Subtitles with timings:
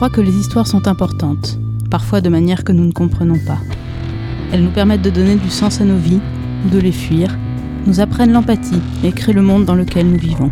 [0.00, 1.58] crois que les histoires sont importantes,
[1.90, 3.58] parfois de manière que nous ne comprenons pas.
[4.50, 6.22] Elles nous permettent de donner du sens à nos vies,
[6.64, 7.36] ou de les fuir,
[7.86, 10.50] nous apprennent l'empathie et créent le monde dans lequel nous vivons.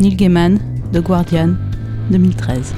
[0.00, 0.58] Neil Gaiman,
[0.94, 1.56] The Guardian,
[2.10, 2.72] 2013.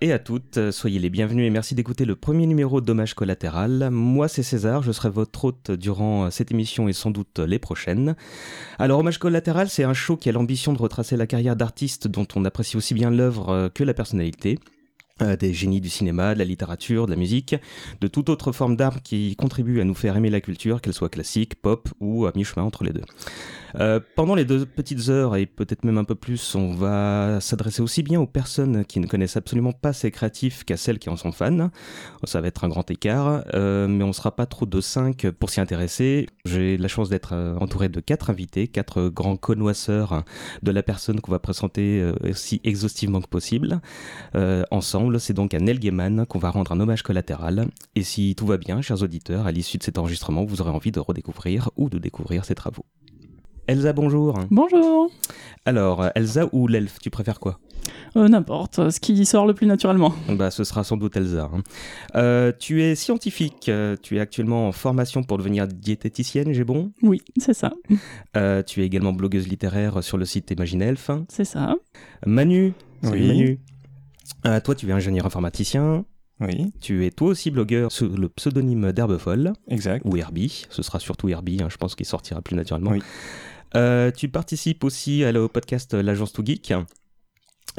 [0.00, 3.88] Et à toutes, soyez les bienvenus et merci d'écouter le premier numéro d'Hommage collatéral.
[3.90, 8.16] Moi c'est César, je serai votre hôte durant cette émission et sans doute les prochaines.
[8.78, 12.26] Alors Hommage collatéral c'est un show qui a l'ambition de retracer la carrière d'artistes dont
[12.34, 14.58] on apprécie aussi bien l'œuvre que la personnalité
[15.22, 17.54] euh, des génies du cinéma, de la littérature, de la musique,
[18.00, 21.10] de toute autre forme d'art qui contribue à nous faire aimer la culture, qu'elle soit
[21.10, 23.04] classique, pop ou à mi-chemin entre les deux.
[23.76, 27.82] Euh, pendant les deux petites heures et peut-être même un peu plus, on va s'adresser
[27.82, 31.16] aussi bien aux personnes qui ne connaissent absolument pas ces créatifs qu'à celles qui en
[31.16, 31.70] sont fans.
[32.24, 35.50] Ça va être un grand écart, euh, mais on sera pas trop de cinq pour
[35.50, 36.26] s'y intéresser.
[36.44, 40.24] J'ai la chance d'être euh, entouré de quatre invités, quatre grands connoisseurs
[40.62, 43.80] de la personne qu'on va présenter aussi exhaustivement que possible.
[44.70, 47.68] Ensemble, c'est donc à Neil Gaiman qu'on va rendre un hommage collatéral.
[47.94, 50.92] Et si tout va bien, chers auditeurs, à l'issue de cet enregistrement, vous aurez envie
[50.92, 52.84] de redécouvrir ou de découvrir ses travaux.
[53.66, 54.38] Elsa, bonjour.
[54.50, 55.10] Bonjour.
[55.64, 57.60] Alors, Elsa ou l'elfe, tu préfères quoi?
[58.16, 60.12] Euh, N'importe, ce qui sort le plus naturellement.
[60.28, 61.48] Bah, ce sera sans doute Elsa.
[61.54, 61.62] hein.
[62.16, 66.92] Euh, tu es scientifique, euh, tu es actuellement en formation pour devenir diététicienne, j'ai bon?
[67.02, 67.72] Oui, c'est ça.
[68.36, 71.10] Euh, Tu es également blogueuse littéraire sur le site Imaginelf.
[71.28, 71.76] C'est ça.
[72.26, 72.72] Manu,
[73.02, 73.28] salut Oui.
[73.28, 73.60] Manu.
[74.46, 76.04] Euh, toi, tu es ingénieur informaticien.
[76.40, 80.02] Oui, Tu es toi aussi blogueur sous le pseudonyme d'Herbefolle, exact.
[80.06, 80.64] ou Herbie.
[80.70, 82.92] Ce sera surtout Herbie, hein, je pense qu'il sortira plus naturellement.
[82.92, 83.02] Oui.
[83.76, 86.72] Euh, tu participes aussi à la- au podcast L'Agence Tout Geek.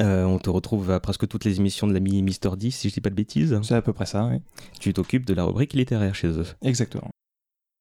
[0.00, 2.94] Euh, on te retrouve à presque toutes les émissions de l'ami Mister 10, si je
[2.94, 3.58] dis pas de bêtises.
[3.62, 4.38] C'est à peu près ça, oui.
[4.80, 6.46] Tu t'occupes de la rubrique littéraire chez eux.
[6.62, 7.10] Exactement.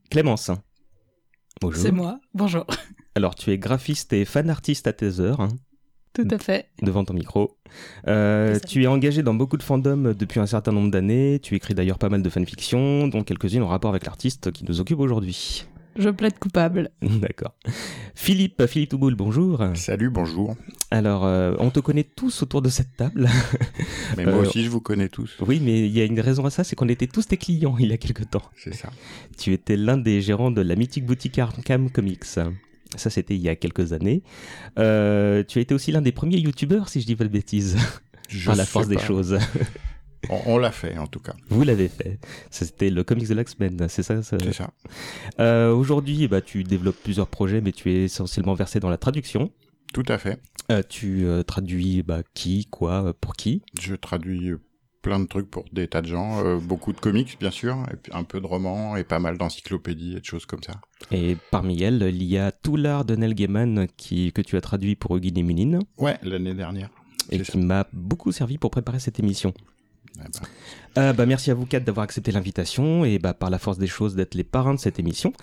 [0.09, 0.51] Clémence.
[1.61, 1.81] Bonjour.
[1.81, 2.19] C'est moi.
[2.33, 2.65] Bonjour.
[3.15, 5.49] Alors, tu es graphiste et fan artiste à tes heures, hein,
[6.13, 6.67] Tout à fait.
[6.81, 7.57] devant ton micro.
[8.07, 11.39] Euh, tu es engagé dans beaucoup de fandoms depuis un certain nombre d'années.
[11.41, 14.81] Tu écris d'ailleurs pas mal de fanfictions, dont quelques-unes en rapport avec l'artiste qui nous
[14.81, 15.65] occupe aujourd'hui.
[15.97, 16.89] Je plaide coupable.
[17.01, 17.53] D'accord.
[18.15, 19.61] Philippe, Philippe Touboul, bonjour.
[19.75, 20.55] Salut, bonjour.
[20.89, 23.27] Alors, euh, on te connaît tous autour de cette table.
[24.17, 25.35] Mais moi Euh, aussi, je vous connais tous.
[25.45, 27.75] oui, mais il y a une raison à ça, c'est qu'on était tous tes clients
[27.79, 28.43] il y a quelque temps.
[28.57, 28.89] C'est ça.
[29.37, 32.23] Tu étais l'un des gérants de la mythique boutique Arkham Comics.
[32.25, 34.21] Ça, c'était il y a quelques années.
[34.79, 37.77] Euh, tu as été aussi l'un des premiers youtubeurs, si je dis pas de bêtises,
[38.27, 39.37] Je par la sais force des choses.
[40.29, 41.33] On, on l'a fait, en tout cas.
[41.49, 42.19] Vous l'avez fait.
[42.49, 44.71] C'était le comics de l'X-Men, c'est ça, C'est ça.
[45.39, 49.51] Euh, Aujourd'hui, bah, tu développes plusieurs projets, mais tu es essentiellement versé dans la traduction.
[49.93, 50.39] Tout à fait.
[50.71, 53.61] Euh, tu euh, traduis bah, qui, quoi, pour qui?
[53.81, 54.53] Je traduis
[55.01, 56.45] plein de trucs pour des tas de gens.
[56.45, 59.37] euh, beaucoup de comics, bien sûr, et puis un peu de romans, et pas mal
[59.39, 60.73] d'encyclopédies et de choses comme ça.
[61.11, 64.61] Et parmi elles, il y a tout l'art de Neil Gaiman qui, que tu as
[64.61, 66.89] traduit pour et Méline Ouais, l'année dernière.
[67.31, 69.53] et qui m'a beaucoup servi pour préparer cette émission.
[70.95, 74.15] Ah merci à vous quatre d'avoir accepté l'invitation et bah, par la force des choses
[74.15, 75.33] d'être les parrains de cette émission.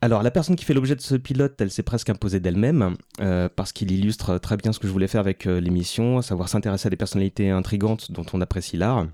[0.00, 3.48] Alors la personne qui fait l'objet de ce pilote, elle s'est presque imposée d'elle-même euh,
[3.54, 6.50] parce qu'il illustre très bien ce que je voulais faire avec euh, l'émission, à savoir
[6.50, 9.06] s'intéresser à des personnalités intrigantes dont on apprécie l'art,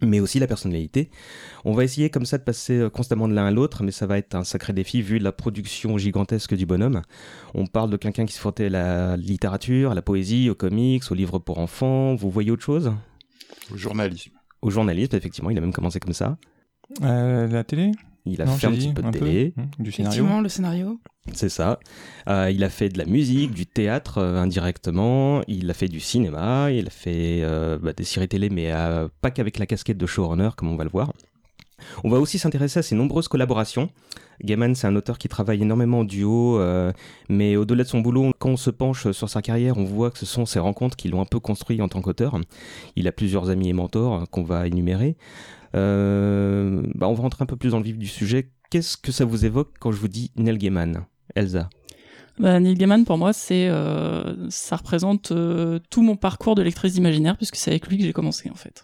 [0.00, 1.10] mais aussi la personnalité.
[1.66, 4.16] On va essayer comme ça de passer constamment de l'un à l'autre, mais ça va
[4.16, 7.02] être un sacré défi vu la production gigantesque du bonhomme.
[7.52, 11.02] On parle de quelqu'un qui se frottait à la littérature, à la poésie, aux comics,
[11.10, 12.14] aux livres pour enfants.
[12.14, 12.92] Vous voyez autre chose?
[13.72, 14.30] Au journalisme.
[14.62, 16.36] Au journalisme, effectivement, il a même commencé comme ça.
[17.02, 17.90] Euh, la télé
[18.26, 21.00] Il a Non, fait un petit peu de télé, Hmm, Du scénario Effectivement, le scénario.
[21.32, 21.80] c'est ça.
[22.28, 25.42] Euh, il a fait de la musique, du théâtre euh, indirectement.
[25.48, 26.70] Il a fait du cinéma.
[26.70, 30.06] Il a fait euh, bah, des séries télé, mais euh, pas qu'avec la casquette de
[30.06, 31.12] showrunner, comme on va le voir.
[32.04, 33.90] On va aussi s'intéresser à ses nombreuses collaborations.
[34.42, 36.92] Gaiman, c'est un auteur qui travaille énormément en duo, euh,
[37.28, 40.18] mais au-delà de son boulot, quand on se penche sur sa carrière, on voit que
[40.18, 42.38] ce sont ses rencontres qui l'ont un peu construit en tant qu'auteur.
[42.96, 45.16] Il a plusieurs amis et mentors qu'on va énumérer.
[45.76, 48.50] Euh, bah, on va rentrer un peu plus dans le vif du sujet.
[48.70, 51.04] Qu'est-ce que ça vous évoque quand je vous dis Neil Gaiman?
[51.34, 51.68] Elsa?
[52.38, 55.32] Bah, Neil Gaiman, pour moi, c'est, euh, ça représente
[55.90, 58.82] tout mon parcours de lectrice d'imaginaire, puisque c'est avec lui que j'ai commencé, en fait.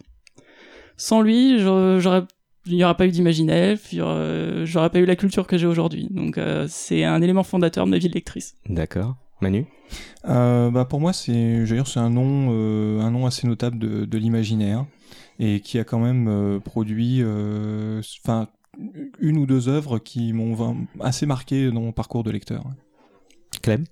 [0.97, 2.23] Sans lui, j'aurais-
[2.69, 3.11] il n'y aurait pas eu
[3.93, 6.07] y aurait- j'aurais pas eu la culture que j'ai aujourd'hui.
[6.11, 8.55] Donc, euh, c'est un élément fondateur de ma vie de lectrice.
[8.67, 9.15] D'accord.
[9.41, 9.65] Manu?
[10.27, 11.65] Euh, bah pour moi, c'est,
[11.99, 14.85] un nom, euh, un nom assez notable de, de l'imaginaire.
[15.39, 17.23] et qui a quand même produit,
[18.25, 18.49] enfin,
[19.19, 22.63] une ou deux œuvres qui m'ont assez marqué dans mon parcours de lecteur.
[23.61, 23.85] Clem?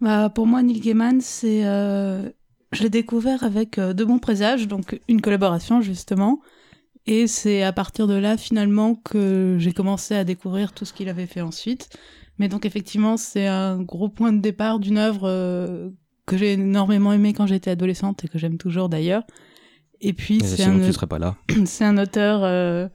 [0.00, 5.20] Bah, Pour moi, Neil Gaiman, c'est, je l'ai découvert avec De bons présages, donc une
[5.20, 6.40] collaboration justement.
[7.10, 11.08] Et c'est à partir de là, finalement, que j'ai commencé à découvrir tout ce qu'il
[11.08, 11.88] avait fait ensuite.
[12.38, 15.88] Mais donc, effectivement, c'est un gros point de départ d'une œuvre euh,
[16.26, 19.22] que j'ai énormément aimée quand j'étais adolescente et que j'aime toujours d'ailleurs.
[20.02, 22.88] Et puis, c'est un, auteur euh,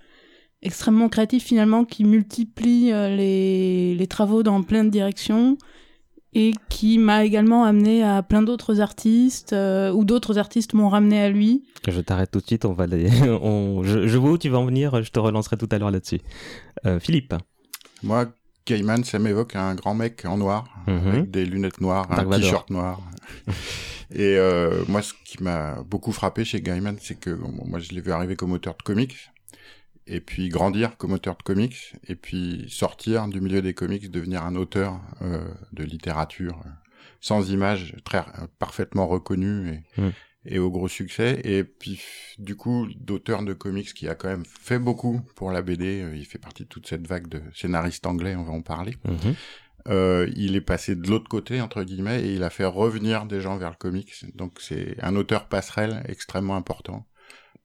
[0.61, 5.57] extrêmement créatif, finalement, qui multiplie euh, les, les travaux dans plein de directions
[6.35, 11.21] et qui m'a également amené à plein d'autres artistes euh, ou d'autres artistes m'ont ramené
[11.21, 11.63] à lui.
[11.87, 12.85] Je t'arrête tout de suite, on va
[13.41, 13.83] on...
[13.83, 16.21] Je, vois où tu vas en venir, je te relancerai tout à l'heure là-dessus.
[16.85, 17.35] Euh, Philippe
[18.01, 18.27] Moi,
[18.65, 21.07] Gaiman, ça m'évoque un grand mec en noir, mhm.
[21.07, 23.01] avec des lunettes noires, un t-shirt noir.
[24.11, 28.01] et euh, moi, ce qui m'a beaucoup frappé chez Gaiman, c'est que moi, je l'ai
[28.01, 29.15] vu arriver comme auteur de comics,
[30.07, 34.43] et puis grandir comme auteur de comics, et puis sortir du milieu des comics, devenir
[34.43, 36.69] un auteur euh, de littérature euh,
[37.21, 40.09] sans image, très euh, parfaitement reconnu et, mm.
[40.45, 41.41] et, au gros succès.
[41.43, 42.01] Et puis
[42.37, 46.05] du coup, d'auteur de comics qui a quand même fait beaucoup pour la BD.
[46.15, 48.95] il fait partie de toute cette vague de scénaristes anglais, on va en parler.
[49.07, 49.35] Mm-hmm.
[49.89, 53.41] Euh, il est passé de l'autre côté entre guillemets et il a fait revenir des
[53.41, 54.13] gens vers le comics.
[54.35, 57.05] Donc c'est un auteur passerelle extrêmement important.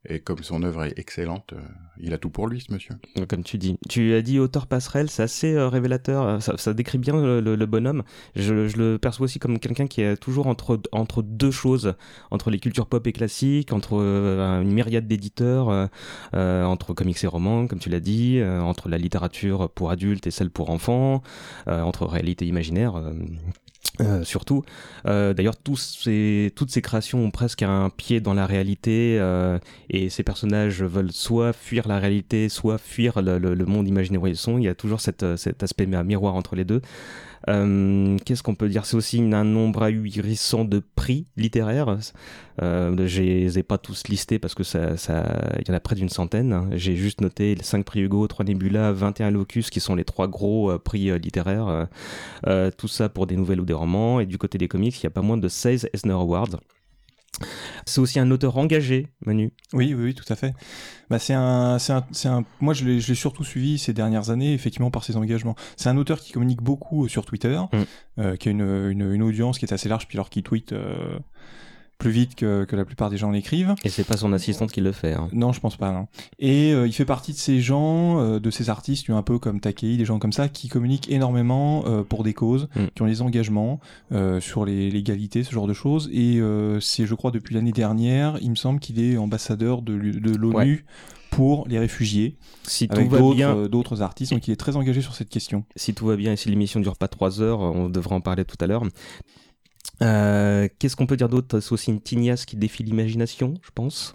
[0.06, 1.61] Et comme son œuvre est excellente, euh,
[1.99, 2.95] il a tout pour lui, ce monsieur.
[3.29, 3.77] Comme tu dis.
[3.89, 6.23] Tu as dit auteur passerelle, c'est assez euh, révélateur.
[6.23, 8.05] Euh, ça, décrit bien le, bonhomme.
[8.37, 11.95] Je, le perçois aussi comme quelqu'un qui est toujours entre, entre deux choses,
[12.31, 15.91] entre les cultures pop et classiques, entre une myriade d'éditeurs,
[16.33, 20.50] entre comics et romans, comme tu l'as dit, entre la littérature pour adultes et celle
[20.50, 21.23] pour enfants,
[21.67, 23.03] entre réalité imaginaire.
[24.00, 24.64] Euh, surtout.
[25.06, 29.58] Euh, D'ailleurs, toutes ces créations ont presque un pied dans la réalité euh,
[29.90, 34.23] et ces personnages veulent soit fuir la réalité, soit fuir le, le, le monde imaginaire
[34.23, 34.56] où ils sont.
[34.58, 36.81] Il y a toujours cette, cet aspect miroir entre les deux.
[37.49, 38.85] Euh, qu'est-ce qu'on peut dire?
[38.87, 41.99] C'est aussi un nombre ahurissant de prix littéraires.
[42.61, 44.94] Euh, je les ai pas tous listés parce que ça,
[45.67, 46.69] y en a près d'une centaine.
[46.73, 50.29] J'ai juste noté les 5 prix Hugo, 3 Nebula, 21 Locus qui sont les trois
[50.29, 51.88] gros euh, prix littéraires.
[52.76, 54.20] tout ça pour des nouvelles ou des romans.
[54.20, 56.56] Et du côté des comics, il y a pas moins de 16 Eisner Awards.
[57.86, 59.52] C'est aussi un auteur engagé, Manu.
[59.72, 60.54] Oui, oui, oui tout à fait.
[61.08, 63.92] Bah, c'est un, c'est un, c'est un, moi je l'ai, je l'ai surtout suivi ces
[63.92, 65.56] dernières années, effectivement par ses engagements.
[65.76, 67.76] C'est un auteur qui communique beaucoup sur Twitter, mm.
[68.20, 70.72] euh, qui a une, une, une, audience qui est assez large, puis alors qui tweet.
[70.72, 71.19] Euh,
[71.99, 73.75] plus vite que, que la plupart des gens l'écrivent.
[73.85, 75.15] Et c'est pas son assistante qui le fait.
[75.15, 75.29] Hein.
[75.33, 75.91] Non, je pense pas.
[75.91, 76.06] Non.
[76.39, 79.61] Et euh, il fait partie de ces gens, euh, de ces artistes, un peu comme
[79.61, 82.87] Takei, des gens comme ça, qui communiquent énormément euh, pour des causes, mm.
[82.95, 83.81] qui ont des engagements
[84.41, 86.09] sur les l'égalité, ce genre de choses.
[86.12, 86.41] Et
[86.81, 90.85] c'est, je crois, depuis l'année dernière, il me semble qu'il est ambassadeur de, de l'ONU.
[91.31, 95.15] pour les réfugiés, si tout va bien, d'autres artistes, donc il est très engagé sur
[95.15, 95.65] cette question.
[95.77, 98.45] Si tout va bien et si l'émission dure pas trois heures, on devrait en parler
[98.45, 98.85] tout à l'heure.
[100.02, 101.61] Euh, qu'est-ce qu'on peut dire d'autre?
[101.61, 104.14] C'est aussi une tignasse qui défie l'imagination, je pense.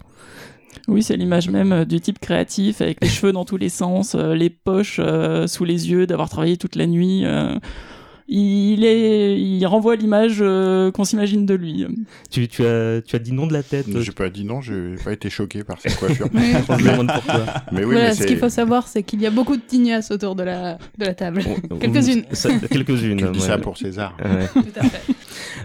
[0.88, 4.14] Oui, c'est l'image même euh, du type créatif, avec les cheveux dans tous les sens,
[4.14, 5.00] euh, les poches
[5.46, 7.24] sous les yeux, d'avoir travaillé toute la nuit
[8.26, 11.86] il est, il renvoie l'image euh, qu'on s'imagine de lui.
[12.30, 13.86] Tu, tu, as, tu as dit non de la tête.
[14.00, 16.28] J'ai pas dit non, j'ai pas été choqué par cette coiffure.
[16.32, 16.54] mais...
[17.72, 20.42] mais oui, ce qu'il faut savoir, c'est qu'il y a beaucoup de tignasses autour de
[20.42, 21.44] la, de la table.
[21.80, 22.24] Quelques-unes.
[22.70, 23.18] Quelques-unes.
[23.18, 24.16] Tu dis ça pour César.
[24.52, 25.14] Tout à fait.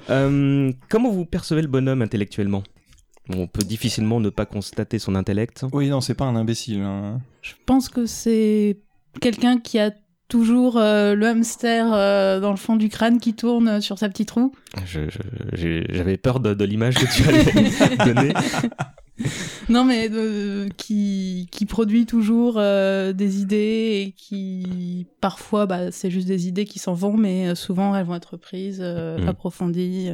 [0.09, 2.63] Euh, comment vous percevez le bonhomme intellectuellement?
[3.31, 5.65] On peut difficilement ne pas constater son intellect.
[5.71, 6.81] Oui, non, c'est pas un imbécile.
[6.81, 7.19] Hein.
[7.43, 8.79] Je pense que c'est
[9.21, 9.91] quelqu'un qui a
[10.29, 14.31] toujours euh, le hamster euh, dans le fond du crâne qui tourne sur sa petite
[14.31, 14.53] roue.
[14.85, 18.33] J'avais peur de, l'image que tu allais donner.
[19.67, 26.27] non, mais euh, qui, qui produit toujours des idées et qui parfois, bah, c'est juste
[26.27, 29.27] des idées qui s'en vont, mais souvent elles vont être prises, mm.
[29.27, 30.11] approfondies.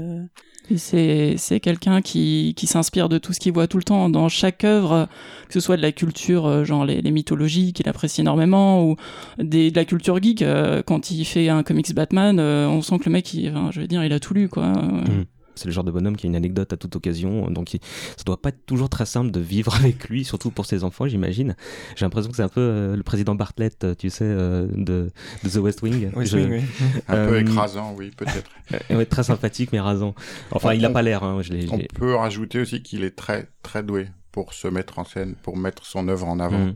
[0.78, 4.64] C'est quelqu'un qui qui s'inspire de tout ce qu'il voit tout le temps dans chaque
[4.64, 5.08] œuvre,
[5.48, 8.96] que ce soit de la culture euh, genre les, les mythologies qu'il apprécie énormément ou
[9.38, 10.42] des de la culture geek.
[10.42, 13.70] Euh, quand il fait un comics Batman, euh, on sent que le mec, il, enfin,
[13.72, 14.68] je veux dire, il a tout lu quoi.
[14.68, 15.26] Mm.
[15.56, 17.80] C'est le genre de bonhomme qui a une anecdote à toute occasion, donc il,
[18.18, 21.08] ça doit pas être toujours très simple de vivre avec lui, surtout pour ses enfants,
[21.08, 21.56] j'imagine.
[21.96, 25.12] J'ai l'impression que c'est un peu euh, le président Bartlett, euh, tu sais, euh, de,
[25.44, 26.12] de, The West Wing.
[26.16, 26.62] Oui, oui.
[27.08, 28.50] Un peu écrasant, oui, peut-être.
[28.90, 30.16] ouais, très sympathique, mais rasant.
[30.52, 31.24] Enfin, il a pas l'air.
[31.24, 35.36] Hein, on peut rajouter aussi qu'il est très, très doué pour se mettre en scène,
[35.42, 36.74] pour mettre son œuvre en avant mm.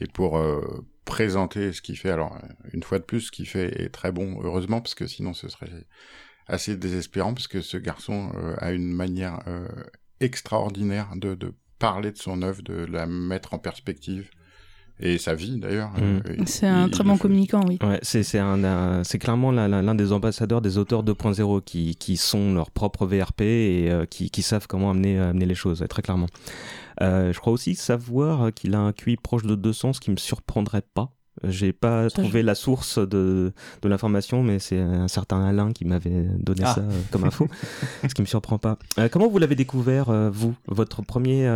[0.00, 0.40] et pour
[1.04, 2.10] présenter ce qu'il fait.
[2.10, 2.38] Alors,
[2.72, 5.48] une fois de plus, ce qu'il fait est très bon, heureusement, parce que sinon ce
[5.48, 5.70] serait
[6.46, 9.66] assez désespérant parce que ce garçon euh, a une manière euh,
[10.20, 14.30] extraordinaire de, de, parler de son œuvre, de la mettre en perspective
[15.00, 15.90] et sa vie d'ailleurs.
[15.90, 16.22] Mm.
[16.26, 17.78] Euh, c'est un très bon communicant, oui.
[17.82, 23.06] Ouais, c'est c'est clairement l'un des ambassadeurs des auteurs 2.0 qui, qui sont leur propre
[23.06, 26.28] VRP et euh, qui, qui, savent comment amener, amener les choses, très clairement.
[27.00, 30.16] Euh, je crois aussi savoir qu'il a un QI proche de 200, ce qui me
[30.16, 31.10] surprendrait pas.
[31.48, 36.26] J'ai pas trouvé la source de, de l'information, mais c'est un certain Alain qui m'avait
[36.38, 36.74] donné ah.
[36.74, 37.48] ça comme info,
[38.08, 38.78] ce qui me surprend pas.
[39.10, 41.48] comment vous l'avez découvert, vous, votre, premier,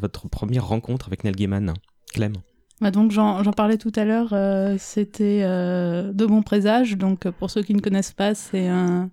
[0.00, 1.74] votre première rencontre avec Neil Gaiman
[2.12, 2.34] Clem?
[2.80, 6.96] Bah, donc j'en parlais tout à l'heure, euh, c'était euh, De bons présages.
[6.96, 9.10] Donc pour ceux qui ne connaissent pas, c'est un,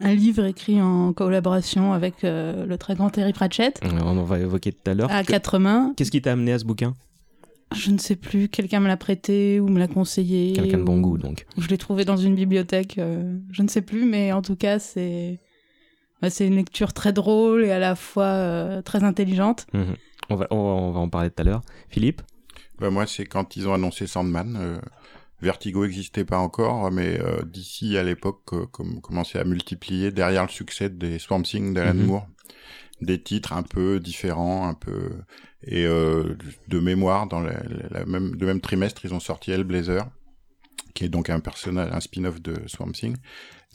[0.00, 3.80] un, livre écrit en collaboration avec euh, le très grand Terry Pratchett.
[3.82, 5.10] On va évoquer tout à l'heure.
[5.10, 5.92] À quatre mains.
[5.96, 6.94] Qu'est-ce qui t'a amené à ce bouquin?
[7.74, 10.52] Je ne sais plus, quelqu'un me l'a prêté ou me l'a conseillé.
[10.52, 11.46] Quelqu'un de bon goût, donc.
[11.56, 15.40] Je l'ai trouvé dans une bibliothèque, je ne sais plus, mais en tout cas, c'est
[16.22, 19.66] bah, c'est une lecture très drôle et à la fois très intelligente.
[19.72, 19.96] Mhm.
[20.30, 21.62] On, va, on, va, en parler tout à l'heure.
[21.88, 22.22] Philippe?
[22.78, 24.56] Bah moi, c'est quand ils ont annoncé Sandman.
[24.56, 24.78] Euh,
[25.42, 30.48] Vertigo n'existait pas encore, mais euh, d'ici à l'époque, euh, commençait à multiplier derrière le
[30.48, 32.06] succès des Swamp Thing d'Alan mhm.
[32.06, 32.26] Moore
[33.00, 35.10] des titres un peu différents, un peu
[35.66, 36.36] et euh,
[36.68, 37.54] de mémoire dans la,
[38.06, 40.06] même le même trimestre, ils ont sorti Hellblazer,
[40.94, 43.16] qui est donc un personnage, un spin-off de Swamp Thing,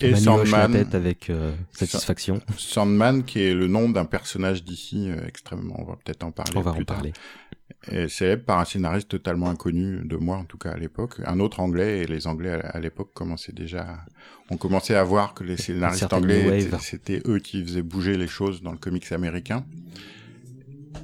[0.01, 1.29] et Sandman la tête avec
[1.71, 2.41] satisfaction.
[2.57, 6.53] Sandman, qui est le nom d'un personnage d'ici extrêmement, on va peut-être en parler.
[6.55, 7.13] On va plus en parler
[8.07, 11.59] célèbre par un scénariste totalement inconnu de moi en tout cas à l'époque, un autre
[11.59, 14.03] anglais et les anglais à, l'époque commençaient déjà,
[14.49, 18.61] on commençait à voir que les scénaristes anglais c'était eux qui faisaient bouger les choses
[18.61, 19.65] dans le comics américain.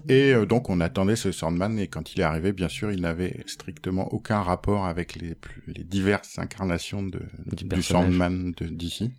[0.08, 3.02] Et euh, donc on attendait ce Sandman et quand il est arrivé, bien sûr, il
[3.02, 5.36] n'avait strictement aucun rapport avec les,
[5.68, 7.22] les diverses incarnations de,
[7.54, 9.12] du, Sandman d'ici.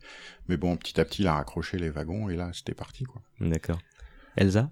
[0.49, 3.23] Mais bon, petit à petit, il a raccroché les wagons et là, c'était parti quoi.
[3.41, 3.79] D'accord.
[4.37, 4.71] Elsa?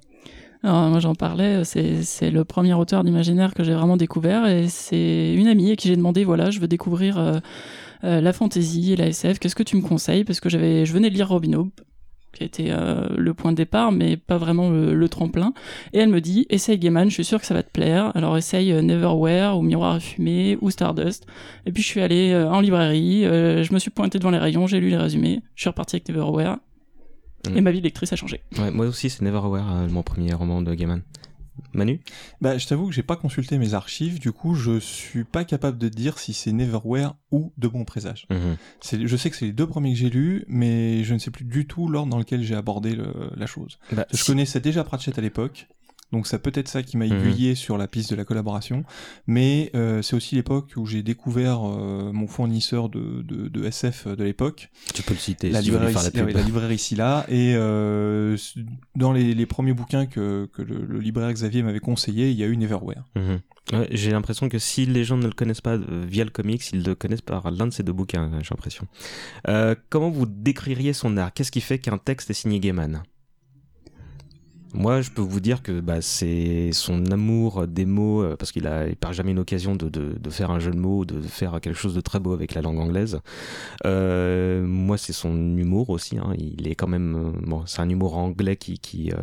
[0.63, 5.35] Alors, moi j'en parlais, c'est le premier auteur d'imaginaire que j'ai vraiment découvert et c'est
[5.35, 7.39] une amie à qui j'ai demandé voilà, je veux découvrir euh,
[8.05, 10.25] euh, la fantasy et la SF, qu'est-ce que tu me conseilles?
[10.25, 11.71] Parce que j'avais, je venais de lire Robin Hood,
[12.35, 15.53] qui était euh, le point de départ, mais pas vraiment le, tremplin.
[15.93, 18.11] Et elle me dit, essaye Gaiman, je suis sûr que ça va te plaire.
[18.15, 21.27] Alors essaye Neverwhere ou Miroir à fumée ou Stardust.
[21.67, 24.81] Et puis je suis allé en librairie, je me suis pointé devant les rayons, j'ai
[24.81, 26.57] lu les résumés, je suis reparti avec Neverwhere
[27.55, 28.41] et ma vie lectrice a changé.
[28.73, 31.03] moi aussi, c'est Neverwhere, euh, mon premier roman de Gaiman.
[31.73, 32.01] Manu
[32.41, 35.79] Bah, je t'avoue que j'ai pas consulté mes archives, du coup, je suis pas capable
[35.79, 38.27] de dire si c'est Neverwhere ou De Bons Présages.
[38.31, 39.07] Mhm.
[39.07, 41.45] Je sais que c'est les deux premiers que j'ai lus, mais je ne sais plus
[41.45, 42.97] du tout l'ordre dans lequel j'ai abordé
[43.37, 43.79] la chose.
[43.93, 45.69] Bah, je connaissais déjà Pratchett à l'époque,
[46.15, 47.27] donc c'est peut-être ça qui m'a mhm.
[47.27, 48.85] aiguillé sur la piste de la collaboration.
[49.27, 54.07] Mais euh, c'est aussi l'époque où j'ai découvert euh, mon fournisseur de, de, de, SF
[54.07, 54.71] de l'époque.
[54.95, 55.51] Tu peux le citer.
[55.51, 57.27] La, librairie, la, la, librairie Scylla.
[57.29, 58.37] Et euh,
[58.95, 62.47] dans les, les, premiers bouquins que, que le, libraire Xavier m'avait conseillé, il y a
[62.47, 63.03] eu Neverwhere.
[63.17, 63.41] Mhm.
[63.91, 66.95] j'ai l'impression que si les gens ne le connaissent pas via le comics, ils le
[66.95, 68.87] connaissent par l'un de ces deux bouquins, j'ai l'impression.
[69.91, 71.33] comment vous décririez son art?
[71.33, 73.03] Qu'est-ce qui fait qu'un texte est signé Gaiman?
[74.75, 78.67] Moi, je peux vous dire que bah, c'est son amour des mots, euh, parce qu'il
[78.67, 81.61] a, perd jamais une occasion de, de, de, faire un jeu de mots, de faire
[81.61, 83.21] quelque chose de très beau avec la langue anglaise.
[83.87, 86.19] Euh, moi, c'est son humour aussi.
[86.19, 86.35] Hein.
[86.39, 89.17] Il est quand même, euh, bon, c'est un humour anglais qui qui, euh,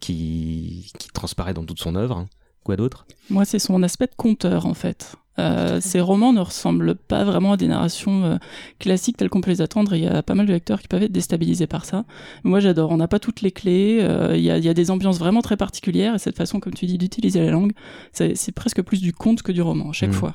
[0.00, 2.18] qui qui transparaît dans toute son œuvre.
[2.18, 2.26] Hein.
[2.62, 3.06] Quoi d'autre?
[3.28, 5.16] Moi, c'est son aspect de conteur, en fait.
[5.38, 8.36] Euh, ces romans ne ressemblent pas vraiment à des narrations euh,
[8.78, 9.94] classiques telles qu'on peut les attendre.
[9.94, 12.04] Il y a pas mal de lecteurs qui peuvent être déstabilisés par ça.
[12.44, 12.90] Moi, j'adore.
[12.90, 13.98] On n'a pas toutes les clés.
[14.00, 16.14] Euh, il, y a, il, y a, des ambiances vraiment très particulières.
[16.14, 17.72] Et cette façon, comme tu dis, d'utiliser la langue,
[18.12, 20.14] c'est presque plus du conte que du roman à chaque mmh.
[20.14, 20.34] fois.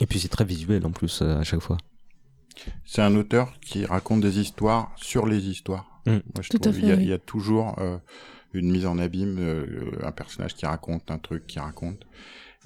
[0.00, 1.76] Et puis c'est très visuel en plus à chaque fois.
[2.84, 6.00] C'est un auteur qui raconte des histoires sur les histoires.
[6.06, 6.10] Mmh.
[6.10, 7.76] Moi, je Tout trouve, à fait, il, y a, il y a toujours
[8.54, 9.38] une mise en abîme,
[10.02, 12.06] un personnage qui raconte un truc qui raconte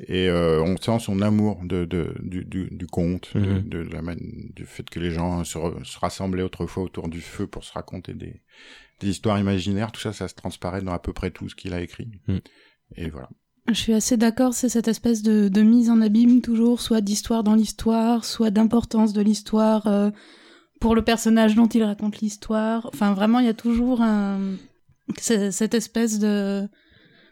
[0.01, 3.69] et euh, on sent son amour de, de du, du, du, conte, de, mhm.
[3.69, 4.03] de, la
[4.55, 8.15] du fait que les gens se, se, rassemblaient autrefois autour du feu pour se raconter
[8.15, 8.43] des,
[9.01, 9.93] des histoires imaginaires.
[9.93, 12.09] Tout ça, ça se transparaît dans à peu près tout ce qu'il a écrit.
[12.29, 12.41] Mhm.
[12.97, 13.31] Et voilà.
[13.69, 17.43] Je suis assez d'accord, c'est cette espèce de, de, mise en abîme toujours, soit d'histoire
[17.43, 20.11] dans l'histoire, soit d'importance de l'histoire euh,
[20.81, 22.89] pour le personnage dont il raconte l'histoire.
[22.93, 24.57] Enfin, vraiment, il y a toujours un,
[25.19, 26.69] cette espèce de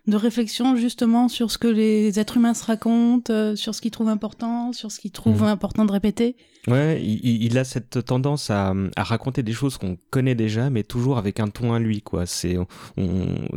[0.06, 3.90] de réflexion justement sur ce que les êtres humains se racontent, euh, sur ce qu'ils
[3.90, 5.48] trouvent important, sur ce qu'ils trouvent mhm.
[5.48, 6.36] important de répéter.
[6.66, 11.38] Ouais, il, a cette tendance à, raconter des choses qu'on connaît déjà, mais toujours avec
[11.38, 12.24] un ton à lui, quoi.
[12.24, 12.56] C'est,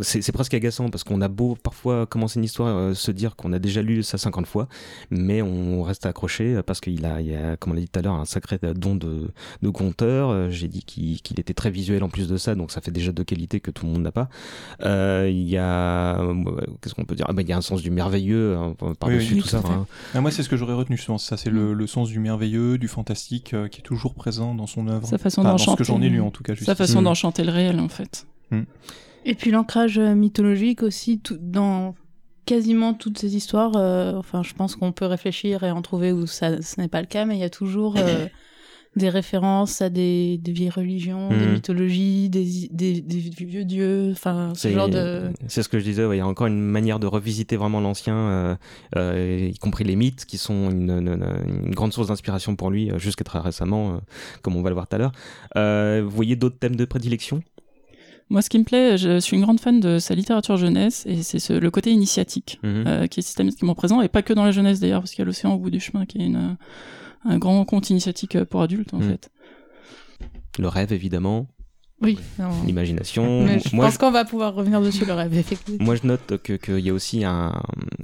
[0.01, 3.53] c'est, presque agaçant parce qu'on a beau parfois commencer une histoire, euh, se dire qu'on
[3.53, 4.67] a déjà lu ça 50 fois,
[5.09, 8.01] mais on reste accroché parce qu'il a, il a, comme on l'a dit tout à
[8.01, 10.29] l'heure, un sacré don de, de conteur.
[10.29, 13.13] Euh, j'ai dit qu'il, était très visuel en plus de ça, donc ça fait déjà
[13.13, 14.27] deux qualités que tout le monde n'a pas.
[14.83, 16.17] il y a
[16.81, 17.25] qu'est-ce qu'on peut dire?
[17.29, 19.61] Ah bah, Il y a un sens du merveilleux hein, par-dessus tout ça.
[19.65, 19.85] Hein.
[20.13, 22.77] Ah, moi, c'est ce que j'aurais retenu, je Ça, c'est le, le, sens du merveilleux,
[22.77, 25.07] du fantastique euh, qui est toujours présent dans son œuvre.
[25.07, 25.71] Sa façon d'enchanter.
[25.71, 26.53] ce que j'en ai lu, en tout cas.
[26.55, 27.05] Sa façon mm.
[27.05, 28.27] d'enchanter le réel, en fait.
[28.51, 28.61] Mm.
[29.25, 31.95] Et puis l'ancrage euh, mythologique aussi, tout, dans
[32.45, 33.73] quasiment toutes ces histoires.
[33.75, 37.01] Euh, enfin, je pense qu'on peut réfléchir et en trouver où ça, ce n'est pas
[37.01, 37.95] le cas, mais il y a toujours
[38.97, 41.53] des références à des, des vieilles religions, des hmm.
[41.53, 45.31] mythologies, des, des, des, vieux dieux, enfin ce genre de.
[45.47, 46.03] C'est ce que je disais.
[46.11, 48.55] il y a encore une manière de revisiter vraiment l'ancien, euh,
[48.95, 52.97] euh, y compris les mythes, qui sont une, une, grande source d'inspiration pour lui, euh,
[52.97, 53.97] jusqu'à très récemment, euh,
[54.41, 56.03] comme on va le voir tout à l'heure.
[56.03, 57.41] vous voyez d'autres thèmes de prédilection?
[58.29, 61.23] Moi, ce qui me plaît, je suis une grande fan de sa littérature jeunesse, et
[61.23, 63.07] c'est le côté initiatique mhm.
[63.07, 65.25] qui est systématiquement présent, et pas que dans la jeunesse d'ailleurs, parce qu'il y a
[65.25, 66.57] l'océan au bout du chemin qui est une,
[67.27, 69.09] un grand conte initiatique pour adultes en mm.
[69.09, 69.31] fait.
[70.59, 71.47] Le rêve évidemment.
[71.99, 72.19] Oui.
[72.67, 73.47] L'imagination.
[73.47, 75.83] je pense qu'on va pouvoir revenir dessus le rêve effectivement.
[75.83, 77.59] Moi je note que qu'il y a aussi un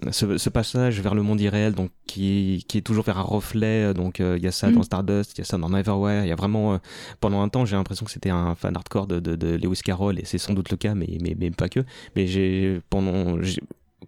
[0.09, 4.19] ce, passage vers le monde irréel donc qui qui est toujours vers un reflet donc
[4.19, 4.83] euh, il y a ça dans mm.
[4.83, 6.77] Stardust, il y a ça dans Neverwhere, il y a vraiment euh,
[7.19, 10.25] pendant un temps j'ai l'impression que c'était un fan hardcore de, de, Lewis Carroll et
[10.25, 11.81] c'est sans doute le cas mais mais, mais pas que.
[12.15, 13.37] Mais j'ai pendant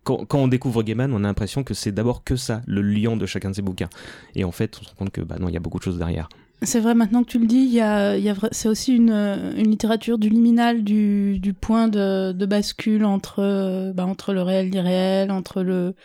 [0.05, 3.25] quand, on découvre Gaiman, on a l'impression que c'est d'abord que ça, le lion de
[3.25, 3.89] chacun de ses bouquins.
[4.35, 5.83] Et en fait, on se rend compte que bah non, il y a beaucoup de
[5.83, 6.29] choses derrière.
[6.61, 9.69] C'est vrai, maintenant que tu le dis, y a, y a, c'est aussi une, une,
[9.69, 14.69] littérature du liminal, du, du point de, de, bascule entre, bah, entre le réel et
[14.69, 15.95] l'irréel, entre le,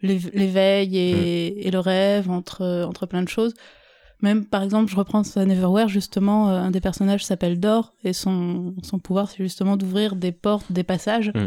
[0.00, 3.54] l'éveil et, et, le rêve, entre, entre plein de choses.
[4.20, 8.12] Même, par exemple, je reprends ça Neverwhere, justement, euh, un des personnages s'appelle Dor, et
[8.12, 11.32] son, son pouvoir, c'est justement d'ouvrir des portes, des passages.
[11.34, 11.46] Mm.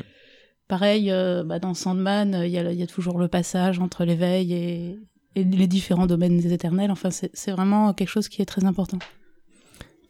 [0.72, 5.00] Pareil, euh, bah, dans Sandman, euh, il y, a, toujours le passage entre l'éveil et,
[5.36, 6.92] les différents domaines des éternels.
[6.92, 8.98] Enfin, c'est vraiment quelque chose qui est très important.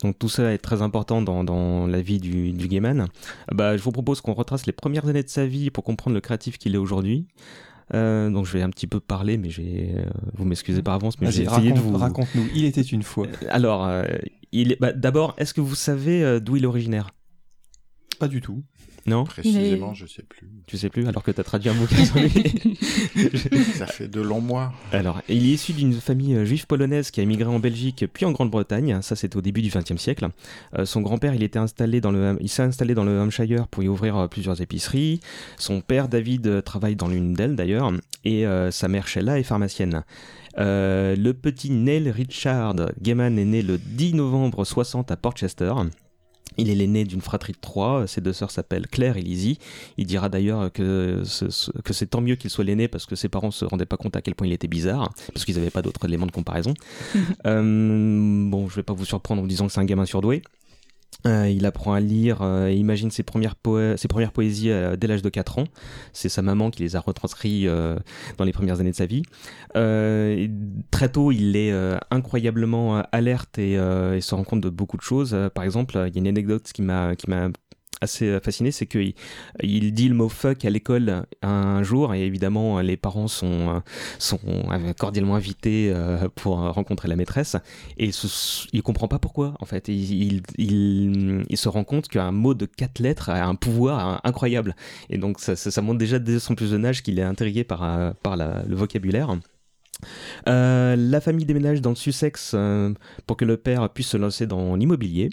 [0.03, 3.08] Donc tout ça est très important dans, la vie du, du gayman.
[3.52, 6.21] Bah, je vous propose qu'on retrace les premières années de sa vie pour comprendre le
[6.21, 7.26] créatif qu'il est aujourd'hui.
[7.95, 9.95] Euh, donc je vais un petit peu parler, mais j'ai,
[10.36, 11.97] vous m'excusez par avance, mais j'ai essayé de vous.
[11.97, 12.47] Raconte-nous.
[12.54, 13.26] Il était une fois.
[13.50, 13.91] Alors,
[14.52, 17.10] il bah, d'abord, est-ce que vous savez d'où il est originaire?
[18.19, 18.62] Pas du tout.
[19.06, 20.48] Non Précisément, je sais plus.
[20.68, 21.88] Tu sais plus, alors que tu as traduit un lui.
[23.76, 24.74] Ça fait de longs mois.
[24.92, 28.26] Alors, il est issu d'une famille euh, juive polonaise qui a émigré en Belgique puis
[28.26, 29.02] en Grande-Bretagne.
[29.02, 30.28] Ça, c'est au début du XXe siècle.
[30.78, 33.84] Euh, son grand-père, il était installé dans le, il s'est installé dans le Hampshire pour
[33.84, 35.20] y ouvrir euh, plusieurs épiceries.
[35.58, 37.92] Son père, David, travaille dans l'une d'elles d'ailleurs,
[38.24, 40.04] et sa mère, Sheila, est pharmacienne.
[40.58, 45.74] le petit Neil Richard Gaiman est né le 10 novembre 60 à Portchester.
[46.58, 49.58] Il est l'aîné d'une fratrie de trois, ses deux sœurs s'appellent Claire et Lizzie.
[49.98, 51.24] Il dira d'ailleurs que,
[51.84, 54.16] que c'est tant mieux qu'il soit l'aîné parce que ses parents se rendaient pas compte
[54.16, 56.74] à quel point il était bizarre, parce qu'ils n'avaient pas d'autres éléments de comparaison.
[57.46, 60.42] euh, bon, je vais pas vous surprendre en vous disant que c'est un gamin surdoué.
[61.28, 63.56] Euh, il apprend à lire euh, et imagine ses premières,
[63.95, 65.65] ses premières poésies euh, dès l'âge de 4 ans.
[66.13, 67.67] C'est sa maman qui les a retranscrits
[68.38, 69.24] dans les premières années de sa vie.
[69.74, 71.74] très tôt, il est
[72.10, 75.36] incroyablement alerte et, et, se rend compte de beaucoup de choses.
[75.54, 77.13] par exemple, il y a une anecdote qui m'a
[78.02, 79.14] assez euh, fasciné, c'est qu'il
[79.62, 83.80] il dit le mot fuck à l'école un jour et évidemment les parents sont, euh,
[84.20, 84.40] sont
[84.98, 87.56] cordialement invités euh, pour rencontrer la maîtresse
[87.98, 89.88] et ce, il comprend pas pourquoi en fait.
[89.88, 94.76] Il, il, il, se rend compte qu'un mot de quatre lettres a un pouvoir incroyable
[95.10, 98.76] et donc ça, montre déjà dès son plus jeune âge qu'il est intrigué par le
[98.76, 99.38] vocabulaire.
[100.48, 102.56] la famille déménage dans le Sussex
[103.28, 105.30] pour que le père puisse se lancer dans l'immobilier.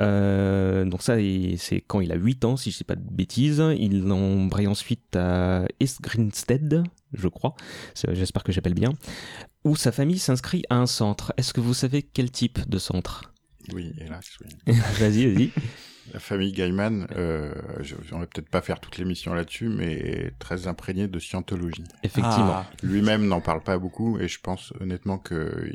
[0.00, 1.16] Euh, donc ça,
[1.58, 3.62] c'est quand il a 8 ans, si je ne sais pas de bêtises.
[3.78, 7.54] Il embraye ensuite à East Greenstead, je crois.
[8.12, 8.92] J'espère que j'appelle bien.
[9.64, 11.32] Où sa famille s'inscrit à un centre.
[11.36, 13.32] Est-ce que vous savez quel type de centre?
[13.72, 14.74] Oui, hélas, oui.
[14.98, 15.50] vas-y, vas-y.
[16.12, 17.52] La famille Gaiman, euh,
[18.12, 21.82] on va peut-être pas faire toute l'émission là-dessus, mais très imprégnée de scientologie.
[22.04, 22.58] Effectivement.
[22.58, 22.70] Ah.
[22.84, 25.68] Lui-même n'en parle pas beaucoup, et je pense honnêtement que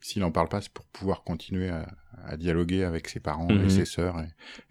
[0.00, 1.86] s'il n'en parle pas, c'est pour pouvoir continuer à,
[2.26, 3.70] à dialoguer avec ses parents et mhm.
[3.70, 4.16] ses sœurs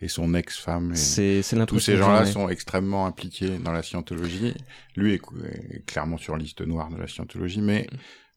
[0.01, 0.95] et, son ex-femme.
[0.95, 4.53] C'est Tous ces gens-là sont extrêmement impliqués dans la scientologie.
[4.95, 7.87] Lui est, clairement sur liste noire de la scientologie, mais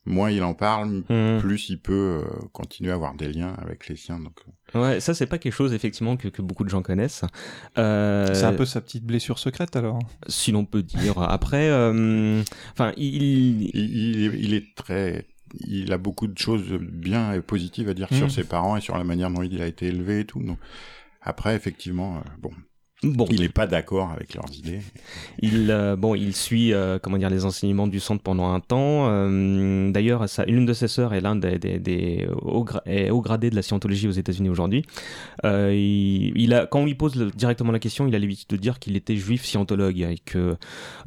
[0.05, 1.40] moins il en parle, mhm.
[1.40, 4.18] plus il peut euh, continuer à avoir des liens avec les siens.
[4.18, 7.25] Donc, euh, Ouais, ça c'est pas quelque chose effectivement que, que beaucoup de gens connaissent.
[7.77, 8.33] Euh...
[8.33, 9.98] C'est un peu sa petite blessure secrète alors.
[10.29, 11.18] Si l'on peut dire.
[11.18, 12.42] Après, euh...
[12.72, 13.22] enfin, il...
[13.75, 14.55] Il, il...
[14.55, 15.27] est très
[15.60, 18.30] il a beaucoup de choses bien et positives à dire sur mmh.
[18.30, 20.42] ses parents et sur la manière dont il a été élevé et tout.
[20.42, 20.58] Donc,
[21.20, 22.52] après, effectivement, euh, bon,
[23.04, 23.26] Bon.
[23.30, 24.80] Il n'est pas d'accord avec leurs idées.
[25.40, 29.08] Il, euh, bon, il suit, euh, comment dire, les enseignements du centre pendant un temps.
[29.08, 33.62] Euh, D'ailleurs, l'une de ses sœurs est l'un des, des, des hauts, gradés de la
[33.62, 34.84] scientologie aux États-Unis aujourd'hui.
[35.44, 38.56] Euh, il, il, a, quand on lui pose directement la question, il a l'habitude de
[38.56, 40.56] dire qu'il était juif scientologue et que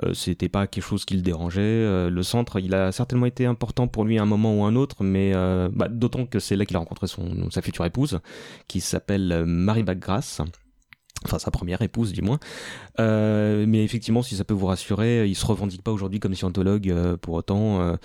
[0.04, 2.10] euh, c'était pas quelque chose qui le dérangeait.
[2.10, 5.06] le centre, il a certainement été important pour lui à un moment ou un autre,
[5.06, 5.32] mais
[5.72, 8.20] bah, d'autant que c'est là qu'il a rencontré son, sa future épouse,
[8.68, 10.42] qui s'appelle Marie Backgrass
[11.24, 12.40] enfin sa première épouse du moins.
[13.00, 16.90] Euh, mais effectivement, si ça peut vous rassurer, il se revendique pas aujourd'hui comme scientologue.
[16.90, 17.96] Euh, pour autant, euh,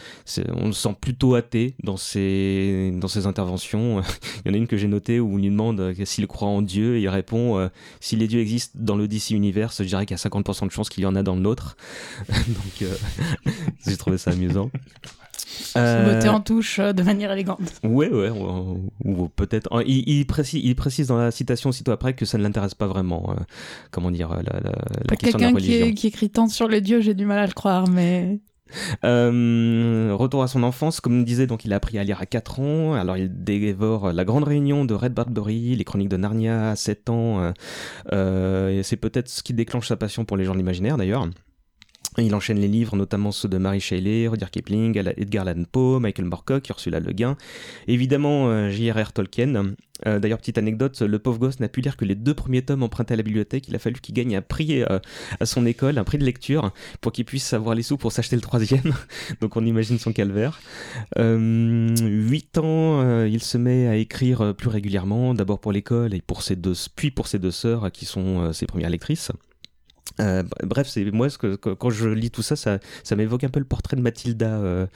[0.54, 4.02] on le sent plutôt athée dans ses dans ses interventions.
[4.44, 6.62] il y en a une que j'ai notée où on lui demande s'il croit en
[6.62, 7.70] Dieu et il répond
[8.00, 10.72] si les dieux existent dans le DC univers, je dirais qu'il y a 50% de
[10.72, 11.76] chances qu'il y en a dans l'autre.
[12.28, 12.90] Donc
[13.86, 14.70] j'ai trouvé ça amusant.
[15.76, 16.26] Euh...
[16.26, 17.60] en touche euh, de manière élégante.
[17.82, 18.30] Ouais, ouais,
[19.04, 19.68] ou, peut-être.
[19.86, 23.30] Il, précise, il précise dans la citation sitôt après que ça ne l'intéresse pas vraiment.
[23.30, 23.42] Euh,
[23.90, 24.72] comment dire, la, la,
[25.08, 25.72] la question de la religion.
[25.72, 28.40] Quelqu'un qui, écrit tant sur les dieux, j'ai du mal à le croire, mais.
[29.04, 32.60] Euh, retour à son enfance, comme disait, donc il a appris à lire à 4
[32.60, 32.94] ans.
[32.94, 37.10] Alors il dévore La Grande Réunion de Red Bradbury, Les Chroniques de Narnia à 7
[37.10, 37.52] ans.
[38.12, 41.26] Euh, c'est peut-être ce qui déclenche sa passion pour les gens de l'imaginaire d'ailleurs.
[42.20, 46.26] Il enchaîne les livres, notamment ceux de Mary Shelley, Rudyard Kipling, Edgar Allan Poe, Michael
[46.26, 47.36] Moorcock, Ursula Le Guin,
[47.88, 49.12] évidemment euh, J.R.R.
[49.12, 49.74] Tolkien.
[50.06, 52.82] Euh, d'ailleurs, petite anecdote, le pauvre gosse n'a pu lire que les deux premiers tomes
[52.82, 53.68] empruntés à la bibliothèque.
[53.68, 54.98] Il a fallu qu'il gagne un prix euh,
[55.40, 58.36] à son école, un prix de lecture, pour qu'il puisse avoir les sous pour s'acheter
[58.36, 58.94] le troisième.
[59.40, 60.60] Donc on imagine son calvaire.
[61.16, 66.22] Huit ans, il se met à écrire plus régulièrement, d'abord pour l'école et
[66.96, 69.32] puis pour ses deux sœurs qui sont ses premières lectrices.
[70.20, 73.48] Euh, bref, c'est moi ce que, quand je lis tout ça, ça, ça m'évoque un
[73.48, 74.86] peu le portrait de Mathilda euh,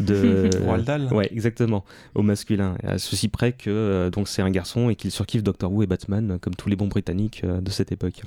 [0.00, 1.12] de Roald Dahl.
[1.12, 2.76] Ouais, exactement, au masculin.
[2.82, 5.86] À ceci près que euh, donc c'est un garçon et qu'il surkiffe Doctor Who et
[5.86, 8.22] Batman comme tous les bons Britanniques de cette époque.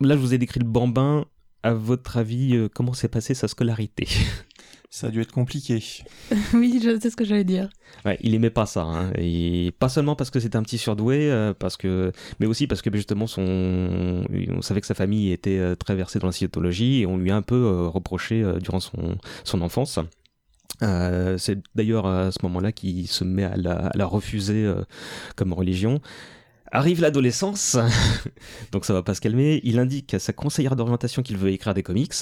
[0.00, 1.24] Là, je vous ai décrit le bambin.
[1.64, 4.06] À votre avis, comment s'est passée sa scolarité?
[4.90, 5.82] Ça a dû être compliqué.
[6.54, 7.68] oui, sais ce que j'allais dire.
[8.06, 8.82] Ouais, il aimait pas ça.
[8.82, 9.12] Hein.
[9.16, 12.80] Et pas seulement parce que c'était un petit surdoué, euh, parce que, mais aussi parce
[12.80, 14.24] que justement, son...
[14.48, 17.30] on savait que sa famille était euh, très versée dans la scientologie et on lui
[17.30, 19.98] a un peu euh, reproché durant son, son enfance.
[20.80, 24.72] c'est d'ailleurs à ce moment-là qu'il se met à la, à la refuser
[25.36, 26.00] comme religion.
[26.70, 27.78] Arrive l'adolescence,
[28.72, 29.60] donc ça va pas se calmer.
[29.64, 32.12] Il indique à sa conseillère d'orientation qu'il veut écrire des comics.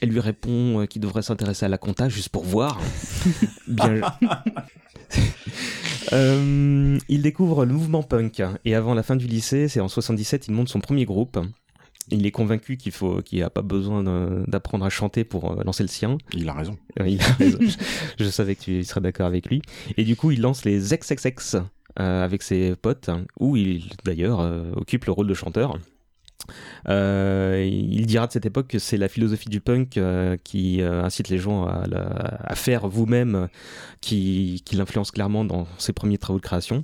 [0.00, 2.80] Elle lui répond euh, qu'il devrait s'intéresser à la compta juste pour voir.
[3.68, 4.00] Bien.
[6.14, 10.48] Euh, il découvre le mouvement punk et avant la fin du lycée, c'est en 77,
[10.48, 11.38] il monte son premier groupe.
[12.10, 14.02] Il est convaincu qu'il faut, qu'il a pas besoin
[14.46, 16.16] d'apprendre à chanter pour euh, lancer le sien.
[16.32, 16.78] Il a raison.
[17.04, 17.58] il a raison.
[18.18, 19.60] je, savais que tu serais d'accord avec lui.
[19.98, 21.60] Et du coup, il lance les XXX, euh,
[21.98, 25.78] avec ses potes, où il d'ailleurs euh, occupe le rôle de chanteur.
[26.88, 29.98] Euh, il dira de cette époque que c'est la philosophie du punk
[30.44, 33.48] qui incite les gens à, faire vous-même,
[34.00, 36.82] qui, qui l'influence clairement dans ses premiers travaux de création.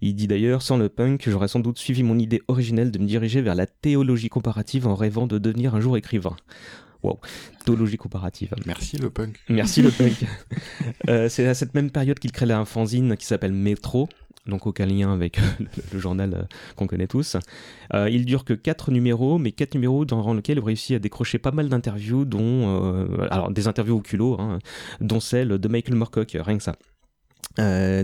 [0.00, 3.06] Il dit d'ailleurs, sans le punk, j'aurais sans doute suivi mon idée originelle de me
[3.06, 6.34] diriger vers la théologie comparative en rêvant de devenir un jour écrivain.
[7.02, 7.20] Wow,
[7.64, 8.54] théologie comparative.
[8.64, 9.36] Merci le punk.
[9.48, 10.14] Merci le punk.
[11.28, 14.08] c'est à cette même période qu'il crée un fanzine qui s'appelle Métro,
[14.46, 15.38] donc aucun lien avec
[15.92, 16.42] le, journal euh,
[16.76, 17.36] qu'on connaît tous.
[17.94, 21.38] Euh, il dure que 4 numéros, mais 4 numéros dans lesquels il réussit à décrocher
[21.38, 24.58] pas mal d'interviews, dont euh, alors des interviews au culot, hein,
[25.00, 26.76] dont celle de Michael Moorcock, rien que ça.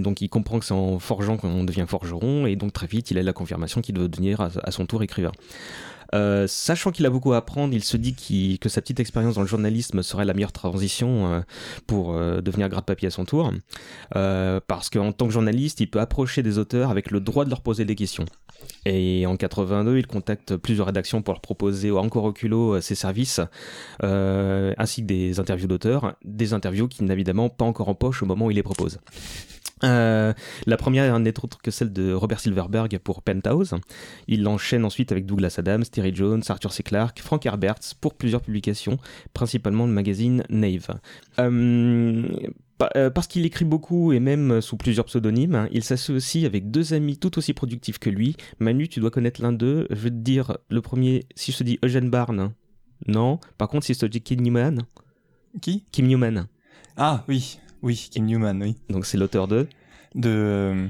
[0.00, 3.18] donc il comprend que c'est en forgeant qu'on devient forgeron et donc très vite il
[3.18, 5.32] a la confirmation qu'il doit devenir à son tour écrivain.
[6.14, 9.40] Euh, sachant qu'il a beaucoup à apprendre, il se dit que sa petite expérience dans
[9.40, 11.40] le journalisme serait la meilleure transition euh,
[11.86, 13.52] pour euh, devenir gratte-papier à son tour.
[14.12, 17.60] parce qu'en tant que journaliste, il peut approcher des auteurs avec le droit de leur
[17.60, 18.24] poser des questions.
[18.84, 23.40] Et en 82, il contacte plusieurs rédactions pour leur proposer encore au culot ses services,
[24.02, 28.26] ainsi que des interviews d'auteurs, des interviews qui n'a évidemment pas encore en poche au
[28.26, 28.98] moment où il les propose.
[29.84, 30.32] Euh,
[30.66, 33.74] la première n'est autre que celle de Robert Silverberg pour Penthouse.
[34.28, 36.82] Il enchaîne ensuite avec Douglas Adams, Terry Jones, Arthur C.
[36.82, 38.98] Clarke, Frank Herberts pour plusieurs publications,
[39.34, 40.88] principalement le magazine Nave.
[41.38, 42.28] Euh,
[42.96, 46.94] euh, parce qu'il écrit beaucoup et même sous plusieurs pseudonymes, hein, il s'associe avec deux
[46.94, 48.36] amis tout aussi productifs que lui.
[48.58, 49.86] Manu, tu dois connaître l'un d'eux.
[49.90, 52.52] Je vais te dire le premier, si je te dis Eugene Barnes,
[53.06, 53.38] non.
[53.58, 54.82] Par contre, si je te dis Kim Newman.
[55.60, 55.84] Qui?
[55.92, 56.46] Kim Newman.
[56.96, 58.76] Ah oui, oui, Kim Newman, oui.
[58.88, 59.66] Donc c'est l'auteur de
[60.14, 60.88] De.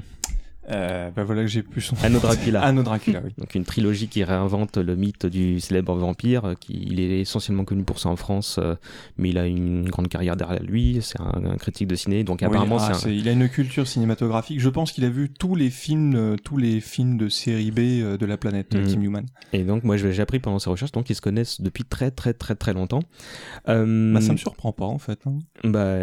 [0.71, 1.95] Euh, bah voilà que j'ai plus son.
[2.03, 2.61] Anno Dracula.
[2.61, 3.31] Anno Dracula, oui.
[3.37, 6.55] Donc une trilogie qui réinvente le mythe du célèbre vampire.
[6.59, 8.75] Qui, il est essentiellement connu pour ça en France, euh,
[9.17, 10.99] mais il a une grande carrière derrière lui.
[11.01, 13.15] C'est un, critique de ciné, donc apparemment ah, c'est.
[13.15, 14.59] Il a une culture cinématographique.
[14.59, 17.79] Je pense qu'il a vu tous les films, euh, tous les films de série B
[17.79, 18.85] euh, de la planète, mm.
[18.85, 19.25] Kim Newman.
[19.51, 22.33] Et donc moi j'ai appris pendant ces recherches, donc ils se connaissent depuis très très
[22.33, 23.01] très très longtemps.
[23.65, 25.19] Bah, ça me surprend pas en fait.
[25.25, 25.39] Hein.
[25.63, 25.97] Bah,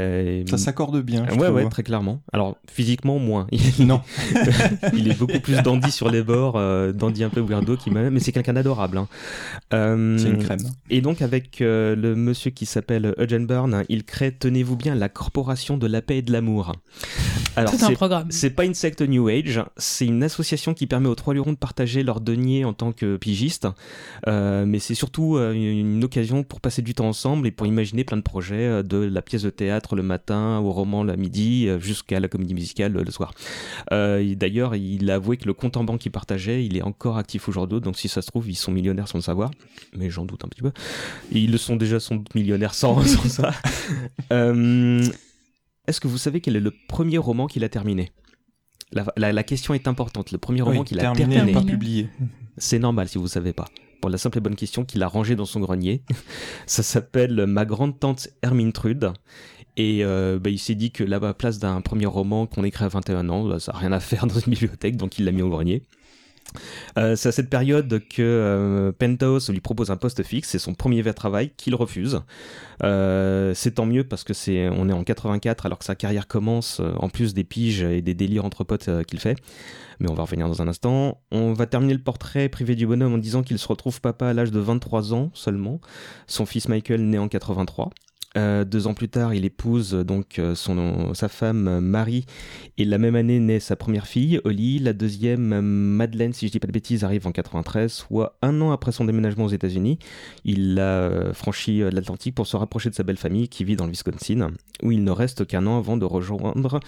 [0.48, 1.26] ça s'accorde bien.
[1.38, 2.20] ouais ouais très clairement.
[2.32, 3.46] Alors physiquement moins.
[3.78, 4.00] non.
[4.94, 8.20] il est beaucoup plus dandy sur les bords, euh, dandy un peu weirdo, qui mais
[8.20, 8.98] c'est quelqu'un d'adorable.
[8.98, 9.08] Hein.
[9.72, 10.60] Euh, c'est une crème.
[10.88, 15.08] Et donc avec euh, le monsieur qui s'appelle Eugene Byrne, il crée, tenez-vous bien, la
[15.08, 16.72] Corporation de la paix et de l'amour.
[17.56, 18.28] Alors c'est un programme.
[18.30, 21.58] C'est pas une secte New Age, c'est une association qui permet aux trois lurons de
[21.58, 23.68] partager leurs deniers en tant que pigistes,
[24.26, 28.22] mais c'est surtout une occasion pour passer du temps ensemble et pour imaginer plein de
[28.22, 32.54] projets, de la pièce de théâtre le matin au roman le midi jusqu'à la comédie
[32.54, 33.32] musicale le soir.
[34.40, 37.46] D'ailleurs, il a avoué que le compte en banque qu'il partageait, il est encore actif
[37.46, 39.50] aujourd'hui, donc si ça se trouve, ils sont millionnaires sans le savoir,
[39.94, 40.72] mais j'en doute un petit peu.
[41.31, 43.53] ils le sont déjà sans doute millionnaires sans, ça.
[44.33, 45.05] Euh,
[45.87, 48.12] est-ce que vous savez quel est le premier roman qu'il a terminé?
[48.92, 50.31] La, question est importante.
[50.31, 52.09] Le premier roman qu'il a terminé, pas publié.
[52.57, 53.66] C'est normal si vous ne savez pas.
[54.00, 56.03] Pour la simple et bonne question qu'il a rangé dans son grenier.
[56.66, 59.12] ça s'appelle Ma grande tante Hermintrude.
[59.80, 62.88] Et euh, bah, il s'est dit que à place d'un premier roman qu'on écrit à
[62.88, 65.40] 21 ans, bah, ça n'a rien à faire dans une bibliothèque, donc il l'a mis
[65.40, 65.82] au grenier.
[66.98, 70.74] Euh, c'est à cette période que euh, Penthouse lui propose un poste fixe, c'est son
[70.74, 72.20] premier vrai travail qu'il refuse.
[72.82, 76.82] c'est tant mieux parce que c'est on est en 84 alors que sa carrière commence
[76.98, 79.36] en plus des piges et des délires entre potes qu'il fait.
[79.98, 81.22] Mais on va revenir dans un instant.
[81.30, 84.34] On va terminer le portrait privé du bonhomme en disant qu'il se retrouve papa à
[84.34, 85.80] l'âge de 23 ans seulement.
[86.26, 87.90] Son fils Michael né en 83.
[88.36, 92.26] Euh, deux ans plus tard, il épouse donc euh, son, sa femme Marie
[92.78, 94.78] et la même année naît sa première fille, Holly.
[94.78, 98.70] La deuxième, Madeleine, si je dis pas de bêtises, arrive en 93, soit un an
[98.70, 99.98] après son déménagement aux États-Unis.
[100.44, 103.86] Il a euh, franchi l'Atlantique pour se rapprocher de sa belle famille qui vit dans
[103.86, 104.50] le Wisconsin,
[104.82, 106.80] où il ne reste qu'un an avant de rejoindre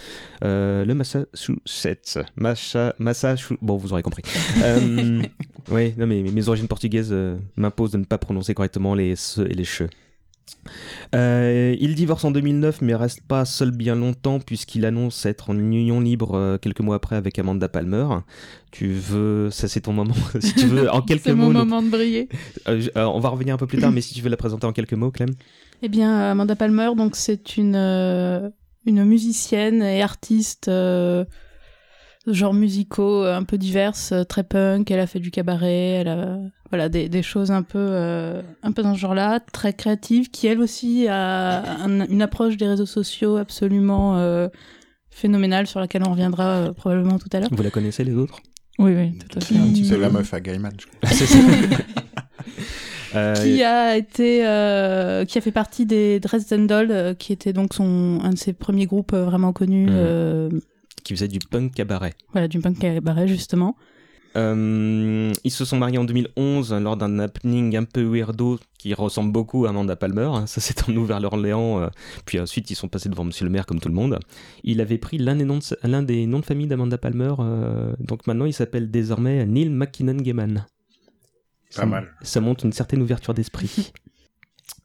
[0.43, 2.19] le Massachusetts.
[2.37, 3.57] Massachusetts.
[3.61, 4.23] Bon, vous aurez compris.
[5.71, 7.15] oui, non mais mes origines portugaises
[7.57, 9.85] m'imposent de ne pas prononcer correctement les se et les che.
[11.15, 15.59] Euh, il divorce en 2009 mais reste pas seul bien longtemps puisqu'il annonce être en
[15.59, 18.07] union libre euh, quelques mois après avec Amanda Palmer.
[18.71, 21.33] Tu veux, ça c'est ton moment, si tu veux, en quelques mots.
[21.33, 22.29] C'est mon moment de briller.
[22.69, 24.73] Euh, on va revenir un peu plus tard, mais si tu veux la présenter en
[24.73, 25.31] quelques mots, Clem.
[25.83, 28.53] Eh bien, Amanda Palmer, donc c'est une
[28.85, 30.71] une musicienne et artiste
[32.27, 34.91] genre musicaux un peu diverses, très punk.
[34.91, 36.39] Elle a fait du cabaret, elle a
[36.73, 40.47] voilà des, des choses un peu euh, un peu dans ce genre-là, très créatives, qui
[40.47, 44.49] elle aussi a une approche des réseaux sociaux absolument euh,
[45.11, 47.51] phénoménale sur laquelle on reviendra euh, probablement tout à l'heure.
[47.53, 48.41] Vous la connaissez les autres?
[48.79, 49.55] Oui oui, tout à fait.
[49.85, 50.73] C'est la meuf à Gaiman.
[51.05, 51.39] C'est ça.
[53.43, 54.39] qui a été
[55.29, 58.87] qui a fait partie des Dresden Dolls qui était donc son un de ses premiers
[58.87, 60.61] groupes vraiment connus mmh.
[61.03, 63.77] Qui faisait du punk cabaret voilà du punk cabaret justement
[64.37, 69.33] euh, ils se sont mariés en 2011 lors d'un happening un peu weirdo qui ressemble
[69.33, 70.31] beaucoup à Amanda Palmer.
[70.47, 71.81] Ça, c'est en Nouvelle-Orléans.
[71.83, 71.89] Euh,
[72.25, 74.19] puis ensuite, ils sont passés devant Monsieur le maire comme tout le monde.
[74.65, 77.35] Il avait pris l'un des noms de, l'un des noms de famille d'Amanda Palmer.
[77.39, 80.67] Euh, donc maintenant, il s'appelle désormais Neil McKinnon Gaiman.
[81.77, 82.11] Pas mal.
[82.23, 83.93] Ça montre une certaine ouverture d'esprit.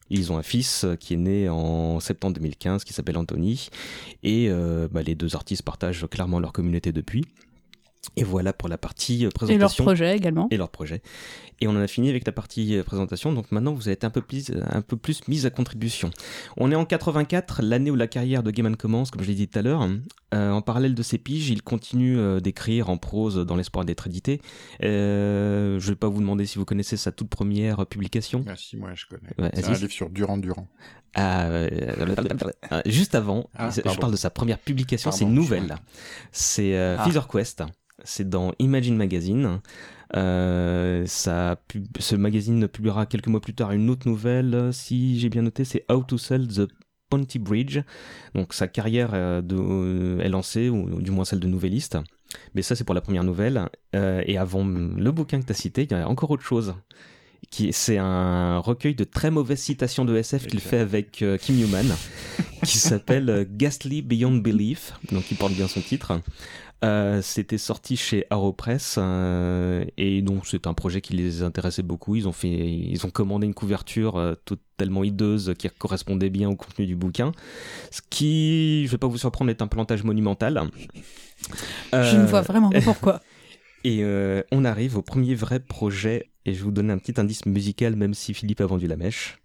[0.09, 3.69] Ils ont un fils qui est né en septembre 2015 qui s'appelle Anthony.
[4.23, 4.49] Et
[4.91, 7.25] bah, les deux artistes partagent clairement leur communauté depuis.
[8.15, 9.55] Et voilà pour la partie présentation.
[9.55, 10.47] Et leur projet également.
[10.49, 11.01] Et leur projet.
[11.59, 13.33] Et on en a fini avec la partie euh, présentation.
[13.33, 16.11] Donc maintenant, vous êtes un peu plus, un peu plus mis à contribution.
[16.55, 19.47] On est en 84, l'année où la carrière de Gaiman commence, comme je l'ai dit
[19.47, 19.87] tout à l'heure.
[20.33, 24.07] Euh, en parallèle de ses piges, il continue euh, d'écrire en prose dans l'espoir d'être
[24.07, 24.41] édité.
[24.81, 28.43] je ne vais pas vous demander si vous connaissez sa toute première publication.
[28.45, 29.51] Merci, moi je connais.
[29.55, 30.67] C'est un livre sur Durand Durand.
[31.17, 35.75] Ah, juste avant, ah, je parle de sa première publication, c'est une nouvelle.
[36.31, 37.03] C'est ah.
[37.03, 37.63] Feather Quest
[38.03, 39.59] c'est dans Imagine Magazine.
[40.15, 41.59] Euh, ça,
[41.99, 45.85] ce magazine publiera quelques mois plus tard une autre nouvelle, si j'ai bien noté, c'est
[45.91, 46.67] How to Sell the
[47.09, 47.79] Ponty Bridge.
[48.35, 51.97] Donc sa carrière euh, de, est lancée, ou du moins celle de nouvelliste.
[52.55, 53.69] Mais ça, c'est pour la première nouvelle.
[53.95, 56.75] Euh, et avant le bouquin que tu as cité, il y a encore autre chose.
[57.71, 61.87] C'est un recueil de très mauvaises citations de SF qu'il fait avec Kim Newman,
[62.63, 66.19] qui s'appelle Ghastly Beyond Belief, donc il porte bien son titre.
[66.85, 72.15] Euh, c'était sorti chez Aeropress euh, et donc c'est un projet qui les intéressait beaucoup.
[72.15, 76.55] Ils ont fait, ils ont commandé une couverture euh, totalement hideuse qui correspondait bien au
[76.55, 77.31] contenu du bouquin.
[77.89, 80.69] Ce qui, je vais pas vous surprendre, est un plantage monumental.
[81.93, 83.21] Je ne vois vraiment pas pourquoi.
[83.89, 84.03] Et
[84.51, 88.13] on arrive au premier vrai projet, et je vous donner un petit indice musical, même
[88.13, 89.37] si Philippe a vendu la mèche.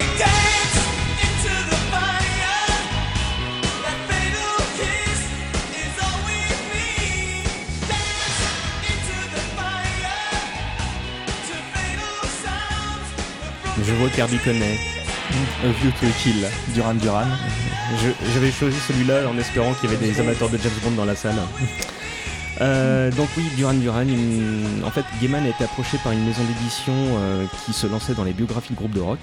[13.81, 14.77] Je vois Kirby connaît.
[15.63, 17.27] A View to Kill, Duran Duran.
[18.33, 21.15] J'avais choisi celui-là en espérant qu'il y avait des amateurs de James Bond dans la
[21.15, 21.35] salle.
[22.63, 24.05] Euh, donc oui, Duran Duran,
[24.85, 28.23] en fait, Gaiman a été approché par une maison d'édition euh, qui se lançait dans
[28.23, 29.19] les biographies de groupes de rock.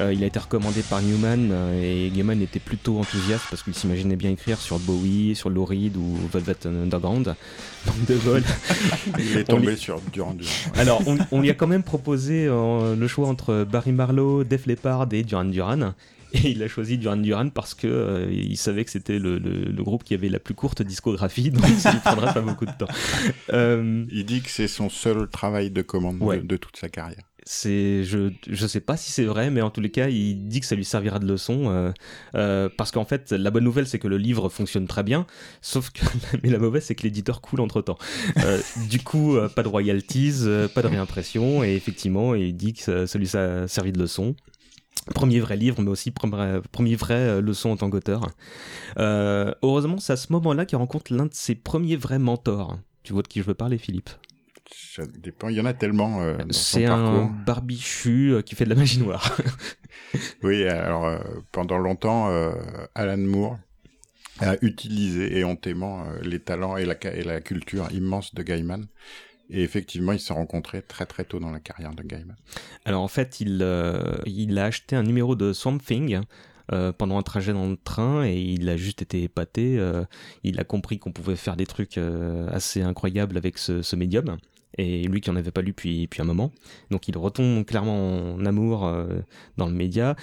[0.00, 4.16] Euh, il a été recommandé par Newman et Gaiman était plutôt enthousiaste parce qu'il s'imaginait
[4.16, 7.36] bien écrire sur Bowie, sur Lou Reed ou Velvet Underground.
[7.86, 8.42] Donc de vol.
[9.18, 10.50] il est tombé sur Duran Duran.
[10.74, 15.22] Alors on, lui a quand même proposé le choix entre Barry Marlowe, Def Leppard et
[15.22, 15.92] Duran Duran.
[16.44, 19.38] Et il a choisi Duran Duran parce que euh, il savait que c'était le,
[19.84, 22.86] groupe qui avait la plus courte discographie, donc ça ne prendra pas beaucoup de temps.
[23.52, 27.22] Euh, il dit que c'est son seul travail de commande de, toute sa carrière.
[27.44, 30.60] C'est, je, je sais pas si c'est vrai, mais en tous les cas, il dit
[30.60, 31.92] que ça lui servira de leçon,
[32.34, 35.26] euh, parce qu'en fait, la bonne nouvelle, c'est que le livre fonctionne très bien,
[35.60, 36.00] sauf que,
[36.42, 37.98] mais la mauvaise, c'est que l'éditeur coule entre temps.
[38.88, 40.44] du coup, pas de royalties,
[40.74, 44.34] pas de réimpression, et effectivement, il dit que ça, ça lui a servi de leçon.
[45.14, 48.26] Premier vrai livre, mais aussi premier, premier vrai euh, leçon en tant qu'auteur.
[48.98, 52.78] Euh, heureusement, c'est à ce moment-là qu'il rencontre l'un de ses premiers vrais mentors.
[53.02, 54.08] Tu vois de qui je veux parler, Philippe?
[54.72, 56.22] Ça dépend, il y en a tellement.
[56.22, 59.36] Euh, c'est un barbichu qui fait de la magie noire.
[60.42, 61.20] oui, alors
[61.52, 62.30] pendant longtemps,
[62.94, 63.58] Alan Moore
[64.40, 68.86] a utilisé éhontément les talents et la, et la culture immense de Gaiman.
[69.54, 72.34] Et effectivement, ils se sont rencontrés très très tôt dans la carrière de Gaiman.
[72.84, 76.20] Alors en fait, il, euh, il a acheté un numéro de Swamp Thing
[76.72, 79.78] euh, pendant un trajet dans le train et il a juste été épaté.
[79.78, 80.04] Euh,
[80.42, 82.00] il a compris qu'on pouvait faire des trucs
[82.50, 84.38] assez incroyables avec ce médium
[84.78, 86.52] et lui qui en avait pas lu depuis, depuis un moment.
[86.90, 89.06] Donc il retombe clairement en amour euh,
[89.56, 90.16] dans le média.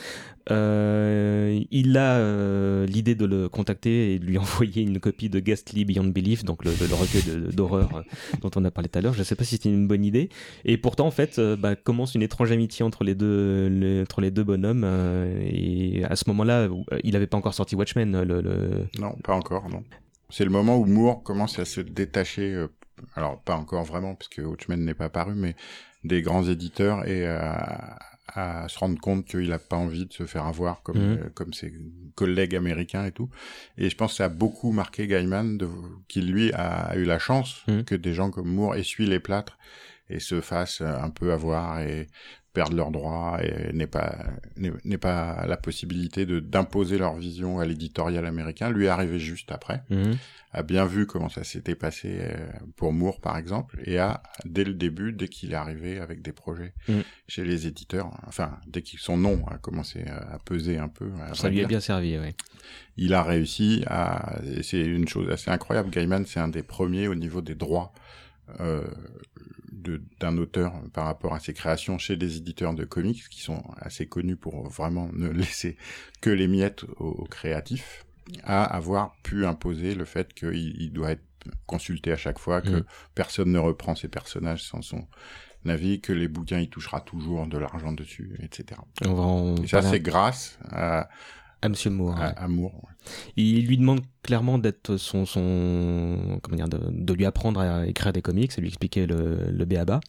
[0.49, 5.39] Euh, il a euh, l'idée de le contacter et de lui envoyer une copie de
[5.39, 8.03] Ghastly Beyond Belief, donc le, le recueil d'horreur
[8.41, 9.13] dont on a parlé tout à l'heure.
[9.13, 10.29] Je ne sais pas si c'était une bonne idée.
[10.65, 14.43] Et pourtant, en fait, bah, commence une étrange amitié entre les deux, entre les deux
[14.43, 14.83] bonhommes.
[15.41, 16.67] et à ce moment-là,
[17.03, 18.21] il n'avait pas encore sorti Watchmen.
[18.23, 18.87] Le, le...
[18.99, 19.83] Non, pas encore, non.
[20.29, 22.65] C'est le moment où Moore commence à se détacher
[23.15, 25.55] alors pas encore vraiment, puisque Watchmen n'est pas paru, mais
[26.03, 27.99] des grands éditeurs et à,
[28.69, 31.17] se rendre compte qu'il n'a pas envie de se faire avoir comme, mhm.
[31.17, 31.73] euh, comme ses
[32.15, 33.29] collègues américains et tout.
[33.77, 35.67] Et je pense que ça a beaucoup marqué Gaiman, de,
[36.07, 37.83] qui lui a, eu la chance mhm.
[37.83, 39.57] que des gens comme Moore essuient les plâtres
[40.09, 42.07] et se fassent un peu avoir et
[42.53, 44.17] perdent leurs droits et n'aient pas
[44.57, 49.51] n'est pas la possibilité de d'imposer leur vision à l'éditorial américain lui est arrivé juste
[49.51, 50.17] après mhm.
[50.51, 52.35] a bien vu comment ça s'était passé euh,
[52.75, 56.33] pour Moore par exemple et a dès le début dès qu'il est arrivé avec des
[56.33, 57.03] projets mhm.
[57.27, 61.49] chez les éditeurs enfin dès que son nom a commencé à peser un peu ça
[61.49, 62.35] lui a bien servi oui
[62.97, 67.15] il a réussi à c'est une chose assez incroyable Gaiman c'est un des premiers au
[67.15, 67.93] niveau des droits
[68.59, 68.83] euh,
[70.19, 74.07] d'un auteur par rapport à ses créations chez des éditeurs de comics qui sont assez
[74.07, 75.77] connus pour vraiment ne laisser
[76.21, 78.05] que les miettes aux, créatifs,
[78.43, 81.23] à avoir pu imposer le fait qu'il doit être
[81.65, 82.85] consulté à chaque fois, que mm.
[83.15, 85.07] personne ne reprend ses personnages sans son
[85.65, 88.79] avis, que les bouquins il touchera toujours de l'argent dessus, etc.
[89.63, 91.09] Et ça c'est grâce à,
[91.61, 92.19] à Monsieur Moore.
[92.19, 92.47] À,
[93.37, 98.21] Il lui demande clairement d'être son, son comment dire, de, lui apprendre à écrire des
[98.21, 99.99] comics, et lui expliquer le, le B.A.B.A.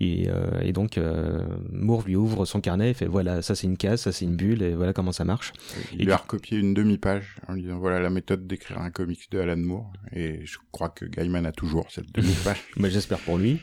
[0.00, 3.66] Et, euh, et donc euh, Moore lui ouvre son carnet et fait voilà, ça c'est
[3.66, 5.52] une case, ça c'est une bulle, et voilà comment ça marche.
[5.96, 9.30] Il lui a recopié une demi-page en lui disant voilà la méthode d'écrire un comics
[9.30, 12.62] de Alan Moore, et je crois que Gaiman a toujours cette demi-page.
[12.76, 13.60] Mais j'espère pour lui.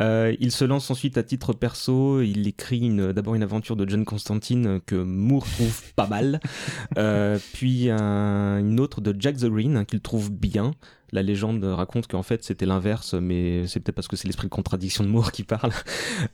[0.00, 2.20] Euh, il se lance ensuite à titre perso.
[2.22, 6.40] Il écrit d'abord une aventure de John Constantine que Moore trouve pas mal,
[6.98, 10.72] euh, puis une autre de Jack the Green qu'il trouve bien.
[11.12, 14.52] La légende raconte qu'en fait c'était l'inverse, mais c'est peut-être parce que c'est l'esprit de
[14.52, 15.72] contradiction de Moore qui parle.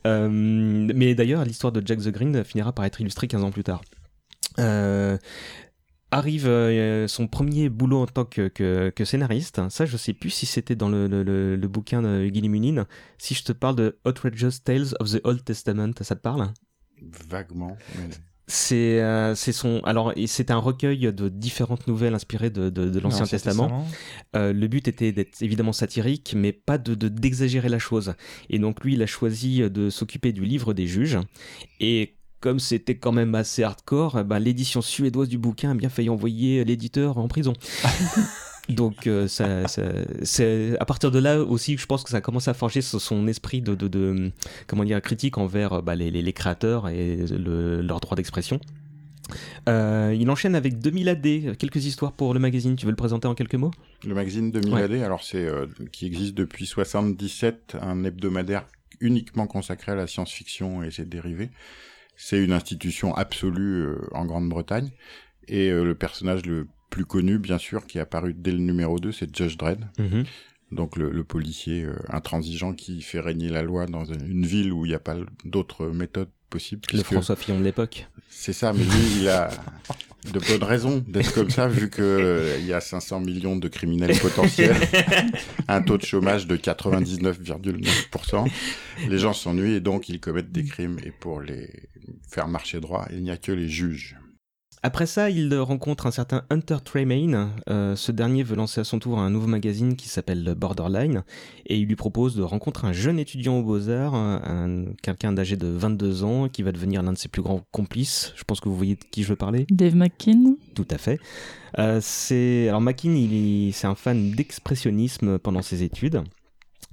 [0.07, 3.63] Euh, mais d'ailleurs, l'histoire de Jack the Green finira par être illustrée 15 ans plus
[3.63, 3.81] tard.
[4.59, 5.17] Euh,
[6.11, 9.61] arrive euh, son premier boulot en tant que, que, scénariste.
[9.69, 11.23] Ça, je sais plus si c'était dans le, le,
[11.55, 12.85] le, bouquin de Gilly Munin.
[13.17, 16.51] Si je te parle de Outrageous Tales of the Old Testament, ça te parle?
[17.29, 17.77] Vaguement.
[18.47, 22.99] C'est euh, c'est son alors c'est un recueil de différentes nouvelles inspirées de, de, de
[22.99, 23.85] l'Ancien Testament.
[24.35, 28.13] Euh, le but était d'être évidemment satirique, mais pas de d'exagérer la chose.
[28.49, 31.17] Et donc lui, il a choisi de s'occuper du livre des juges.
[31.79, 36.09] Et comme c'était quand même assez hardcore, bah, l'édition suédoise du bouquin a bien failli
[36.09, 37.53] envoyer l'éditeur en prison.
[38.69, 39.67] Donc, ça,
[40.23, 43.27] c'est à partir de là aussi je pense que ça a commencé à forger son
[43.27, 44.31] esprit de, de,
[44.67, 48.59] comment dire, critique envers bah, les, les, créateurs et le, leur droit d'expression.
[49.69, 52.75] Euh, il enchaîne avec 2000 AD, quelques histoires pour le magazine.
[52.75, 53.71] Tu veux le présenter en quelques mots?
[54.05, 58.65] Le magazine 2000 AD, alors c'est euh, qui existe depuis 77, un hebdomadaire
[58.99, 61.49] uniquement consacré à la science-fiction et ses dérivés.
[62.23, 64.91] C'est une institution absolue euh, en Grande-Bretagne
[65.47, 69.11] et le personnage le plus connu, bien sûr, qui est apparu dès le numéro 2,
[69.11, 69.85] c'est Judge Dredd.
[69.97, 70.25] Mhm.
[70.71, 74.95] Donc le, policier intransigeant qui fait régner la loi dans une ville où il n'y
[74.95, 76.81] a pas d'autres méthodes possible.
[76.93, 78.07] Le François Fillon de l'époque.
[78.29, 79.49] C'est ça, mais lui, il a
[80.31, 83.67] de bonnes raisons d'être comme ça, vu que euh, il y a 500 millions de
[83.67, 84.75] criminels potentiels,
[85.67, 88.47] un taux de chômage de 99,9%.
[89.09, 90.97] Les gens s'ennuient et donc ils commettent des crimes.
[91.03, 91.69] Et pour les
[92.29, 94.17] faire marcher droit, il n'y a que les juges.
[94.83, 97.49] Après ça, il rencontre un certain Hunter Tremaine.
[97.69, 101.23] Euh, ce dernier veut lancer à son tour un nouveau magazine qui s'appelle Borderline
[101.67, 104.41] et il lui propose de rencontrer un jeune étudiant aux Beaux-Arts,
[105.03, 108.33] quelqu'un d'âgé de 22 ans qui va devenir l'un de ses plus grands complices.
[108.35, 109.67] Je pense que vous voyez de qui je veux parler.
[109.69, 110.55] Dave McKean.
[110.73, 111.19] Tout à fait.
[111.77, 116.23] Euh, c'est alors McKean, il c'est un fan d'expressionnisme pendant ses études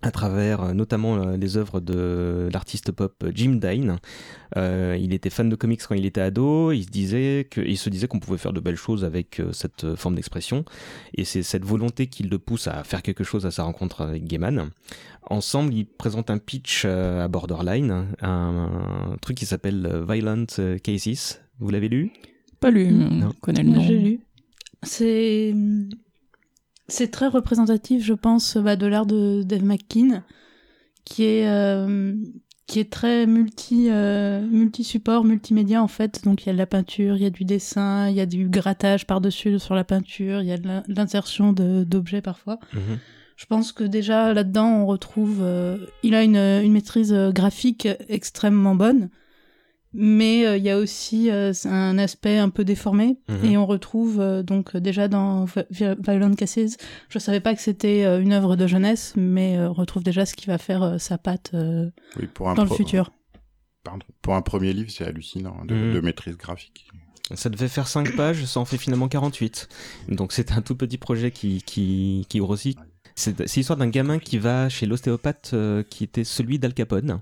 [0.03, 3.99] à travers euh, notamment euh, les œuvres de l'artiste pop Jim Dine.
[4.57, 7.77] Euh, il était fan de comics quand il était ado, il se disait que, il
[7.77, 10.65] se disait qu'on pouvait faire de belles choses avec cette forme d'expression,
[11.15, 14.25] et c'est cette volonté qui le pousse à faire quelque chose à sa rencontre avec
[14.25, 14.71] Gaiman.
[15.29, 20.47] Ensemble, ils présentent un pitch à Borderline, un, truc qui s'appelle Violent
[20.83, 21.43] Cases.
[21.59, 22.11] Vous l'avez lu?
[22.61, 23.31] Pas lu, non.
[23.35, 23.83] je connais le nom.
[23.83, 24.21] J'ai lu.
[24.83, 25.55] C'est
[26.89, 30.23] c'est très représentatif, je pense, bah, de l'art de Dave McKean,
[31.05, 32.15] qui est euh,
[32.67, 36.25] qui est très multi euh, multi support, multimédia en fait.
[36.25, 38.27] Donc il y a de la peinture, il y a du dessin, il y a
[38.27, 42.59] du grattage par dessus sur la peinture, il y a de l'insertion d'objets parfois.
[42.73, 42.99] Mhm.
[43.37, 48.75] Je pense que déjà là-dedans on retrouve, euh, il a une, une maîtrise graphique extrêmement
[48.75, 49.11] bonne
[49.95, 53.45] mais euh, il y a aussi euh, un aspect un peu déformé mhm.
[53.45, 56.77] et on retrouve euh, donc déjà dans Violent Cases
[57.09, 60.47] je savais pas que c'était une œuvre de jeunesse mais on retrouve déjà ce qui
[60.47, 63.13] va faire sa patte dans le futur
[63.85, 64.05] Pardon.
[64.21, 65.95] pour un premier livre c'est hallucinant de, mhm.
[65.95, 66.89] de, maîtrise graphique
[67.35, 69.69] ça devait faire 5 pages ça en fait finalement 48
[70.09, 72.79] donc c'est un tout petit projet qui, qui, qui grossit
[73.15, 75.55] c'est l'histoire d'un gamin qui va chez l'ostéopathe
[75.89, 77.21] qui était celui d'Al Capone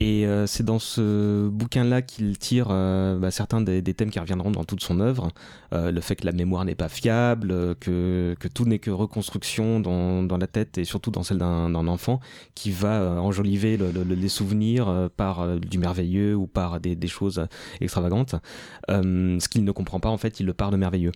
[0.00, 4.50] et euh, c'est dans ce bouquin-là qu'il tire euh, bah, certains des, thèmes qui reviendront
[4.50, 5.30] dans toute son œuvre.
[5.74, 9.80] Euh, le fait que la mémoire n'est pas fiable, que, que tout n'est que reconstruction
[9.80, 12.20] dans, dans, la tête et surtout dans celle d'un enfant
[12.54, 17.46] qui va enjoliver le, les souvenirs par du merveilleux ou par des, des choses
[17.80, 18.34] extravagantes.
[18.88, 21.12] ce qu'il ne comprend pas, en fait, il le parle de merveilleux.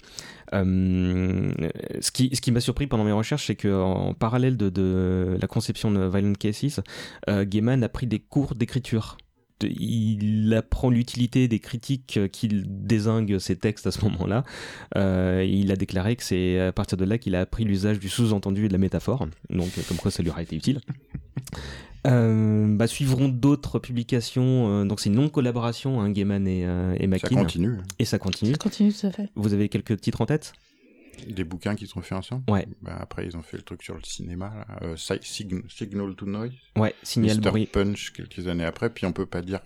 [0.52, 5.46] ce qui, ce qui m'a surpris pendant mes recherches, c'est qu'en parallèle de, de, la
[5.46, 6.80] conception de Violent Cases,
[7.28, 9.16] Gaiman a pris des cours d'écriture
[9.64, 14.44] il apprend l'utilité des critiques qu'il désingue ses textes à ce moment-là.
[14.96, 18.08] Euh, il a déclaré que c'est à partir de là qu'il a appris l'usage du
[18.08, 20.80] sous-entendu et de la métaphore, donc comme quoi ça lui aura été utile.
[22.06, 26.60] Euh, bah, suivront d'autres publications, euh, donc c'est une non-collaboration, hein, Gaiman et,
[27.00, 27.78] et Ça continue.
[27.98, 28.52] Et ça continue.
[28.52, 29.28] Ça continue, tout à fait.
[29.34, 30.52] Vous avez quelques titres en tête?
[31.26, 32.42] Des bouquins qu'ils ont fait ensemble.
[32.48, 32.66] Ouais.
[32.82, 34.52] Bah, après, ils ont fait le truc sur le cinéma,
[34.82, 36.52] euh, Signal to Noise.
[36.76, 37.66] Ouais, Signal Mr.
[37.66, 38.90] Punch quelques années après.
[38.90, 39.60] Puis on peut pas dire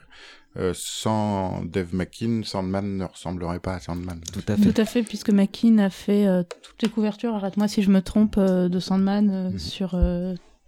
[0.57, 4.21] euh, sans Dave McKean, Sandman ne ressemblerait pas à Sandman.
[4.33, 4.73] Tout à fait.
[4.73, 7.35] Tout à fait, puisque McKean a fait euh, toutes les couvertures.
[7.35, 9.59] Arrête-moi si je me trompe de Sandman mhm.
[9.59, 9.97] sur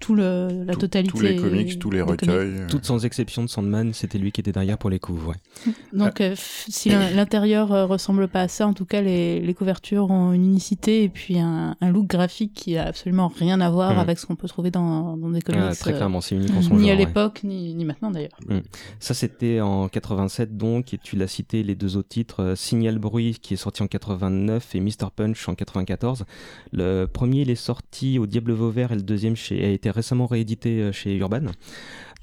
[0.04, 1.10] tout le, la totalité.
[1.10, 2.28] Tous les comics, tous les recueils.
[2.30, 2.66] Euh.
[2.68, 5.72] Toutes sans exception de Sandman, c'était lui qui était derrière pour les coups, ouais.
[5.94, 10.10] Donc, euh, si l'intérieur euh, ressemble pas à ça, en tout cas, les, les couvertures
[10.10, 13.94] ont une unicité et puis un, un, look graphique qui a absolument rien à voir
[13.94, 13.98] mm.
[13.98, 15.62] avec ce qu'on peut trouver dans, dans des comics.
[15.62, 18.38] Ah, très clairement, c'est unique en son Ni à l'époque, ni, ni, maintenant d'ailleurs.
[18.46, 18.58] Mm.
[19.00, 23.38] Ça, c'était en 87 donc, et tu l'as cité, les deux autres titres, Signal Bruit
[23.40, 25.08] qui est sorti en 89 et Mr.
[25.16, 26.26] Punch en 94.
[26.72, 30.26] Le premier, il est sorti au Diable Vauvert et le deuxième chez, a été récemment
[30.26, 31.46] réédité euh, chez Urban.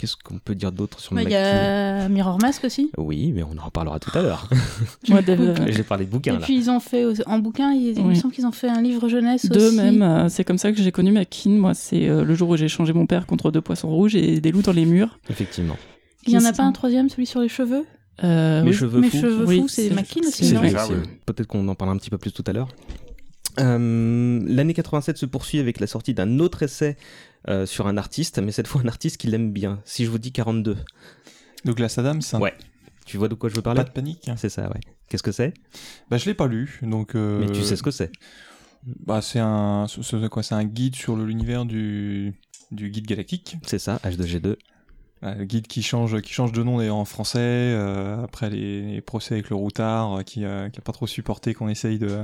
[0.02, 2.90] Qu'est-ce qu'on peut dire d'autre sur le Il y a Mirror Mask aussi.
[2.98, 4.50] Oui, mais on en reparlera tout à l'heure.
[5.68, 6.38] J'ai parlé de bouquins.
[6.38, 9.08] Et puis ils ont fait en bouquin, il, me semble qu'ils ont fait un livre
[9.10, 9.76] jeunesse Deux aussi.
[9.76, 10.02] même.
[10.02, 11.52] Euh, c'est comme ça que j'ai connu Makin.
[11.52, 14.42] Moi, c'est euh, le jour où j'ai changé mon père contre deux poissons rouges et
[14.42, 15.20] des loups dans les murs.
[15.30, 15.78] Effectivement.
[16.26, 17.86] Il y en a pas un troisième, celui sur les cheveux?
[18.24, 19.18] Euh, Mes cheveux fous.
[19.22, 20.56] cheveux fous, c'est Makin aussi,
[21.28, 22.70] Peut-être qu'on en parlera un petit peu plus tout à l'heure.
[23.58, 26.98] L'année 87 se poursuit avec la sortie d'un autre essai
[27.48, 29.82] euh, sur un artiste, mais cette fois un artiste qu'il aime bien.
[29.86, 30.78] Si je vous dis 42.
[31.66, 32.54] Douglas Adams Ouais.
[33.06, 34.30] Tu vois de quoi je veux parler Pas de panique.
[34.38, 34.80] C'est ça, ouais.
[35.10, 35.54] Qu'est-ce que c'est
[36.10, 37.16] Bah je l'ai pas lu, donc.
[37.16, 38.12] Euh, mais tu sais ce que c'est
[38.86, 42.34] Bah, c'est un, c'est quoi C'est un guide sur l'univers du,
[42.72, 43.58] du guide galactique.
[43.66, 44.56] C'est ça, H2G2.
[45.24, 49.34] le guide qui change, qui change de nom d'ailleurs en français, euh, après les, procès
[49.34, 52.24] avec le routard, qui, euh, qui a pas trop supporté qu'on essaye de...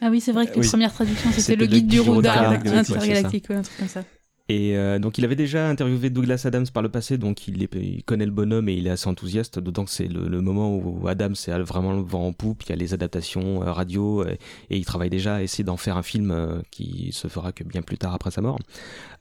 [0.00, 3.62] Ah oui, c'est vrai que les premières traductions, c'était le guide du routard intergalactique, un
[3.62, 4.04] truc comme ça.
[4.50, 7.66] Et euh, donc il avait déjà interviewé Douglas Adams par le passé, donc il,
[8.04, 11.34] connaît le bonhomme et il est assez enthousiaste, d'autant que c'est le, moment où Adams
[11.46, 14.38] est vraiment le vent en poupe, il y a les adaptations euh, radio, et,
[14.68, 17.80] il travaille déjà à essayer d'en faire un film euh, qui se fera que bien
[17.80, 18.58] plus tard après sa mort.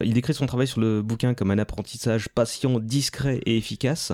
[0.03, 4.11] Il décrit son travail sur le bouquin comme un apprentissage patient, discret et efficace.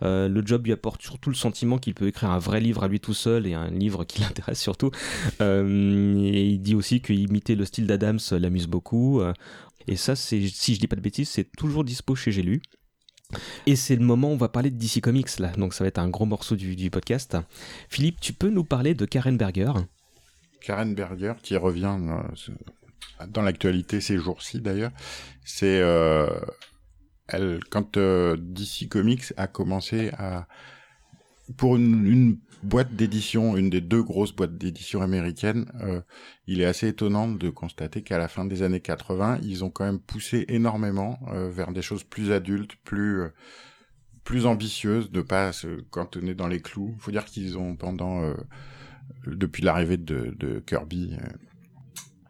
[0.00, 3.00] le job lui apporte surtout le sentiment qu'il peut écrire un vrai livre à lui
[3.00, 4.92] tout seul et un livre qui l'intéresse surtout.
[5.40, 9.20] et il dit aussi qu'imiter le style d'Adams l'amuse beaucoup.
[9.88, 12.60] Et ça, c'est, si je dis pas de bêtises, c'est toujours dispo chez J'ai.
[13.66, 15.88] Et c'est le moment où on va parler de DC Comics là, donc ça va
[15.88, 17.36] être un gros morceau du, podcast.
[17.88, 19.72] Philippe, tu peux nous parler de Karen Berger?
[20.60, 24.92] Karen Berger qui revient euh, dans l'actualité ces jours-ci d'ailleurs.
[25.44, 26.28] C'est euh,
[27.28, 30.46] elle quand euh, DC Comics a commencé à
[31.56, 36.00] pour une, boîte d'édition, une des deux grosses boîtes d'édition américaines, euh,
[36.46, 39.84] il est assez étonnant de constater qu'à la fin des années 80, ils ont quand
[39.84, 43.28] même poussé énormément euh, vers des choses plus adultes, plus euh,
[44.24, 46.94] plus ambitieuses, de pas se cantonner dans les clous.
[47.00, 48.22] Faut dire qu'ils ont pendant
[49.26, 51.16] depuis l'arrivée de, de Kirby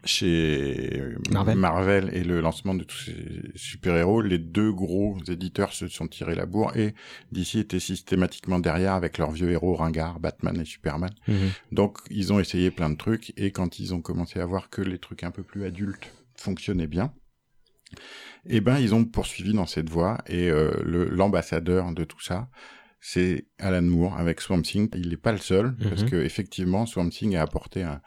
[0.05, 1.01] chez
[1.31, 2.11] Marvel.
[2.13, 6.47] et le lancement de tous ces super-héros, les deux gros éditeurs se sont tirés la
[6.47, 6.95] bourre et
[7.31, 11.13] DC était systématiquement derrière avec leurs vieux héros ringards, Batman et Superman.
[11.29, 11.51] Mhm.
[11.71, 14.83] Donc ils ont essayé plein de trucs et quand ils ont commencé à voir que
[14.83, 17.13] les trucs un peu plus adultes fonctionnaient bien,
[18.49, 22.49] eh ben ils ont poursuivi dans cette voie et euh, l'ambassadeur de tout ça,
[23.01, 24.89] c'est Alan Moore avec Swamp Thing.
[24.95, 26.11] Il n'est pas le seul parce mhm.
[26.11, 28.01] que effectivement Swamp Thing a apporté un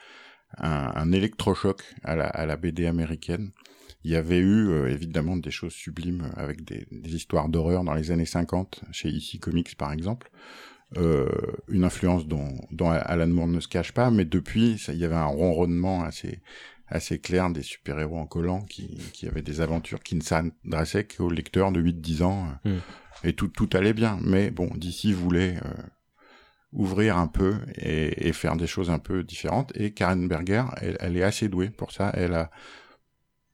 [0.58, 3.52] un, un électrochoc à la, à la, BD américaine.
[4.04, 7.94] Il y avait eu euh, évidemment des choses sublimes avec des, des histoires d'horreur dans
[7.94, 10.30] les années 50 chez EC Comics par exemple.
[10.98, 11.28] Euh,
[11.68, 15.06] une influence dont, dont, Alan Moore ne se cache pas, mais depuis, ça, il y
[15.06, 16.40] avait un ronronnement assez
[16.88, 21.32] assez clair des super-héros en collant qui, qui avaient des aventures qui ne s'adressaient qu'aux
[21.32, 22.48] lecteurs de 8-10 ans.
[22.64, 22.78] Hmm.
[23.24, 24.20] Et tout, tout allait bien.
[24.22, 25.74] Mais bon, d'ici voulait euh,
[26.76, 29.72] ouvrir un peu et, faire des choses un peu différentes.
[29.76, 30.64] Et Karen Berger,
[31.00, 32.12] elle, est assez douée pour ça.
[32.14, 32.52] Elle a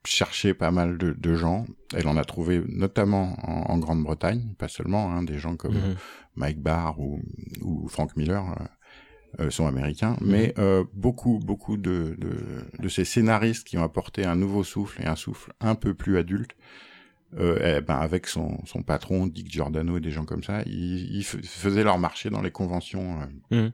[0.04, 1.66] cherché pas mal de, gens.
[1.96, 5.96] Elle en a trouvé notamment en, Grande-Bretagne, pas seulement, hein, des gens comme mhm.
[6.36, 7.22] Mike Barr ou,
[7.62, 8.44] ou Frank Miller.
[8.60, 8.66] Euh,
[9.40, 10.30] euh, sont américains, mhm.
[10.30, 15.02] mais euh, beaucoup, beaucoup de, de, de, ces scénaristes qui ont apporté un nouveau souffle
[15.02, 16.52] et un souffle un peu plus adulte,
[17.40, 21.16] euh, eh ben avec son, son patron Dick Giordano et des gens comme ça, ils,
[21.16, 23.20] ils faisaient leur marché dans les conventions
[23.52, 23.72] euh, mmh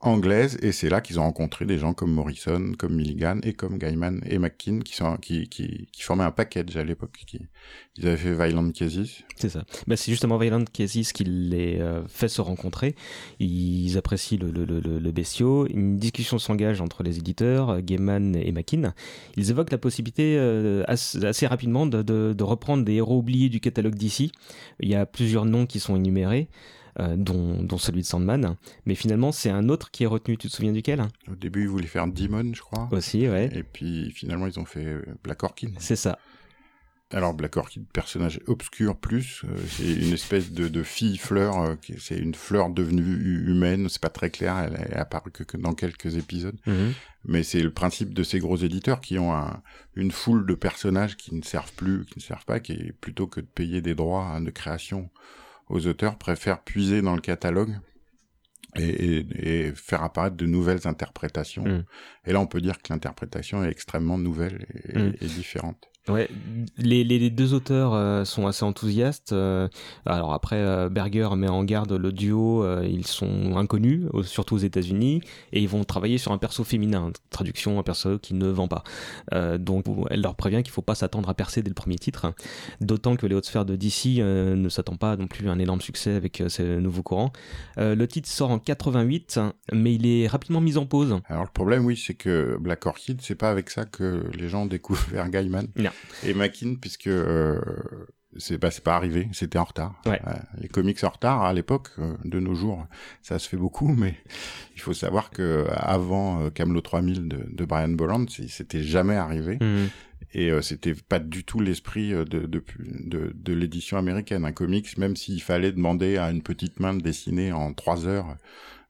[0.00, 3.78] anglaise et c'est là qu'ils ont rencontré des gens comme Morrison, comme Milligan et comme
[3.78, 7.38] Gaiman et McKean qui sont qui qui, qui formaient un package à l'époque qui
[7.96, 9.24] ils avaient fait Violent Cases.
[9.36, 9.64] C'est ça.
[9.86, 12.94] Bah, c'est justement Violent Cases qui les euh, fait se rencontrer.
[13.40, 15.66] Ils apprécient le, le, le, le bestiau.
[15.66, 18.94] Une discussion s'engage entre les éditeurs, euh, Gaiman et McKean.
[19.36, 23.60] Ils évoquent la possibilité euh, assez, rapidement de, de, de reprendre des héros oubliés du
[23.60, 24.32] catalogue d'ici.
[24.80, 26.48] Il y a plusieurs noms qui sont énumérés.
[27.00, 28.56] Euh, dont, celui de Sandman.
[28.84, 30.36] Mais finalement, c'est un autre qui est retenu.
[30.36, 31.02] Tu te souviens duquel?
[31.30, 32.88] Au début, ils voulaient faire Demon, je crois.
[32.92, 33.48] Aussi, ouais.
[33.54, 35.70] Et puis finalement, ils ont fait euh, Black Orchid.
[35.78, 36.18] C'est ça.
[37.12, 42.34] Alors Black Orchid, personnage obscur plus, euh, c'est une espèce de, fille fleur, c'est une
[42.34, 43.02] fleur devenue
[43.48, 46.92] humaine, c'est pas très clair, elle est apparue que, dans quelques épisodes, mhm.
[47.24, 49.34] mais c'est le principe de ces gros éditeurs qui ont
[49.96, 53.40] une foule de personnages qui ne servent plus, qui ne servent pas, qui plutôt que
[53.40, 55.10] de payer des droits de création
[55.70, 57.78] aux auteurs préfèrent puiser dans le catalogue
[58.76, 61.64] et, faire apparaître de nouvelles interprétations.
[61.64, 61.84] Mm.
[62.26, 65.12] Et là, on peut dire que l'interprétation est extrêmement nouvelle et mm.
[65.28, 65.88] différente.
[66.10, 66.28] Ouais,
[66.76, 69.32] les, les, deux auteurs euh, sont assez enthousiastes.
[69.32, 69.68] Euh,
[70.06, 75.22] alors après, euh, Berger met en garde le duo, ils sont inconnus, surtout aux États-Unis,
[75.52, 78.82] et ils vont travailler sur un perso féminin, traduction un perso qui ne vend pas.
[79.58, 82.32] donc elle leur prévient qu'il faut pas s'attendre à percer dès le premier titre,
[82.80, 85.80] d'autant que les hautes sphères de DC ne s'attendent pas non plus à un énorme
[85.80, 87.32] succès avec ces nouveaux courants.
[87.76, 89.40] le titre sort en 88,
[89.72, 91.20] mais il est rapidement mis en pause.
[91.28, 94.62] Alors le problème, oui, c'est que Black Orchid, c'est pas avec ça que les gens
[94.62, 95.66] ont découvert Gaiman.
[95.76, 95.90] Non
[96.24, 97.60] et Mackin puisque euh,
[98.36, 100.00] c'est bah, pas arrivé, c'était en retard.
[100.06, 100.20] Ouais.
[100.58, 102.86] les comics en retard à l'époque, euh, de nos jours,
[103.22, 104.16] ça se fait beaucoup, mais
[104.76, 109.58] il faut savoir que avant euh, Camelot 3000 de, de Brian Bolland, c'était jamais arrivé.
[109.60, 109.88] Mhm.
[110.32, 114.44] Et euh, c'était pas du tout l'esprit de, de, de, de l'édition américaine.
[114.44, 118.36] Un comics, même s'il fallait demander à une petite main de dessiner en trois heures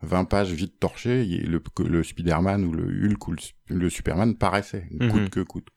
[0.03, 3.35] 20 pages vite torchées, le, le Spider-Man ou le Hulk ou
[3.69, 5.11] le, Superman paraissait, mhm.
[5.11, 5.69] coûte que coûte.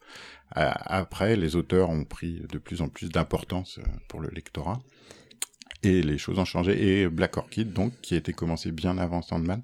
[0.55, 4.79] Après, les auteurs ont pris de plus en plus d'importance pour le lectorat
[5.83, 7.01] et les choses ont changé.
[7.01, 9.61] Et Black Orchid, donc, qui a été commencé bien avant Sandman,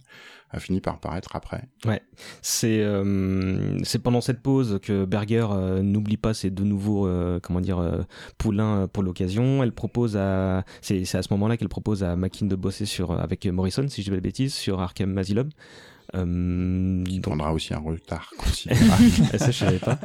[0.52, 1.64] a fini par paraître après.
[1.86, 2.02] Ouais,
[2.42, 7.40] c'est euh, c'est pendant cette pause que Berger euh, n'oublie pas ses deux nouveaux euh,
[7.42, 8.02] comment dire euh,
[8.38, 9.64] poulains pour l'occasion.
[9.64, 13.12] Elle propose à c'est c'est à ce moment-là qu'elle propose à Mackin de bosser sur
[13.12, 15.50] avec Morrison si je dis pas de bêtises sur Arkham Asylum.
[16.16, 19.04] Euh, qui prendra aussi un retard considérable.
[19.38, 20.00] ça je savais pas.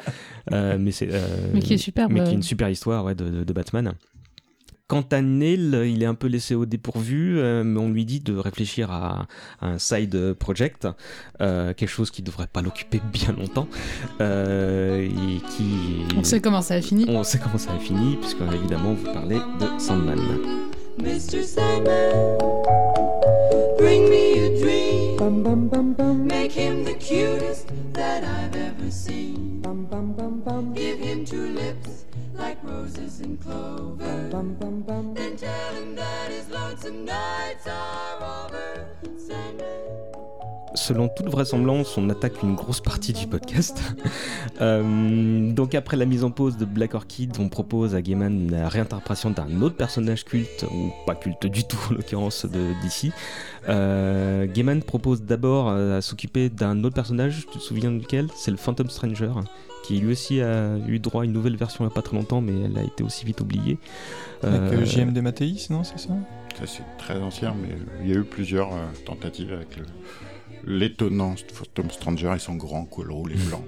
[0.50, 1.08] mais c'est
[1.52, 2.08] mais qui est super.
[2.10, 3.94] Mais qui est une super histoire ouais, de, de Batman.
[4.86, 8.20] Quant à Neil, il est un peu laissé au dépourvu, euh, mais on lui dit
[8.20, 9.26] de réfléchir à,
[9.62, 10.86] un side project,
[11.40, 13.66] euh, quelque chose qui ne devrait pas l'occuper bien longtemps.
[14.20, 16.04] Euh, et qui...
[16.18, 17.06] On sait comment ça a fini.
[17.08, 20.20] On sait comment ça a fini, puisque évidemment vous parlez de Sandman.
[20.98, 21.42] Mr.
[21.42, 22.36] Sandman,
[23.78, 24.93] bring me a dream.
[25.24, 26.26] Bum, bum, bum, bum.
[26.26, 29.62] Make him the cutest that I've ever seen.
[29.62, 30.74] Bum bum bum bum.
[30.74, 32.04] Give him two lips.
[32.34, 34.28] like roses and clover.
[34.30, 35.14] Bum, bum, bum.
[35.14, 38.44] Then tell him that his lonesome nights are over.
[40.74, 43.80] Selon toute vraisemblance, on attaque une grosse partie du podcast.
[44.60, 48.68] euh, donc après la mise en pause de Black Orchid, on propose à Gaiman la
[48.68, 53.12] réinterprétation d'un autre personnage culte, ou pas culte du tout en l'occurrence de DC.
[53.68, 58.28] Euh, Gaiman propose d'abord à s'occuper d'un autre personnage, tu te souviens duquel?
[58.34, 59.32] C'est le Phantom Stranger
[59.84, 62.16] qui lui aussi a eu droit à une nouvelle version il n'y a pas très
[62.16, 63.78] longtemps, mais elle a été aussi vite oubliée.
[64.42, 66.14] Avec euh, JM de Mathéis, non, c'est ça?
[66.58, 69.78] Ça, c'est très ancien, mais il y a eu plusieurs euh, tentatives avec
[70.66, 73.64] l'étonnant Phantom Stranger et son grand col roulé blanc.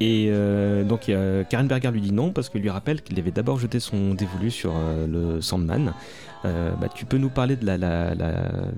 [0.00, 1.10] Et euh, donc
[1.48, 4.50] Karen Berger lui dit non parce qu'il lui rappelle qu'il avait d'abord jeté son dévolu
[4.50, 4.74] sur
[5.08, 5.94] le Sandman.
[6.42, 8.14] bah, tu peux nous parler de la,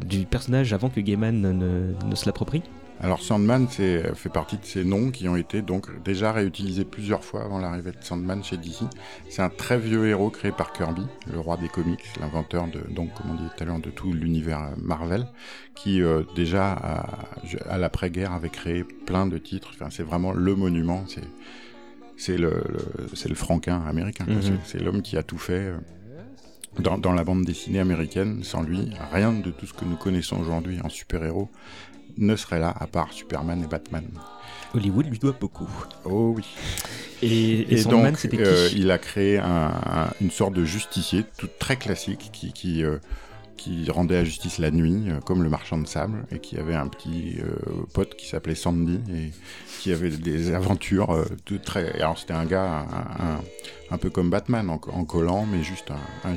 [0.04, 2.62] du personnage avant que Gaiman ne, ne se l'approprie?
[3.00, 7.42] Alors Sandman fait partie de ces noms qui ont été donc déjà réutilisés plusieurs fois
[7.42, 8.84] avant l'arrivée de Sandman chez DC.
[9.28, 13.12] C'est un très vieux héros créé par Kirby, le roi des comics, l'inventeur de donc
[13.14, 15.26] comme on dit tout à l'heure de tout l'univers Marvel,
[15.74, 19.70] qui euh, déjà à, l'après-guerre avait créé plein de titres.
[19.74, 21.04] Enfin c'est vraiment le monument.
[21.08, 21.28] C'est
[22.16, 22.62] c'est le,
[23.12, 24.24] c'est le franquin américain.
[24.28, 24.58] Mhm.
[24.64, 25.66] C'est l'homme qui a tout fait.
[25.66, 25.76] Euh,
[26.78, 30.40] dans, dans, la bande dessinée américaine, sans lui, rien de tout ce que nous connaissons
[30.40, 31.48] aujourd'hui en super-héros
[32.18, 34.06] ne serait là à part Superman et Batman.
[34.74, 35.70] Hollywood lui doit beaucoup.
[36.04, 36.44] Oh oui.
[37.22, 39.40] Et, donc, euh, il a créé
[40.20, 42.98] une sorte de justicier, tout très classique, qui, qui, euh,
[43.56, 46.74] qui rendait la justice la nuit, euh, comme le marchand de sable, et qui avait
[46.74, 47.38] un petit
[47.94, 49.30] pote qui s'appelait Sandy, et
[49.80, 51.92] qui avait des aventures de très.
[52.00, 52.86] Alors c'était un gars
[53.90, 56.34] un, peu comme Batman, en, collant, mais juste un, un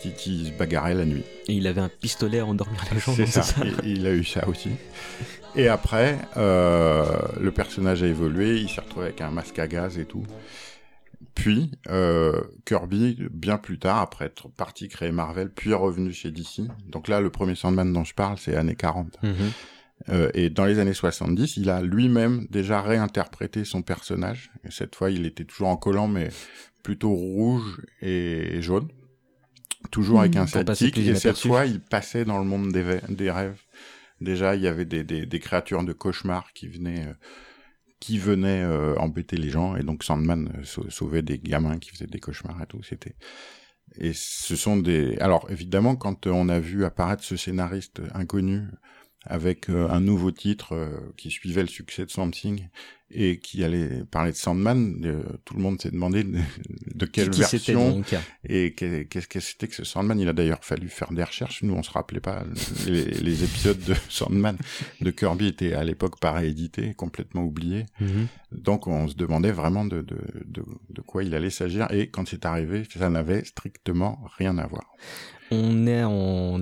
[0.00, 1.24] qui, se bagarrait la nuit.
[1.48, 3.14] Et il avait un pistolet à endormir les gens.
[3.14, 3.44] C'est ça,
[3.84, 4.70] il a eu ça aussi.
[5.56, 7.04] Et après, euh,
[7.40, 10.24] le personnage a évolué, il s'est retrouvé avec un masque à gaz et tout.
[11.34, 16.62] Puis, euh, Kirby, bien plus tard, après être parti créer Marvel, puis revenu chez DC.
[16.88, 19.18] Donc là, le premier Sandman dont je parle, c'est années 40.
[19.22, 19.32] Mhm.
[20.08, 24.50] Euh, et dans les années 70, il a lui-même déjà réinterprété son personnage.
[24.64, 26.30] Et cette fois, il était toujours en collant, mais
[26.82, 28.88] plutôt rouge et jaune
[29.90, 33.60] toujours avec un sidekick, et cette fois, il passait dans le monde des, des rêves.
[34.20, 37.14] Déjà, il y avait des, des, des créatures de cauchemar qui venaient, euh,
[38.00, 42.06] qui venaient euh, embêter les gens, et donc Sandman euh, sauvait des gamins qui faisaient
[42.06, 42.82] des cauchemars et tout.
[42.82, 43.16] C'était
[43.98, 45.16] et ce sont des.
[45.18, 48.62] Alors évidemment, quand on a vu apparaître ce scénariste inconnu
[49.26, 52.30] avec un nouveau titre qui suivait le succès de Swamp
[53.12, 58.02] et qui allait parler de Sandman, euh, tout le monde s'est demandé de, quelle version
[58.48, 60.18] et qu'est-ce que c'était que ce Sandman.
[60.20, 61.62] Il a d'ailleurs fallu faire des recherches.
[61.62, 62.44] Nous, on se rappelait pas
[62.86, 64.56] les, épisodes de Sandman
[65.00, 67.86] de Kirby étaient à l'époque pas réédités, complètement oubliés.
[68.00, 68.28] Mhm.
[68.52, 71.90] Donc, on se demandait vraiment de, de, de, de quoi il allait s'agir.
[71.90, 74.94] Et quand c'est arrivé, ça n'avait strictement rien à voir.
[75.52, 76.60] On est en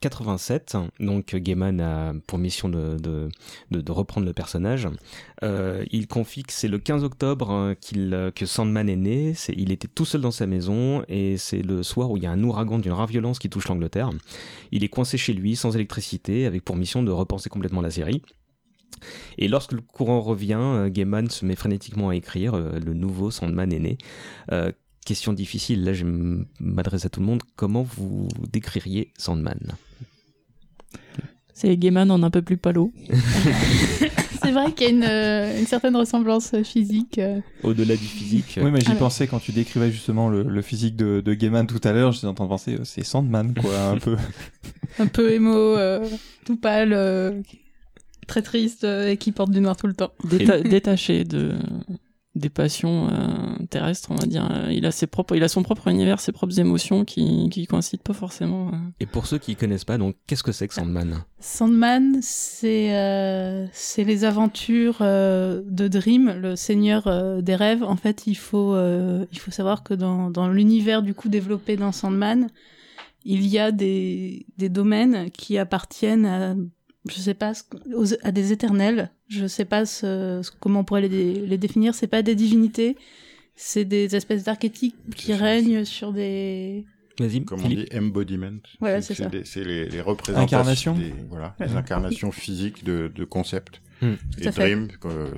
[0.00, 3.28] 87, donc Gaiman a pour mission de,
[3.90, 4.88] reprendre le personnage.
[5.42, 9.34] Euh, il confie que c'est le 15 octobre hein, qu'il que Sandman est né.
[9.34, 12.26] C'est, il était tout seul dans sa maison et c'est le soir où il y
[12.26, 14.10] a un ouragan d'une rare violence qui touche l'Angleterre.
[14.72, 18.22] Il est coincé chez lui, sans électricité, avec pour mission de repenser complètement la série.
[19.36, 23.30] Et lorsque le courant revient, euh, Gaiman se met frénétiquement à écrire euh, le nouveau
[23.30, 23.98] Sandman est né,
[25.06, 26.04] question difficile, là je
[26.60, 29.76] m'adresse à tout le monde, comment vous décririez Sandman?
[31.54, 32.92] C'est Gaiman en un peu plus palo.
[34.42, 37.18] c'est vrai qu'il y a une, euh, une, certaine ressemblance physique.
[37.18, 37.40] Euh.
[37.62, 38.58] Au-delà du physique.
[38.62, 41.80] Oui, mais j'y pensais quand tu décrivais justement le, le physique de, de Gaiman tout
[41.84, 42.12] à l'heure.
[42.12, 44.18] J'étais en train de penser, c'est Sandman, quoi, un peu.
[44.98, 45.76] un peu émo,
[46.44, 47.42] tout pâle,
[48.26, 50.12] très triste et qui porte du noir tout le temps.
[50.24, 51.54] détaché de
[52.36, 54.68] des passions euh, terrestres, on va dire.
[54.70, 58.02] Il a ses propres, il a son propre univers, ses propres émotions qui qui coïncident
[58.04, 58.68] pas forcément.
[58.68, 58.76] Euh.
[59.00, 61.24] Et pour ceux qui connaissent pas, donc qu'est-ce que c'est que Sandman?
[61.40, 67.82] Sandman, c'est euh, c'est les aventures de Dream, le seigneur des rêves.
[67.82, 71.92] En fait, il faut il faut savoir que dans dans l'univers du coup développé dans
[71.92, 72.48] Sandman,
[73.24, 76.54] il y a des des domaines qui appartiennent à
[77.08, 77.52] je sais pas,
[78.22, 79.10] à des éternels.
[79.28, 81.94] Je sais pas ce, comment on pourrait les, les définir.
[81.94, 82.96] C'est pas des divinités,
[83.54, 86.84] c'est des espèces d'archétypes qui règnent sur des.
[87.18, 88.58] Vas-y, Comme on dit, embodiment.
[88.78, 89.30] Voilà, c'est ça.
[89.44, 90.96] C'est les, les représentations.
[91.30, 93.80] voilà, les incarnations physiques de, de concepts.
[94.02, 94.14] Hmm.
[94.38, 94.88] Et Dream,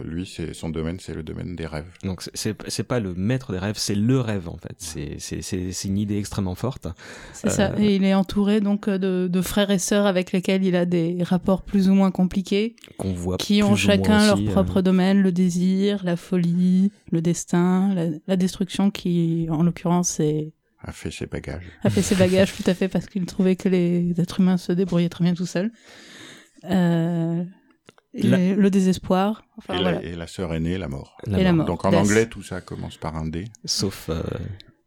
[0.04, 1.86] lui, c'est son domaine, c'est le domaine des rêves.
[2.02, 4.74] Donc c'est pas le maître des rêves, c'est le rêve en fait.
[4.78, 6.88] C'est une idée extrêmement forte.
[7.32, 7.72] C'est ça.
[7.72, 10.86] Euh, et il est entouré donc de, de, frères et sœurs avec lesquels il a
[10.86, 12.76] des rapports plus ou moins compliqués.
[12.96, 13.36] Qu'on voit.
[13.36, 18.36] Qui ont chacun leur euh, propre domaine, le désir, la folie, le destin, la, la
[18.36, 21.64] destruction qui, en l'occurrence, est a fait ses bagages.
[21.82, 24.70] A fait ses bagages, tout à fait, parce qu'il trouvait que les êtres humains se
[24.72, 25.72] débrouillaient très bien tout seuls.
[26.64, 27.44] Euh,
[28.26, 29.44] le désespoir.
[30.02, 31.16] et, la, sœur aînée, la mort.
[31.26, 31.66] La mort.
[31.66, 33.44] Donc en anglais, tout ça commence par un D.
[33.64, 34.08] Sauf.
[34.10, 34.22] Euh...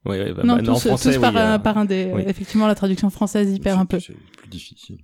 [0.03, 2.11] Ouais, bah, non, bah, tous, en français, tous par, un, par, un D.
[2.25, 3.99] Effectivement, la traduction française y perd un peu.
[3.99, 4.97] C'est plus difficile.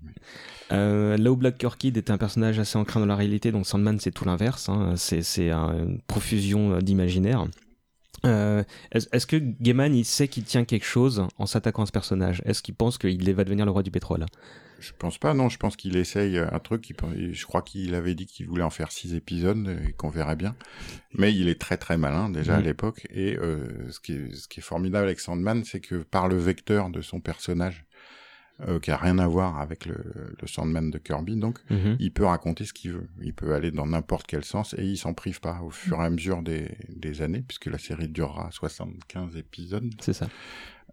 [0.71, 3.99] Euh, là où Black Orchid était un personnage assez ancré dans la réalité, donc Sandman
[3.99, 4.69] c'est tout l'inverse.
[4.69, 4.93] Hein.
[4.97, 7.45] C'est une profusion d'imaginaire.
[8.25, 12.41] Euh, Est-ce que Gaiman il sait qu'il tient quelque chose en s'attaquant à ce personnage?
[12.45, 14.25] Est-ce qu'il pense qu'il va devenir le roi du pétrole?
[14.79, 15.49] Je pense pas, non.
[15.49, 16.93] Je pense qu'il essaye un truc.
[17.31, 20.55] Je crois qu'il avait dit qu'il voulait en faire six épisodes et qu'on verrait bien.
[21.13, 22.63] Mais il est très très malin déjà à mm.
[22.63, 23.07] l'époque.
[23.09, 26.37] Et euh, ce, qui est, ce qui est formidable avec Sandman, c'est que par le
[26.37, 27.85] vecteur de son personnage,
[28.67, 29.95] euh, qui a rien à voir avec le,
[30.41, 31.97] le Sandman de Kirby, donc mm-hmm.
[31.99, 33.07] il peut raconter ce qu'il veut.
[33.21, 36.05] Il peut aller dans n'importe quel sens et il s'en prive pas au fur et
[36.05, 39.93] à mesure des, des années, puisque la série durera 75 épisodes.
[40.01, 40.27] C'est ça.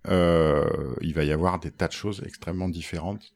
[0.08, 3.32] Euh, il va y avoir des tas de choses extrêmement différentes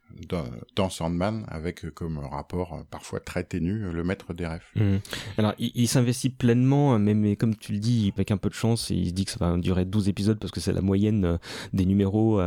[0.77, 4.65] dans, Sandman, avec comme rapport euh, parfois très ténu le maître des rêves.
[4.75, 4.97] Mmh.
[5.37, 9.09] Alors, il, s'investit pleinement, mais, comme tu le dis, avec un peu de chance, il
[9.09, 11.39] se dit que ça va durer 12 épisodes parce que c'est la moyenne euh,
[11.73, 12.41] des numéros,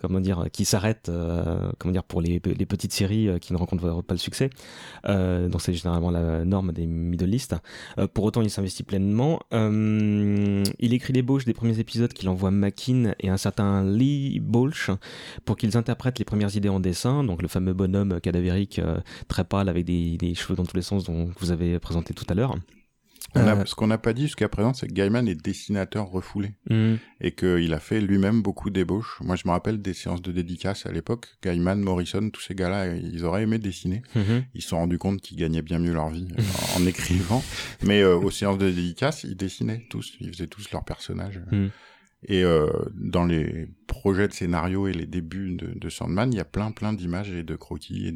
[0.00, 1.10] comment dire, qui s'arrêtent,
[1.78, 4.50] comment dire, pour les, petites séries qui ne rencontrent pas le succès.
[5.04, 7.54] donc, c'est généralement la norme des middle list.
[8.14, 9.40] pour autant, il s'investit pleinement.
[9.52, 14.90] il écrit l'ébauche des premiers épisodes qu'il envoie Makin et un certain Lee Bolch
[15.44, 18.98] pour qu'ils interprètent les premières idées en dessin, donc le fameux bonhomme cadavérique euh,
[19.28, 22.34] très pâle avec des, cheveux dans tous les sens dont vous avez présenté tout à
[22.34, 22.56] l'heure.
[23.36, 26.94] Euh, ce qu'on n'a pas dit jusqu'à présent, c'est que Gaiman est dessinateur refoulé mmh.
[27.20, 29.18] et qu'il a fait lui-même beaucoup d'ébauches.
[29.20, 31.26] Moi, je me rappelle des séances de dédicace à l'époque.
[31.42, 34.02] Gaiman, Morrison, tous ces gars-là, ils auraient aimé dessiner.
[34.14, 34.20] Mmh.
[34.54, 36.28] Ils se sont rendus compte qu'ils gagnaient bien mieux leur vie
[36.76, 37.44] en, écrivant.
[37.82, 40.14] Mais euh, aux séances de dédicace, ils dessinaient tous.
[40.20, 41.40] Ils faisaient tous leurs personnages.
[41.50, 41.66] Mmh.
[42.26, 46.44] Et euh, dans les projets de scénario et les débuts de, Sandman, il y a
[46.44, 48.12] plein plein d'images et de croquis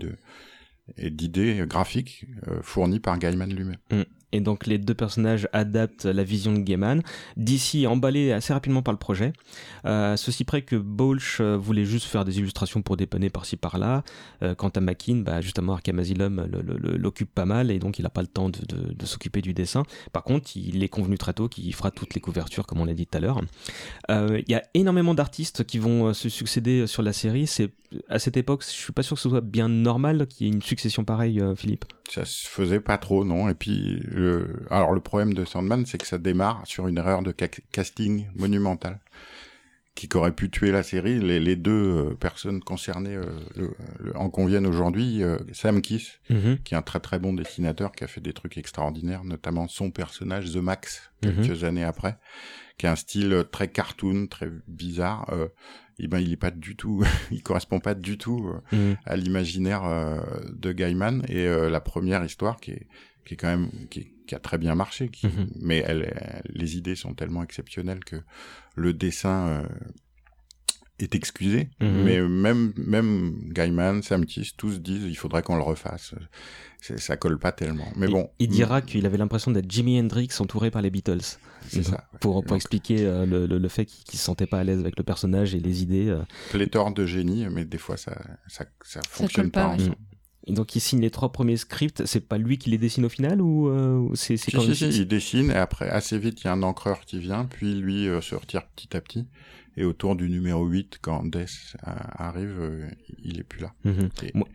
[0.96, 3.76] et d'idées graphiques euh, fournies par Gaiman lui-même.
[3.90, 4.02] Mm.
[4.32, 7.02] Et donc les deux personnages adaptent la vision de Gaiman.
[7.36, 9.32] D'ici emballé assez rapidement par le projet.
[9.84, 14.02] Euh, ceci près que Bolch euh, voulait juste faire des illustrations pour dépanner par-ci par-là.
[14.42, 16.46] Euh, quant à Makin, bah, justement Arkham Asylum
[16.96, 19.82] l'occupe pas mal et donc il n'a pas le temps de, s'occuper du dessin.
[20.12, 22.94] Par contre, il est convenu très tôt qu'il fera toutes les couvertures comme on l'a
[22.94, 23.40] dit tout à l'heure.
[24.08, 27.46] Il y a énormément d'artistes qui vont se succéder sur la série.
[27.46, 27.70] C'est
[28.08, 30.52] à cette époque, je suis pas sûr que ce soit bien normal qu'il y ait
[30.52, 31.84] une succession pareille, Philippe.
[32.12, 33.48] Ça se faisait pas trop, non.
[33.48, 34.02] Et puis
[34.70, 39.00] alors le problème de Sandman, c'est que ça démarre sur une erreur de casting monumentale
[39.94, 41.20] qui aurait pu tuer la série.
[41.20, 43.70] Les, deux euh, personnes concernées euh,
[44.14, 45.22] en conviennent aujourd'hui.
[45.22, 46.58] Euh, Sam Kiss, mhm.
[46.64, 49.90] qui est un très très bon dessinateur, qui a fait des trucs extraordinaires, notamment son
[49.90, 51.34] personnage The Max mhm.
[51.34, 52.16] quelques années après,
[52.78, 55.30] qui a un style très cartoon, très bizarre.
[55.98, 58.96] Et ben il est pas du tout, il correspond pas du tout mhm.
[59.04, 59.82] à l'imaginaire
[60.52, 61.22] de Gaiman.
[61.28, 62.86] Et la première histoire qui est
[63.24, 65.50] qui est quand même qui, qui a très bien marché, qui, mhm.
[65.60, 68.16] mais elle, les idées sont tellement exceptionnelles que
[68.74, 69.66] le dessin euh,
[70.98, 71.68] est excusé.
[71.80, 72.02] Mhm.
[72.04, 76.14] Mais même même Gaiman, Sam Kiss, tous disent il faudrait qu'on le refasse.
[76.80, 77.86] Ça colle pas tellement.
[77.96, 78.28] Mais bon.
[78.40, 81.38] Il dira qu'il avait l'impression d'être Jimi Hendrix entouré par les Beatles.
[81.68, 82.04] C'est ça.
[82.20, 85.04] Pour, pour expliquer euh, le, le, fait qu'il se sentait pas à l'aise avec le
[85.04, 86.08] personnage et les idées.
[86.08, 86.22] Euh.
[86.50, 89.96] Pléthore de génie, mais des fois ça ça, ça fonctionne pas, ensemble.
[90.46, 93.08] Et donc il signe les trois premiers scripts, c'est pas lui qui les dessine au
[93.08, 96.48] final ou euh, c'est si, si, si, il dessine et après assez vite il y
[96.48, 99.28] a un encreur qui vient, puis lui euh, se retire petit à petit.
[99.78, 102.88] Et autour du numéro 8, quand Death arrive, euh,
[103.24, 103.72] il est plus là.
[103.84, 104.10] Mhm.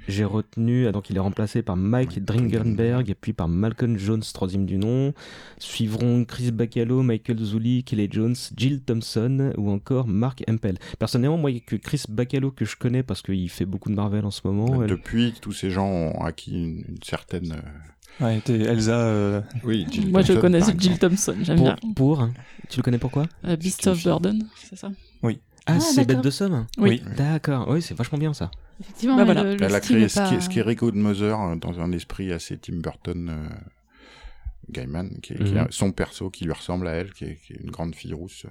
[0.07, 4.21] J'ai retenu, ah, donc il est remplacé par Mike Dringenberg et puis par Malcolm Jones,
[4.33, 5.13] troisième du nom.
[5.57, 10.77] Suivront Chris Bacalo, Michael Zulli, Kelly Jones, Jill Thompson ou encore Mark Hempel.
[10.99, 13.89] Personnellement, moi, il y a que Chris Bacalo que je connais parce qu'il fait beaucoup
[13.89, 14.85] de Marvel en ce moment.
[14.85, 17.55] Depuis, tous ces gens ont acquis une, certaine...
[18.21, 18.99] Euh, ouais, Elsa.
[18.99, 21.75] Euh, oui, Moi, je connais Jill Thompson, j'aime bien.
[21.95, 22.33] Pour, hein.
[22.69, 23.25] tu le connais pourquoi?
[23.59, 24.91] Beast of Burden, c'est ça?
[25.23, 25.39] Oui.
[25.65, 27.01] Ah, ah c'est Bête de Somme Oui.
[27.17, 28.51] D'accord, oui, c'est vachement bien ça.
[28.79, 29.43] Effectivement, bah, voilà.
[29.43, 30.39] Elle a créé pas...
[30.39, 33.29] Scary Mother euh, dans un esprit assez Tim Burton.
[33.29, 33.55] Euh,
[34.69, 35.67] Gaiman, qui, est, mhm.
[35.69, 38.49] son perso qui lui ressemble à elle, qui est, une grande fille rousse, euh,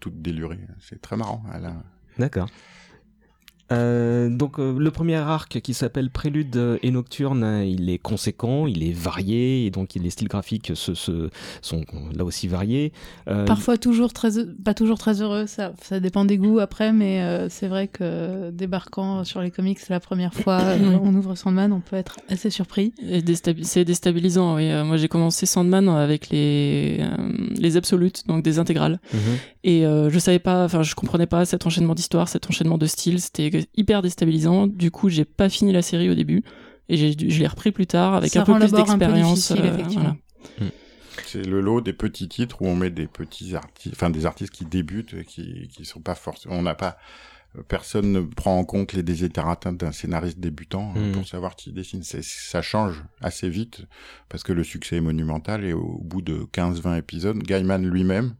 [0.00, 0.60] toute délurée.
[0.80, 1.42] C'est très marrant.
[1.54, 1.72] Elle
[2.18, 2.48] D'accord.
[3.72, 8.84] Euh, donc euh, le premier arc qui s'appelle Prélude et Nocturne, il est conséquent, il
[8.84, 11.30] est varié et donc les styles graphiques se, se
[11.62, 11.82] sont
[12.16, 12.92] là aussi variés.
[13.28, 14.30] Euh, Parfois toujours très
[14.64, 18.50] pas toujours très heureux, ça, ça dépend des goûts après, mais euh, c'est vrai que
[18.50, 20.62] débarquant sur les comics la première fois,
[21.02, 22.92] on ouvre Sandman, on peut être assez surpris.
[23.62, 24.70] C'est déstabilisant, oui.
[24.84, 27.04] moi j'ai commencé Sandman avec les
[27.56, 29.20] les absolutes, donc des intégrales, mhm.
[29.68, 33.20] Et je savais pas, enfin je comprenais pas cet enchaînement d'histoires, cet enchaînement de styles,
[33.20, 34.68] c'était hyper déstabilisant.
[34.68, 36.44] Du coup, j'ai pas fini la série au début
[36.88, 39.50] et je l'ai repris plus tard avec un peu plus d'expérience.
[39.50, 39.56] Euh,
[40.60, 40.68] hmm.
[41.24, 44.52] C'est le lot des petits titres où on met des petits artistes, enfin des artistes
[44.52, 46.56] qui débutent, qui qui sont pas forcément.
[46.56, 46.96] On n'a pas
[47.68, 51.12] personne ne prend en compte les désétérates d'un scénariste débutant hmm.
[51.12, 52.02] pour savoir qui dessine.
[52.02, 53.82] Ça change assez vite
[54.28, 58.34] parce que le succès est monumental et au bout de 15-20 épisodes, Gaiman lui-même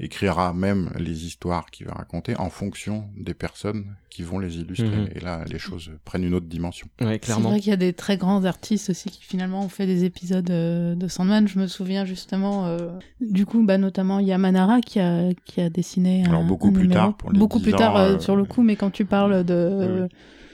[0.00, 4.88] écrira même les histoires qu'il va raconter en fonction des personnes qui vont les illustrer.
[4.88, 5.08] Mhm.
[5.14, 6.86] Et là, les choses prennent une autre dimension.
[7.00, 7.44] Ouais, clairement.
[7.44, 10.04] C'est vrai qu'il y a des très grands artistes aussi qui finalement ont fait des
[10.04, 11.48] épisodes euh, de Sandman.
[11.48, 12.90] Je me souviens justement, euh,
[13.20, 16.70] du coup, bah, notamment, il y a Manara qui a, qui a dessiné Alors, beaucoup
[16.70, 17.16] plus tard.
[17.16, 20.08] Pour beaucoup plus tard euh, sur le coup, mais quand tu parles de...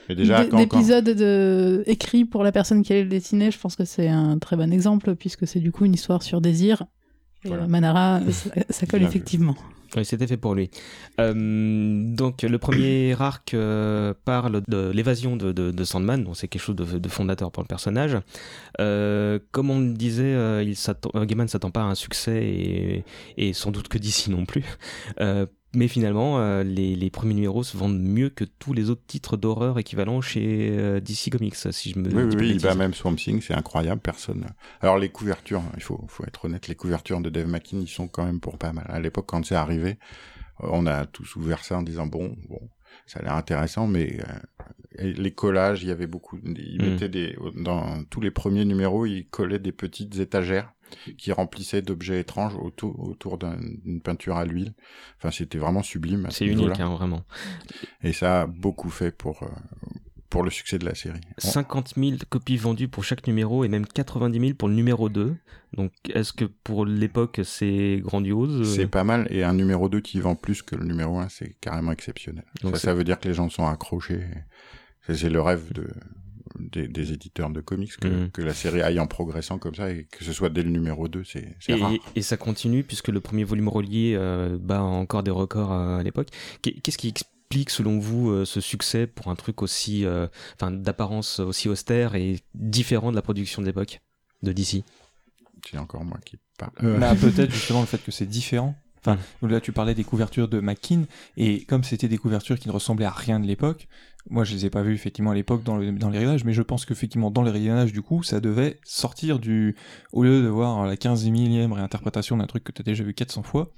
[0.08, 1.84] d'épisodes de...
[1.86, 4.72] écrits pour la personne qui allait le dessiner, je pense que c'est un très bon
[4.72, 6.84] exemple puisque c'est du coup une histoire sur désir
[7.68, 8.20] Manara,
[8.70, 9.56] ça, colle effectivement.
[9.96, 10.70] Oui, c'était fait pour lui.
[11.20, 16.62] Euh, donc, le premier arc euh, parle de l'évasion de, de, Sandman, donc c'est quelque
[16.62, 18.18] chose de, fondateur pour le personnage.
[18.80, 20.32] Euh, comme on le disait,
[20.64, 20.74] il
[21.26, 23.04] Gaiman ne s'attend pas à un succès et,
[23.36, 24.64] et sans doute que d'ici non plus.
[25.74, 29.36] Mais finalement, euh, les, les, premiers numéros se vendent mieux que tous les autres titres
[29.36, 32.08] d'horreur équivalents chez euh, DC Comics, si je me.
[32.08, 34.46] Oui, oui, oui bah, même Swamp Thing, c'est incroyable, personne.
[34.80, 38.08] Alors les couvertures, il faut, faut être honnête, les couvertures de Dave McKean, ils sont
[38.08, 38.86] quand même pour pas mal.
[38.88, 39.98] À l'époque, quand c'est arrivé,
[40.62, 42.60] euh, on a tous ouvert ça en disant bon, bon,
[43.06, 44.18] ça a l'air intéressant, mais
[44.98, 46.38] les collages, il y avait beaucoup.
[46.44, 46.90] Ils hmm.
[46.90, 50.72] mettaient des dans tous les premiers numéros, ils collaient des petites étagères
[51.18, 54.74] qui remplissait d'objets étranges autour, autour d'une peinture à l'huile.
[55.18, 56.26] Enfin, c'était vraiment sublime.
[56.30, 57.24] C'est unique, hein, vraiment.
[58.02, 59.48] Et ça a beaucoup fait pour, euh,
[60.30, 61.20] pour le succès de la série.
[61.38, 65.36] 50 000 copies vendues pour chaque numéro et même 90 000 pour le numéro 2.
[65.72, 69.26] Donc, est-ce que pour l'époque, c'est grandiose C'est pas mal.
[69.30, 72.44] Et un numéro 2 qui vend plus que le numéro 1, c'est carrément exceptionnel.
[72.62, 74.24] Donc ça, ça veut dire que les gens sont accrochés.
[75.08, 75.86] C'est le rêve de,
[76.58, 78.30] des, éditeurs de comics que, mm.
[78.30, 81.08] que, la série aille en progressant comme ça et que ce soit dès le numéro
[81.08, 81.92] 2, c'est rare.
[82.14, 86.28] Et ça continue puisque le premier volume relié euh, bat encore des records à, l'époque.
[86.62, 91.40] Qu'est-ce qui explique selon vous euh, ce succès pour un truc aussi, euh, enfin d'apparence
[91.40, 94.00] aussi austère et différent de la production de l'époque
[94.42, 94.84] de DC
[95.68, 96.98] C'est encore moi qui parle.
[96.98, 98.76] Bah, peut-être justement le fait que c'est différent.
[99.06, 101.04] Enfin, là, tu parlais des couvertures de McKean,
[101.36, 103.86] et comme c'était des couvertures qui ne ressemblaient à rien de l'époque,
[104.30, 106.54] moi, je les ai pas vus effectivement à l'époque dans, le, dans les rayonnages, mais
[106.54, 109.76] je pense qu'effectivement dans les rayonnages, du coup, ça devait sortir du,
[110.12, 113.12] au lieu de voir la 15 millième réinterprétation d'un truc que tu as déjà vu
[113.12, 113.70] 400 fois,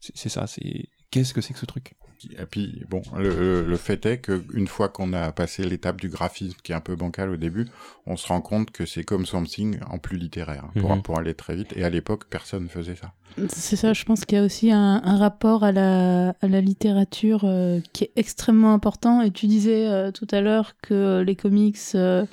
[0.00, 1.94] c'est ça, c'est qu'est-ce que c'est que ce truc?
[2.24, 6.56] Et puis bon, le, le fait est qu'une fois qu'on a passé l'étape du graphisme
[6.62, 7.66] qui est un peu bancal au début,
[8.06, 11.02] on se rend compte que c'est comme Something en plus littéraire hein, pour, mhm.
[11.02, 11.72] pour aller très vite.
[11.76, 13.12] Et à l'époque, personne ne faisait ça.
[13.48, 16.60] C'est ça, je pense qu'il y a aussi un, un, rapport à la, à la
[16.60, 19.22] littérature euh, qui est extrêmement important.
[19.22, 22.24] Et tu disais euh, tout à l'heure que les comics euh,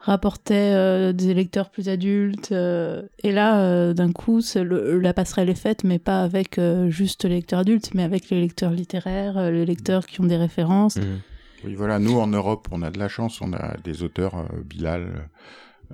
[0.00, 2.52] rapportait euh, des lecteurs plus adultes.
[2.52, 7.36] Euh, et là, euh, d'un coup, la passerelle est faite, mais pas avec juste les
[7.36, 10.96] lecteurs adultes, mais avec les lecteurs littéraires, les lecteurs qui ont des références.
[10.96, 11.20] Mmh.
[11.64, 15.28] Oui, voilà, nous en Europe, on a de la chance, on a des auteurs Bilal,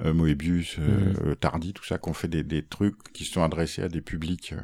[0.05, 1.35] Moebius, mmh.
[1.41, 4.55] Tardy, tout ça, qui ont fait des, des, trucs qui sont adressés à des publics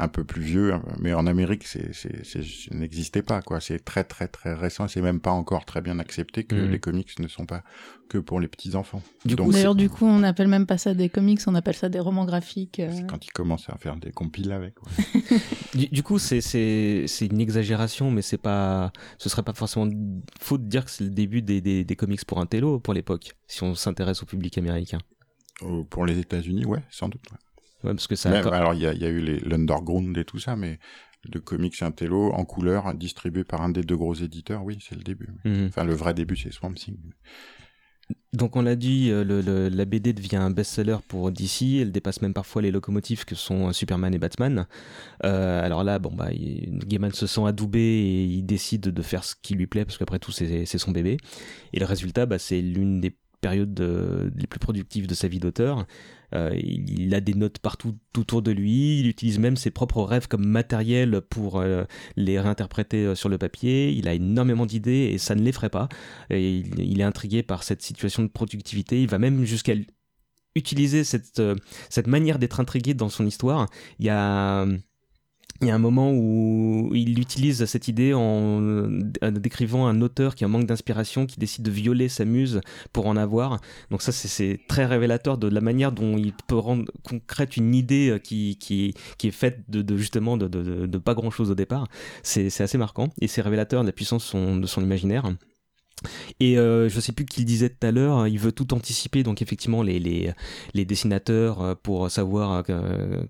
[0.00, 2.42] un peu plus vieux, mais en Amérique, c'est, c'est, c'est,
[2.72, 3.60] n'existait pas, quoi.
[3.60, 4.88] C'est très, très, très récent.
[4.88, 6.70] C'est même pas encore très bien accepté que mm.
[6.70, 7.62] les comics ne sont pas
[8.08, 9.02] que pour les petits enfants.
[9.24, 12.24] D'ailleurs, du coup, on n'appelle même pas ça des comics, on appelle ça des romans
[12.24, 12.80] graphiques.
[12.80, 12.90] Euh.
[13.08, 14.74] Quand ils commencent à faire des compiles avec.
[15.74, 19.88] du, coup, c'est, c'est, c'est une exagération, mais c'est pas, ce serait pas forcément
[20.40, 22.94] faux de dire que c'est le début des, des, des comics pour un télo pour
[22.94, 24.98] l'époque, si on s'intéresse au public américain.
[25.90, 27.22] pour les États-Unis, ouais, sans doute.
[27.30, 27.38] Ouais
[27.82, 28.30] parce que ça.
[28.52, 30.78] alors il y a, y a, eu l'underground et tout ça, mais
[31.28, 35.02] de comics intello en couleur distribué par un des deux gros éditeurs, oui, c'est le
[35.02, 35.28] début.
[35.44, 35.66] Mhm.
[35.68, 36.96] Enfin, le vrai début, c'est Swamp Thing.
[38.32, 42.22] Donc on l'a dit, euh, le, la BD devient un best-seller pour DC, elle dépasse
[42.22, 44.66] même parfois les locomotives que sont euh, Superman et Batman.
[45.24, 49.34] Euh, alors là, bon bah, Gaiman se sent adoubé et il décide de faire ce
[49.40, 51.16] qui lui plaît parce qu'après tout c'est son bébé.
[51.72, 53.80] Et le résultat, bah, c'est l'une des périodes
[54.36, 55.86] les plus productives de sa vie d'auteur.
[56.34, 59.00] Euh, il a des notes partout autour de lui.
[59.00, 61.84] Il utilise même ses propres rêves comme matériel pour euh,
[62.16, 63.90] les réinterpréter euh, sur le papier.
[63.90, 65.88] Il a énormément d'idées et ça ne l'effraie pas.
[66.30, 69.02] Et il, est intrigué par cette situation de productivité.
[69.02, 69.74] Il va même jusqu'à
[70.56, 71.40] utiliser cette,
[71.88, 73.68] cette manière d'être intrigué dans son histoire.
[73.98, 74.66] Il y a
[75.60, 78.88] il y a un moment où il utilise cette idée en
[79.30, 82.60] décrivant un auteur qui a un manque d'inspiration, qui décide de violer sa muse
[82.92, 83.60] pour en avoir.
[83.90, 88.18] Donc ça, c'est très révélateur de la manière dont il peut rendre concrète une idée
[88.22, 91.88] qui, est faite de, justement de, pas grand-chose au départ.
[92.22, 95.24] C'est assez marquant et c'est révélateur de la puissance de son imaginaire.
[96.38, 99.22] Et euh, je sais plus qui le disait tout à l'heure, il veut tout anticiper,
[99.22, 100.32] donc effectivement les,
[100.74, 103.22] dessinateurs euh, pour savoir euh,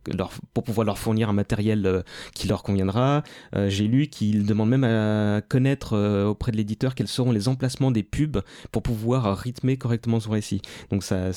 [0.54, 2.04] pour pouvoir leur fournir un matériel
[2.34, 3.22] qui leur conviendra.
[3.68, 5.96] J'ai lu qu'il demande même à connaître
[6.26, 8.40] auprès de l'éditeur quels seront les emplacements des pubs
[8.72, 10.62] pour pouvoir rythmer correctement son récit.
[10.90, 11.32] Donc ça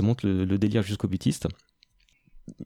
[0.00, 1.48] montre le, le délire jusqu'au butiste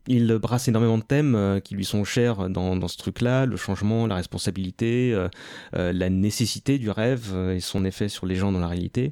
[0.07, 3.57] il brasse énormément de thèmes euh, qui lui sont chers dans, dans ce truc-là, le
[3.57, 5.29] changement, la responsabilité, euh,
[5.77, 9.11] euh, la nécessité du rêve et son effet sur les gens dans la réalité.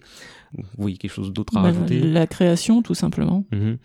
[0.77, 3.45] Oui, quelque chose d'autre à bah, rajouter La création, tout simplement.
[3.53, 3.79] Mhm.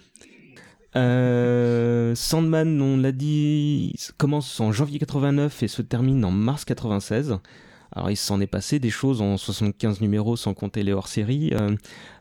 [2.16, 7.40] Sandman, on l'a dit, commence en janvier 89 et se termine en mars 96.
[7.96, 11.52] Alors il s'en est passé des choses en 75 numéros sans compter les hors-séries.
[11.54, 11.76] Euh,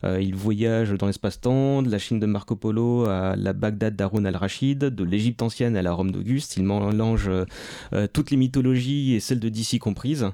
[0.04, 4.24] euh, il voyage dans l'espace-temps, de la Chine de Marco Polo à la Bagdad d'Arun
[4.24, 6.56] al-Rachid, de l'Égypte ancienne à la Rome d'Auguste.
[6.56, 10.26] Il mélange euh, toutes les mythologies et celles de DC comprises.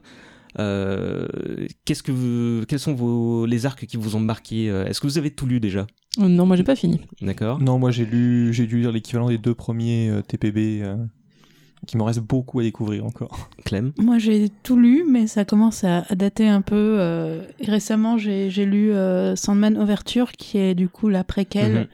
[0.57, 5.31] qu'est-ce que quels sont vos, les arcs qui vous ont marqué Est-ce que vous avez
[5.31, 5.87] tout lu déjà?
[6.19, 7.01] Non, moi j'ai pas fini.
[7.23, 7.61] D'accord.
[7.61, 10.83] Non, moi j'ai lu, j'ai dû lire l'équivalent des deux premiers TPB
[11.87, 13.51] qui me reste beaucoup à découvrir encore.
[13.65, 16.97] Clem Moi j'ai tout lu, mais ça commence à, dater un peu.
[16.99, 21.87] Euh, récemment j'ai lu euh, Sandman Overture, qui est du coup la préquelle, mhm.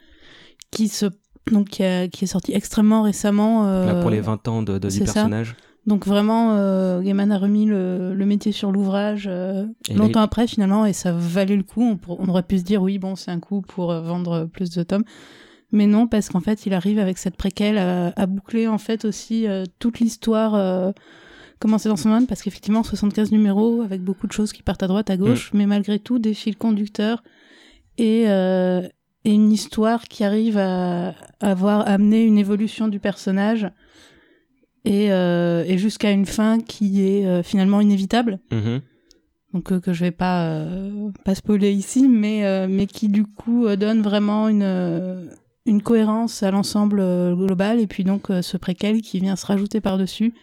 [0.71, 1.07] qui, se,
[1.51, 3.67] donc, qui, est sorti extrêmement récemment.
[3.67, 5.57] Euh, pour les 20 ans de, du personnage
[5.87, 9.29] donc vraiment, euh, Gaiman a remis le, le métier sur l'ouvrage
[9.95, 11.83] longtemps après finalement et ça valait le coup.
[11.83, 14.83] On, on, aurait pu se dire oui bon c'est un coup pour vendre plus de
[14.83, 15.05] tomes,
[15.75, 19.49] mais non, parce qu'en fait, il arrive avec cette préquelle à, boucler en fait aussi
[19.49, 20.93] euh, toute l'histoire euh,
[21.59, 24.87] commencée dans son monde, parce qu'effectivement, 75 numéros avec beaucoup de choses qui partent à
[24.87, 25.59] droite, à gauche, mm.
[25.59, 27.25] mais malgré tout, des fils conducteurs
[27.99, 28.87] et, euh,
[29.25, 33.69] et une histoire qui arrive à, avoir amené une évolution du personnage
[34.85, 38.39] et, euh, et jusqu'à une fin qui est finalement inévitable.
[38.53, 38.81] Mm-hmm.
[39.55, 40.57] donc que je vais pas
[41.25, 45.31] pas spoiler ici mais mais qui du coup donne vraiment une
[45.67, 49.47] une cohérence à l'ensemble euh, global et puis donc euh, ce préquel qui vient se
[49.47, 50.35] rajouter par-dessus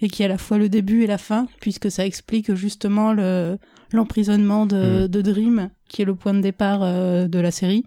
[0.00, 3.12] et qui est à la fois le début et la fin puisque ça explique justement
[3.12, 3.58] le
[3.92, 5.08] l'emprisonnement de, mm.
[5.08, 7.84] de, Dream qui est le point de départ euh, de la série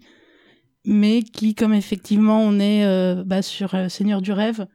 [0.84, 2.84] mais qui comme effectivement on est
[3.24, 4.66] bah, sur Seigneur du rêve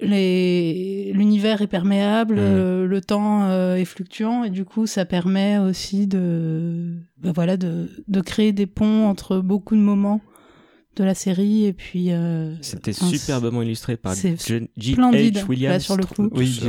[0.00, 2.84] l'univers est perméable mm.
[2.84, 8.20] le temps est fluctuant et du coup ça permet aussi de bah, voilà de, de
[8.20, 10.20] créer des ponts entre beaucoup de moments
[10.98, 15.46] de la série et puis euh, c'était superbement illustré par J.H.
[15.48, 15.82] Williams.
[15.82, 16.28] sur le coup.
[16.32, 16.60] oui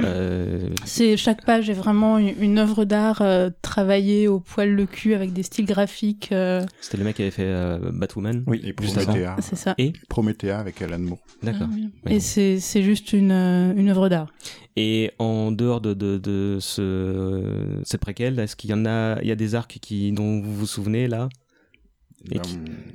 [0.00, 0.68] euh...
[0.84, 5.32] c'est chaque page est vraiment une, œuvre d'art euh, travaillée au poil le cul avec
[5.32, 6.64] des styles graphiques euh.
[6.80, 9.74] c'était le mec qui avait fait Batwoman oui et Promethea c'est ça.
[9.78, 11.18] Et Promethea avec Alan Moore.
[11.42, 11.68] D'accord.
[12.04, 13.32] Ah, et c'est c'est juste une
[13.76, 14.32] une œuvre d'art.
[14.76, 19.28] Et en dehors de, de, de ce, cette préquelle, est-ce qu'il y en a, il
[19.28, 21.30] y a des arcs qui, dont vous vous souvenez là?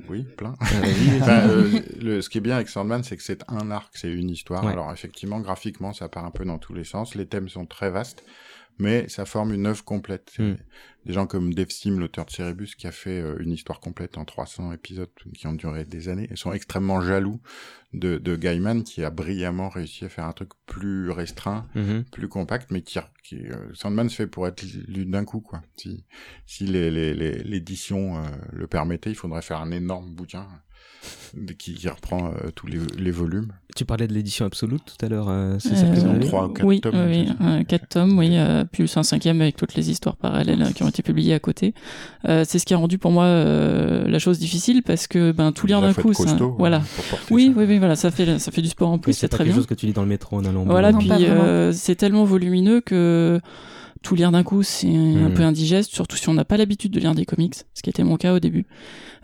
[0.09, 0.55] Oui, plein.
[0.59, 4.11] Ah, euh, le, ce qui est bien avec Sandman, c'est que c'est un arc, c'est
[4.11, 4.65] une histoire.
[4.67, 7.15] Alors effectivement, graphiquement, ça part un peu dans tous les sens.
[7.15, 8.23] Les thèmes sont très vastes.
[8.79, 10.33] mais ça forme une œuvre complète.
[10.39, 10.53] Mm.
[11.05, 14.17] Des gens comme Dave Sim, l'auteur de Cerebus, qui a fait euh, une histoire complète
[14.17, 17.41] en 300 épisodes qui ont duré des années, ils sont extrêmement jaloux
[17.93, 22.03] de, de Gaiman qui a brillamment réussi à faire un truc plus restreint, mm-hmm.
[22.11, 25.61] plus compact, mais qui, qui euh, Sandman se fait pour être lu d'un coup, quoi.
[25.75, 26.05] Si,
[26.45, 30.47] si l'édition les, les, le permettait, il faudrait faire un énorme bouquin
[31.57, 33.53] qui, reprend euh, tous les, les, volumes.
[33.75, 36.65] Tu parlais de l'édition absolue tout à l'heure, euh, c'est ça euh, 3 ou 4
[36.65, 38.37] oui, tomes Oui, 4 tomes, oui,
[38.71, 41.73] plus un cinquième avec toutes les histoires parallèles qui ont été publiées à côté.
[42.25, 45.81] c'est ce qui a rendu pour moi la chose difficile parce que ben, tout lire
[45.81, 46.81] d'un coup, ça, hein, voilà.
[47.29, 49.53] Oui, oui, oui, voilà, ça fait, ça fait du sport en plus, c'est très bien.
[49.53, 50.65] C'est quelque chose que tu lis dans le métro en allant.
[50.65, 51.09] Voilà, puis
[51.73, 53.39] c'est tellement volumineux que
[54.03, 55.33] tout lire d'un coup, c'est un hmm.
[55.33, 58.03] peu indigeste, surtout si on n'a pas l'habitude de lire des comics, ce qui était
[58.03, 58.65] mon cas au début.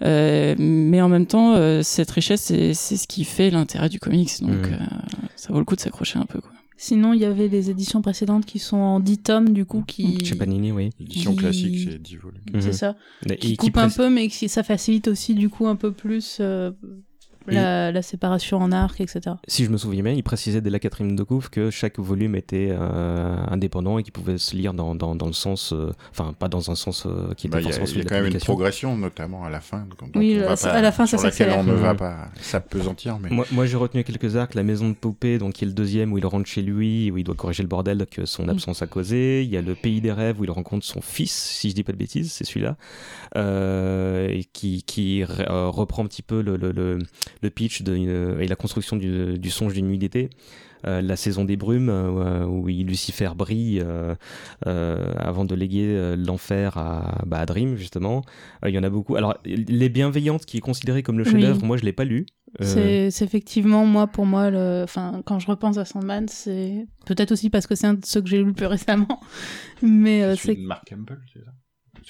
[0.04, 4.42] Euh, mais en même temps, euh, cette richesse, c'est ce qui fait l'intérêt du comics,
[4.42, 4.74] donc hmm.
[4.74, 4.78] euh,
[5.36, 6.40] ça vaut le coup de s'accrocher un peu.
[6.42, 6.52] Quoi.
[6.80, 10.24] Sinon, il y avait des éditions précédentes qui sont en 10 tomes, du coup, qui...
[10.24, 10.92] Chez Panini, oui.
[11.00, 12.42] L'édition classique, c'est 10 volumes.
[12.60, 12.96] C'est ça.
[13.28, 16.40] Et qui, coupe un peu, mais qui, ça facilite aussi, du coup, un peu plus
[17.56, 19.36] la, séparation en arc, etc.
[19.48, 22.36] Si je me souviens bien, il précisait dès la quatrième de couvre que chaque volume
[22.36, 26.34] était euh, indépendant et qu'il pouvait se lire dans, dans, dans le sens, euh, enfin
[26.34, 28.40] pas dans un sens euh, qui était bah, forcément Il y a, quand même une
[28.40, 29.86] progression, notamment à la fin.
[30.16, 31.58] oui, à la fin, ça s'accélère.
[31.58, 33.20] On ne va pas s'apesantir.
[33.20, 33.30] Mais...
[33.30, 36.14] Moi, moi j'ai retenu quelques arcs, la maison de poupée, donc qui est le deuxième
[36.14, 38.50] où il rentre chez lui, où il doit corriger le bordel que son mm.
[38.50, 39.44] absence a causé.
[39.44, 41.84] Il y a le pays des rêves où il rencontre son fils, si je dis
[41.84, 42.78] pas de bêtises, c'est celui-là,
[43.36, 47.00] et qui, qui reprend un petit peu le, le, le,
[47.42, 50.30] le pitch de, euh, et la construction du, du songe d'une nuit d'été.
[50.86, 53.84] Euh, la saison des brumes euh, où Lucifer brille
[54.64, 58.24] avant de léguer l'enfer à, bah, à, Dream justement.
[58.66, 59.16] Il y en a beaucoup.
[59.16, 62.28] Alors les bienveillantes qui est considéré comme le chef-d'œuvre, moi je l'ai pas lu.
[62.62, 67.50] C'est effectivement moi pour moi le enfin quand je repense à Sandman c'est peut-être aussi
[67.50, 69.20] parce que c'est un de ceux que j'ai lu le plus récemment
[69.82, 71.52] mais c'est Mark Campbell c'est ça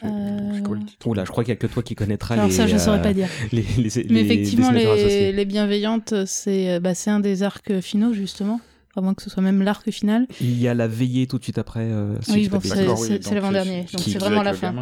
[0.04, 0.60] euh...
[1.06, 2.54] Oula, je crois qu'il n'y a que toi qui connaîtras Alors les.
[2.54, 3.28] ça, je ne saurais pas dire.
[3.52, 3.66] Les,
[4.10, 8.60] Mais effectivement, les, les, bienveillantes, c'est bah, un des arcs finaux, justement.
[8.98, 10.26] À moins que ce soit même l'arc final.
[10.42, 11.84] Il y a la veillée tout de suite après.
[11.84, 13.86] Euh, oui, bon, c'est l'avant-dernier.
[13.94, 14.74] Donc c'est vraiment la fin.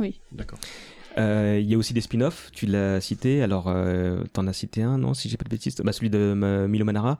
[0.00, 0.20] Oui.
[0.32, 0.58] D'accord.
[1.18, 3.42] Euh, il y a aussi des spin-offs, tu l'as cité.
[3.42, 5.76] Alors, euh, t'en as cité un, non Si j'ai pas de bêtises?
[5.76, 6.34] Bah, celui de
[6.68, 7.18] Milo Manara,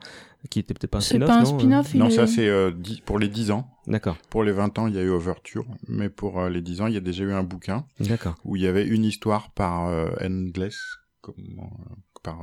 [0.49, 1.29] qui était peut-être pas un spin-off.
[1.29, 2.71] C'est pas un spin-off Non, ça c'est euh,
[3.05, 3.69] pour les 10 ans.
[3.87, 4.17] D'accord.
[4.29, 5.65] Pour les 20 ans, il y a eu Overture.
[5.87, 7.85] Mais pour euh, les 10 ans, il y a déjà eu un bouquin.
[7.99, 8.35] D'accord.
[8.43, 10.77] Où il y avait une histoire par euh, Endless,
[11.21, 11.35] comme,
[12.23, 12.41] par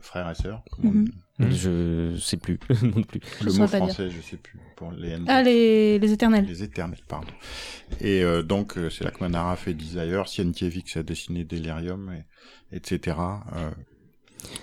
[0.00, 0.62] frère et sœur.
[0.82, 1.06] Mhm.
[1.38, 3.20] Je sais plus non plus.
[3.42, 4.58] Le mot français, je sais plus.
[4.76, 6.44] Pour les ah, les, les éternels.
[6.46, 7.32] Les éternels, pardon.
[8.00, 12.76] Et euh, donc, euh, c'est là que Manara fait Desire, Sienkiewicz a dessiné Delirium, et,
[12.76, 13.16] etc.
[13.56, 13.70] Euh,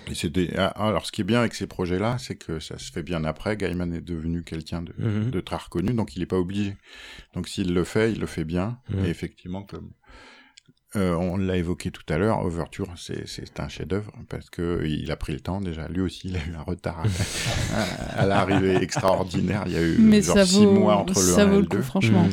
[0.08, 0.50] et c'est des...
[0.56, 3.24] Ah, alors, ce qui est bien avec ces projets-là, c'est que ça se fait bien
[3.24, 3.56] après.
[3.56, 5.30] Gaiman est devenu quelqu'un de, mhm.
[5.30, 6.76] de, très reconnu, donc il n'est pas obligé.
[7.34, 8.78] Donc, s'il le fait, il le fait bien.
[8.90, 9.04] Mhm.
[9.04, 9.90] Et effectivement, comme
[10.96, 15.16] euh, on l'a évoqué tout à l'heure, Overture, c'est un chef-d'œuvre parce que il a
[15.16, 15.86] pris le temps déjà.
[15.88, 17.04] Lui aussi, il a eu un retard
[18.16, 19.64] à, l'arrivée extraordinaire.
[19.66, 21.82] Il y a eu Mais genre six mois entre le ça 1 et le 2.
[21.82, 22.24] franchement.
[22.24, 22.32] Mm.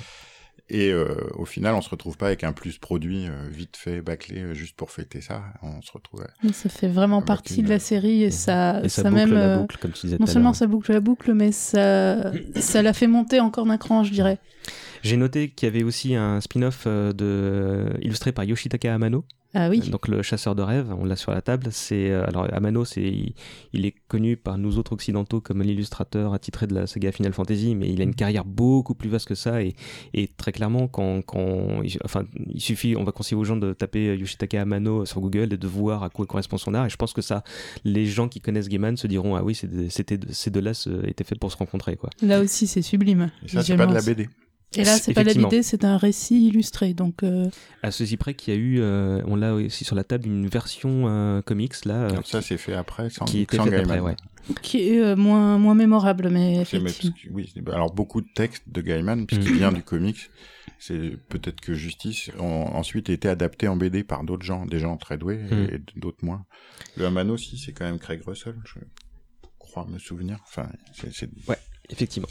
[0.68, 4.02] Et euh, au final, on se retrouve pas avec un plus produit euh, vite fait,
[4.02, 5.44] bâclé, euh, juste pour fêter ça.
[5.62, 6.26] On se retrouve.
[6.44, 9.34] Mais ça fait vraiment partie de la série et ça, et ça, ça boucle même.
[9.34, 12.94] La boucle, comme tu disais non seulement ça boucle la boucle, mais ça, ça l'a
[12.94, 14.40] fait monter encore d'un cran, je dirais.
[15.06, 17.96] J'ai noté qu'il y avait aussi un spin-off euh, de...
[18.02, 19.24] illustré par Yoshitaka Amano.
[19.58, 19.80] Ah oui.
[19.80, 21.68] Donc le chasseur de rêves, on l'a sur la table.
[21.72, 23.34] C'est euh, alors Amano, c'est
[23.72, 27.76] il, est connu par nous autres occidentaux comme l'illustrateur attitré de la saga Final Fantasy,
[27.76, 29.76] mais il a une carrière beaucoup plus vaste que ça et,
[30.14, 34.18] et très clairement quand, quand enfin il suffit, on va conseiller aux gens de taper
[34.18, 36.88] Yoshitaka Amano sur Google et de voir à quoi correspond son art.
[36.88, 37.44] Et je pense que ça,
[37.86, 40.72] les gens qui connaissent Gaiman se diront ah oui, c'était ces deux-là
[41.06, 42.10] étaient faits pour se rencontrer quoi.
[42.22, 43.32] Là aussi, c'est sublime.
[43.46, 44.28] Et ça, c'est pas de la BD.
[44.76, 46.94] Et là, c'est pas la BD, c'est un récit illustré.
[46.94, 47.50] Donc, euh,
[47.84, 50.48] À ceci près qu'il y a eu, euh, on l'a aussi sur la table, une
[50.48, 52.10] version euh, comics là.
[52.24, 54.16] ça, c'est fait après, sans, qui était sans fait après, ouais.
[54.62, 57.16] Qui est moins, moins mémorable, mais effectivement.
[57.32, 59.58] oui, alors beaucoup de textes de Gaiman, puisqu'il mm.
[59.58, 60.30] vient du comics.
[60.78, 64.98] C'est peut-être que Justice ont ensuite été adapté en BD par d'autres gens, des gens
[64.98, 65.74] très doués mm.
[65.74, 66.46] et d'autres moins.
[66.96, 68.80] Le Hamano aussi, c'est quand même Craig Russell, je
[69.58, 70.38] crois me souvenir.
[70.44, 71.30] Enfin, c'est...
[71.48, 71.58] Ouais.
[71.90, 72.28] Effectivement.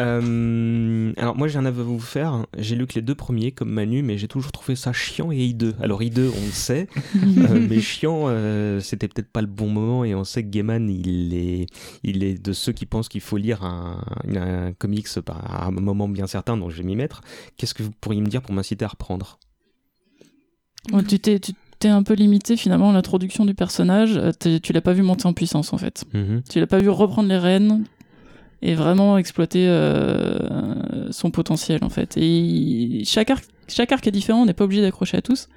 [0.00, 2.46] Euh, alors moi j'ai un aveu à vous faire.
[2.58, 5.38] J'ai lu que les deux premiers comme Manu, mais j'ai toujours trouvé ça chiant et
[5.38, 5.74] hideux.
[5.80, 10.04] Alors hideux, on le sait, euh, mais chiant, euh, c'était peut-être pas le bon moment.
[10.04, 11.66] Et on sait que Gaiman, il est,
[12.02, 14.04] il est de ceux qui pensent qu'il faut lire un,
[14.34, 17.22] un comics à un moment bien certain, donc je vais m'y mettre.
[17.56, 19.38] Qu'est-ce que vous pourriez me dire pour m'inciter à reprendre?
[21.08, 21.40] Tu t'es,
[21.80, 24.20] t'es un peu limité finalement à l'introduction du personnage.
[24.62, 26.04] Tu l'as pas vu monter en puissance en fait.
[26.14, 26.48] Mm-hmm.
[26.48, 27.84] Tu l'as pas vu reprendre les rênes
[28.66, 32.16] et vraiment exploiter euh, son potentiel en fait.
[32.16, 35.48] Et chaque arc, chaque arc est différent, on n'est pas obligé d'accrocher à tous.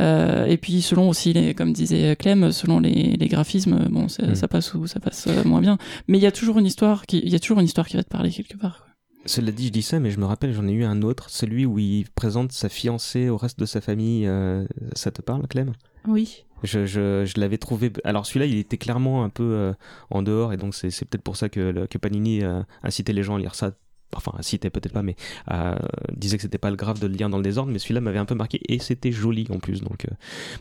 [0.00, 4.34] Euh, et puis selon aussi, les, comme disait Clem, selon les, les graphismes, bon, mm.
[4.34, 5.78] ça passe ou ça passe euh, moins bien.
[6.08, 7.96] Mais il y a toujours une histoire qui, il y a toujours une histoire qui
[7.96, 8.78] va te parler quelque part.
[8.78, 8.94] Quoi.
[9.26, 11.64] Cela dit, je dis ça, mais je me rappelle, j'en ai eu un autre, celui
[11.64, 14.26] où il présente sa fiancée au reste de sa famille.
[14.26, 15.72] Euh, ça te parle, Clem?
[16.08, 16.44] Oui.
[16.64, 17.92] Je, je, je l'avais trouvé.
[18.02, 19.72] Alors celui-là, il était clairement un peu
[20.10, 23.36] en dehors, et donc c'est peut-être pour ça que, que Panini a incité les gens
[23.36, 23.72] à lire ça
[24.16, 25.16] enfin citait peut-être pas, mais
[25.50, 25.74] euh,
[26.12, 28.18] disait que c'était pas le grave de le lire dans le désordre, mais celui-là m'avait
[28.18, 29.80] un peu marqué et c'était joli en plus.
[29.80, 30.14] Donc euh,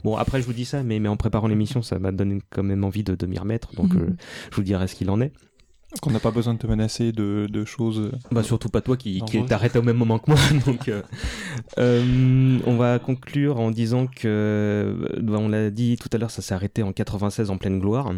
[0.04, 2.64] bon, après je vous dis ça, mais, mais en préparant l'émission, ça m'a donné quand
[2.64, 4.16] même envie de, de m'y remettre, donc euh,
[4.52, 5.32] je vous dirai ce qu'il en est.
[6.02, 8.12] Qu'on n'a pas besoin de te menacer de, de choses.
[8.32, 10.40] Bah surtout pas toi qui, qui t'arrêtes au même moment que moi.
[10.66, 10.92] Donc
[11.78, 16.54] on va conclure en disant que bah, on l'a dit tout à l'heure, ça s'est
[16.54, 18.12] arrêté en 96 en pleine gloire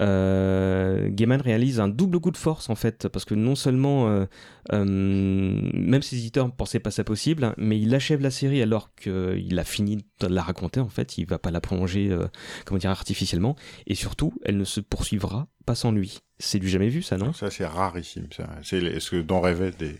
[0.00, 4.26] euh, Gaiman réalise un double coup de force en fait, parce que non seulement, euh,
[4.72, 8.94] euh, même ses éditeurs ne pensaient pas ça possible, mais il achève la série alors
[8.94, 12.26] qu'il a fini de la raconter en fait, il va pas la prolonger, euh,
[12.64, 13.56] comment dire, artificiellement,
[13.86, 16.18] et surtout, elle ne se poursuivra pas sans lui.
[16.38, 17.32] C'est du jamais vu ça, non?
[17.32, 18.28] Ça c'est rarissime.
[18.62, 19.96] C'est ce dont rêvaient des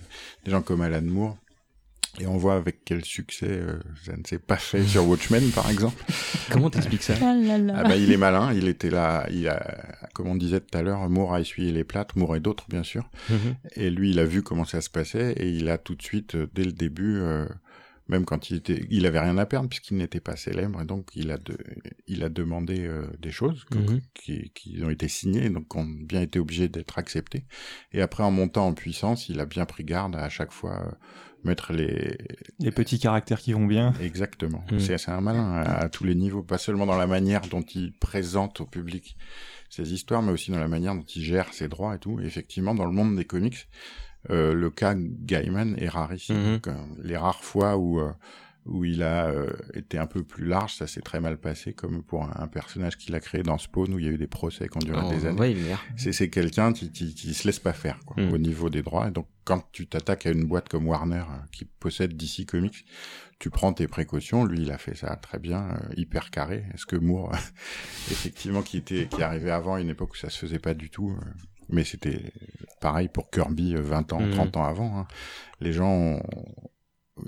[0.47, 1.37] gens comme Alan Moore
[2.21, 5.71] et on voit avec quel succès euh, ça ne s'est pas fait sur Watchmen, par
[5.71, 6.03] exemple.
[6.51, 7.15] Comment t'expliques ça?
[7.21, 7.35] Ah,
[7.75, 10.83] ah bah, Il est malin, il était là, il a, comme on disait tout à
[10.83, 13.09] l'heure, Moore a essuyé les plates, Moore et d'autres, bien sûr.
[13.31, 13.57] Mhm.
[13.77, 16.35] Et lui, il a vu comment ça se passait, et il a tout de suite,
[16.35, 17.47] euh, dès le début, euh,
[18.09, 21.11] même quand il était, il avait rien à perdre puisqu'il n'était pas célèbre, et donc
[21.15, 21.57] il a, de,
[22.07, 24.01] il a demandé euh, des choses mhm.
[24.15, 27.45] qui, qui, ont été signées, donc ont bien été obligés d'être acceptées.
[27.93, 30.99] Et après, en montant en puissance, il a bien pris garde à, chaque fois
[31.45, 32.17] mettre les
[32.59, 33.95] les petits caractères qui vont bien.
[34.01, 34.65] Exactement.
[34.71, 34.79] Mm.
[34.79, 38.61] C'est un malin à, tous les niveaux, pas seulement dans la manière dont il présente
[38.61, 39.17] au public
[39.71, 42.21] ses histoires, mais aussi dans la manière dont il gère ses droits et tout.
[42.21, 43.69] effectivement, dans le monde des comics,
[44.31, 46.57] euh, le cas Gaiman est rarissime.
[46.57, 47.03] Mm-hmm.
[47.03, 48.11] Les rares fois où euh,
[48.67, 52.03] où il a euh, été un peu plus large, ça s'est très mal passé, comme
[52.03, 54.69] pour un, personnage qu'il a créé dans Spawn, où il y a eu des procès
[54.69, 55.57] qui ont duré oh, des années.
[55.97, 58.33] c'est quelqu'un qui, qui, qui, se laisse pas faire quoi, mm.
[58.33, 59.09] au niveau des droits.
[59.09, 62.85] Et donc, quand tu t'attaques à une boîte comme Warner, euh, qui possède DC Comics,
[63.39, 64.45] tu prends tes précautions.
[64.45, 66.65] Lui, il a fait ça très bien, euh, hyper carré.
[66.75, 67.33] Est-ce que Moore,
[68.11, 71.17] effectivement, qui était qui arrivait avant une époque où ça se faisait pas du tout,
[71.71, 72.33] mais c'était
[72.81, 74.59] pareil pour Kirby 20 ans, 30 mm.
[74.59, 74.99] ans avant.
[74.99, 75.07] Hein.
[75.61, 76.23] Les gens ont,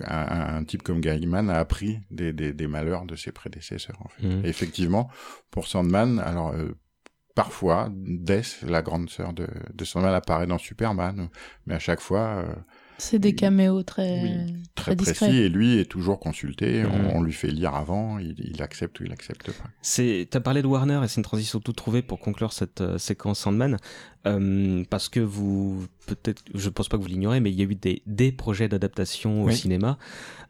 [0.05, 3.99] un, type comme Gaiman a appris des, des, des, malheurs de ses prédécesseurs.
[4.05, 4.27] En fait.
[4.27, 4.45] Mhm.
[4.45, 5.11] effectivement,
[5.51, 6.77] pour Sandman, alors euh,
[7.35, 11.29] parfois, Death, la grande sœur de, de Sandman, apparaît dans Superman,
[11.67, 12.55] mais à chaque fois, euh,
[13.01, 16.83] c'est des caméos très, très, précis et lui est toujours consulté.
[16.83, 17.11] Mhm.
[17.15, 19.65] On, lui fait lire avant, il, accepte ou il accepte pas.
[19.83, 22.99] C'est, t'as parlé de Warner et c'est une transition toute trouvée pour conclure cette euh,
[22.99, 23.79] séquence Sandman,
[24.27, 27.65] euh, parce que vous, peut-être, je pense pas que vous l'ignorez, mais il y a
[27.65, 29.99] eu des, des projets d'adaptation au cinéma.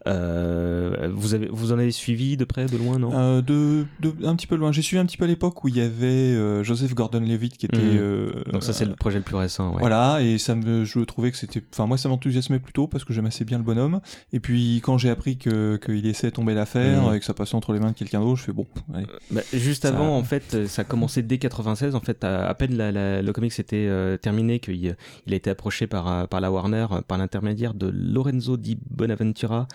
[0.06, 3.10] Euh, vous, avez, vous en avez suivi de près, de loin, non?
[3.12, 4.72] Euh, de, de, Un petit peu loin.
[4.72, 7.66] J'ai suivi un petit peu à l'époque où il y avait euh, Joseph Gordon-Levitt qui
[7.66, 7.76] était.
[7.76, 7.98] Mhm.
[7.98, 9.72] Euh, Donc ça c'est le projet le plus récent.
[9.72, 9.80] Ouais.
[9.80, 11.62] Voilà, et ça me, je trouvais que c'était.
[11.72, 12.08] Enfin moi ça
[12.40, 14.00] m'enthousiasmait plutôt parce que j'aimais assez bien le bonhomme.
[14.32, 17.14] Et puis quand j'ai appris que qu'il laissait tomber l'affaire mhm.
[17.14, 18.66] et que ça passait entre les mains de quelqu'un d'autre, je fais bon.
[18.94, 19.06] Allez.
[19.30, 21.94] Bah, juste avant en fait, ça a commencé dès 96.
[21.94, 23.88] En fait, à, peine la, la, le comic s'était
[24.20, 24.96] terminé qu'il
[25.26, 29.66] il a été approché par par la Warner par l'intermédiaire de Lorenzo Di Bonaventura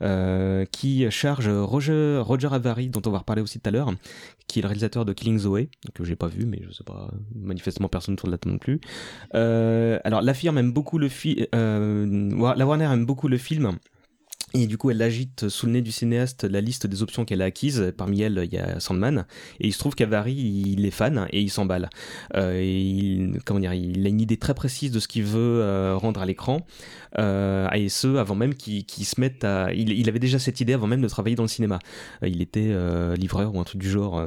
[0.00, 3.92] euh, qui charge Roger, Roger Avary, dont on va reparler aussi tout à l'heure,
[4.46, 7.10] qui est le réalisateur de Killing Zoe, que j'ai pas vu, mais je sais pas,
[7.34, 8.80] manifestement personne de la table non plus.
[9.34, 12.06] Euh, alors la firme aime beaucoup le film, euh,
[12.56, 13.78] la Warner aime beaucoup le film.
[14.54, 17.42] Et du coup, elle agite sous le nez du cinéaste la liste des options qu'elle
[17.42, 17.92] a acquises.
[17.96, 19.26] Parmi elles, il y a Sandman.
[19.60, 21.90] Et il se trouve qu'Avary, il est fan et il s'emballe.
[22.34, 25.96] Euh, il, comment dire, il a une idée très précise de ce qu'il veut euh,
[25.96, 26.64] rendre à l'écran.
[27.18, 29.72] Euh, et ce, avant même qu'il se mette à...
[29.72, 31.78] Il, avait déjà cette idée avant même de travailler dans le cinéma.
[32.22, 34.26] Euh, il était euh, livreur ou un truc du genre.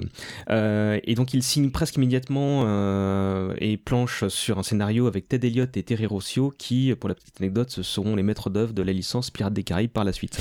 [0.49, 2.65] et donc, il signe presque immédiatement
[3.57, 7.39] et planche sur un scénario avec Ted Elliott et Terry Rossio qui, pour la petite
[7.39, 10.39] anecdote, seront les maîtres d'œuvre de la licence Pirates des Caraïbes par la suite.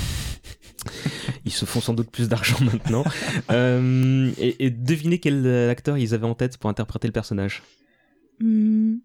[1.45, 3.03] Ils se font sans doute plus d'argent maintenant.
[3.49, 7.63] Euh, et, devinez quel acteur ils avaient en tête pour interpréter le personnage?
[8.39, 8.97] Hmm.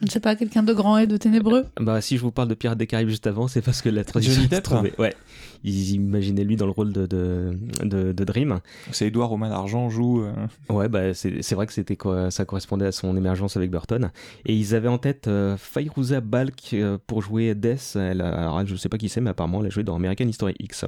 [0.00, 1.66] Je ne sais pas, quelqu'un de grand et de ténébreux?
[1.80, 4.04] Bah, si je vous parle de Pirates des Caraïbes juste avant, c'est parce que la
[4.04, 4.92] tradition est trouvée.
[4.98, 5.14] Ouais.
[5.62, 8.60] Ils imaginaient lui dans le rôle de, de, de, Dream.
[8.92, 10.22] C'est Edouard Romain d'Argent joue.
[10.22, 10.34] Euh.
[10.68, 14.10] Ouais, bah, c'est vrai que c'était quoi, ça correspondait à son émergence avec Burton.
[14.44, 17.96] Et ils avaient en tête euh, Fairouza Balk euh, pour jouer Death.
[17.96, 20.54] Elle, alors, je sais pas qui c'est, mais apparemment, elle a joué dans American History
[20.58, 20.84] X.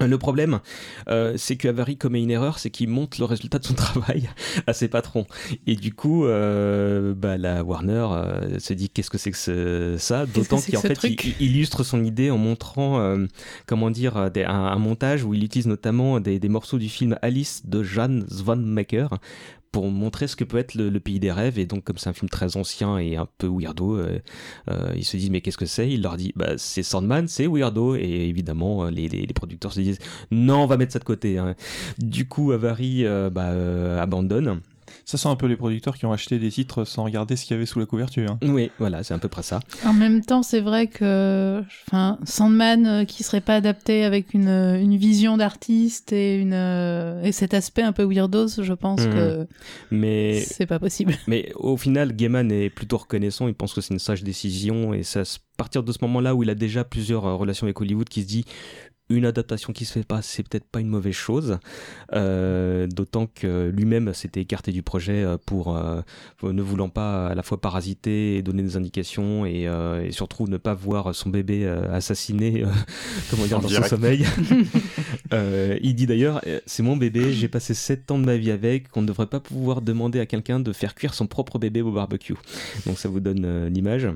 [0.00, 0.60] Le problème,
[1.08, 4.28] euh, c'est que Avary commet une erreur, c'est qu'il monte le résultat de son travail
[4.66, 5.26] à ses patrons.
[5.66, 10.26] Et du coup, euh, bah, la Warner euh, se dit qu'est-ce que c'est que ça?
[10.26, 13.16] D'autant qu'en fait, il, illustre son idée en montrant,
[13.66, 17.82] comment dire, un, montage où il utilise notamment des, des morceaux du film Alice de
[17.82, 19.10] Jan Swanmaker
[19.74, 21.58] pour montrer ce que peut être le, pays des rêves.
[21.58, 24.20] Et donc, comme c'est un film très ancien et un peu weirdo, euh,
[24.70, 25.90] euh, ils se disent mais qu'est-ce que c'est?
[25.90, 27.96] Il leur dit bah c'est Sandman, c'est weirdo.
[27.96, 29.98] Et évidemment, les, les, producteurs se disent
[30.30, 31.38] non, on va mettre ça de côté.
[31.38, 31.56] Hein.
[31.98, 34.60] Du coup, Avary euh, bah, abandonne.
[35.04, 37.54] Ça sent un peu les producteurs qui ont acheté des titres sans regarder ce qu'il
[37.54, 38.30] y avait sous la couverture.
[38.30, 38.38] Hein.
[38.42, 39.60] Oui, voilà, c'est à peu près ça.
[39.84, 44.48] En même temps, c'est vrai que enfin, Sandman euh, qui serait pas adapté avec une,
[44.48, 49.10] une vision d'artiste et, une, euh, et cet aspect un peu weirdos, je pense mmh.
[49.10, 49.46] que
[49.90, 51.14] mais, c'est pas possible.
[51.26, 55.02] Mais au final, Gaiman est plutôt reconnaissant, il pense que c'est une sage décision et
[55.02, 55.24] c'est à
[55.56, 58.26] partir de ce moment-là où il a déjà plusieurs euh, relations avec Hollywood qui se
[58.26, 58.44] dit
[59.10, 61.58] une adaptation qui se fait pas, c'est peut-être pas une mauvaise chose.
[62.14, 66.00] Euh, d'autant que lui-même s'était écarté du projet euh, pour euh,
[66.42, 69.68] ne voulant pas à la fois parasiter et donner des indications et,
[70.10, 72.64] surtout ne pas voir son bébé assassiné,
[73.30, 74.24] comment dire, dans son sommeil.
[75.82, 79.02] il dit d'ailleurs, c'est mon bébé, j'ai passé 7 ans de ma vie avec, qu'on
[79.02, 82.36] ne devrait pas pouvoir demander à quelqu'un de faire cuire son propre bébé au barbecue.
[82.86, 84.08] Donc ça vous donne l'image.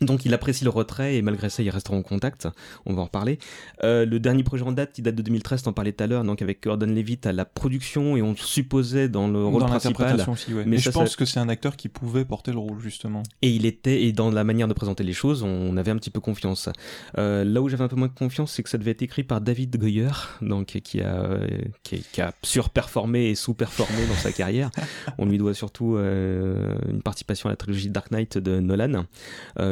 [0.00, 2.48] Donc il apprécie le retrait et malgré ça ils resteront en contact,
[2.86, 3.38] on va en reparler.
[3.82, 6.24] Euh, le dernier projet en date, il date de 2013, t'en parlais tout à l'heure,
[6.24, 10.24] donc avec Gordon Levitt à la production et on supposait dans le rôle principal.
[10.28, 13.22] Aussi, Mais, je pense que c'est un acteur qui pouvait porter le rôle justement.
[13.42, 16.10] Et il était, et dans la manière de présenter les choses, on avait un petit
[16.10, 16.68] peu confiance.
[17.16, 19.24] Euh, là où j'avais un peu moins de confiance, c'est que ça devait être écrit
[19.24, 20.10] par David Goyer,
[20.42, 21.40] donc qui a,
[21.82, 24.70] qui, a surperformé et sous-performé dans sa carrière.
[25.18, 29.04] on lui doit surtout euh, une participation à la trilogie Dark Knight de Nolan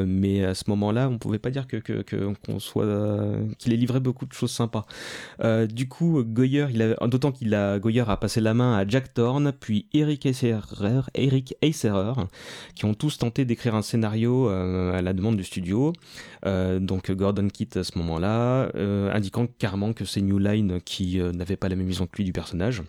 [0.06, 4.52] mais à ce moment-là, on pouvait pas dire que qu'il ait livré beaucoup de choses
[4.52, 4.86] sympas.
[5.42, 6.66] Euh, du coup, Goyer,
[7.06, 12.12] d'autant qu'il a Goyer a passé la main à Jack Thorne, puis Eric Eiserer,
[12.74, 15.92] qui ont tous tenté d'écrire un scénario euh, à la demande du studio.
[16.44, 18.70] Euh, donc Gordon quitte à ce moment-là,
[19.12, 22.32] indiquant carrément que c'est New Line qui n'avait pas la même vision que lui du
[22.32, 22.82] personnage.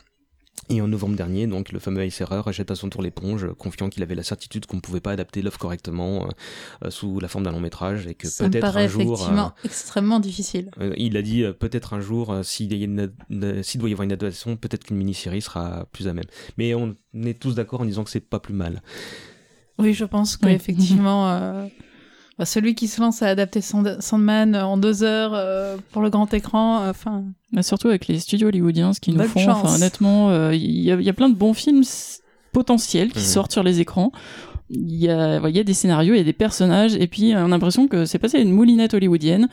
[0.70, 3.90] Et en novembre dernier, donc le fameux Ice Error achète à son tour l'éponge, confiant
[3.90, 6.30] qu'il avait la certitude qu'on ne pouvait pas adapter l'offre correctement euh,
[6.86, 9.14] euh, sous la forme d'un long métrage et que peut-être un jour.
[9.14, 10.70] effectivement euh, extrêmement difficile.
[10.98, 15.42] il a dit peut-être un jour, s'il doit y avoir une adaptation, peut-être qu'une mini-série
[15.42, 16.26] sera plus à même.
[16.58, 18.82] Mais on est tous d'accord en disant que c'est pas plus mal.
[19.80, 21.70] Oui, je pense qu'effectivement.
[22.38, 26.32] Bah, celui qui se lance à adapter Sandman en deux heures euh, pour le grand
[26.36, 27.24] écran, euh, enfin.
[27.52, 29.66] Bah, surtout avec les studios hollywoodiens, ce qu'ils nous font.
[29.66, 31.84] honnêtement, euh, il y, a, y, a, plein de bons films
[32.52, 33.24] potentiels qui mmh.
[33.24, 34.12] sortent sur les écrans.
[34.70, 37.34] Il y a, il y a des scénarios, il y a des personnages, et puis
[37.34, 39.48] on a l'impression que c'est passé à une moulinette hollywoodienne.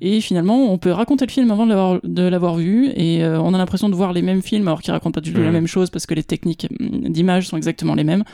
[0.00, 3.88] Et finalement, on peut raconter le film avant de l'avoir vu, et on a l'impression
[3.88, 6.06] de voir les mêmes films alors qu'ils racontent pas du tout la même chose parce
[6.06, 8.24] que les techniques mmh, d'image sont exactement les mêmes.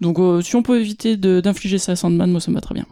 [0.00, 2.86] Donc, si on peut éviter d'infliger ça à Sandman, moi ça me va très bien.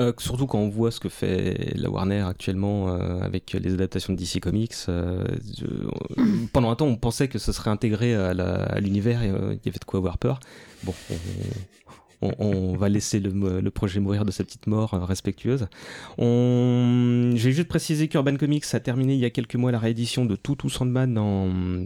[0.00, 4.12] Euh, surtout quand on voit ce que fait la Warner actuellement euh, avec les adaptations
[4.14, 4.74] de DC Comics.
[4.88, 5.26] Euh,
[6.52, 9.32] pendant un temps, on pensait que ce serait intégré à l'univers et il
[9.64, 10.40] y avait de quoi avoir peur.
[10.84, 10.94] Bon,
[12.22, 15.66] on, va laisser le, projet mourir de sa petite mort respectueuse.
[16.18, 17.32] On...
[17.34, 20.36] J'ai juste précisé qu'Urban Comics a terminé il y a quelques mois la réédition de
[20.36, 21.84] Tutu Sandman en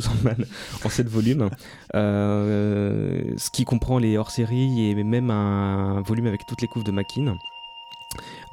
[0.00, 0.44] Sandman
[0.84, 1.50] en 7 volumes,
[1.92, 7.36] ce qui comprend les hors-séries et même un volume avec toutes les couves de Mackin.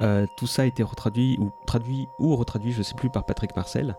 [0.00, 3.54] Euh, tout ça a été retraduit ou traduit ou retraduit, je sais plus, par Patrick
[3.56, 3.96] Marcel.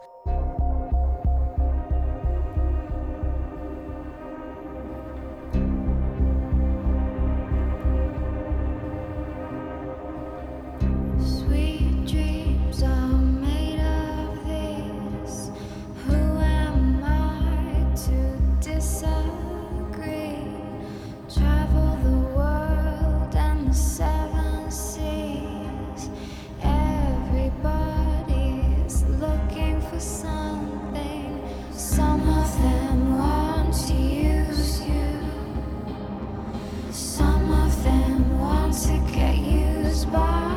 [38.87, 40.48] to get used by.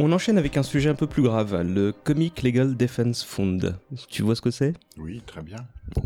[0.00, 3.74] On enchaîne avec un sujet un peu plus grave, le Comic Legal Defense Fund.
[4.08, 4.74] Tu vois ce que c'est?
[4.96, 5.56] Oui, très bien.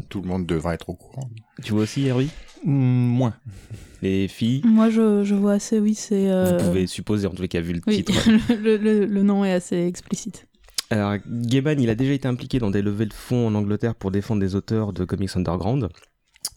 [0.09, 1.29] Tout le monde devrait être au courant.
[1.63, 2.29] Tu vois aussi, Hervé?
[2.65, 3.35] Mm, Moins.
[4.01, 4.63] Les filles?
[4.65, 5.95] Moi, je, vois assez, oui.
[5.95, 6.31] c'est.
[6.31, 8.15] Euh, Vous pouvez supposer, en les cas, vu le titre.
[8.51, 10.47] le, nom est assez explicite.
[10.89, 14.11] Alors, Gaiman, il a déjà été impliqué dans des levées de fonds en Angleterre pour
[14.11, 15.91] défendre des auteurs de comics underground,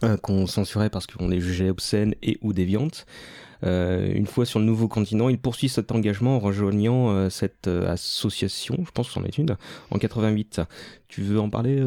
[0.04, 3.06] euh, qu'on censurait parce qu'on les jugeait obscènes et ou déviantes.
[3.66, 7.68] Euh, une fois sur le nouveau continent, il poursuit cet engagement en rejoignant euh, cette
[7.68, 9.58] euh, association, je pense que c'en est une,
[9.92, 10.62] en 88.
[11.08, 11.82] Tu veux en parler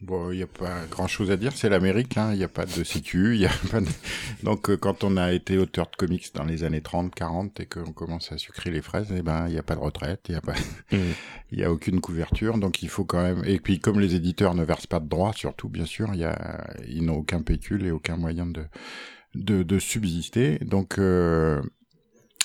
[0.00, 2.30] Bon, il n'y a pas grand-chose à dire, c'est l'Amérique, hein.
[2.32, 3.80] il n'y a pas de sécu, y a pas
[4.42, 7.92] donc quand on a été auteur de comics dans les années 30, 40 et qu'on
[7.92, 10.38] commence à sucrer les fraises, eh ben il n'y a pas de retraite, il n'y
[10.38, 10.54] a pas,
[10.92, 10.96] mmh.
[11.52, 13.42] y a aucune couverture, donc il faut quand même.
[13.44, 16.24] Et puis comme les éditeurs ne versent pas de droits, surtout bien sûr, il y
[16.24, 18.64] a, ils n'ont aucun pécule et aucun moyen de
[19.34, 20.58] de, subsister.
[20.60, 21.62] Donc, euh,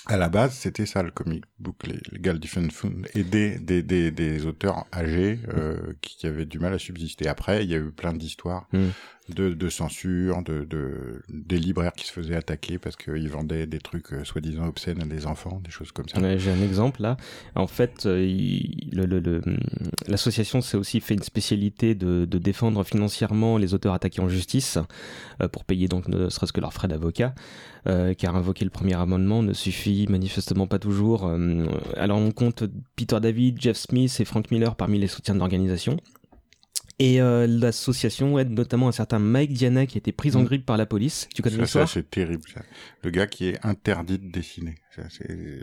[0.08, 1.76] à la base, c'était ça le comic book
[2.12, 7.28] Legal Defense Fund, aider des auteurs âgés euh, qui avaient du mal à subsister.
[7.28, 8.90] Après, il y a eu plein d'histoires hmm.
[9.34, 13.80] De, de censure, de, de des libraires qui se faisaient attaquer parce qu'ils vendaient des
[13.80, 16.38] trucs euh, soi-disant obscènes à des enfants, des choses comme ça.
[16.38, 17.18] J'ai un exemple là.
[17.56, 18.62] En fait, euh,
[20.08, 24.80] l'association s'est aussi fait une spécialité de, défendre financièrement les auteurs attaqués en justice
[25.42, 27.34] euh, pour payer donc ne serait-ce que leurs frais d'avocat.
[28.20, 31.28] Car invoquer le premier amendement ne suffit manifestement pas toujours.
[31.98, 32.64] Alors on compte
[32.96, 35.98] Peter David, Jeff Smith et Frank Miller parmi les soutiens de l'organisation.
[37.02, 40.46] Et euh, l'association aide notamment un certain Mike Diana qui a été pris en mm.
[40.46, 41.28] grippe par la police.
[41.34, 42.44] Tu connais ça, ça c'est terrible.
[42.54, 42.62] Ça.
[43.04, 44.76] Le gars qui est interdit de dessiner.
[44.96, 45.02] Ça,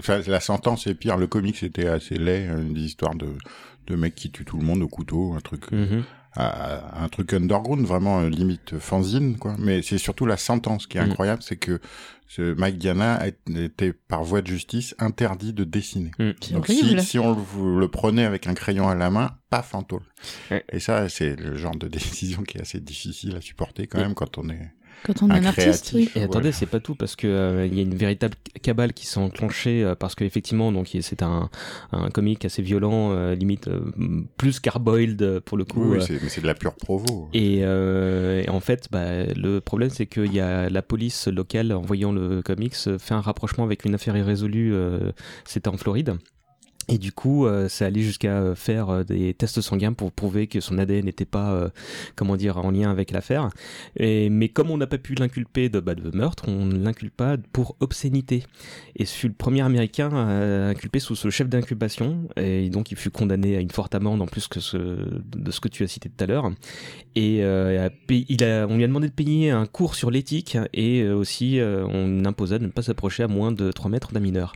[0.00, 1.16] enfin, la sentence est pire.
[1.16, 3.28] Le comic c'était assez laid, une histoire de
[3.86, 5.62] de mecs qui tuent tout le monde au couteau, un truc.
[6.40, 9.56] Un truc underground, vraiment euh, limite fanzine, quoi.
[9.58, 11.10] Mais c'est surtout la sentence qui est mm.
[11.10, 11.80] incroyable, c'est que
[12.28, 16.12] ce Mike Diana était par voie de justice interdit de dessiner.
[16.18, 16.30] Mm.
[16.52, 20.04] Donc si, si, on le, prenait avec un crayon à la main, pas fantôme.
[20.70, 24.14] Et ça, c'est le genre de décision qui est assez difficile à supporter quand même
[24.14, 24.70] quand on est
[25.04, 26.10] quand on est un, artiste, oui.
[26.14, 29.06] Et attendez, c'est pas tout parce que euh, il y a une véritable cabale qui
[29.06, 31.50] s'est enclenchée euh, parce qu'effectivement, donc c'est un,
[31.92, 33.68] un comique assez violent, euh, limite
[34.36, 35.92] plus carboiled pour le coup.
[35.92, 37.28] Oui, mais c'est de la pure provo.
[37.32, 41.82] Et, et en fait, bah, le problème c'est qu'il y a la police locale en
[41.82, 44.74] voyant le comics fait un rapprochement avec une affaire irrésolue.
[45.44, 46.16] C'était en Floride.
[46.90, 50.46] Et du coup, euh, ça allait jusqu'à euh, faire euh, des tests sanguins pour prouver
[50.46, 51.70] que son ADN n'était pas,
[52.16, 53.50] comment dire, en lien avec l'affaire.
[53.98, 57.36] mais comme on n'a pas pu l'inculper de, bah, de meurtre, on ne l'inculpe pas
[57.52, 58.44] pour obscénité.
[58.96, 60.10] Et ce fut le premier Américain
[60.68, 62.28] inculpé sous ce chef d'inculpation.
[62.36, 65.84] Et donc, il fut condamné à une forte amende en plus de ce que tu
[65.84, 66.50] as cité tout à l'heure.
[67.14, 72.58] Et on lui a demandé de payer un cours sur l'éthique et aussi on imposa
[72.58, 74.54] de ne pas s'approcher à moins de 3 mètres d'un mineur.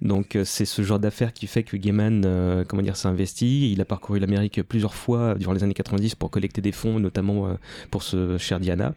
[0.00, 2.64] Donc, c'est ce genre d'affaire qui fait que Gaiman euh,
[2.94, 3.70] s'est.
[3.70, 7.46] Il a parcouru l'Amérique plusieurs fois durant les années 90 pour collecter des fonds, notamment
[7.46, 7.54] euh,
[7.90, 8.94] pour ce cher Diana.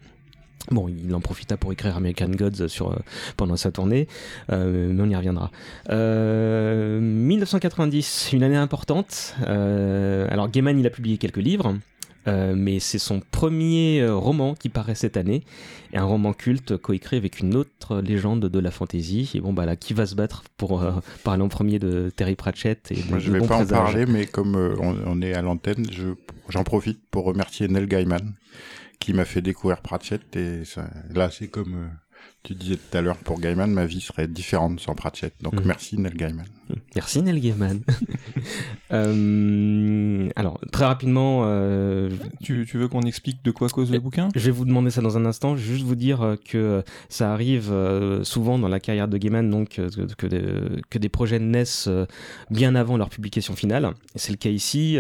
[0.72, 2.68] Bon, il en profita pour écrire American Gods euh,
[3.38, 4.08] pendant sa tournée,
[4.50, 5.52] mais on y reviendra.
[5.90, 9.36] 1990, une année importante.
[9.46, 11.76] alors Gaiman, il a publié quelques livres.
[12.28, 15.44] Euh, mais c'est son premier euh, roman qui paraît cette année,
[15.94, 19.30] et un roman culte coécrit avec une autre légende de la fantasy.
[19.36, 20.94] Et bon, bah là, qui va se battre pour euh,
[21.24, 24.56] parler en premier de Terry Pratchett et Je ne vais pas en parler, mais comme
[24.56, 25.86] on, est à l'antenne,
[26.50, 28.34] j'en profite pour remercier Neil Gaiman
[29.00, 31.90] qui m'a fait découvrir Pratchett, et ça, là, c'est comme
[32.44, 35.34] tu disais tout à l'heure, pour Gaiman, ma vie serait différente sans Pratchett.
[35.42, 35.64] Donc mhm.
[35.66, 36.46] merci Neil Gaiman.
[36.96, 37.82] Merci Neil Gaiman.
[38.92, 41.44] euh, alors, très rapidement...
[41.46, 42.10] Euh,
[42.42, 44.30] tu, tu, veux qu'on explique de quoi cause le bouquin?
[44.36, 45.56] Je vais vous demander ça dans un instant.
[45.56, 47.74] Je vais juste vous dire euh, que ça arrive
[48.24, 50.28] souvent dans la carrière de Gaiman, donc que,
[50.90, 51.90] que, des projets naissent
[52.50, 53.92] bien avant leur publication finale.
[54.16, 54.98] C'est le cas ici.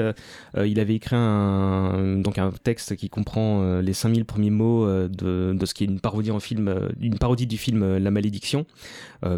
[0.58, 5.66] il avait écrit un, donc un texte qui comprend les 5000 premiers mots de, de
[5.66, 8.66] ce qui est une parodie en film, une parodie du film La Malédiction,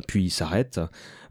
[0.08, 0.80] puis il s'arrête.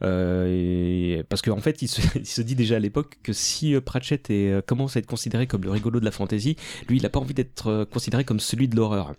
[0.03, 4.65] Euh, parce qu'en en fait, il se, dit déjà à l'époque que si Pratchett est,
[4.67, 6.57] commence à être considéré comme le rigolo de la fantasy,
[6.89, 9.15] lui, il n'a pas envie d'être considéré comme celui de l'horreur.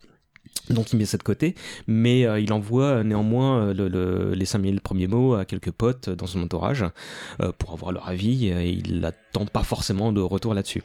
[0.70, 1.56] Donc il met ça de côté,
[1.88, 6.28] mais euh, il envoie néanmoins euh, le, les 5000 premiers mots à quelques potes dans
[6.28, 6.86] son entourage
[7.41, 10.84] euh, pour avoir leur avis, et il n'attend pas forcément de retour là-dessus.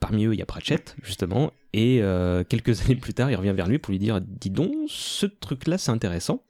[0.00, 2.02] parmi eux, il y a Pratchett, justement, et
[2.48, 5.78] quelques années plus tard, il revient vers lui pour lui dire, dis donc, ce truc-là
[5.78, 6.42] c'est intéressant,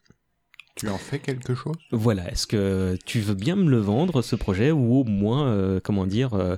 [0.77, 1.77] Tu en fais quelque chose?
[1.91, 5.81] Voilà, est-ce que tu veux bien me le vendre, ce projet, ou au moins, euh,
[5.83, 6.57] comment dire, euh,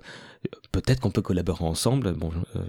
[0.71, 2.13] peut-être qu'on peut collaborer ensemble?
[2.13, 2.61] Bon, euh,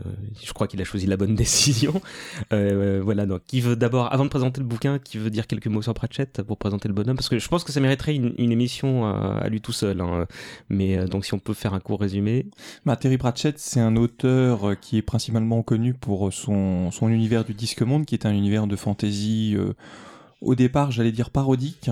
[0.41, 2.01] je crois qu'il a choisi la bonne décision.
[2.49, 5.81] voilà, donc qui veut d'abord, avant de présenter le bouquin, qui veut dire quelques mots
[5.81, 7.17] sur Pratchett pour présenter le bonhomme?
[7.17, 10.01] Parce que je pense que ça mériterait une, émission à, lui tout seul.
[10.01, 10.25] Hein.
[10.69, 12.47] Mais donc si on peut faire un court résumé.
[12.85, 17.53] Bah, Terry Pratchett, c'est un auteur qui est principalement connu pour son, son univers du
[17.53, 19.55] disque monde, qui est un univers de fantasy
[20.43, 21.89] au départ, j'allais dire parodique,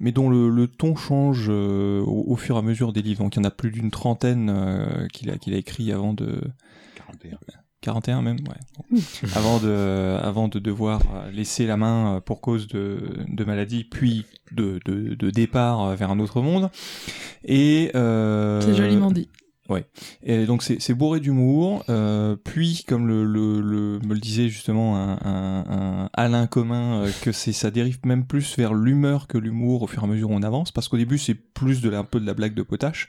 [0.00, 3.22] mais dont le, ton change euh, au, fur et à mesure des livres.
[3.22, 6.12] Donc il y en a plus d'une trentaine euh, qu'il a, qu'il a écrit avant
[6.12, 6.40] de...
[6.96, 7.38] 41.
[7.82, 8.98] 41 même, ouais.
[9.34, 11.00] avant, de, avant de devoir
[11.32, 12.98] laisser la main pour cause de,
[13.28, 16.70] de maladie, puis de, de, de départ vers un autre monde.
[17.44, 17.90] Et...
[17.94, 19.28] Euh, C'est joliment dit.
[19.68, 19.86] Ouais.
[20.22, 21.84] Et donc c'est bourré d'humour.
[21.88, 27.02] Euh, puis, comme le, le, le, me le disait justement un, un, un Alain commun,
[27.02, 30.08] euh, que c'est ça dérive même plus vers l'humeur que l'humour au fur et à
[30.08, 32.34] mesure où on avance, parce qu'au début c'est plus de la, un peu de la
[32.34, 33.08] blague de potache,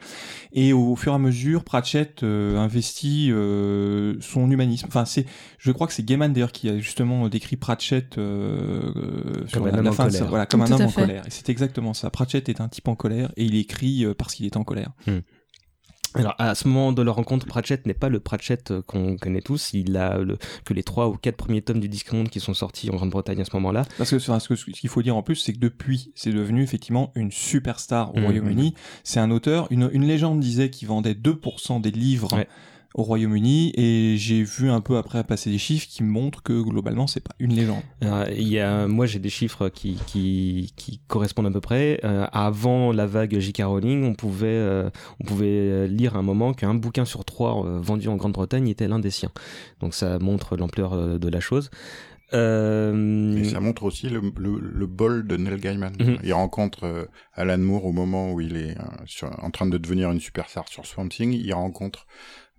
[0.54, 4.88] et au, fur et à mesure Pratchett euh, investit euh, son humanisme.
[4.88, 5.26] Enfin c'est,
[5.58, 9.76] je crois que c'est Gaiman d'ailleurs qui a justement décrit Pratchett euh, sur comme la,
[9.76, 10.28] un homme en colère.
[10.28, 11.26] voilà, comme un homme en colère.
[11.28, 12.10] Et c'est exactement ça.
[12.10, 14.92] Pratchett est un type en colère et il écrit parce qu'il est en colère.
[15.06, 15.20] Hmm.
[16.18, 19.42] Alors à ce moment de leur rencontre, Pratchett n'est pas le Pratchett euh, qu'on connaît
[19.42, 19.72] tous.
[19.74, 20.20] Il a
[20.66, 23.42] que les trois ou quatre premiers tomes du Disque Monde qui sont sortis en Grande-Bretagne
[23.42, 23.84] à ce moment-là.
[23.98, 27.32] Parce que ce qu'il faut dire en plus, c'est que depuis, c'est devenu effectivement une
[27.32, 28.70] superstar au mmh, Royaume-Uni.
[28.70, 28.80] Mmh.
[29.04, 29.68] C'est un auteur.
[29.72, 32.30] Une, légende disait qu'il vendait 2% des livres
[32.98, 37.06] au Royaume-Uni et j'ai vu un peu après passer des chiffres qui montrent que globalement
[37.06, 37.84] c'est pas une légende.
[38.04, 42.00] Euh, il y a, moi j'ai des chiffres qui, qui, qui, correspondent à peu près.
[42.04, 43.62] Euh, avant la vague J.K.
[43.66, 44.90] Rowling, on pouvait, euh,
[45.22, 49.00] on pouvait lire à un moment qu'un bouquin sur trois vendu en Grande-Bretagne était l'un
[49.00, 49.32] des siens.
[49.80, 51.70] Donc ça montre l'ampleur de la chose.
[52.34, 53.38] Euh...
[53.38, 55.94] Et ça montre aussi le, le, bol de Neil Gaiman.
[55.98, 56.18] Mhm.
[56.24, 58.76] Il rencontre Alan Moore au moment où il est
[59.22, 61.32] en train de devenir une superstar sur Swamp Thing.
[61.32, 62.08] Il rencontre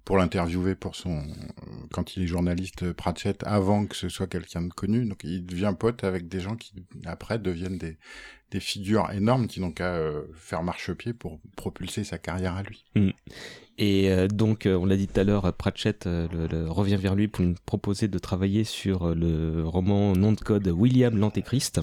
[0.09, 1.23] pour l'interviewer pour son
[1.93, 5.75] quand il est journaliste Pratchett avant que ce soit quelqu'un de connu donc il devient
[5.79, 6.73] pote avec des gens qui
[7.05, 7.99] après deviennent des
[8.51, 12.85] des figures énormes qui n'ont qu'à euh, faire marche-pied pour propulser sa carrière à lui.
[12.95, 13.11] Mm.
[13.81, 17.29] Et euh, donc, euh, on l'a dit tout à l'heure, Pratchett le, revient vers lui
[17.29, 21.81] pour lui proposer de travailler sur le roman nom de code William l'Antéchrist.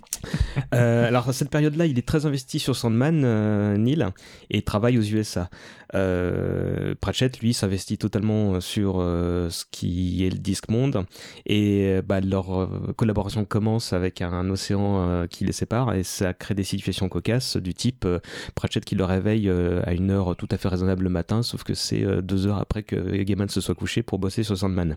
[0.70, 4.06] alors, à cette période-là, il est très investi sur Sandman, Neil,
[4.48, 5.50] et travaille aux USA.
[5.92, 11.04] Pratchett, lui, s'investit totalement sur ce qui est le disque monde,
[11.46, 16.64] et bah, leur collaboration commence avec un océan qui les sépare et ça crée des
[16.64, 18.18] situations cocasses du type euh,
[18.54, 21.62] Pratchett qui le réveille euh, à une heure tout à fait raisonnable le matin, sauf
[21.62, 24.96] que c'est euh, deux heures après que Gaiman se soit couché pour bosser sur Sandman.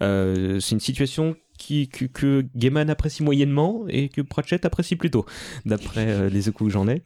[0.00, 5.24] c'est une situation qui, que, Gaiman apprécie moyennement et que Pratchett apprécie plutôt,
[5.64, 7.02] d'après les échos que j'en ai.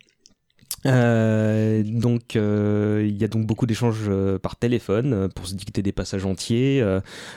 [0.85, 4.11] Donc il y a donc beaucoup d'échanges
[4.43, 6.85] par téléphone pour se dicter des passages entiers.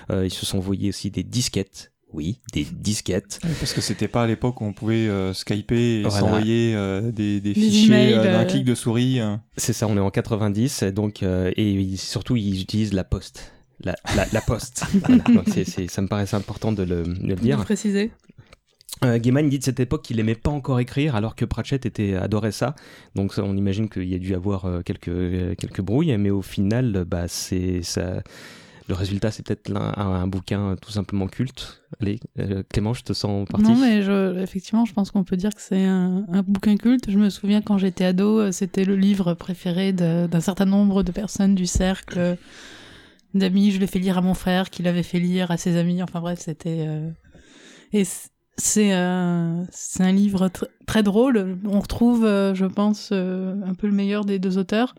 [0.10, 3.40] ils se sont envoyés aussi des disquettes oui, des disquettes.
[3.60, 7.42] parce que c'était pas à l'époque où on pouvait euh, skyper et s'envoyer euh, des,
[7.54, 9.20] fichiers euh, d'un clic de souris.
[9.20, 9.42] Hein.
[9.58, 13.52] C'est ça, on est en 90, donc et surtout ils utilisent la poste.
[13.84, 13.96] La,
[14.32, 14.86] la, poste.
[15.10, 15.50] donc
[15.90, 17.62] ça me paraissait important de le, de le dire.
[17.64, 18.12] préciser.
[19.04, 22.16] Euh, Gaiman dit de cette époque qu'il aimait pas encore écrire alors que Pratchett était
[22.16, 22.76] adorait ça
[23.16, 27.28] donc on imagine qu'il y a dû avoir quelques quelques brouilles mais au final bah
[27.28, 28.22] c'est ça
[28.88, 31.82] le résultat, c'est peut-être un, bouquin tout simplement culte.
[32.02, 33.66] Allez, euh, Clément, je te sens parti.
[33.66, 37.10] Non, mais je, effectivement, je pense qu'on peut dire que c'est un, bouquin culte.
[37.10, 41.12] Je me souviens quand j'étais ado, euh, c'était le livre préféré d'un certain nombre de
[41.12, 42.38] personnes du cercle
[43.34, 43.72] d'amis.
[43.72, 46.04] Je l'ai fait lire à mon frère, qui l'avait fait lire à ses amis.
[46.04, 46.86] Enfin bref, c'était.
[46.88, 47.10] Euh,
[48.58, 48.92] c'est
[49.72, 50.50] c'est un livre
[50.86, 51.58] très drôle.
[51.66, 54.96] On retrouve, je pense, un peu le meilleur des deux auteurs.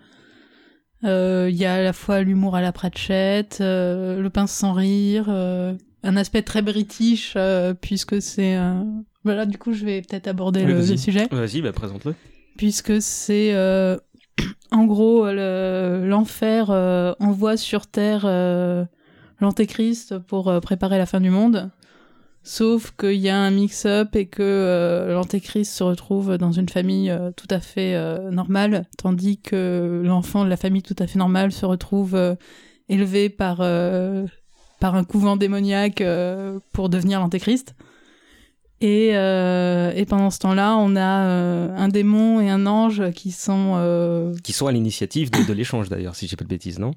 [1.05, 4.72] Euh, il y a à la fois l'humour à la Pratchett, euh, le pince sans
[4.72, 7.36] rire, euh, un aspect très british
[7.81, 8.59] puisque c'est
[9.24, 11.28] voilà du coup je vais peut-être aborder le, sujet.
[11.31, 12.14] Vas-y, bah, présente-le.
[12.56, 13.55] Puisque c'est
[14.70, 16.70] en gros l'enfer
[17.20, 18.26] envoie sur terre
[19.40, 21.70] l'antéchrist pour préparer la fin du monde.
[22.46, 27.10] Sauf qu'il y a un mix-up et que euh, l'antéchrist se retrouve dans une famille
[27.10, 31.18] euh, tout à fait euh, normale, tandis que l'enfant de la famille tout à fait
[31.18, 32.36] normale se retrouve
[32.90, 33.56] élevé par,
[34.78, 36.02] par un couvent démoniaque
[36.72, 37.74] pour devenir l'antéchrist.
[38.82, 44.34] Et, et, pendant ce temps-là, on a un démon et un ange qui sont...
[44.44, 46.90] Qui sont à l'initiative de, l'échange d'ailleurs, si j'ai pas de bêtises, non?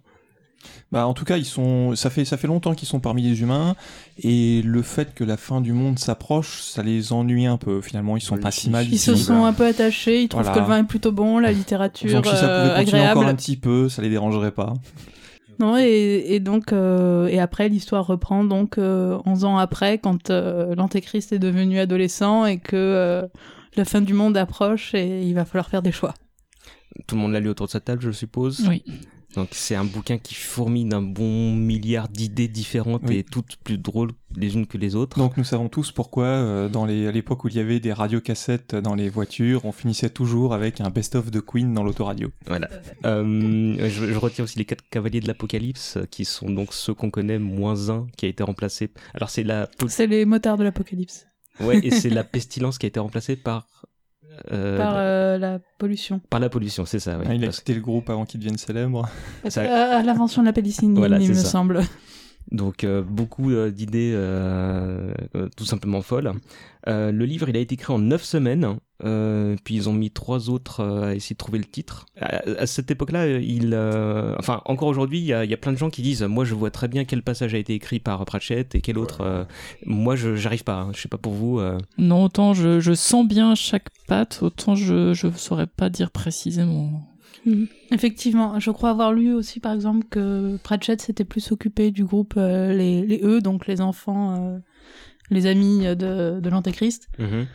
[0.92, 3.42] Bah, en tout cas, ils sont, ça fait, ça fait longtemps qu'ils sont parmi les
[3.42, 3.76] humains,
[4.20, 7.82] et le fait que la fin du monde s'approche, ça les ennuie un peu.
[7.82, 8.88] Finalement, ils sont pas si mal.
[8.90, 11.52] Ils se sont un peu attachés, ils trouvent que le vin est plutôt bon, la
[11.52, 14.74] littérature donc, si ça pouvait continuer encore un petit peu, ça les dérangerait pas.
[15.60, 20.76] Non, et, donc, euh, et après, l'histoire reprend donc euh, 11 ans après, quand euh,
[20.76, 23.28] l'Antéchrist est devenu adolescent et que euh,
[23.76, 26.14] la fin du monde approche et il va falloir faire des choix.
[27.08, 28.84] Tout le monde l'a lu autour de cette table, je suppose Oui.
[29.36, 34.12] Donc c'est un bouquin qui fourmille d'un bon milliard d'idées différentes et toutes plus drôles
[34.36, 35.18] les unes que les autres.
[35.18, 37.94] Donc nous savons tous pourquoi, euh, dans les, à l'époque où il y avait des
[37.94, 42.30] radiocassettes dans les voitures, on finissait toujours avec un best-of de Queen dans l'autoradio.
[42.46, 42.70] Voilà.
[43.06, 47.10] Euh, je, je, retiens aussi les quatre cavaliers de l'Apocalypse, qui sont donc ceux qu'on
[47.10, 48.92] connaît, moins un, qui a été remplacé.
[49.14, 49.70] Alors c'est la...
[49.88, 51.28] C'est les motards de l'Apocalypse.
[51.60, 53.68] Ouais, et c'est la pestilence qui a été remplacée par
[54.52, 56.22] euh, par euh, la pollution.
[56.30, 57.20] Par la pollution, c'est ça.
[57.26, 59.08] Ah, il a quitté le groupe avant qu'il devienne célèbre.
[59.50, 59.98] Ça...
[59.98, 61.82] À l'invention de la pénicilline, il me semble.
[62.52, 65.12] Donc euh, beaucoup euh, d'idées euh,
[65.56, 66.34] tout simplement folles.
[66.86, 70.84] le livre, il a été écrit en 9 semaines, puis ils ont mis trois autres
[70.84, 72.06] à essayer de trouver le titre.
[72.20, 73.76] À, cette époque-là, il,
[74.38, 76.72] enfin encore aujourd'hui, il y, y, a plein de gens qui disent, moi je vois
[76.72, 79.48] très bien quel passage a été écrit par Pratchett et quel autre.
[79.86, 80.82] moi, je j'arrive pas.
[80.82, 80.92] Hein.
[80.94, 81.62] je sais pas pour vous.
[81.98, 87.08] Non, autant je, je, sens bien chaque patte, autant je je saurais pas dire précisément.
[87.48, 87.68] Mhm.
[87.92, 92.34] Effectivement, je crois avoir lu aussi par exemple que Pratchett s'était plus occupé du groupe
[92.38, 94.60] euh, les, les E, donc les enfants, euh,
[95.30, 97.08] les amis de, de l'Antéchrist.
[97.18, 97.48] Mhm.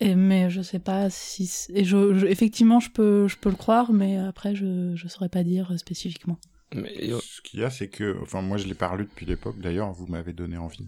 [0.00, 1.68] Et, mais je sais pas si.
[1.74, 5.44] Et je, effectivement, je peux, je peux le croire, mais après, je ne saurais pas
[5.44, 6.38] dire spécifiquement.
[6.74, 7.10] Mais...
[7.20, 9.58] Ce qu'il y a, c'est que, enfin, moi, je l'ai pas lu depuis l'époque.
[9.58, 10.86] D'ailleurs, vous m'avez donné envie.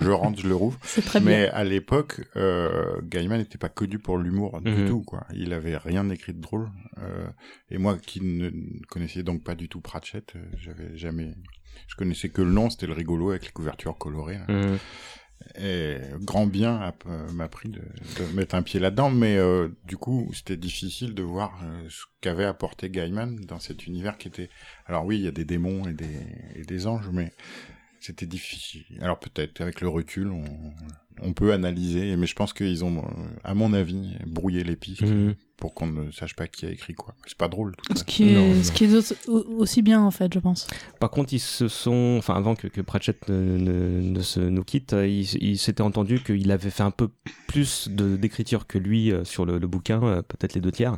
[0.00, 0.78] je rentre, je le rouvre.
[1.04, 4.88] Très Mais à l'époque, euh, Gaiman n'était pas connu pour l'humour du mhm.
[4.88, 5.26] tout, quoi.
[5.34, 6.70] Il avait rien écrit de drôle.
[6.98, 7.26] Euh,
[7.70, 8.50] et moi, qui ne
[8.88, 11.34] connaissais donc pas du tout Pratchett, euh, j'avais jamais,
[11.86, 14.38] je connaissais que le nom, c'était le rigolo avec les couvertures colorées.
[15.56, 16.92] Et grand bien
[17.32, 21.22] m'a pris de, de, mettre un pied là-dedans, mais euh, du coup, c'était difficile de
[21.22, 24.48] voir euh, ce qu'avait apporté Gaiman dans cet univers qui était.
[24.86, 26.20] Alors oui, il y a des démons et des,
[26.56, 27.32] et des anges, mais
[28.00, 28.84] c'était difficile.
[29.00, 30.44] Alors peut-être avec le recul, on,
[31.22, 33.04] on peut analyser, mais je pense qu'ils ont,
[33.44, 35.34] à mon avis, brouillé les pistes mhm.
[35.56, 37.14] Pour qu'on ne sache pas qui a écrit quoi.
[37.26, 37.74] C'est pas drôle.
[37.88, 40.66] Tout ce, qui est, ce qui est aussi bien en fait, je pense.
[41.00, 43.58] Par contre, ils se sont, enfin avant que, que Pratchett ne,
[44.00, 47.08] ne, se nous quitte, il, il s'était entendu qu'il avait fait un peu
[47.46, 50.96] plus d'écriture que lui euh, sur le, le bouquin, euh, peut-être les deux tiers.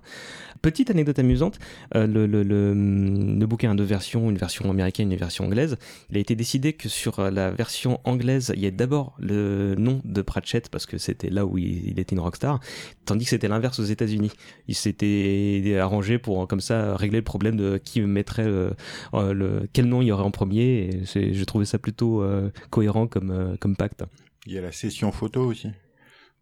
[0.63, 1.59] Petite anecdote amusante,
[1.95, 5.45] euh, le, le, le, le, bouquin a deux versions, une version américaine et une version
[5.45, 5.77] anglaise.
[6.11, 10.01] Il a été décidé que sur la version anglaise, il y ait d'abord le nom
[10.05, 12.61] de Pratchett parce que c'était là où il, était une rockstar,
[13.05, 14.31] tandis que c'était l'inverse aux États-Unis.
[14.69, 18.71] Il s'était arrangé pour comme ça régler le problème de qui mettrait euh,
[19.15, 20.91] euh, le, quel nom il y aurait en premier.
[20.91, 24.05] Et je trouvais ça plutôt euh, cohérent comme comme pacte.
[24.47, 25.71] Il y a la session photo aussi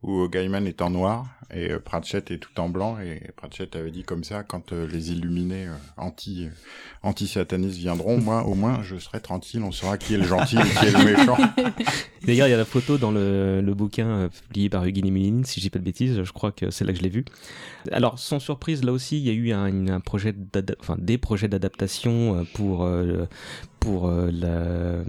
[0.05, 2.99] où Gaiman est en noir et euh, Pratchett est tout en blanc.
[3.01, 6.49] Et Pratchett avait dit comme ça quand euh, les illuminés euh, anti
[7.03, 10.57] anti satanistes viendront moi au moins je serai tranquille on saura qui est le gentil
[10.57, 11.37] et qui est le méchant.
[12.27, 15.61] D'ailleurs il y a la photo dans le, le bouquin publié par Hugues Mullin si
[15.61, 17.25] j'ai pas de bêtises je crois que c'est là que je l'ai vu.
[17.93, 20.35] Alors sans surprise là aussi il y a eu un, un projet
[20.81, 22.89] enfin des projets d'adaptation pour
[23.81, 25.03] pour la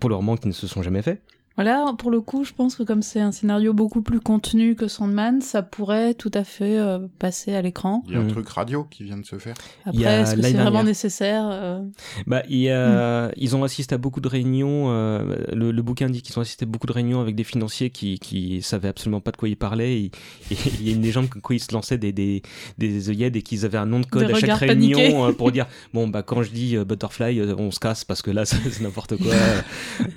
[0.00, 1.20] pour le roman qui ne se sont jamais faits
[1.56, 4.88] voilà, pour le coup, je pense que comme c'est un scénario beaucoup plus contenu que
[4.88, 8.02] Sandman, ça pourrait tout à fait euh, passer à l'écran.
[8.08, 8.28] Il y a un mm.
[8.28, 9.54] truc radio qui vient de se faire.
[9.84, 11.80] Après, est-ce que c'est vraiment nécessaire euh
[12.26, 13.28] Bah, il y a...
[13.28, 13.32] Mm.
[13.36, 14.86] ils ont assisté à beaucoup de réunions.
[14.88, 17.90] Euh, le, le, bouquin dit qu'ils ont assisté à beaucoup de réunions avec des financiers
[17.90, 20.00] qui qui savaient absolument pas de quoi ils parlaient.
[20.00, 20.10] Et,
[20.50, 22.42] il y a une légende que quoi ils se lançaient des des
[22.78, 26.08] des œillets et qu'ils avaient un nom de code à chaque réunion pour dire bon
[26.08, 29.34] bah quand je dis Butterfly, on se casse parce que là c'est n'importe quoi.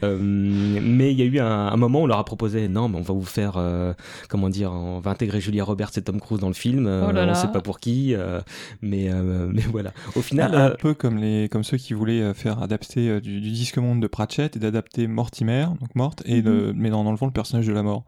[0.01, 3.01] mais il y a eu un, moment où on leur a proposé non, mais on
[3.01, 3.93] va vous faire, euh,
[4.29, 6.87] comment dire, on va intégrer Julia Roberts et Tom Cruise dans le film.
[6.87, 8.41] Euh, oh on sait pas pour qui, euh,
[8.81, 9.09] mais
[9.51, 9.91] mais voilà.
[10.15, 14.01] Au final, un, peu comme les comme ceux qui voulaient faire adapter du, disque monde
[14.01, 16.73] de Pratchett et d'adapter Mortimer, donc morte, et de, mhm.
[16.75, 18.03] mais dans, dans le fond le personnage de la mort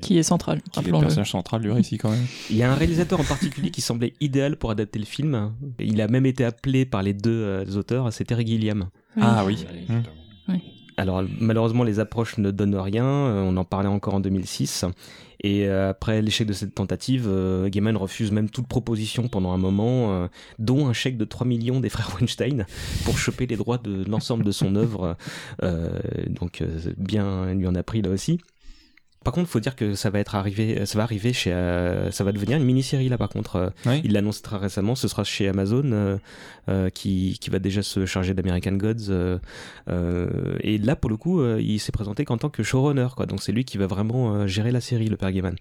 [0.00, 0.60] qui est central.
[0.72, 2.24] Qui est le personnage central du récit quand même.
[2.50, 5.52] Il y a un réalisateur en particulier qui semblait idéal pour adapter le film.
[5.78, 8.88] Il a même été appelé par les deux auteurs, c'est Terry Gilliam.
[9.20, 9.64] Ah oui.
[10.48, 10.73] oui.
[10.96, 14.84] Alors malheureusement les approches ne donnent rien, euh, on en parlait encore en 2006,
[15.42, 19.58] et euh, après l'échec de cette tentative, euh, Gaiman refuse même toute proposition pendant un
[19.58, 22.66] moment, dont un chèque de 3 millions des frères Weinstein
[23.04, 25.16] pour choper les droits de l'ensemble de son œuvre,
[26.28, 26.62] donc
[26.96, 28.38] bien lui en a pris là aussi.
[29.24, 31.50] Par contre, faut dire que ça va être arrivé, ça va arriver chez,
[32.10, 33.18] ça va devenir une mini-série là.
[33.18, 34.94] Par contre, il l'annonce très récemment.
[34.94, 36.18] Ce sera chez Amazon
[36.94, 39.38] qui, qui va déjà se charger d'American Gods.
[40.60, 43.26] et là, pour le coup, il s'est présenté qu'en tant que showrunner, quoi.
[43.26, 45.56] Donc c'est lui qui va vraiment gérer la série, le père Gaiman.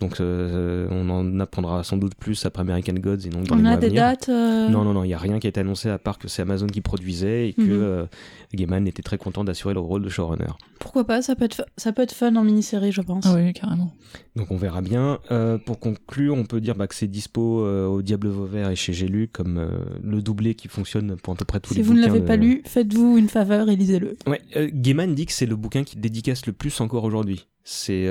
[0.00, 3.68] Donc on en apprendra sans doute plus après American Gods et non dans on les
[3.68, 4.28] a des dates.
[4.28, 6.42] Non, non, non, il y a rien qui a été annoncé à part que c'est
[6.42, 8.08] Amazon qui produisait et que mhm.
[8.54, 10.52] Gaiman était très content d'assurer le rôle de showrunner.
[10.78, 13.26] Pourquoi pas Ça peut être, ça peut être fun en mini-série, je pense.
[13.26, 13.92] Ah oui, carrément.
[14.36, 15.18] Donc on verra bien.
[15.30, 18.76] Euh, pour conclure, on peut dire bah, que c'est dispo euh, au Diable Vauvert et
[18.76, 19.68] chez J'ai lu comme euh,
[20.02, 21.94] le doublé qui fonctionne pour à peu près tous les bouquins.
[21.94, 24.16] Si vous ne l'avez pas lu, faites-vous une faveur et lisez-le.
[24.26, 24.40] Ouais,
[24.72, 27.46] Gaiman dit que c'est le bouquin qui dédicace le plus encore aujourd'hui.
[27.64, 28.08] C'est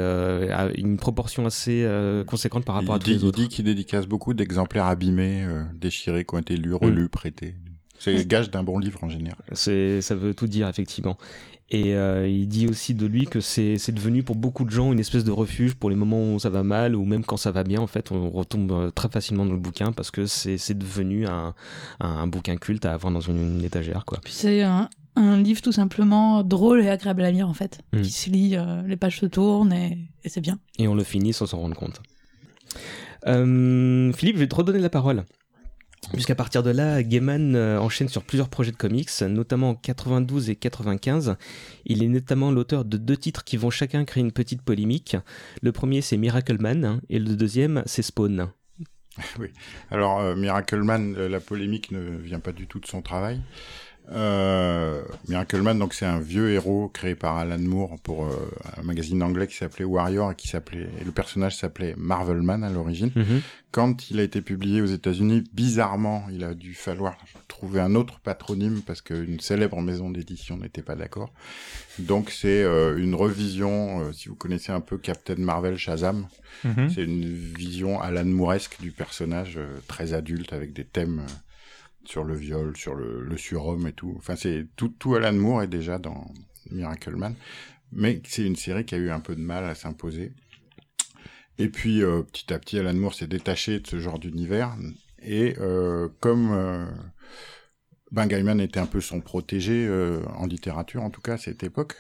[0.75, 1.83] une proportion assez
[2.27, 3.39] conséquente par rapport à tous les autres.
[3.39, 7.09] Il dit qu'il dédicace beaucoup d'exemplaires abîmés, déchirés, qui ont été lus, relus, mm.
[7.09, 7.55] prêtés.
[7.99, 9.39] C'est le gage d'un bon livre en général.
[9.53, 11.17] C'est, ça veut tout dire effectivement.
[11.69, 15.01] Et euh, il dit aussi de lui que c'est devenu pour beaucoup de gens une
[15.01, 17.63] espèce de refuge pour les moments où ça va mal ou même quand ça va
[17.63, 17.81] bien.
[17.81, 21.53] En fait, on retombe euh, très facilement dans le bouquin parce que c'est devenu un,
[21.99, 24.05] un, bouquin culte à avoir dans une, étagère.
[24.05, 24.19] Quoi.
[24.27, 27.81] c'est un, un, livre tout simplement drôle et agréable à lire en fait.
[27.91, 28.01] Mmh.
[28.01, 30.59] Qui se lit, euh, les pages se tournent et, et c'est bien.
[30.79, 32.01] Et on le finit sans s'en rendre compte.
[33.27, 35.25] Euh, Philippe, je vais te redonner la parole.
[36.13, 40.49] Puisqu'à partir de là, Gaiman euh, enchaîne sur plusieurs projets de comics, notamment en 92
[40.49, 41.35] et 95.
[41.85, 45.17] Il est notamment l'auteur de deux titres qui vont chacun créer une petite polémique.
[45.61, 48.49] Le premier, c'est Miracle Man, et le deuxième, c'est Spawn.
[49.39, 49.47] Oui.
[49.89, 53.41] Alors, euh, Miracle Man, euh, la polémique ne vient pas du tout de son travail.
[54.11, 59.21] Euh, Miracleman, donc c'est un vieux héros créé par Alan Moore pour euh, un magazine
[59.21, 63.11] anglais qui s'appelait Warrior et qui s'appelait et le personnage s'appelait Marvelman à l'origine.
[63.13, 63.41] Mhm.
[63.71, 67.17] Quand il a été publié aux États-Unis, bizarrement, il a dû falloir
[67.49, 71.33] trouver un autre patronyme parce qu'une célèbre maison d'édition n'était pas d'accord.
[71.99, 76.27] Donc c'est euh, une revision, euh, si vous connaissez un peu Captain Marvel Shazam,
[76.63, 76.89] mhm.
[76.89, 81.23] c'est une vision Alan Mooresque du personnage très adulte avec des thèmes
[82.07, 84.15] sur le viol, sur le, le surhomme et tout.
[84.17, 86.31] Enfin, c'est tout, tout Alan Moore est déjà dans
[86.71, 87.35] Miracle Man,
[87.91, 90.31] mais c'est une série qui a eu un peu de mal à s'imposer.
[91.59, 94.75] Et puis, euh, petit à petit, Alan Moore s'est détaché de ce genre d'univers.
[95.21, 96.85] Et euh, comme euh,
[98.11, 99.89] Ben Gaiman était un peu son protégé
[100.35, 101.95] en littérature, en tout cas à cette époque,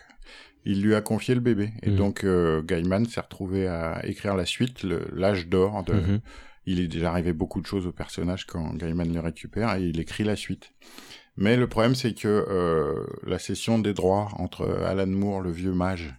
[0.63, 1.71] il lui a confié le bébé.
[1.81, 1.95] Et mmh.
[1.95, 2.25] donc,
[2.65, 6.21] Gaiman s'est retrouvé à écrire la suite, l'âge d'or de, mmh
[6.67, 9.99] il est déjà arrivé beaucoup de choses au personnage quand Gaiman le récupère et il
[9.99, 10.73] écrit la suite.
[11.37, 15.71] Mais le problème, c'est que euh, la cession des droits entre Alan Moore, le vieux
[15.71, 16.13] mage,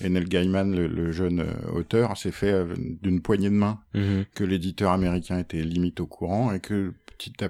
[0.00, 4.26] et Neil Gaiman, le, jeune euh, auteur, s'est fait euh, d'une poignée de main, mhm.
[4.34, 7.48] que l'éditeur américain était limite au courant et que petit à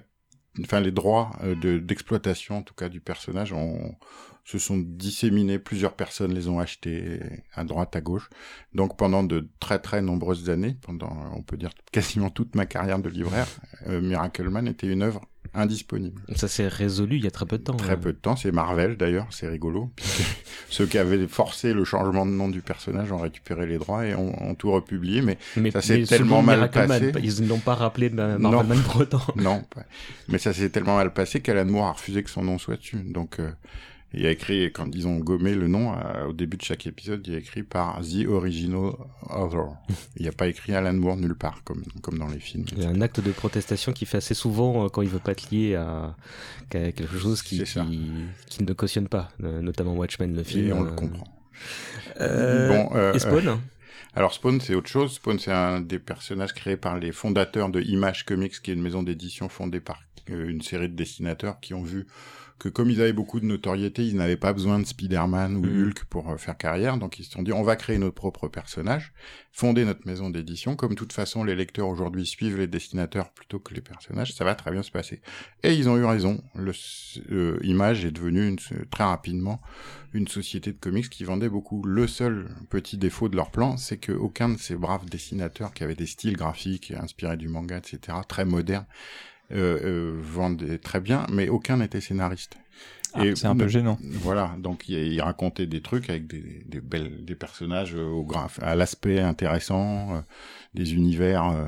[0.60, 1.30] enfin les droits
[1.62, 3.94] d'exploitation en tout cas du personnage ont
[4.48, 7.20] se sont disséminés, plusieurs personnes les ont achetés
[7.54, 8.30] à droite, à gauche.
[8.72, 12.98] Donc pendant de très très nombreuses années, pendant on peut dire quasiment toute ma carrière
[12.98, 13.46] de libraire,
[13.88, 15.20] euh, Miracle Man était une œuvre
[15.52, 16.22] indisponible.
[16.34, 17.74] Ça s'est résolu il y a très peu de temps.
[17.74, 17.98] Très hein.
[17.98, 19.90] peu de temps, c'est Marvel d'ailleurs, c'est rigolo.
[20.70, 24.14] ceux qui avaient forcé le changement de nom du personnage ont récupéré les droits et
[24.14, 25.36] ont, tout republié, mais,
[25.70, 27.12] ça s'est tellement mal passé.
[27.22, 29.22] ils ne l'ont pas rappelé Marvel Man pour autant.
[29.36, 29.62] non,
[30.28, 32.96] mais ça s'est tellement mal passé qu'Alan Moore a refusé que son nom soit dessus.
[33.04, 33.50] Donc euh,
[34.14, 37.26] il a écrit, quand ils ont gommé le nom, euh, au début de chaque épisode,
[37.26, 38.92] il a écrit par The Original
[39.28, 39.76] Author.
[40.16, 42.64] il n'y a pas écrit Alan Moore nulle part, comme, comme dans les films.
[42.72, 45.18] Il y a un acte de protestation qui fait assez souvent euh, quand il veut
[45.18, 46.16] pas être lié à,
[46.70, 47.62] quelque chose qui,
[48.46, 50.68] qui, ne cautionne pas, euh, notamment Watchmen, le film.
[50.68, 51.26] Et on le comprend.
[52.18, 53.58] bon, et Spawn
[54.14, 55.12] alors Spawn, c'est autre chose.
[55.12, 58.82] Spawn, c'est un des personnages créés par les fondateurs de Image Comics, qui est une
[58.82, 62.06] maison d'édition fondée par une série de dessinateurs qui ont vu
[62.58, 65.82] que comme ils avaient beaucoup de notoriété, ils n'avaient pas besoin de Spider-Man ou mm.
[65.82, 68.48] Hulk pour euh, faire carrière, donc ils se sont dit on va créer notre propre
[68.48, 69.12] personnage,
[69.52, 73.58] fonder notre maison d'édition, comme de toute façon les lecteurs aujourd'hui suivent les dessinateurs plutôt
[73.58, 75.20] que les personnages, ça va très bien se passer.
[75.62, 76.72] Et ils ont eu raison, le
[77.30, 78.58] euh, Image est devenu une,
[78.90, 79.60] très rapidement
[80.14, 81.82] une société de comics qui vendait beaucoup.
[81.84, 85.84] Le seul petit défaut de leur plan, c'est que aucun de ces braves dessinateurs qui
[85.84, 88.86] avaient des styles graphiques inspirés du manga, etc., très modernes,
[89.52, 92.56] euh, euh, vendait très bien, mais aucun n'était scénariste.
[93.14, 93.98] Ah, c'est un peu gênant.
[94.02, 98.74] Voilà, donc il, racontait des trucs avec des, des belles, des personnages au graphe, à
[98.74, 100.20] l'aspect intéressant, euh,
[100.74, 101.66] des univers euh,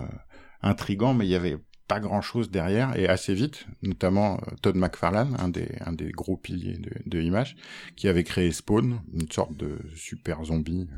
[0.62, 1.56] intrigants, mais il y avait
[1.90, 6.12] pas grand chose derrière et assez vite, notamment euh, Todd McFarlane, un des, un des
[6.12, 7.56] gros piliers de, de Image,
[7.96, 10.96] qui avait créé Spawn, une sorte de super zombie euh,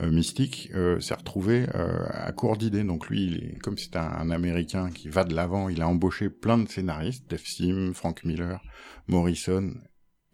[0.00, 2.84] mystique euh, s'est retrouvé euh, à court d'idées.
[2.84, 6.30] Donc lui, il est, comme c'est un, Américain qui va de l'avant, il a embauché
[6.30, 8.62] plein de scénaristes, Def Sim, Frank Miller,
[9.08, 9.74] Morrison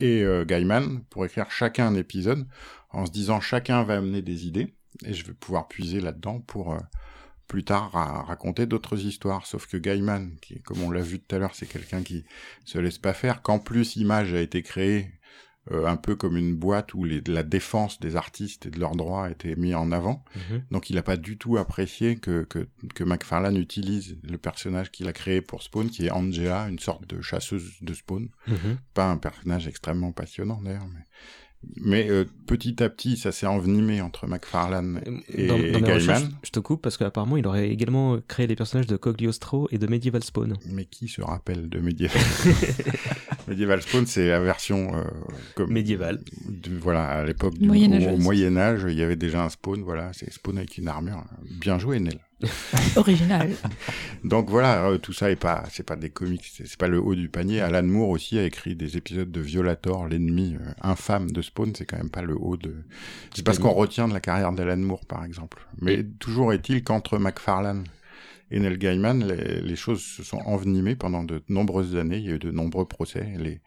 [0.00, 2.46] et Gaiman pour écrire chacun un épisode
[2.90, 6.78] en se disant chacun va amener des idées et je vais pouvoir puiser là-dedans pour
[7.48, 7.90] plus tard
[8.28, 9.46] raconter d'autres histoires.
[9.46, 12.24] Sauf que Gaiman, qui, comme on l'a vu tout à l'heure, c'est quelqu'un qui
[12.64, 13.42] se laisse pas faire.
[13.42, 15.17] Qu'en plus, Image a été créée
[15.70, 18.96] euh, un peu comme une boîte où les, la défense des artistes et de leurs
[18.96, 20.24] droits était mis en avant.
[20.34, 20.62] Mhm.
[20.70, 25.08] Donc il n'a pas du tout apprécié que, que, que McFarlane utilise le personnage qu'il
[25.08, 28.28] a créé pour Spawn, qui est Angela, une sorte de chasseuse de Spawn.
[28.46, 28.78] Mhm.
[28.94, 31.04] Pas un personnage extrêmement passionnant d'ailleurs, mais
[31.76, 36.30] mais euh, petit à petit, ça s'est envenimé entre McFarlane et, dans, Gaiman.
[36.44, 39.86] je te coupe parce qu'apparemment, il aurait également créé les personnages de Cogliostro et de
[39.88, 40.56] Medieval Spawn.
[40.66, 42.22] Mais qui se rappelle de Medieval
[43.48, 45.04] Medieval Spawn, c'est la version euh,
[45.54, 46.20] comme médiévale.
[46.80, 49.82] voilà, à l'époque du Moyen Âge, il y avait déjà un Spawn.
[49.82, 51.24] Voilà, c'est Spawn avec une armure.
[51.60, 52.18] Bien joué, Nel.
[52.96, 53.50] Original.
[54.24, 57.14] Donc voilà, euh, tout ça est pas, c'est pas des comics, c'est pas le haut
[57.14, 57.60] du panier.
[57.60, 61.84] Alan Moore aussi a écrit des épisodes de Violator, l'ennemi euh, infâme de Spawn, c'est
[61.84, 62.74] quand même pas le haut de.
[63.34, 65.66] C'est pas ce qu'on retient de la carrière d'Alan Moore, par exemple.
[65.80, 67.84] Mais toujours est-il qu'entre McFarlane
[68.50, 72.18] et Neil Gaiman, les, choses se sont envenimées pendant de nombreuses années.
[72.18, 73.26] Il y a eu de nombreux procès.
[73.36, 73.60] Les,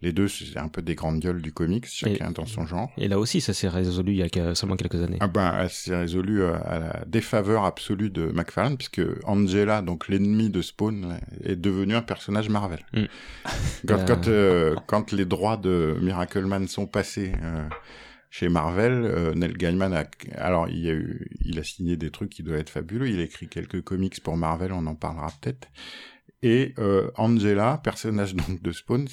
[0.00, 2.90] les deux, c'est un peu des grandes gueules du comics, chacun dans son genre.
[2.96, 5.18] Et là aussi, ça s'est résolu il y a seulement quelques années.
[5.20, 10.08] Ah ben, ça s'est résolu euh, à la défaveur absolue de McFarlane, puisque Angela, donc
[10.08, 12.80] l'ennemi de Spawn, est devenu un personnage Marvel.
[12.92, 13.02] Mm.
[13.86, 14.06] Quand, euh.
[14.06, 17.32] quand, euh, quand, les droits de Miracle Man sont passés
[18.32, 20.06] chez Marvel, euh, Neil Gaiman a,
[20.38, 23.06] alors il a eu, il a signé des trucs qui doivent être fabuleux.
[23.10, 25.68] Il a écrit quelques comics pour Marvel, on en parlera peut-être.
[26.42, 29.06] Et euh, Angela, personnage donc de Spawn,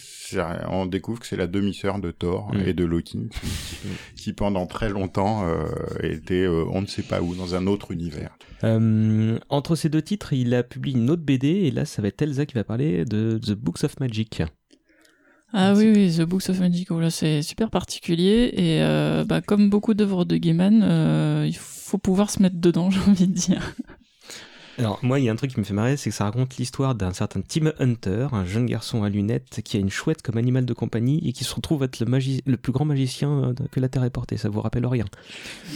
[0.70, 2.62] on découvre que c'est la demi-sœur de Thor mm.
[2.66, 3.30] et de Loki,
[4.16, 5.66] qui, pendant très longtemps euh,
[6.02, 8.38] était, euh, on ne sait pas où, dans un autre univers.
[8.64, 12.08] Euh, entre ces deux titres, il a publié une autre BD, et là, ça va
[12.08, 14.42] être Elsa qui va parler de The Books of Magic.
[15.52, 19.70] Ah oui, oui, The Books of Magic, là c'est super particulier et euh, bah, comme
[19.70, 23.74] beaucoup d'œuvres de Gaiman, euh, il faut pouvoir se mettre dedans, j'ai envie de dire.
[24.80, 26.56] Alors, moi, il y a un truc qui me fait marrer, c'est que ça raconte
[26.56, 30.38] l'histoire d'un certain Tim Hunter, un jeune garçon à lunettes qui a une chouette comme
[30.38, 32.08] animal de compagnie et qui se retrouve être le,
[32.46, 34.38] le plus grand magicien euh, que la Terre ait porté.
[34.38, 35.06] Ça vous rappelle rien?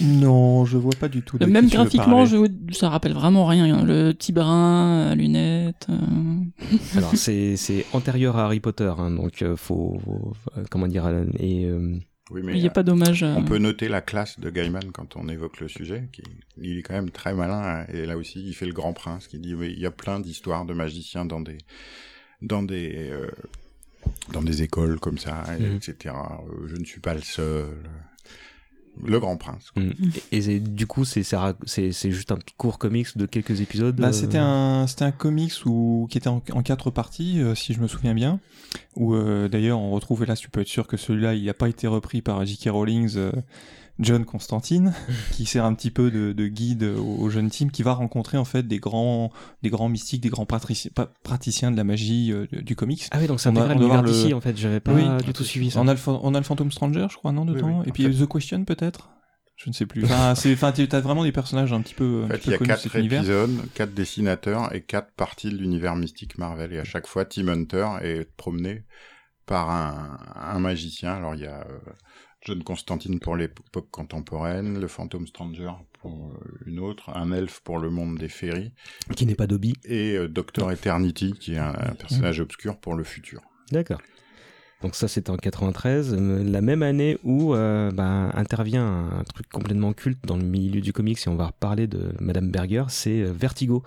[0.01, 1.37] Non, je vois pas du tout.
[1.45, 2.37] Même graphiquement, je,
[2.71, 3.83] ça rappelle vraiment rien.
[3.83, 5.87] Le petit brin à lunettes.
[5.89, 6.97] Euh.
[6.97, 9.99] Alors, c'est antérieur à Harry Potter, hein, donc euh, faut,
[10.71, 11.07] comment dire,
[11.39, 11.67] et
[12.31, 13.23] oui, mais il n'y a pas d'hommage.
[13.23, 16.07] On peut noter la classe de Gaiman quand on évoque le sujet.
[16.11, 16.23] Qui,
[16.57, 17.85] il est quand même très malin.
[17.91, 20.65] Et là aussi, il fait le grand prince qui dit il y a plein d'histoires
[20.65, 21.57] de magiciens dans des
[22.41, 23.29] dans des euh,
[24.31, 26.15] dans des écoles comme ça, etc.
[26.15, 27.67] Euh, je ne suis pas le seul.
[29.01, 29.71] Le Grand Prince.
[29.75, 29.91] Mm.
[30.31, 31.23] Et, du coup, c'est
[31.65, 33.95] c'est juste un court comics de quelques épisodes.
[33.95, 37.73] Bah, euh, c'était un c'était un comics où qui était en, quatre parties, euh, si
[37.73, 38.39] je me souviens bien.
[38.95, 41.69] Où euh, d'ailleurs on retrouve là, tu peux être sûr que celui-là, il n'a pas
[41.69, 42.69] été repris par J.K.
[42.69, 43.17] Rowling
[43.99, 44.93] John Constantine,
[45.31, 48.45] qui sert un petit peu de, de guide au, jeune team, qui va rencontrer en
[48.45, 53.07] fait des grands, des grands mystiques, des grands praticiens de la magie euh, du comics.
[53.11, 55.79] Ah oui, donc c'est un l'univers d'ici en fait, j'avais pas du tout suivi ça.
[55.81, 58.27] On a, le, on a le Phantom Stranger, je crois, non, dedans Et puis The
[58.27, 59.09] Question peut-être?
[59.55, 60.03] Je ne sais plus.
[60.03, 62.23] Enfin, c'est, enfin, t'as vraiment des personnages un petit peu.
[62.25, 66.37] En fait, il y a quatre épisodes, quatre dessinateurs et quatre parties de l'univers mystique
[66.37, 66.73] Marvel.
[66.73, 68.83] Et à chaque fois, Team Hunter est promené
[69.45, 71.13] par un, un magicien.
[71.13, 71.79] Alors, il y a euh,
[72.45, 75.71] John Constantine pour l'époque contemporaine, le Phantom Stranger
[76.01, 78.73] pour euh, une autre, un elfe pour le monde des féeries.
[79.15, 79.75] Qui n'est pas Dobby.
[79.85, 83.41] Et euh, Doctor Eternity, qui est un, personnage obscur pour le futur.
[83.71, 84.01] D'accord.
[84.81, 89.93] Donc ça c'était en 93, euh, la même année où bah, intervient un truc complètement
[89.93, 93.83] culte dans le milieu du comics, et on va reparler de Madame Berger, c'est Vertigo.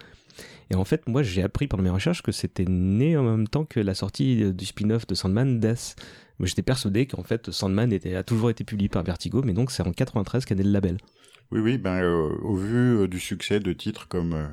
[0.70, 3.66] Et en fait, moi j'ai appris pendant mes recherches que c'était né en même temps
[3.66, 5.96] que la sortie du spin-off de Sandman Death.
[6.40, 9.82] J'étais persuadé qu'en fait, Sandman était, a toujours été publié par Vertigo, mais donc c'est
[9.82, 10.98] en 93 qu'a né le label.
[11.50, 14.46] Oui, oui, ben, euh, au vu euh, du succès de titres comme euh,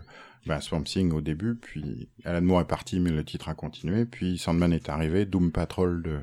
[0.46, 4.06] ben, Swamp Thing au début, puis Alan Moore est parti, mais le titre a continué,
[4.06, 6.20] puis Sandman est arrivé, Doom Patrol de,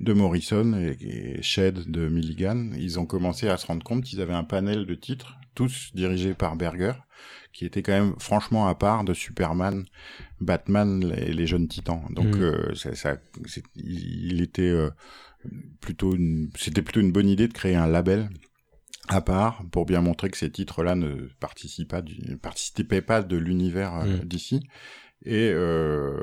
[0.00, 4.20] de Morrison et, et Shed de Milligan, ils ont commencé à se rendre compte qu'ils
[4.20, 6.92] avaient un panel de titres, tous dirigés par Berger,
[7.52, 9.84] qui était quand même franchement à part de Superman,
[10.40, 12.02] Batman et les jeunes titans.
[12.10, 12.42] Donc mm.
[12.42, 13.16] euh, ça, ça
[13.74, 14.90] il était euh,
[15.80, 16.16] plutôt
[16.56, 18.30] c'était plutôt une bonne idée de créer un label
[19.08, 23.36] à part pour bien montrer que ces titres-là ne participaient pas, du, participaient pas de
[23.36, 24.20] l'univers euh, mm.
[24.20, 24.60] d'ici.
[25.24, 26.16] Et euh,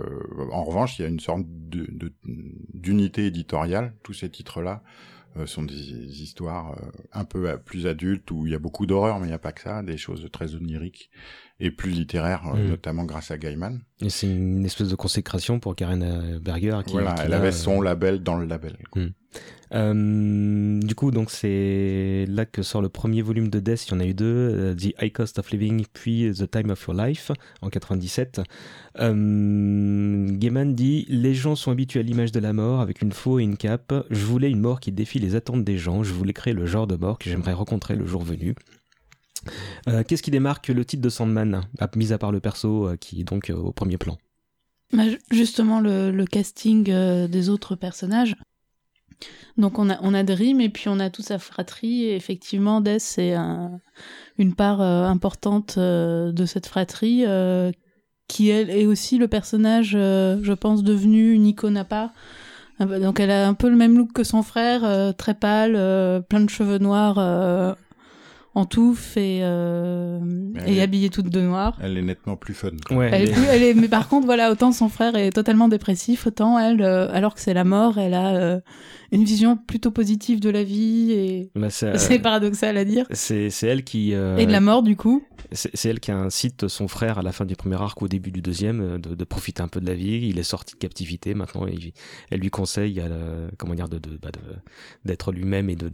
[0.52, 3.94] en revanche, il y a une sorte d'unité de, éditoriale.
[4.04, 4.84] Tous ces titres-là
[5.39, 5.76] euh, sont des
[6.22, 9.30] histoires euh, un peu euh, plus adultes où il y a beaucoup d'horreur, mais il
[9.30, 11.09] n'y a pas que ça, des choses très oniriques
[11.59, 12.68] et plus littéraires, mm.
[12.69, 13.81] notamment grâce à Gaiman.
[14.01, 16.80] Et c'est une espèce de consécration pour Karen Berger.
[16.85, 18.77] Qui, voilà, elle avait son label dans le label.
[18.95, 19.07] Mm.
[19.73, 23.88] Euh, du coup, donc c'est là que sort le premier volume de Death.
[23.88, 26.69] Il y en a eu deux, euh, The High Cost of Living, puis The Time
[26.69, 27.31] of Your Life
[27.61, 28.41] en 97.
[28.99, 33.39] Euh, Gaiman dit les gens sont habitués à l'image de la mort avec une faux
[33.39, 33.93] et une cape.
[34.09, 36.03] Je voulais une mort qui défie les attentes des gens.
[36.03, 38.55] Je voulais créer le genre de mort que j'aimerais rencontrer le jour venu.
[39.88, 41.61] Euh, qu'est-ce qui démarque le titre de Sandman,
[41.95, 44.18] mis à part le perso qui est donc au premier plan?
[44.93, 46.85] Bah, Justement, le casting
[47.27, 48.35] des autres personnages.
[49.57, 52.03] Donc on a, on a Dream et puis on a toute sa fratrie.
[52.03, 53.35] Et effectivement, Death, c'est
[54.38, 57.72] une part euh, importante euh, de cette fratrie euh,
[58.27, 62.11] qui elle, est aussi le personnage, je pense, devenu une icône à part.
[62.80, 65.72] Donc elle a un peu le même look que son frère, très pâle,
[66.27, 67.18] plein de cheveux noirs
[68.57, 70.19] en touffe et, euh,
[70.65, 71.77] et habillée toute de noir.
[71.80, 72.72] Elle est nettement plus fun.
[72.89, 75.68] Ouais, elle, est plus, elle est, mais par contre, voilà, autant son frère est totalement
[75.68, 78.60] dépressif, autant elle, euh, alors que c'est la mort, elle a euh,
[79.12, 83.06] une vision plutôt positive de la vie et bah, c'est paradoxal à dire.
[83.12, 85.24] C'est elle qui et de la mort du coup.
[85.52, 88.42] C'est elle qui incite son frère à la fin du premier arc, au début du
[88.42, 90.28] deuxième, de, de profiter un peu de la vie.
[90.28, 91.66] Il est sorti de captivité maintenant.
[92.30, 93.08] elle lui conseille, à,
[93.58, 94.30] comment dire, de bah,
[95.06, 95.90] d'être lui-même et de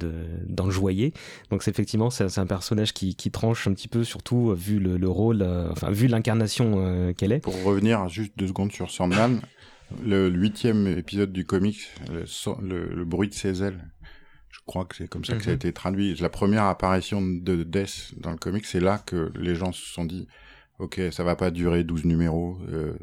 [0.47, 1.13] d'enjoyer.
[1.49, 4.79] Donc c'est effectivement c'est un personnage qui, qui, tranche un petit peu, surtout euh, vu
[4.79, 7.39] le, rôle, euh, enfin vu l'incarnation euh, qu'elle est.
[7.39, 9.41] Pour revenir juste deux secondes sur Sandman,
[10.01, 13.91] le huitième épisode du comics, le, bruit de ses ailes,
[14.49, 15.57] je crois que c'est comme ça que ça a mhm.
[15.57, 16.15] été traduit.
[16.15, 20.05] La première apparition de Death dans le comics, c'est là que les gens se sont
[20.05, 20.27] dit
[20.83, 22.93] ok, ça va pas durer 12 numéros, euh,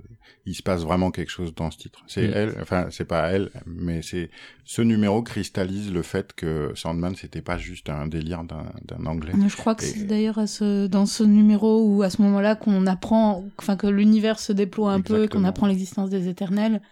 [0.44, 2.04] il se passe vraiment quelque chose dans ce titre.
[2.06, 2.32] C'est mm.
[2.34, 4.30] elle, enfin c'est pas elle, mais c'est
[4.64, 9.32] ce numéro cristallise le fait que Sandman c'était pas juste un délire d'un anglais.
[9.48, 13.44] Je crois que c'est d'ailleurs ce, dans ce numéro où à ce moment-là qu'on apprend,
[13.58, 16.82] enfin que l'univers se déploie un peu, qu'on apprend l'existence des éternels,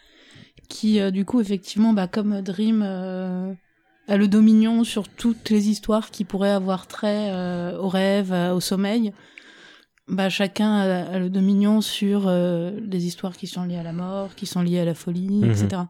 [0.68, 3.52] qui euh, du coup effectivement, bah, comme Dream euh,
[4.08, 7.30] a le dominion sur toutes les histoires qui pourraient avoir trait
[7.76, 9.12] au rêve, au sommeil
[10.08, 14.34] bah, chacun a, le dominion sur euh, les histoires qui sont liées à la mort,
[14.34, 15.82] qui sont liées à la folie, etc.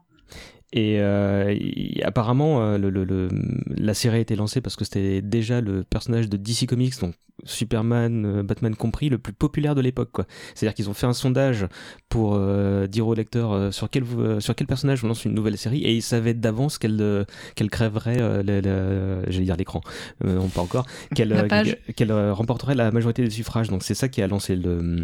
[0.71, 1.55] Et, euh,
[2.03, 3.29] apparemment, euh, le, le,
[3.75, 7.15] la série a été lancée parce que c'était déjà le personnage de DC Comics, donc
[7.43, 10.17] Superman, euh, Batman compris, le plus populaire de l'époque.
[10.53, 11.65] C'est-à-dire qu'ils ont fait un sondage
[12.07, 14.03] pour euh, dire aux lecteurs sur, quel,
[14.39, 17.25] sur quel personnage on lance une nouvelle série et ils savaient d'avance qu'elle
[17.55, 19.81] qu'elle crèverait, j'allais dire l'écran,
[20.23, 20.85] non pas encore,
[21.15, 21.47] qu'elle
[21.95, 23.69] qu'elle remporterait la majorité des suffrages.
[23.69, 25.03] Donc c'est ça qui a lancé le,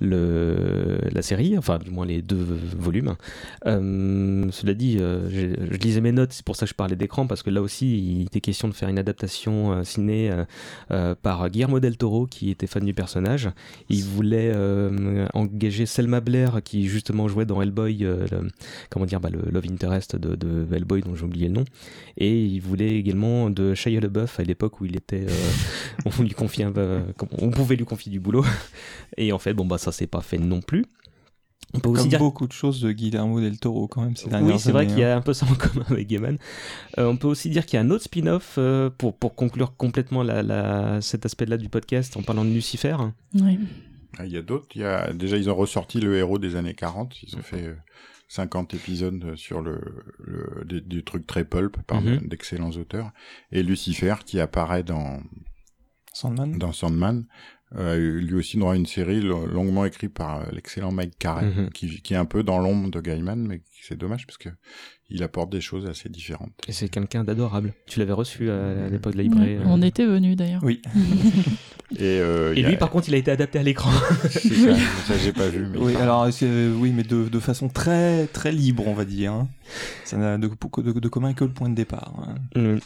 [0.00, 2.46] le, la série, enfin du moins les deux
[2.76, 3.16] volumes.
[3.64, 7.42] cela dit, je, je, lisais mes notes, c'est pour ça que je parlais d'écran, parce
[7.42, 10.30] que là aussi il était question de faire une adaptation ciné
[11.22, 13.48] par Guillermo Model Toro qui était fan du personnage.
[13.88, 18.48] Il voulait euh, engager Selma Blair qui justement jouait dans Hellboy, euh, le,
[18.90, 21.64] comment dire, bah, le Love Interest de, Hellboy dont j'ai oublié le nom.
[22.18, 26.34] Et il voulait également de Shia LeBeouf à l'époque où il était, euh, on lui
[27.40, 28.44] on pouvait lui confier du boulot.
[29.16, 30.84] Et en fait, bon bah ça s'est pas fait non plus.
[31.72, 32.18] On peut aussi dire...
[32.18, 34.98] beaucoup de choses de Guillermo del Toro quand même ces dernières Oui, c'est vrai qu'il
[34.98, 35.18] y a hein.
[35.18, 36.36] un peu ça en commun avec Gaiman.
[36.98, 39.76] Euh, on peut aussi dire qu'il y a un autre spin-off euh, pour, pour conclure
[39.76, 42.96] complètement la, la, cet aspect-là du podcast en parlant de Lucifer.
[43.34, 43.60] Oui.
[44.18, 44.66] Ah, il y a d'autres.
[44.74, 45.12] Il y a...
[45.12, 47.22] Déjà, ils ont ressorti le héros des années 40.
[47.22, 47.76] Ils ont fait
[48.28, 49.80] 50 euh, épisodes sur le,
[50.18, 52.26] le des, trucs très pulp par mhm.
[52.26, 53.12] d'excellents auteurs.
[53.52, 55.20] Et Lucifer qui apparaît dans
[56.12, 56.58] Sandman.
[56.58, 57.26] Dans Sandman
[57.76, 61.70] euh, lui aussi droit une série longuement écrite par euh, l'excellent Mike Carey, mhm.
[61.70, 64.48] qui, qui, est un peu dans l'ombre de Gaiman, mais c'est dommage parce que
[65.10, 66.52] il apporte des choses assez différentes.
[66.68, 67.74] Et c'est quelqu'un d'adorable.
[67.86, 69.56] Tu l'avais reçu à, l'époque de la librairie.
[69.56, 69.64] Euh.
[69.66, 70.62] On était venu d'ailleurs.
[70.62, 70.80] Oui.
[71.96, 73.90] et, euh, Et lui, par contre, il a été adapté à l'écran.
[74.30, 74.74] ça,
[75.06, 75.66] ça j'ai pas vu.
[75.66, 76.28] Mais oui, alors
[76.78, 79.32] oui, mais de, de, façon très très libre, on va dire.
[79.32, 79.48] Hein.
[80.04, 82.14] Ça n'a de, de, de, commun que le point de départ.
[82.54, 82.60] Hein.
[82.60, 82.78] Mm.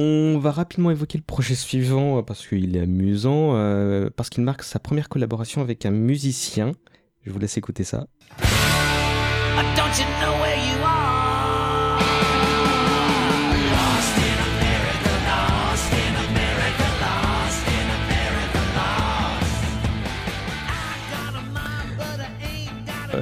[0.00, 4.44] On va rapidement évoquer le projet suivant euh, parce qu'il est amusant, euh, parce qu'il
[4.44, 6.70] marque sa première collaboration avec un musicien.
[7.22, 8.06] Je vous laisse écouter ça.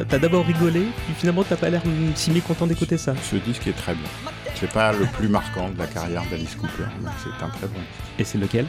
[0.09, 1.83] T'as d'abord rigolé, puis finalement t'as pas l'air
[2.15, 3.15] si mécontent d'écouter ça.
[3.23, 4.09] Ce disque est très bien.
[4.55, 7.81] C'est pas le plus marquant de la carrière d'Alice Cooper, mais c'est un très bon
[8.19, 8.67] Et c'est lequel?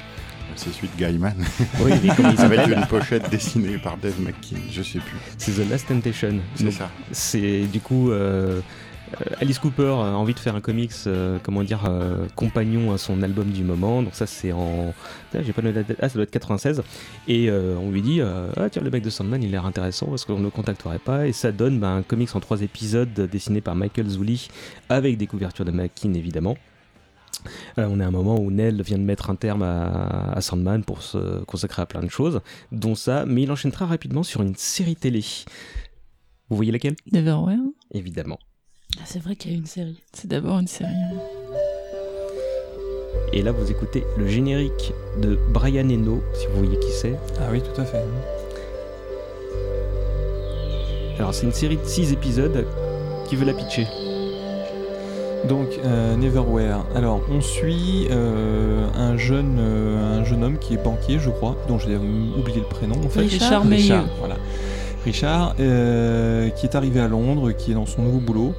[0.55, 1.35] C'est celui de Gaiman.
[1.81, 1.91] Oui,
[2.39, 5.18] Avec une pochette dessinée par Dave McKean, je sais plus.
[5.38, 6.39] C'est The Last Temptation.
[6.55, 6.89] C'est ça.
[7.11, 8.11] C'est du coup.
[8.11, 8.61] Euh,
[9.39, 10.91] Alice Cooper a envie de faire un comics,
[11.43, 11.89] comment dire,
[12.35, 14.01] compagnon à son album du moment.
[14.01, 14.93] Donc ça c'est en,
[15.34, 15.61] j'ai pas
[16.01, 16.84] ah ça doit être 96.
[17.27, 20.25] Et on lui dit, ah tiens le mec de Sandman il a l'air intéressant, est-ce
[20.25, 23.61] qu'on ne le contacterait pas Et ça donne bah, un comics en trois épisodes dessiné
[23.61, 24.49] par Michael Zulli
[24.89, 26.57] avec des couvertures de Mackin évidemment.
[27.77, 30.84] Euh, on est à un moment où Nell vient de mettre un terme à, Sandman
[30.84, 34.41] pour se consacrer à plein de choses, dont ça, mais il enchaîne très rapidement sur
[34.41, 35.23] une série télé.
[36.49, 36.95] Vous voyez laquelle?
[37.11, 37.59] Neverwhere
[37.91, 38.39] Évidemment.
[38.95, 40.01] Ah, c'est vrai qu'il y a une série.
[40.14, 40.89] C'est d'abord une série.
[43.34, 47.15] Et là, vous écoutez le générique de Brian Eno, si vous voyez qui c'est.
[47.39, 48.03] Ah oui, tout à fait.
[51.19, 52.65] Alors, c'est une série de 6 épisodes.
[53.27, 53.85] Qui veut la pitcher?
[55.47, 56.84] Donc euh, Neverwhere.
[56.95, 61.55] Alors on suit euh, un jeune euh, un jeune homme qui est banquier, je crois,
[61.68, 62.95] dont j'ai oublié le prénom.
[63.03, 63.22] En fait.
[63.22, 64.35] Richard, Richard, voilà.
[65.03, 68.53] Richard, qui est arrivé à Londres, qui est dans son nouveau boulot.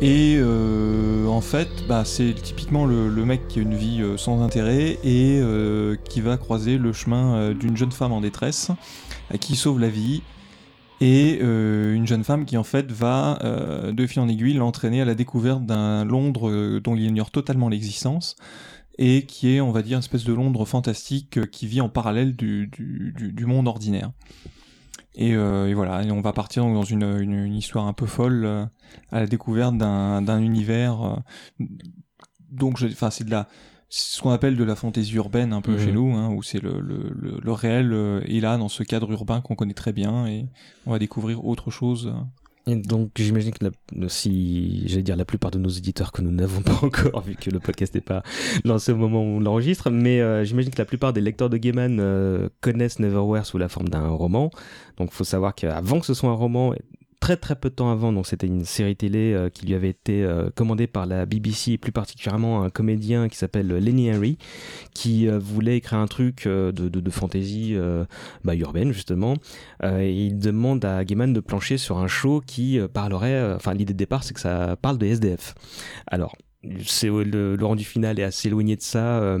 [0.00, 0.38] Et
[1.28, 5.40] en fait, bah, c'est typiquement le, mec qui a une vie sans intérêt et
[6.08, 8.70] qui va croiser le chemin d'une jeune femme en détresse
[9.40, 10.22] qui sauve la vie
[11.00, 15.00] et euh, une jeune femme qui en fait va euh, de fil en aiguille l'entraîner
[15.00, 18.36] à la découverte d'un Londres euh, dont il ignore totalement l'existence
[18.96, 22.36] et qui est on va dire une espèce de Londres fantastique qui vit en parallèle
[22.36, 22.70] du,
[23.44, 24.12] monde ordinaire.
[25.16, 25.36] Et,
[25.74, 28.44] voilà, et on va partir dans une, une, histoire un peu folle
[29.12, 31.22] à la découverte d'un univers.
[32.50, 33.48] donc, enfin, c'est de la
[33.96, 35.94] ce qu'on appelle de la fantaisie urbaine un peu chez mhm.
[35.94, 39.40] nous, hein, où c'est le, le, le, réel euh, est là dans ce cadre urbain
[39.40, 40.46] qu'on connaît très bien et
[40.84, 42.12] on va découvrir autre chose.
[42.66, 46.62] Et donc j'imagine que si j'allais dire la plupart de nos éditeurs que nous n'avons
[46.62, 48.22] pas encore vu que le podcast n'est pas
[48.64, 51.58] lancé au moment où on l'enregistre, mais euh, j'imagine que la plupart des lecteurs de
[51.58, 54.50] Gaiman euh, connaissent Neverwhere sous la forme d'un roman.
[54.96, 56.74] Donc faut savoir qu'avant que ce soit un roman,
[57.24, 59.88] très très peu de temps avant, donc c'était une série télé euh, qui lui avait
[59.88, 64.36] été euh, commandée par la BBC et plus particulièrement un comédien qui s'appelle Lenny Henry,
[64.92, 67.78] qui euh, voulait écrire un truc de, de, de fantasy
[68.44, 69.36] bah, urbaine justement,
[69.82, 73.98] et il demande à Gaiman de plancher sur un show qui parlerait, enfin l'idée de
[73.98, 75.54] départ c'est que ça parle de SDF.
[76.06, 76.36] Alors
[76.84, 79.38] c'est le, le, rendu final est assez éloigné de ça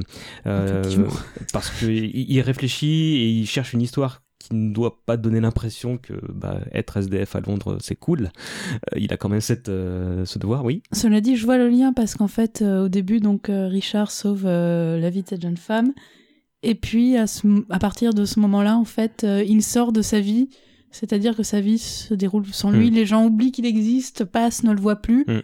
[1.52, 5.98] parce qu'il il réfléchit et il cherche une histoire qui ne doit pas donner l'impression
[5.98, 8.30] que bah, être SDF à Londres c'est cool.
[8.92, 10.82] Euh, il a quand même cette, euh, ce devoir, oui.
[10.92, 14.44] Cela dit, je vois le lien parce qu'en fait, euh, au début, donc Richard sauve
[14.44, 15.92] la vie de cette jeune femme,
[16.62, 17.24] et puis à,
[17.70, 20.48] à partir de ce moment-là, en fait, il sort de sa vie.
[20.90, 22.94] C'est-à-dire que sa vie se déroule sans lui, hmm.
[22.94, 25.24] les gens oublient qu'il existe, passent, ne le voient plus.
[25.26, 25.40] Hmm.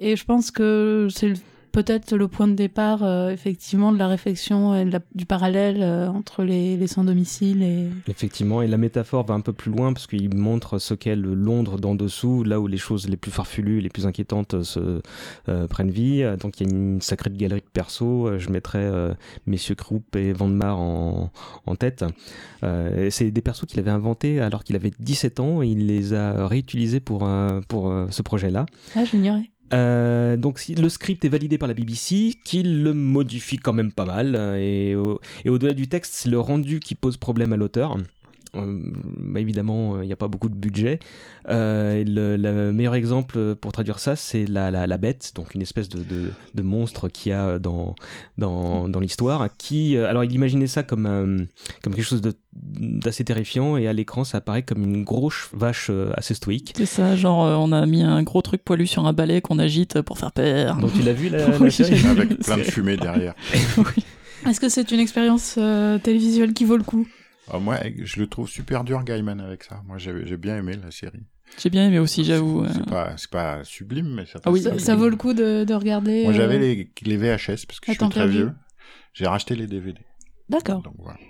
[0.00, 1.34] Et je pense que c'est
[1.74, 6.44] peut-être le point de départ, euh, effectivement, de la réflexion et du parallèle euh, entre
[6.44, 7.88] les, les sans-domicile et...
[8.06, 11.34] Effectivement, et la métaphore va un peu plus loin parce qu'il montre ce qu'est le
[11.34, 15.02] Londres d'en dessous, là où les choses les plus farfelues, les plus inquiétantes se
[15.48, 16.24] euh, prennent vie.
[16.38, 18.38] Donc il y a une sacrée galerie de perso.
[18.38, 18.88] Je mettrais
[19.46, 21.32] Messieurs Krupp et Vandemar en,
[21.66, 22.04] en tête.
[23.10, 26.46] C'est des persos qu'il avait inventés alors qu'il avait 17 ans et il les a
[26.46, 27.28] réutilisés pour,
[27.68, 28.66] pour ce projet-là.
[28.94, 29.50] Ah, j'ignorais.
[29.72, 33.92] Euh, donc si le script est validé par la BBC, qu'il le modifie quand même
[33.92, 34.36] pas mal.
[34.58, 34.96] Et,
[35.44, 37.96] et au-delà du texte, c'est le rendu qui pose problème à l'auteur.
[38.56, 38.80] Euh,
[39.18, 40.98] bah, évidemment, il n'y a pas beaucoup de budget.
[41.50, 45.98] Euh, le, meilleur exemple pour traduire ça, c'est la, la, bête, donc une espèce de,
[46.02, 47.94] de, de monstre qu'il y a dans,
[48.38, 49.48] dans, dans l'histoire.
[49.58, 51.44] Qui, euh, alors, il imaginait ça comme, euh,
[51.82, 52.22] comme quelque chose
[52.52, 56.74] d'assez terrifiant, et à l'écran, ça apparaît comme une grosse vache assez stoïque.
[56.76, 60.00] C'est ça, genre, on a mis un gros truc poilu sur un balai qu'on agite
[60.02, 60.76] pour faire peur.
[60.76, 63.34] Donc, tu l'as vu la, la série Avec plein de fumée derrière.
[63.78, 64.04] oui.
[64.48, 65.58] Est-ce que c'est une expérience
[66.02, 67.06] télévisuelle qui vaut le coup?
[67.50, 69.82] Ah, moi, je le trouve super dur, Gaiman, avec ça.
[69.86, 71.24] Moi, j'ai bien aimé la série.
[71.58, 72.66] J'ai bien aimé aussi, j'avoue.
[72.72, 76.24] C'est pas, pas sublime, mais ça, ah oui, ça, vaut le coup de, de regarder.
[76.24, 78.52] Moi, j'avais les, les VHS parce que je suis très vieux.
[79.12, 80.00] J'ai racheté les DVD.
[80.50, 80.82] D'accord.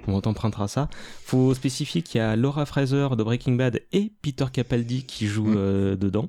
[0.08, 0.88] On t'empruntera ça.
[1.22, 5.46] Faut spécifier qu'il y a Laura Fraser de Breaking Bad et Peter Capaldi qui jouent
[5.46, 5.56] mm.
[5.56, 6.28] euh, dedans.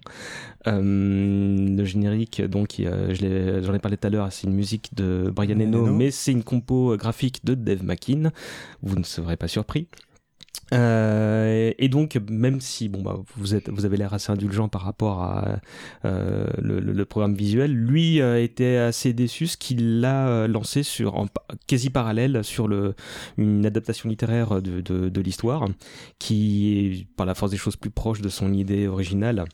[0.68, 5.60] Euh, le générique, donc, j'en ai, parlé tout à l'heure, c'est une musique de Brian
[5.60, 8.32] Eno, mais c'est une compo graphique de Dave McKean.
[8.84, 9.88] Vous ne serez pas surpris.
[10.74, 13.54] Euh, et donc, même si bon, bah, vous,
[13.86, 15.60] avez l'air assez indulgent par rapport à
[16.06, 21.28] euh, le, programme visuel, lui euh, était assez déçu ce qu'il euh, lancé sur, en
[21.68, 22.70] quasi parallèle sur
[23.38, 25.68] une adaptation littéraire de, l'histoire,
[26.20, 29.46] qui est par la force des choses plus proche de son idée originale,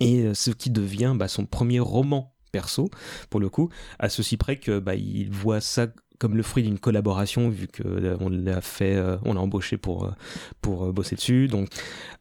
[0.00, 2.88] et ce qui devient bah, son premier roman perso
[3.28, 3.68] pour le coup
[3.98, 5.88] à ceci près que bah, il voit ça
[6.18, 9.76] comme le fruit d'une collaboration vu que euh, on l'a fait euh, on l'a embauché
[9.76, 10.10] pour euh,
[10.60, 11.48] pour bosser dessus.
[11.48, 11.68] Donc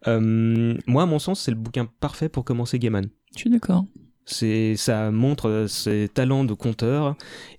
[0.06, 3.07] moi à mon sens c'est le bouquin parfait pour commencer Gaiman.
[3.34, 3.86] Je suis d'accord
[4.28, 7.16] Ça montre ses talents de conteur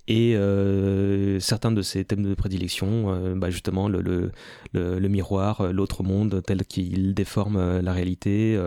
[0.09, 4.31] et euh, certains de ses thèmes de prédilection, euh, bah justement le, le,
[4.73, 8.59] le, miroir, euh, l'autre monde tel qu'il déforme la réalité.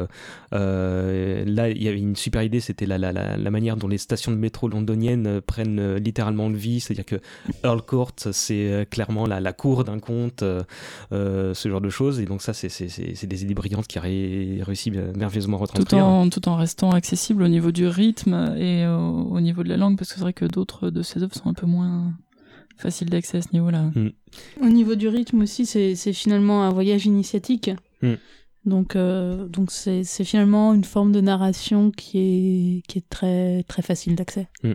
[0.52, 4.68] là, il y avait une super idée, c'était la, manière dont les stations de métro
[4.68, 7.16] londoniennes prennent littéralement de vie, c'est-à-dire que
[7.64, 10.44] Earl Court, c'est clairement la, la cour d'un conte,
[11.10, 12.20] ce genre de choses.
[12.20, 15.98] Et donc ça, c'est des idées brillantes qui a réussi merveilleusement à retranscrire.
[15.98, 19.68] Tout en, tout en restant accessible au niveau du rythme et au, au niveau de
[19.68, 22.12] la langue, parce que c'est vrai que d'autres de ces œuvres sont un peu moins
[22.76, 23.90] faciles d'accès à ce niveau-là.
[23.94, 24.10] Mm.
[24.62, 27.70] Au niveau du rythme aussi, c'est finalement un voyage initiatique.
[28.02, 28.14] Mm.
[28.64, 33.82] Donc, euh, donc c'est finalement une forme de narration qui est, qui est très, très
[33.82, 34.48] facile d'accès.
[34.62, 34.72] Mm.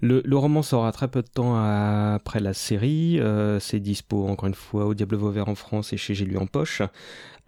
[0.00, 3.18] Le, le, roman sera très peu de temps après la série.
[3.18, 6.36] Euh, c'est dispo encore une fois au Diable Vauvert en France et chez J'ai lu
[6.36, 6.82] en poche.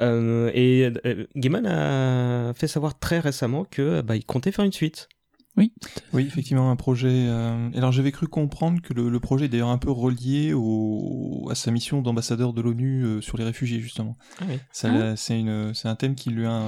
[0.01, 0.93] Euh, et
[1.37, 5.09] Gaiman a fait savoir très récemment que bah, il comptait faire une suite.
[5.57, 5.73] Oui.
[6.13, 7.27] Oui, effectivement, un projet.
[7.29, 7.71] Euh...
[7.75, 11.49] Alors j'avais cru comprendre que le, projet est d'ailleurs un peu relié au...
[11.51, 14.17] à sa mission d'ambassadeur de l'ONU euh, sur les réfugiés, justement.
[14.41, 14.61] Ah oui.
[14.85, 15.17] Ah.
[15.17, 15.73] C'est une...
[15.83, 16.63] un thème qui lui a...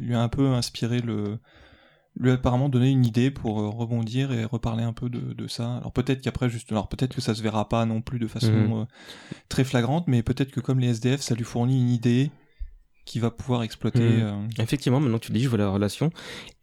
[0.00, 1.38] lui a un peu inspiré le
[2.18, 5.48] lui a apparemment donné une idée pour euh, rebondir et reparler un peu de, de
[5.48, 5.76] ça.
[5.76, 8.52] Alors peut-être qu'après, juste, alors peut-être que ça se verra pas non plus de façon
[8.52, 8.72] mhm.
[8.72, 8.84] euh,
[9.48, 12.30] très flagrante, mais peut-être que comme les SDF, ça lui fournit une idée
[13.08, 14.00] qui va pouvoir exploiter.
[14.00, 14.20] Hmm.
[14.22, 16.10] Euh, Effectivement, maintenant tu le dis, je vois la relation.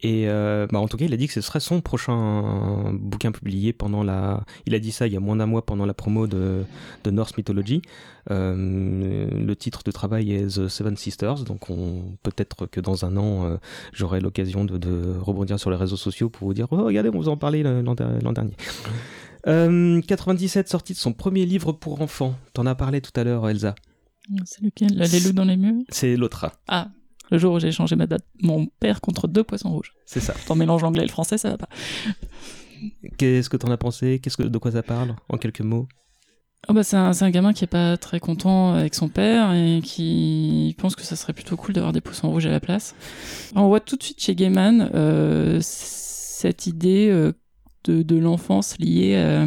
[0.02, 3.32] Et euh, bah, en tout cas, il a dit que ce serait son prochain bouquin
[3.32, 4.44] publié pendant la.
[4.68, 6.64] Il a dit ça il y a moins d'un mois pendant la promo de,
[7.04, 7.82] de Norse Mythology.
[8.30, 12.18] Euh, le titre de travail est The Seven Sisters, donc on...
[12.24, 13.60] peut-être que dans un an,
[13.92, 17.18] j'aurai l'occasion de, de, rebondir sur les réseaux sociaux pour vous dire oh, regardez, on
[17.18, 18.56] vous en parlait l'an dernier.
[19.46, 22.36] 97 sortie de son premier livre pour enfants.
[22.54, 23.74] T'en as parlé tout à l'heure, Elsa.
[24.46, 26.52] C'est lequel Les loups dans les murs C'est l'autre.
[26.68, 26.90] Ah,
[27.32, 29.94] le jour où j'ai échangé ma date, mon père contre deux poissons rouges.
[30.06, 30.34] C'est ça.
[30.48, 31.70] T'en mélanges l'anglais et le français, ça va pas.
[33.18, 35.88] Qu'est-ce que t'en as pensé Qu'est-ce que de quoi ça parle En quelques mots.
[36.68, 39.82] Oh bah c'est un, un, gamin qui est pas très content avec son père et
[39.84, 42.96] qui pense que ça serait plutôt cool d'avoir des poissons rouges à la place.
[43.56, 47.34] On voit tout de suite chez Gaiman euh, cette idée euh,
[47.84, 49.46] de, de l'enfance liée à,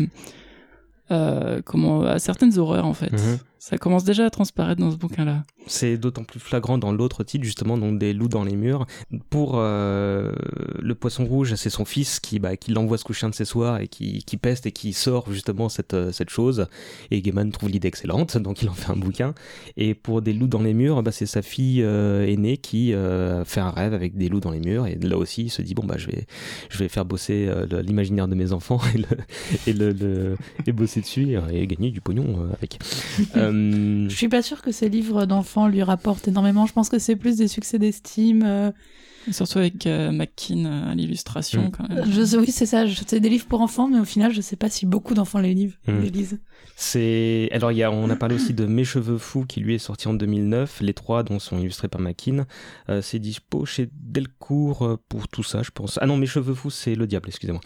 [1.10, 3.12] euh, comment, à certaines horreurs en fait.
[3.12, 3.38] Mhm.
[3.58, 5.44] Ça commence déjà à transparaître dans ce bouquin-là.
[5.66, 8.86] C'est d'autant plus flagrant dans l'autre titre, justement, donc des loups dans les murs.
[9.30, 10.32] Pour euh,
[10.78, 13.44] le poisson rouge, c'est son fils qui, bah, qui l'envoie se coucher un de ses
[13.44, 16.66] soirs et qui, qui peste et qui sort justement cette, euh, cette chose.
[17.10, 19.34] Et Gaiman trouve l'idée excellente, donc il en fait un bouquin.
[19.76, 22.92] Et pour des loups dans les murs, bah, c'est sa fille euh, aînée qui
[23.44, 24.86] fait un rêve avec des loups dans les murs.
[24.86, 26.26] Et là aussi, il se dit bon bah je vais,
[26.70, 27.50] je vais faire bosser
[27.82, 29.06] l'imaginaire de mes enfants et le,
[29.66, 30.36] et le,
[30.66, 32.78] et bosser dessus et, et, gagner du pognon avec.
[33.48, 36.66] Euh, je suis pas sûre que ces livres d'enfants lui rapportent énormément.
[36.66, 38.42] Je pense que c'est plus des succès d'estime.
[38.44, 38.70] Euh.
[39.30, 41.70] Surtout avec euh, McKean à l'illustration, mm.
[41.72, 42.10] quand même.
[42.10, 42.84] Je, oui, c'est ça.
[43.06, 45.54] C'est des livres pour enfants, mais au final, je sais pas si beaucoup d'enfants les,
[45.54, 45.70] mm.
[45.86, 46.40] les lisent.
[46.76, 49.74] C'est alors il y a, on a parlé aussi de Mes cheveux fous qui lui
[49.74, 50.80] est sorti en 2009.
[50.80, 52.46] Les trois dont sont illustrés par McKean.
[53.02, 55.98] c'est dispo chez Delcourt pour tout ça, je pense.
[56.00, 57.60] Ah non, Mes cheveux fous, c'est Le Diable, excusez-moi.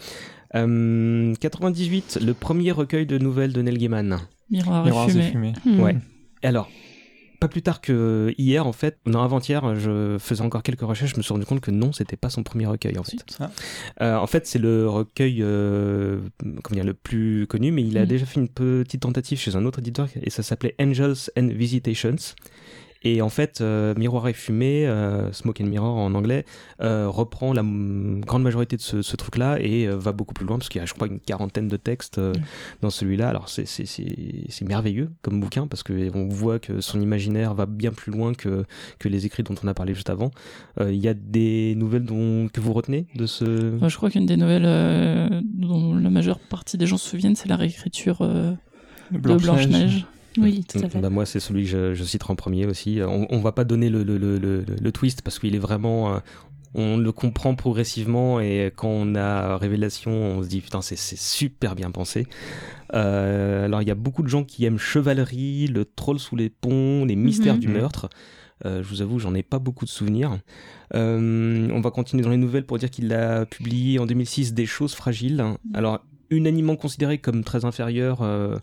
[0.53, 4.19] 98, le premier recueil de nouvelles de Neil Gaiman.
[4.53, 5.53] Miroirs, et fumée.
[5.65, 5.79] Hmm.
[5.79, 5.95] Ouais.
[6.43, 6.69] Alors,
[7.39, 11.17] pas plus tard que hier, en fait, non, avant-hier, je faisais encore quelques recherches, je
[11.17, 13.17] me suis rendu compte que non, c'était pas son premier recueil, en fait.
[14.01, 16.21] Euh, en fait, c'est le recueil euh,
[16.63, 18.07] comment dire, le plus connu, mais il a hmm.
[18.07, 22.15] déjà fait une petite tentative chez un autre éditeur, et ça s'appelait Angels and Visitations.
[23.03, 26.45] Et en fait, euh, Miroir et fumée, euh, Smoke and Mirror en anglais,
[26.81, 30.57] euh, reprend la grande majorité de ce, ce truc-là et euh, va beaucoup plus loin
[30.57, 32.33] parce qu'il y a, je crois, une quarantaine de textes euh,
[32.81, 33.27] dans celui-là.
[33.27, 37.91] Alors c'est c'est merveilleux comme bouquin parce que on voit que son imaginaire va bien
[37.91, 38.65] plus loin que
[38.99, 40.31] que les écrits dont on a parlé juste avant.
[40.79, 43.77] Il y a des nouvelles dont que vous retenez de ce.
[43.87, 47.55] je crois qu'une des nouvelles dont la majeure partie des gens se souviennent, c'est la
[47.57, 48.57] réécriture de
[49.11, 50.05] Blanche-Neige.
[50.37, 50.99] Oui, tout à fait.
[50.99, 52.99] Bah moi, c'est celui que je, je, citerai en premier aussi.
[53.01, 56.15] On, on va pas donner le, le, le, le twist parce qu'il est vraiment.
[56.15, 56.19] Euh,
[56.75, 61.75] on le comprend progressivement et quand on a révélation, on se dit putain, c'est super
[61.75, 62.25] bien pensé.
[62.93, 66.49] Euh, alors, il y a beaucoup de gens qui aiment Chevalerie, le troll sous les
[66.49, 67.59] ponts, les mystères mhm.
[67.59, 68.09] du meurtre.
[68.65, 70.39] Euh, je vous avoue, j'en ai pas beaucoup de souvenirs.
[70.95, 74.65] Euh, on va continuer dans les nouvelles pour dire qu'il a publié en 2006 Des
[74.65, 75.43] choses fragiles.
[75.73, 75.99] Alors,
[76.35, 78.19] unanimement considéré comme très inférieur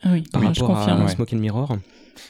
[0.07, 1.77] oui, par rapport à Smoke and Mirror.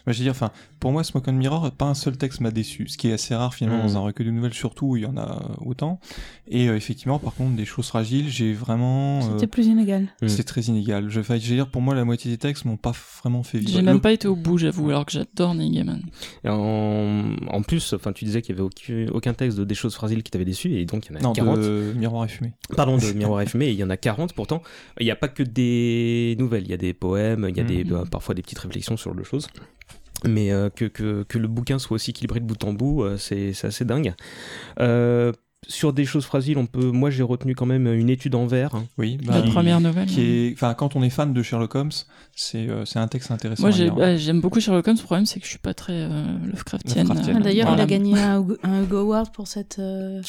[0.07, 2.51] Bah, je veux dire, enfin, pour moi, Smoke and Mirror, pas un seul texte m'a
[2.51, 3.97] déçu, ce qui est assez rare finalement dans mm.
[3.97, 6.01] un recueil de nouvelles, surtout où il y en a autant.
[6.49, 9.21] Et euh, effectivement, par contre, des choses fragiles, j'ai vraiment.
[9.21, 10.09] C'était euh, plus inégal.
[10.23, 10.29] Mm.
[10.29, 11.09] C'est très inégal.
[11.09, 12.93] Je, vais dire, pour moi, la moitié des textes m'ont pas
[13.23, 13.73] vraiment fait vivre.
[13.73, 16.03] J'ai même pas été au bout, j'avoue, alors que j'adore Neil Gaiman.
[16.47, 17.37] En...
[17.49, 20.31] en, plus, enfin, tu disais qu'il y avait aucun, texte de des choses fragiles qui
[20.31, 21.61] t'avait déçu, et donc il y en a non, 40.
[21.61, 22.53] De Miroir et fumée.
[22.75, 24.33] Pardon, de Miroir et fumée, il y en a 40.
[24.33, 24.63] Pourtant,
[24.99, 27.65] il n'y a pas que des nouvelles, il y a des poèmes, il y a
[27.65, 28.09] des, mm.
[28.11, 29.49] parfois des petites réflexions sur le chose
[30.29, 33.17] mais euh, que, que, que, le bouquin soit aussi équilibré de bout en bout, euh,
[33.17, 34.15] c'est assez dingue.
[34.81, 35.33] Euh,
[35.69, 36.91] sur des choses fragiles, on peut.
[36.91, 38.75] Moi, j'ai retenu quand même une étude en vers.
[38.75, 38.87] Hein.
[38.99, 40.07] Oui, la bah, première nouvelle.
[40.07, 41.91] Qui est, enfin, quand on est fan de Sherlock Holmes,
[42.35, 43.69] c'est euh, c'est un texte intéressant.
[43.69, 44.97] Moi, bah, j'aime beaucoup Sherlock Holmes.
[44.99, 47.09] Le problème, c'est que je suis pas très euh, Lovecraftienne.
[47.11, 48.43] Ah, D'ailleurs, il a gagné un,
[48.83, 49.79] Hugo Award pour cette.
[49.79, 50.23] Euh,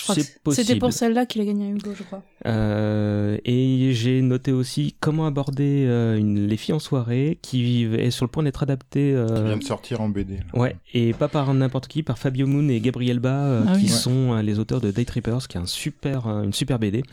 [0.51, 2.23] c'était pour celle-là qu'il a gagné un Hugo, je crois.
[2.45, 5.85] Euh, et j'ai noté aussi comment aborder
[6.17, 9.15] une, les filles en soirée, qui est sur le point d'être adaptée.
[9.35, 10.39] Qui vient de sortir en BD.
[10.53, 14.35] Ouais, et pas par n'importe qui, par Fabio Moon et Gabriel Ba, ah qui sont
[14.41, 17.03] les auteurs de Day Trippers, qui est un super, une super BD.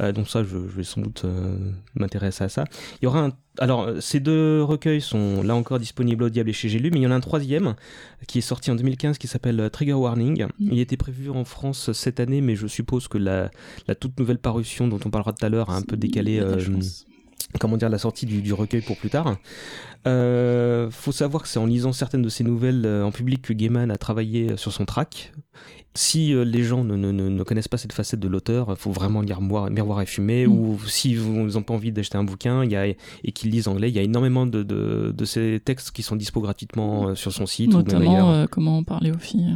[0.00, 1.56] Euh, donc ça, je, vais sans doute euh,
[1.94, 2.64] m'intéresser à ça.
[3.00, 3.32] Il y aura un...
[3.58, 6.90] Alors, euh, ces deux recueils sont là encore disponibles au Diable et chez J'ai lu,
[6.90, 7.74] mais il y en a un troisième
[8.26, 10.44] qui est sorti en 2015 qui s'appelle Trigger Warning.
[10.44, 10.48] Mm.
[10.72, 13.50] Il était prévu en France cette année, mais je suppose que la,
[13.88, 16.42] la toute nouvelle parution dont on parlera tout à l'heure a un peu décalé
[17.60, 19.36] comment dire la sortie du, recueil pour plus tard.
[20.06, 23.90] Euh, faut savoir que c'est en lisant certaines de ces nouvelles en public que Gaiman
[23.90, 25.32] a travaillé sur son track
[25.96, 28.92] si euh, les gens ne, ne, ne, connaissent pas cette facette de l'auteur, il faut
[28.92, 30.52] vraiment lire Miroir et Fumer, mm.
[30.52, 32.96] ou s'ils n'ont pas envie d'acheter un bouquin y a, et
[33.34, 36.40] qu'ils lisent anglais, il y a énormément de, de, de, ces textes qui sont dispo
[36.40, 37.72] gratuitement euh, sur son site.
[37.72, 39.54] Notamment euh, comment parler aux filles.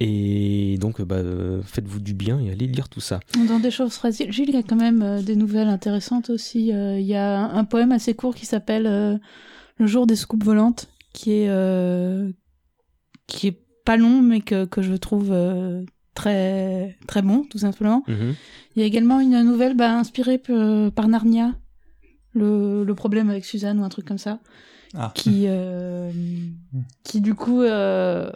[0.00, 1.20] Et donc, bah,
[1.62, 3.20] faites-vous du bien et allez lire tout ça.
[3.48, 6.68] Dans des choses fragiles, Gilles, il y a quand même des nouvelles intéressantes aussi.
[6.68, 9.20] Il y a un poème assez court qui s'appelle
[9.76, 11.50] Le jour des scoops volantes, qui est,
[13.26, 18.04] qui est pas long, mais que, que je trouve euh, très, très bon, tout simplement.
[18.08, 18.34] Mhm.
[18.76, 21.54] Il y a également une nouvelle bah, inspirée par Narnia,
[22.32, 24.38] le, le, problème avec Suzanne ou un truc comme ça,
[24.94, 25.12] ah.
[25.14, 26.10] qui, euh,
[27.04, 28.30] qui du coup euh,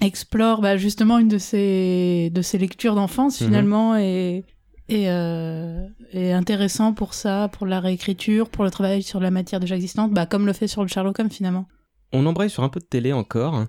[0.00, 3.46] explore bah, justement une de ces, de ces lectures d'enfance mhm.
[3.46, 4.44] finalement et,
[4.88, 9.76] et, et, intéressant pour ça, pour la réécriture, pour le travail sur la matière déjà
[9.76, 11.66] existante, bah, comme le fait sur le Sherlock Holmes finalement.
[12.12, 13.64] On embraye sur un peu de télé encore,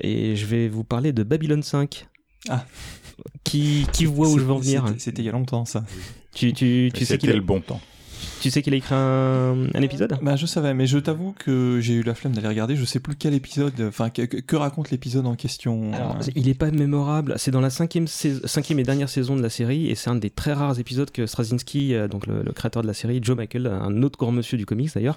[0.00, 2.06] et je vais vous parler de Babylon 5.
[2.48, 2.64] Ah.
[3.44, 5.84] Qui, qui voit où je veux en venir C'était il y a longtemps, ça.
[6.34, 7.80] Tu, tu, tu sais qu'il le bon temps.
[8.40, 10.18] Tu sais qu'il a écrit un, épisode?
[10.22, 12.76] Bah je savais, mais je t'avoue que j'ai eu la flemme d'aller regarder.
[12.76, 15.92] Je sais plus quel épisode, enfin que, raconte l'épisode en question.
[16.34, 17.34] il est pas mémorable.
[17.36, 20.30] C'est dans la cinquième, cinquième et dernière saison de la série, et c'est un des
[20.30, 24.02] très rares épisodes que Straczynski, euh, donc le, créateur de la série, Joe Michael, un
[24.02, 25.16] autre grand monsieur du comics d'ailleurs.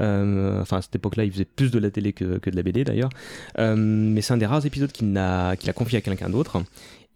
[0.00, 2.84] Euh, enfin à cette époque-là, il faisait plus de la télé que, de la BD
[2.84, 3.10] d'ailleurs.
[3.58, 6.62] Euh, mais c'est un des rares épisodes qu'il a, qu'il a confié à quelqu'un d'autre.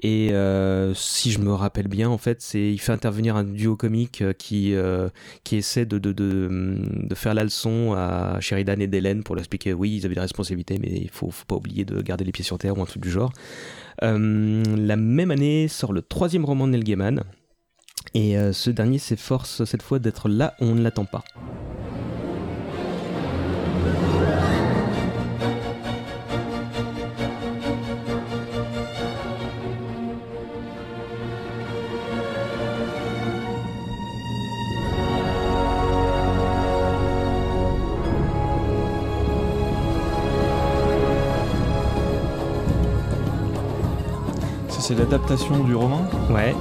[0.05, 3.77] Et euh, si je me rappelle bien, en fait, c'est il fait intervenir un duo
[3.77, 5.09] comique euh, qui euh,
[5.45, 6.49] qui essaie de, de, de,
[7.05, 10.21] de, faire la leçon à Sheridan et d'Hélène pour leur expliquer oui, ils avaient des
[10.21, 12.87] responsabilités, mais il faut, faut pas oublier de garder les pieds sur terre ou un
[12.87, 13.33] truc du genre.
[14.01, 17.23] la même année sort le troisième roman de Neil Gaiman,
[18.15, 21.23] et ce dernier s'efforce cette fois d'être là où on ne l'attend pas.
[44.93, 46.55] C'est l'adaptation du roman Ouais.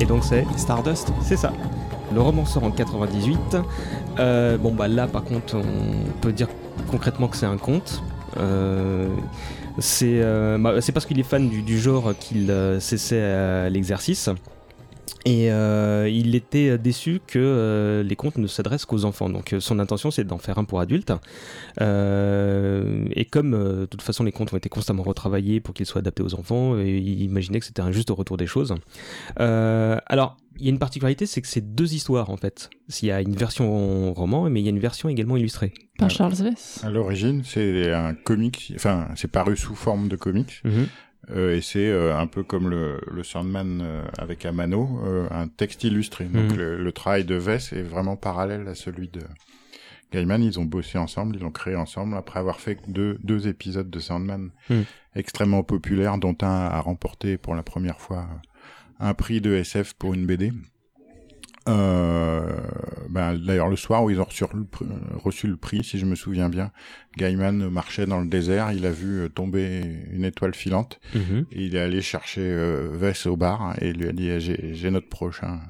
[0.00, 1.52] Et donc c'est Stardust C'est ça.
[2.14, 3.56] Le roman sort en 98.
[4.18, 6.48] Euh, bon bah là par contre on peut dire
[6.90, 8.02] concrètement que c'est un conte.
[8.38, 9.08] Euh,
[10.02, 14.30] euh, bah, c'est parce qu'il est fan du, genre qu'il cessait l'exercice.
[15.28, 19.28] Et euh, il était déçu que euh, les contes ne s'adressent qu'aux enfants.
[19.28, 21.12] Donc euh, son intention c'est d'en faire un pour adultes.
[21.78, 26.22] et comme de toute façon les contes ont été constamment retravaillés pour qu'ils soient adaptés
[26.22, 28.74] aux enfants, il imaginait que c'était un juste retour des choses.
[29.36, 32.68] alors il y a une particularité, c'est que c'est deux histoires en fait.
[33.02, 35.72] Il y a une version roman, mais il y a une version également illustrée.
[35.98, 36.80] Par Charles Vess.
[36.82, 40.60] À l'origine, c'est un comic, enfin, c'est paru sous forme de comics.
[40.64, 40.86] Mhm.
[41.30, 45.00] Euh, et c'est euh, un peu comme le, le Sandman euh, avec Amano,
[45.30, 46.24] un texte illustré.
[46.24, 46.56] Donc mhm.
[46.56, 49.20] le, travail de Vess est vraiment parallèle à celui de
[50.12, 50.42] Gaiman.
[50.42, 53.98] Ils ont bossé ensemble, ils ont créé ensemble après avoir fait deux, deux épisodes de
[53.98, 54.84] Sandman mhm.
[55.14, 58.28] extrêmement populaires, dont un a remporté pour la première fois
[59.00, 60.52] un prix de SF pour une BD.
[61.68, 62.56] Euh,
[63.10, 64.66] ben, D'ailleurs, le soir où ils ont reçu le,
[65.16, 66.70] reçu le, prix, si je me souviens bien,
[67.16, 69.82] Gaiman marchait dans le désert, il a vu euh, tomber
[70.12, 71.46] une étoile filante, mhm.
[71.52, 74.90] et il est allé chercher euh, Vess au bar et il lui a dit j'ai
[74.90, 75.60] notre prochain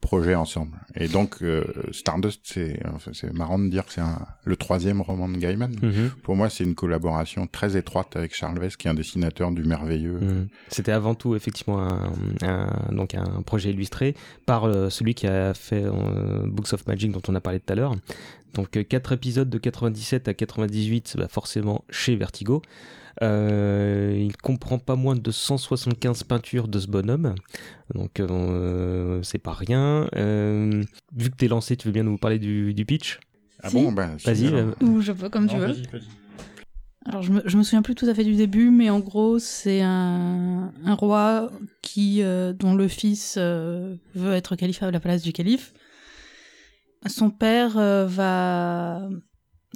[0.00, 0.78] projet ensemble.
[0.94, 4.02] Et donc euh, Stardust, c'est marrant de dire que c'est
[4.44, 5.74] le troisième roman de Gaiman.
[5.82, 6.10] Mhm.
[6.22, 9.64] Pour moi, c'est une collaboration très étroite avec Charles Vess, qui est un dessinateur du
[9.64, 10.20] merveilleux.
[10.20, 10.48] Mhm.
[10.68, 11.88] C'était avant tout effectivement
[12.42, 14.14] un, donc un projet illustré
[14.44, 17.72] par euh, celui qui a fait euh, Books of Magic dont on a parlé tout
[17.72, 17.94] à l'heure.
[18.54, 22.62] Donc quatre épisodes de 97 à 98, bah forcément chez Vertigo.
[23.22, 27.34] Euh, il comprend pas moins de 175 peintures de ce bonhomme,
[27.94, 30.08] donc euh, c'est pas rien.
[30.16, 30.82] Euh,
[31.14, 33.18] vu que t'es lancé, tu veux bien nous parler du, pitch?
[33.62, 34.52] Ah bon, ben vas-y.
[34.82, 35.74] Ou je peux, comme tu veux.
[37.06, 39.38] Alors je me, je me souviens plus tout à fait du début, mais en gros
[39.38, 42.22] c'est un, un roi qui
[42.58, 45.72] dont le fils veut être calife à la place du calife.
[47.06, 47.78] Son père
[48.08, 49.08] va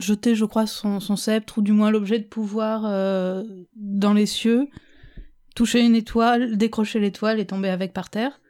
[0.03, 3.43] jeter, je crois, son, sceptre, ou du moins l'objet de pouvoir euh,
[3.77, 4.69] dans les cieux,
[5.55, 8.41] toucher une étoile, décrocher l'étoile et tomber avec par terre.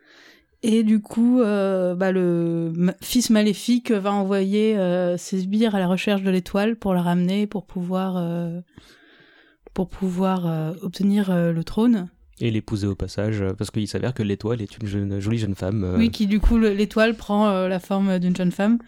[0.63, 5.87] Et du coup, euh, bah, le fils maléfique va envoyer euh, ses sbires à la
[5.87, 8.23] recherche de l'étoile pour la ramener, pour pouvoir,
[9.73, 12.09] pour pouvoir obtenir le trône.
[12.43, 15.95] Et l'épouser au passage, parce qu'il s'avère que l'étoile est une jolie jeune femme.
[15.97, 18.79] Oui, qui du coup, l'étoile prend la forme d'une jeune femme.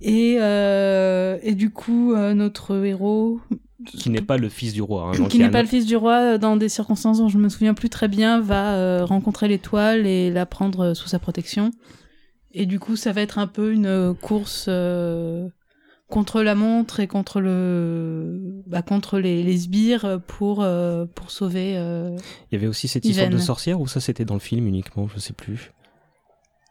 [0.00, 3.40] Et, euh, et du coup, euh, notre héros.
[3.84, 5.12] Qui n'est pas le fils du roi.
[5.12, 7.48] Hein, qui n'est pas le fils du roi, euh, dans des circonstances dont je me
[7.48, 11.70] souviens plus très bien, va rencontrer l'étoile et la prendre sous sa protection.
[12.52, 14.68] Et du coup, ça va être un peu une course
[16.08, 20.56] contre la montre et contre le bah, contre les, les sbires pour
[21.14, 24.40] pour sauver il y avait aussi cette histoire de sorcière ou ça c'était dans le
[24.40, 25.72] film uniquement je sais plus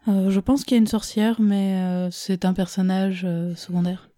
[0.08, 4.08] euh, je pense qu'il y a une sorcière, mais euh, c'est un personnage euh, secondaire.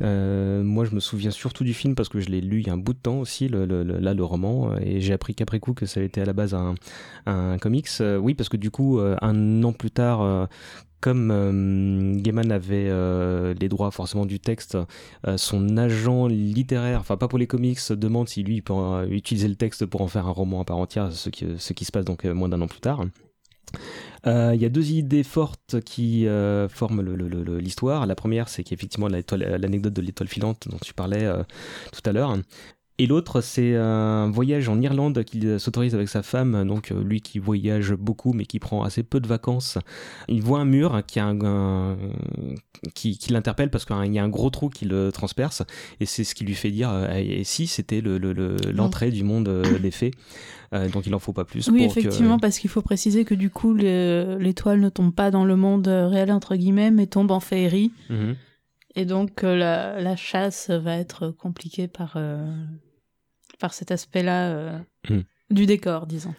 [0.00, 2.72] moi, je me souviens surtout du film parce que je l'ai lu il y a
[2.72, 5.86] un bout de temps aussi, le, là, le roman, et j'ai appris qu'après coup que
[5.86, 6.74] ça a été à la base un,
[7.26, 7.88] un comics.
[8.20, 10.48] oui, parce que du coup, un an plus tard,
[11.00, 12.90] comme Gaiman avait
[13.54, 14.76] les droits forcément du texte,
[15.36, 18.74] son agent littéraire, enfin pas pour les comics, demande si lui peut
[19.08, 22.04] utiliser le texte pour en faire un roman à part entière, ce qui se passe
[22.04, 23.04] donc moins d'un an plus tard.
[24.26, 27.02] Euh, il y a deux idées fortes qui euh, forment
[27.58, 28.06] l'histoire.
[28.06, 31.42] La première, c'est qu'effectivement l'anecdote de l'étoile filante dont tu parlais euh,
[31.92, 32.36] tout à l'heure.
[32.98, 37.38] Et l'autre, c'est un voyage en Irlande qu'il s'autorise avec sa femme, donc lui qui
[37.38, 39.78] voyage beaucoup mais qui prend assez peu de vacances.
[40.28, 41.96] Il voit un mur qui, a un,
[42.94, 45.62] qui, qui l'interpelle parce qu'il y a un gros trou qui le transperce
[46.00, 49.90] et c'est ce qui lui fait dire et si c'était l'entrée le, du monde des
[49.90, 50.12] fées
[50.72, 51.68] euh, donc il en faut pas plus.
[51.68, 55.56] Oui, effectivement, parce qu'il faut préciser que du coup, l'étoile ne tombe pas dans le
[55.56, 57.92] monde réel, entre guillemets, mais tombe en féerie.
[58.10, 58.36] Mhm.
[58.94, 62.44] Et donc euh, la, chasse va être compliquée par, euh,
[63.58, 65.24] par cet aspect-là mhm.
[65.50, 66.34] du décor, disons.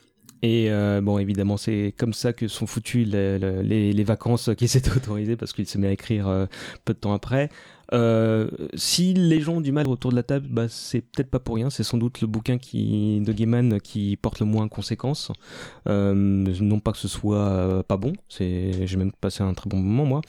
[0.45, 0.69] Et
[1.01, 5.37] bon, évidemment, c'est comme ça que sont foutues les, les, les vacances qui s'étaient autorisées
[5.37, 6.47] parce qu'il se met à écrire
[6.83, 7.49] peu de temps après.
[7.91, 11.39] Euh, si les gens ont du mal autour de la table, bah, c'est peut-être pas
[11.39, 11.69] pour rien.
[11.69, 15.31] C'est sans doute le bouquin qui, de Gaiman qui porte le moins conséquences.
[15.87, 19.69] Euh, non pas que ce soit euh, pas bon, c'est, j'ai même passé un très
[19.69, 20.21] bon moment moi.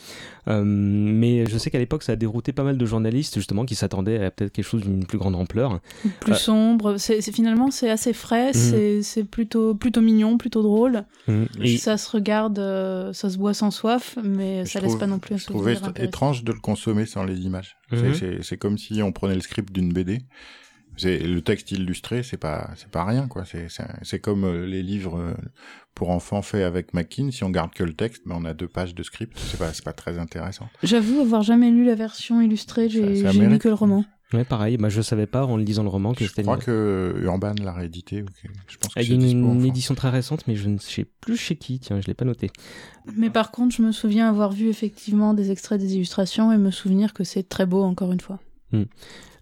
[0.64, 4.24] mais je sais qu'à l'époque, ça a dérouté pas mal de journalistes justement qui s'attendaient
[4.24, 5.80] à peut-être quelque chose d'une plus grande ampleur.
[6.20, 6.96] Plus sombre.
[6.98, 8.48] C'est, finalement c'est assez frais.
[8.48, 9.02] Mhm.
[9.02, 11.04] C'est, plutôt plutôt mignon, plutôt drôle.
[11.60, 12.58] Et ça se regarde,
[13.12, 15.74] ça se boit sans soif, mais ça laisse pas non plus un souvenir.
[15.74, 17.53] Je trouvais étrange de le consommer sans les images
[17.92, 18.42] Mhm.
[18.42, 20.20] C'est comme si on prenait le script d'une BD.
[21.02, 23.44] Le texte illustré, c'est pas, c'est pas rien, quoi.
[23.44, 25.34] C'est comme euh, les livres euh,
[25.94, 27.30] pour enfants faits avec Mackin.
[27.32, 29.36] Si on garde que le texte, mais on a deux pages de script.
[29.36, 30.68] C'est pas, pas très intéressant.
[30.84, 32.88] J'avoue avoir jamais lu la version illustrée.
[32.88, 33.02] J'ai
[33.32, 34.04] lu que le roman.
[34.32, 34.76] Ouais, pareil.
[34.78, 36.42] Bah, je savais pas en lisant le roman que c'était.
[36.42, 38.24] Je crois que Urban l'a réédité.
[38.66, 41.36] Je pense que Il y a une, édition très récente, mais je ne sais plus
[41.36, 41.78] chez qui.
[41.78, 42.50] Tiens, je l'ai pas noté.
[43.16, 46.70] Mais par contre, je me souviens avoir vu effectivement des extraits des illustrations et me
[46.70, 48.40] souvenir que c'est très beau encore une fois.
[48.72, 48.84] Hmm.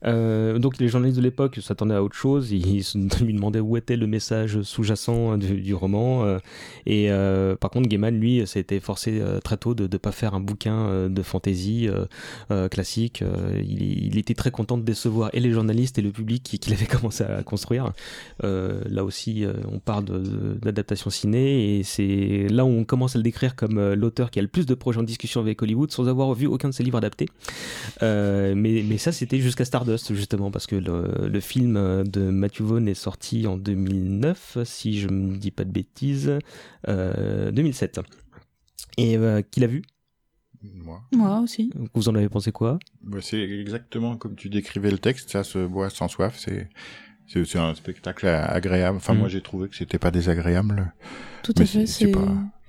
[0.04, 2.84] Euh, donc les journalistes de l'époque s'attendaient à autre chose, ils,
[3.20, 6.24] lui demandaient où était le message sous-jacent du, roman.
[6.24, 6.38] Euh,
[6.86, 10.40] et euh, par contre, Gaiman, lui, s'était forcé très tôt de ne pas faire un
[10.40, 11.88] bouquin de fantasy
[12.70, 13.22] classique.
[13.64, 17.24] Il, était très content de décevoir et les journalistes et le public qu'il avait commencé
[17.24, 17.92] à construire.
[18.42, 20.04] là aussi, on parle
[20.60, 24.42] d'adaptation ciné et c'est là où on commence à le décrire comme l'auteur qui a
[24.42, 26.98] le plus de projets en discussion avec Hollywood sans avoir vu aucun de ses livres
[26.98, 27.28] adaptés.
[28.00, 28.54] mais,
[28.86, 33.46] mais ça, c'était jusqu'à Stardust justement parce que le, film de Matthew Vaughn est sorti
[33.46, 36.38] en 2009 si je ne dis pas de bêtises
[36.86, 38.02] 2007 euh,
[38.98, 39.82] Et qui l'a vu?
[40.62, 41.02] Moi.
[41.12, 41.72] Moi aussi.
[41.94, 42.78] Vous en avez pensé quoi?
[43.02, 46.68] Bah, C'est exactement comme tu décrivais le texte, ça se boit sans soif, c'est
[47.26, 48.96] c'est un spectacle agréable.
[48.96, 49.30] Enfin, moi, mm.
[49.30, 50.92] j'ai trouvé que c'était pas désagréable.
[51.42, 51.86] Tout à fait.
[51.86, 52.12] C'est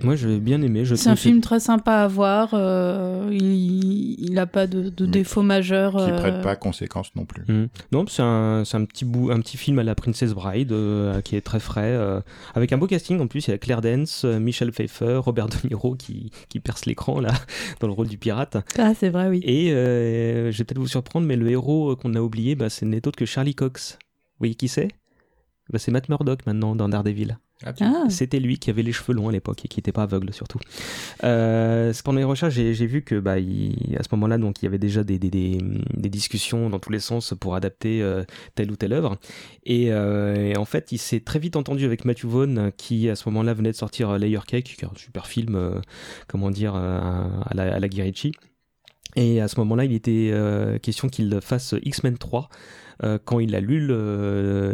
[0.03, 0.84] moi, j'ai bien aimé.
[0.85, 2.49] C'est un film très sympa à voir.
[2.53, 5.95] Euh, il n'a pas de, de défaut majeur.
[5.95, 6.41] Qui ne prête euh.
[6.41, 7.43] pas à conséquence non plus.
[7.47, 7.67] Mm.
[7.91, 11.35] Non, c'est un, un, petit bout, un petit film à la Princess Bride euh, qui
[11.35, 11.97] est très frais,
[12.53, 13.47] avec un beau casting en plus.
[13.47, 17.31] Il y a Claire Dance, Michel Pfeiffer, Robert De Niro qui, qui perce l'écran là
[17.80, 18.57] dans le rôle du pirate.
[18.77, 19.41] Ah, c'est vrai, oui.
[19.43, 23.07] Et je vais peut-être vous surprendre, mais le héros qu'on a oublié, bah, c'est n'est
[23.07, 23.97] autre que Charlie Cox.
[24.43, 24.89] Vous voyez qui c'est?
[25.71, 27.37] Bah, C'est Matt Murdock maintenant dans Daredevil.
[27.65, 28.03] Ah, ah.
[28.09, 30.59] C'était lui qui avait les cheveux longs à l'époque et qui n'était pas aveugle surtout.
[31.23, 34.79] Euh, pendant les recherches, j'ai vu que bah, à ce moment-là, donc il y avait
[34.79, 38.25] déjà des, des, des, discussions dans tous les sens pour adapter euh,
[38.55, 39.17] telle ou telle œuvre.
[39.69, 43.29] Euh, et, en fait, il s'est très vite entendu avec Matthew Vaughn, qui à ce
[43.29, 45.79] moment-là venait de sortir Layer Cake, qui est un super film, euh,
[46.27, 47.87] comment dire, à la, à la
[49.15, 50.33] Et à ce moment-là, il était
[50.81, 52.49] question qu'il fasse X-Men 3.
[53.03, 53.87] Euh, quand il a lu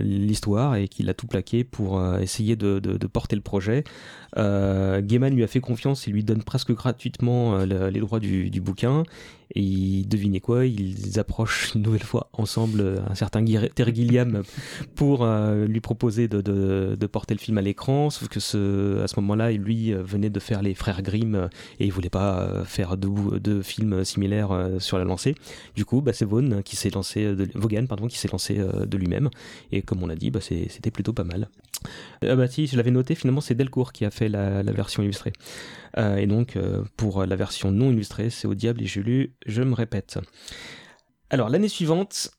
[0.01, 3.83] l'histoire et qu'il a tout plaqué pour euh, essayer de, porter le projet.
[4.37, 9.03] Euh, Gaiman lui a fait confiance et lui donne presque gratuitement les droits du, bouquin.
[9.55, 14.43] Et devinez quoi, ils approchent une nouvelle fois ensemble un certain Terry Gilliam
[14.93, 18.11] pour euh, lui proposer de, porter le film à l'écran.
[18.11, 21.47] Sauf que ce, à ce moment-là, lui euh, venait de faire les frères Grimm euh,
[21.79, 25.33] et il voulait pas faire deux, deux films similaires sur la lancée.
[25.75, 28.97] Du coup, bah, c'est Vaughan qui s'est lancé, de, Vaughan pardon, qui s'est lancé de
[28.97, 29.29] lui-même.
[29.71, 31.49] Et comme on l'a dit, bah, c'était plutôt pas mal.
[32.25, 35.33] Ah bah si, je l'avais noté, finalement c'est Delcourt qui a fait la, version illustrée.
[35.97, 39.33] Euh, et donc, euh, pour la version non illustrée, c'est au diable et j'ai lu,
[39.45, 40.19] je me répète.
[41.29, 42.31] Alors, l'année suivante,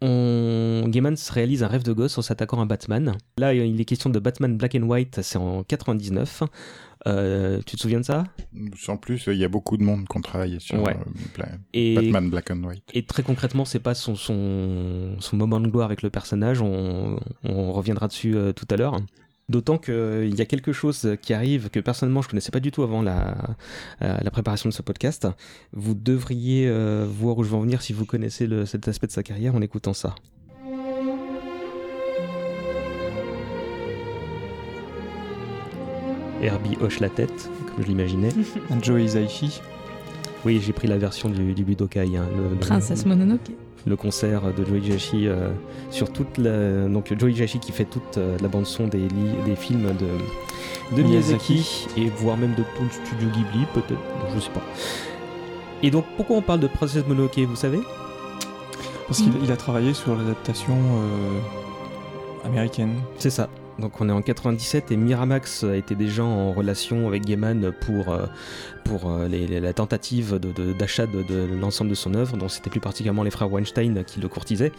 [0.00, 0.84] on...
[0.88, 3.16] Gaiman réalise un rêve de gosse en s'attaquant à Batman.
[3.36, 6.44] Là, il est question de Batman Black and White, c'est en 99.
[7.08, 8.24] Euh, tu te souviens de ça?
[8.76, 12.84] Sans plus, il y a beaucoup de monde qui travaille sur Batman Black and White.
[12.94, 17.18] Et très concrètement, c'est pas son, son, son, moment de gloire avec le personnage, on,
[17.44, 19.00] on reviendra dessus tout à l'heure.
[19.48, 22.70] D'autant qu'il euh, y a quelque chose qui arrive que personnellement je connaissais pas du
[22.70, 23.34] tout avant la,
[24.02, 25.26] euh, la préparation de ce podcast.
[25.72, 29.06] Vous devriez euh, voir où je vais en venir si vous connaissez le, cet aspect
[29.06, 30.14] de sa carrière en écoutant ça.
[36.42, 38.30] Herbie hoche la tête, comme je l'imaginais.
[38.82, 39.60] Joey Zaichi.
[40.44, 42.16] Oui, j'ai pris la version du, du Budokai.
[42.16, 42.26] Hein,
[42.60, 43.50] Princesse Mononoke
[43.86, 45.50] le concert de Joey Jashi euh,
[45.90, 46.86] sur toute la...
[46.88, 49.06] donc Joey Jashi qui fait toute euh, la bande son des,
[49.46, 54.00] des films de, de Miyazaki, et voire même de tout le studio Ghibli peut-être
[54.34, 54.62] je sais pas
[55.82, 57.80] et donc pourquoi on parle de Princess Mononoke vous savez?
[59.06, 63.48] Parce qu'il a travaillé sur l'adaptation euh, américaine c'est ça
[63.78, 68.26] donc on est en 97 et Miramax été déjà en relation avec Gaiman pour, euh,
[68.90, 70.38] euh, la tentative
[70.78, 74.20] d'achat de, de, l'ensemble de son œuvre, dont c'était plus particulièrement les frères Weinstein qui
[74.20, 74.72] le courtisaient.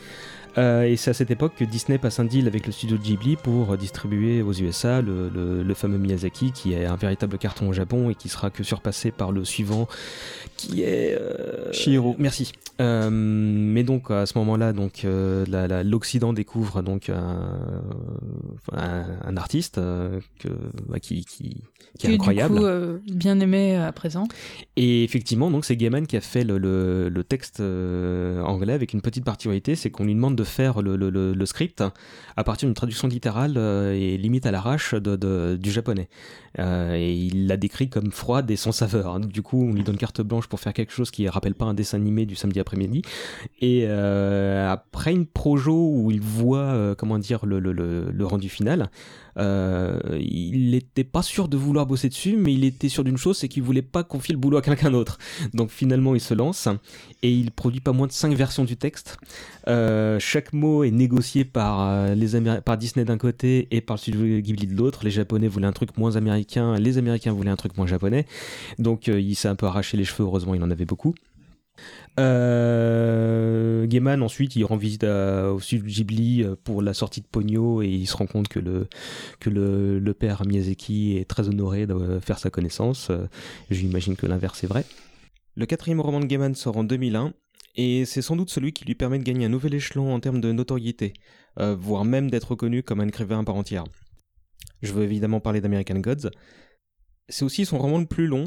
[0.58, 3.36] Euh, et c'est à cette époque que Disney passe un deal avec le studio Ghibli
[3.36, 8.10] pour distribuer aux USA le, le, fameux Miyazaki, qui est un véritable carton au Japon
[8.10, 9.88] et qui sera que surpassé par le suivant,
[10.60, 11.72] qui est euh...
[11.72, 12.16] Shihiro.
[12.20, 12.52] Merci.
[12.82, 15.46] Euh, mais donc à ce moment-là, donc euh,
[15.84, 17.82] l'Occident découvre donc un,
[18.72, 20.48] un, artiste que,
[20.88, 21.58] bah, qui, qui,
[21.98, 24.28] qui, est incroyable, du coup, bien aimé à présent.
[24.78, 29.02] Et effectivement, donc c'est Gaiman qui a fait le, le, le texte anglais avec une
[29.02, 31.84] petite particularité, c'est qu'on lui demande de faire le, le, le, script
[32.38, 36.10] à partir d'une traduction littérale euh, et limite à l'arrache de, de, du japonais.
[36.58, 39.20] Euh, et il l'a décrit comme froide et sans saveur.
[39.20, 41.74] Du coup, on lui donne carte blanche pour faire quelque chose qui rappelle pas un
[41.74, 43.02] dessin animé du samedi après-midi.
[43.62, 48.90] Et euh, après une projo où il voit, euh, comment dire, le, rendu final,
[49.38, 53.38] euh, il n'était pas sûr de vouloir bosser dessus, mais il était sûr d'une chose,
[53.38, 55.18] c'est qu'il voulait pas confier le boulot à quelqu'un d'autre.
[55.54, 56.68] Donc finalement, il se lance
[57.22, 59.18] et il produit pas moins de 5 versions du texte.
[59.68, 64.40] Euh, chaque mot est négocié par, euh, par Disney d'un côté et par le studio
[64.40, 65.02] Ghibli de l'autre.
[65.04, 68.26] Les Japonais voulaient un truc moins américain, les Américains voulaient un truc moins japonais.
[68.78, 71.16] Donc il s'est un peu arraché les cheveux, heureusement il en avait beaucoup.
[72.20, 77.82] Euh, Gaiman ensuite il rend visite au studio Ghibli euh, pour la sortie de Pogno
[77.82, 78.88] et il se rend compte que le
[79.40, 83.10] que le, le père Miyazaki est très honoré de faire sa connaissance.
[83.10, 83.28] Euh,
[83.70, 84.86] j'imagine que l'inverse est vrai.
[85.56, 87.34] Le quatrième roman de Gaiman sort en 2001
[87.76, 90.42] et c'est sans doute celui qui lui permet de gagner un nouvel échelon en termes
[90.42, 91.14] de notoriété,
[91.60, 93.86] euh, voire même d'être reconnu comme un écrivain à part entière.
[94.82, 96.30] Je veux évidemment parler d'American Gods.
[97.28, 98.46] C'est aussi son roman le plus long,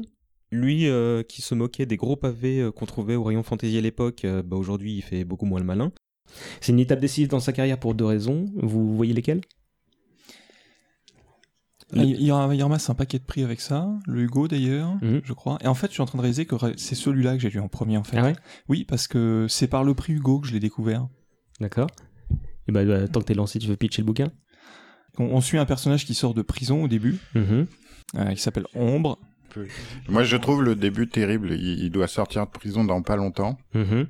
[0.53, 3.81] lui euh, qui se moquait des gros pavés euh, qu'on trouvait au rayon fantasy à
[3.81, 5.91] l'époque, euh, bah aujourd'hui il fait beaucoup moins le malin.
[6.61, 8.47] C'est une étape décisive dans sa carrière pour deux raisons.
[8.57, 9.41] Vous voyez lesquelles?
[11.95, 15.21] Il, il, ramasse un paquet de prix avec ça, le Hugo d'ailleurs, mhm.
[15.25, 15.59] je crois.
[15.63, 17.61] Et en fait, je suis en train de réaliser que c'est celui-là que j'ai lu
[17.61, 18.17] en premier en fait.
[18.17, 18.37] Ah ouais?
[18.69, 21.07] Oui, parce que c'est par le prix Hugo que je l'ai découvert.
[21.61, 21.89] D'accord.
[22.67, 24.33] Et bah, bah, tant que t'es lancé, tu veux pitcher le bouquin?
[25.19, 27.67] On, suit un personnage qui sort de prison au début, mhm.
[28.17, 29.19] euh, qui s'appelle Ombre.
[30.09, 31.53] Moi, je trouve le début terrible.
[31.53, 33.59] Il, doit sortir de prison dans pas longtemps.
[33.75, 34.07] Mhm.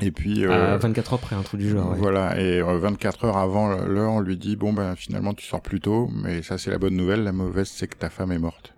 [0.00, 1.94] Et puis euh, 24 heures après un trou du genre.
[1.94, 5.60] Voilà, et 24 euh, heures avant l'heure, on lui dit bon ben finalement tu sors
[5.60, 7.22] plus tôt, mais ça c'est la bonne nouvelle.
[7.22, 8.74] La mauvaise c'est que ta femme est morte.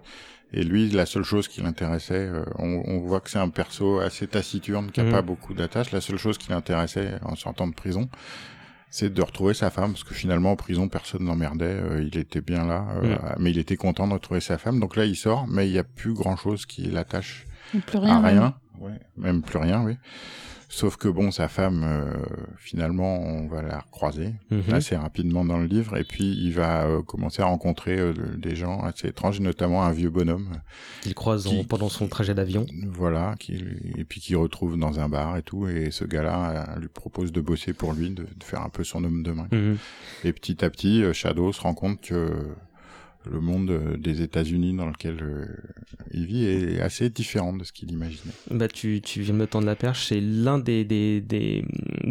[0.52, 3.98] Et lui, la seule chose qui l'intéressait, euh, on, on, voit que c'est un perso
[3.98, 5.10] assez taciturne, qui a mhm.
[5.10, 5.90] pas beaucoup d'attaches.
[5.90, 8.08] La seule chose qui l'intéressait en sortant de prison,
[8.94, 12.40] c'est de retrouver sa femme, parce que finalement en prison personne n'emmerdait, euh, il était
[12.40, 13.18] bien là, euh, mm.
[13.40, 14.78] mais il était content de retrouver sa femme.
[14.78, 17.44] Donc là il sort, mais il n'y a plus grand chose qui l'attache
[17.92, 19.96] à rien, ouais, même plus rien, oui.
[20.74, 22.12] Sauf que bon, sa femme, euh,
[22.58, 24.74] finalement, on va la recroiser mhm.
[24.74, 28.56] assez rapidement dans le livre, et puis il va euh, commencer à rencontrer euh, des
[28.56, 30.48] gens assez étranges, notamment un vieux bonhomme.
[31.02, 32.66] Qu'il croise pendant son trajet d'avion.
[32.88, 33.62] Voilà, qui,
[33.96, 37.40] et puis qu'il retrouve dans un bar et tout, et ce gars-là lui propose de
[37.40, 39.46] bosser pour lui, de, faire un peu son homme de main.
[39.52, 39.78] Mhm.
[40.24, 42.32] Et petit à petit, Shadow se rend compte que
[43.30, 45.46] le monde euh, des États-Unis dans lequel euh,
[46.12, 48.32] il vit est assez différent de ce qu'il imaginait.
[48.50, 50.86] Bah, tu, viens de me tendre la perche, c'est l'un des,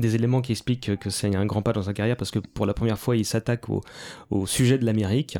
[0.01, 2.73] éléments qui explique que c'est un grand pas dans sa carrière parce que pour la
[2.73, 3.81] première fois il s'attaque au,
[4.45, 5.37] sujet de l'Amérique.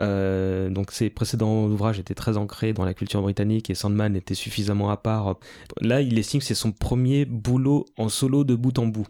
[0.00, 4.34] Euh, donc ses précédents ouvrages étaient très ancrés dans la culture britannique et Sandman était
[4.34, 5.36] suffisamment à part.
[5.80, 9.06] Là, il estime que c'est son premier boulot en solo de bout en bout.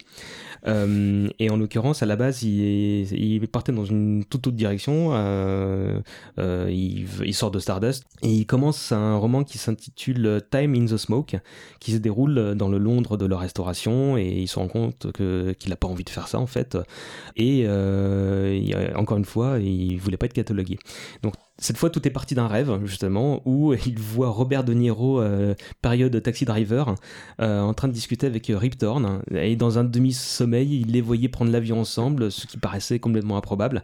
[0.65, 5.11] Et en l'occurrence, à la base, il, partait dans une toute autre direction.
[6.37, 10.97] Il, il, sort de Stardust et il commence un roman qui s'intitule Time in the
[10.97, 11.37] Smoke,
[11.79, 15.53] qui se déroule dans le Londres de la Restauration et il se rend compte que
[15.53, 16.77] qu'il n'a pas envie de faire ça en fait.
[17.35, 20.77] Et euh, encore une fois, il voulait pas être catalogué.
[21.23, 25.21] Donc cette fois, tout est parti d'un rêve, justement, où il voit Robert De Niro,
[25.21, 26.95] euh, période Taxi Driver,
[27.39, 29.21] euh, en train de discuter avec Rip Torn.
[29.31, 33.83] Et dans un demi-sommeil, il les voyait prendre l'avion ensemble, ce qui paraissait complètement improbable.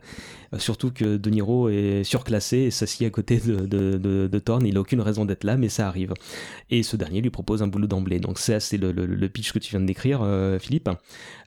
[0.54, 4.66] Euh, surtout que De Niro est surclassé et s'assied à côté de, de, de, Thorne.
[4.66, 6.14] Il n'a aucune raison d'être là, mais ça arrive.
[6.72, 8.20] Et ce dernier lui propose un boulot d'emblée.
[8.20, 10.26] Donc, c'est assez le, pitch que tu viens de décrire,
[10.60, 10.90] Philippe.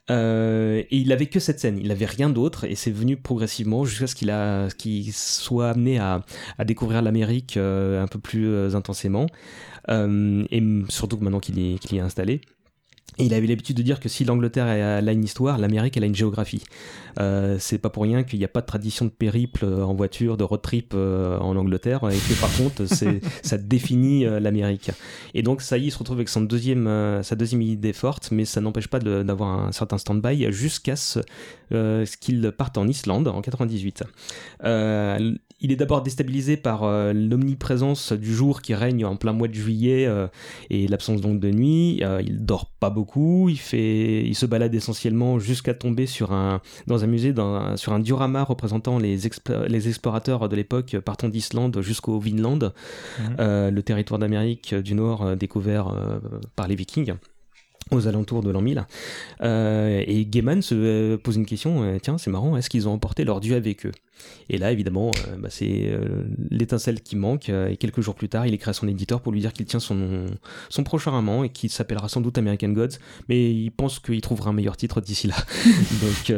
[0.09, 3.85] Euh, et il avait que cette scène, il n'avait rien d'autre, et c'est venu progressivement
[3.85, 6.23] jusqu'à ce qu'il soit amené à,
[6.57, 9.27] à découvrir l'Amérique euh, un peu plus euh, intensément,
[9.89, 12.41] et surtout maintenant qu'il est, qu'il est installé.
[13.21, 16.07] Et il avait l'habitude de dire que si l'Angleterre a une histoire, l'Amérique elle a
[16.07, 16.63] une géographie.
[17.19, 19.93] Euh, c'est pas pour rien qu'il n'y a pas de tradition de périple euh, en
[19.93, 22.85] voiture, de road trip euh, en Angleterre, et que par contre
[23.43, 24.89] ça définit l'Amérique.
[25.35, 28.29] Et donc ça y est, il se retrouve avec son deuxième, sa deuxième idée forte,
[28.31, 31.19] mais ça n'empêche pas d'avoir un certain stand-by jusqu'à ce,
[31.71, 34.03] ce qu'il parte en Islande en 98.
[35.61, 36.83] Il est d'abord déstabilisé par
[37.13, 40.09] l'omniprésence du jour qui règne en plein mois de juillet
[40.69, 42.01] et l'absence donc de nuit.
[42.25, 47.03] il dort pas beaucoup, il fait, il se balade essentiellement jusqu'à tomber sur un dans
[47.03, 47.33] un musée
[47.75, 49.17] sur un diorama représentant les,
[49.67, 52.73] les explorateurs de l'époque partant d'Islande jusqu'au Vinland,
[53.19, 53.35] mhm.
[53.39, 56.19] euh, le territoire d'Amérique du Nord euh, découvert euh,
[56.55, 57.13] par les Vikings
[57.89, 58.85] aux alentours de l'an 1000.
[59.41, 63.55] et Gaiman se pose une question, tiens c'est marrant, est-ce qu'ils ont emporté leur dieu
[63.55, 63.91] avec eux?
[64.49, 65.97] Et là évidemment bah, c'est
[66.49, 69.39] l'étincelle qui manque et quelques jours plus tard il écrit à son éditeur pour lui
[69.39, 70.25] dire qu'il tient son,
[70.69, 72.97] son prochain roman et qu'il s'appellera sans doute American Gods,
[73.29, 75.35] mais il pense qu'il trouvera un meilleur titre d'ici là.
[76.01, 76.37] Donc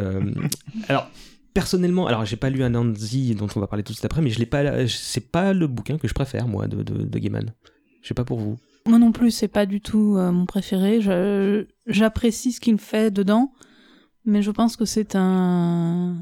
[0.87, 1.09] alors
[1.53, 4.29] personnellement, alors j'ai pas lu Anansi dont on va parler tout de suite après, mais
[4.29, 7.53] je l'ai pas, c'est pas le bouquin que je préfère moi de, de, de Gaiman.
[8.01, 8.57] Je sais pas pour vous.
[8.85, 10.99] Moi non plus, c'est pas du tout euh, mon préféré.
[11.87, 13.53] J'apprécie ce qu'il fait dedans,
[14.25, 16.21] mais je pense que c'est un,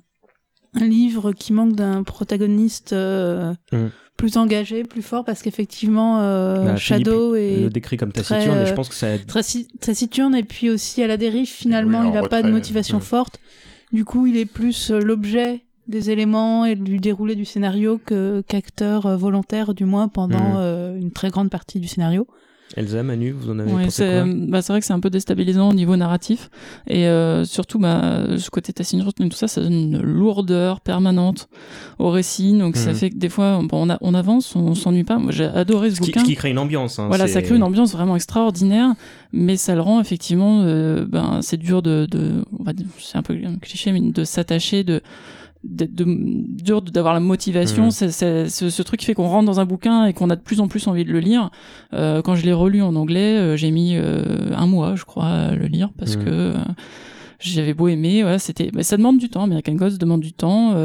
[0.73, 3.87] un livre qui manque d'un protagoniste euh, mm.
[4.17, 8.65] plus engagé, plus fort, parce qu'effectivement, euh, bah, Shadow est le décrit comme taciturne, et
[8.65, 9.41] je pense que ça très
[9.79, 11.47] taciturne, et puis aussi à la dérive.
[11.47, 13.01] Finalement, il n'a pas de motivation mm.
[13.01, 13.39] forte.
[13.91, 19.17] Du coup, il est plus l'objet des éléments et du déroulé du scénario que qu'acteur
[19.17, 20.97] volontaire, du moins pendant mm.
[20.97, 22.27] une très grande partie du scénario.
[22.75, 24.33] Elsa, Manu, vous en avez pensé quoi?
[24.47, 26.49] bah, C'est vrai que c'est un peu déstabilisant au niveau narratif.
[26.87, 31.49] Et euh, surtout, bah, ce côté et tout ça, ça donne une lourdeur permanente
[31.99, 32.57] au récit.
[32.57, 32.95] Donc ça mhm.
[32.95, 35.17] fait que des fois, bon, on, on avance, on s'ennuie pas.
[35.17, 36.21] Moi, j'ai adoré ce, bouquin.
[36.21, 36.99] ce qui crée une ambiance.
[36.99, 38.93] Hein, voilà, ça crée une ambiance vraiment extraordinaire.
[39.33, 42.43] Mais ça le rend effectivement, euh, ben, c'est dur de, de
[42.99, 45.01] c'est un peu un cliché, mais de s'attacher, de
[45.63, 47.91] de, dur d'avoir la motivation mmh.
[47.91, 48.11] c'est,
[48.49, 50.59] ce, ce, truc qui fait qu'on rentre dans un bouquin et qu'on a de plus
[50.59, 51.51] en plus envie de le lire
[51.93, 55.27] euh, quand je l'ai relu en anglais euh, j'ai mis euh, un mois je crois
[55.27, 56.25] à le lire parce mmh.
[56.25, 56.53] que
[57.43, 59.41] j'avais beau aimer, ouais, c'était, ça demande du temps.
[59.41, 60.75] American Gods demande du temps,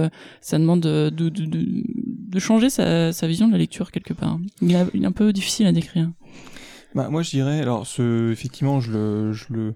[0.41, 4.39] ça demande de, de, de, de changer sa, sa, vision de la lecture quelque part.
[4.63, 6.09] Il il est un peu difficile à décrire.
[6.97, 9.75] Bah, moi, je dirais, alors, ce, effectivement, je le, je le,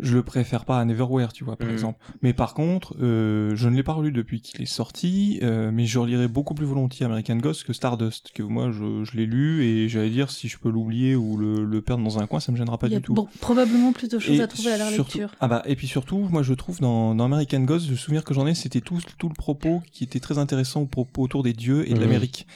[0.00, 1.72] je le préfère pas à Neverwhere, tu vois, par mm.
[1.72, 1.98] exemple.
[2.22, 5.86] Mais par contre, euh, je ne l'ai pas relu depuis qu'il est sorti, euh, mais
[5.86, 9.64] je relirai beaucoup plus volontiers American Ghost que Stardust, que moi je, je l'ai lu
[9.64, 12.52] et j'allais dire si je peux l'oublier ou le, le, perdre dans un coin, ça
[12.52, 13.14] me gênera pas du tout.
[13.14, 15.34] Bon, probablement plus de choses à trouver à la lecture.
[15.40, 18.34] Ah bah et puis surtout, moi je trouve dans, dans American Ghost, le souvenir que
[18.34, 21.52] j'en ai, c'était tout tout le propos qui était très intéressant au propos autour des
[21.52, 22.00] dieux et de mm.
[22.00, 22.46] l'Amérique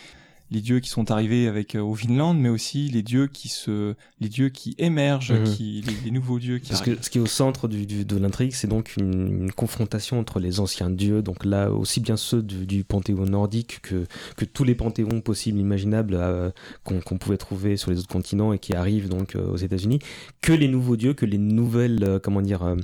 [0.52, 3.94] les dieux qui sont arrivés avec euh, au Vinland, mais aussi les dieux qui se,
[4.20, 5.44] les dieux qui émergent, mhm.
[5.44, 6.68] qui, les, nouveaux dieux qui.
[6.68, 10.40] Parce que ce qui est au centre du, de l'intrigue, c'est donc une, confrontation entre
[10.40, 14.06] les anciens dieux, donc là aussi bien ceux du, panthéon nordique que
[14.36, 16.50] que tous les panthéons possibles, imaginables euh,
[16.84, 20.00] qu'on pouvait trouver sur les autres continents et qui arrivent donc euh, aux États-Unis,
[20.42, 22.76] que les nouveaux dieux, que les nouvelles, comment dire,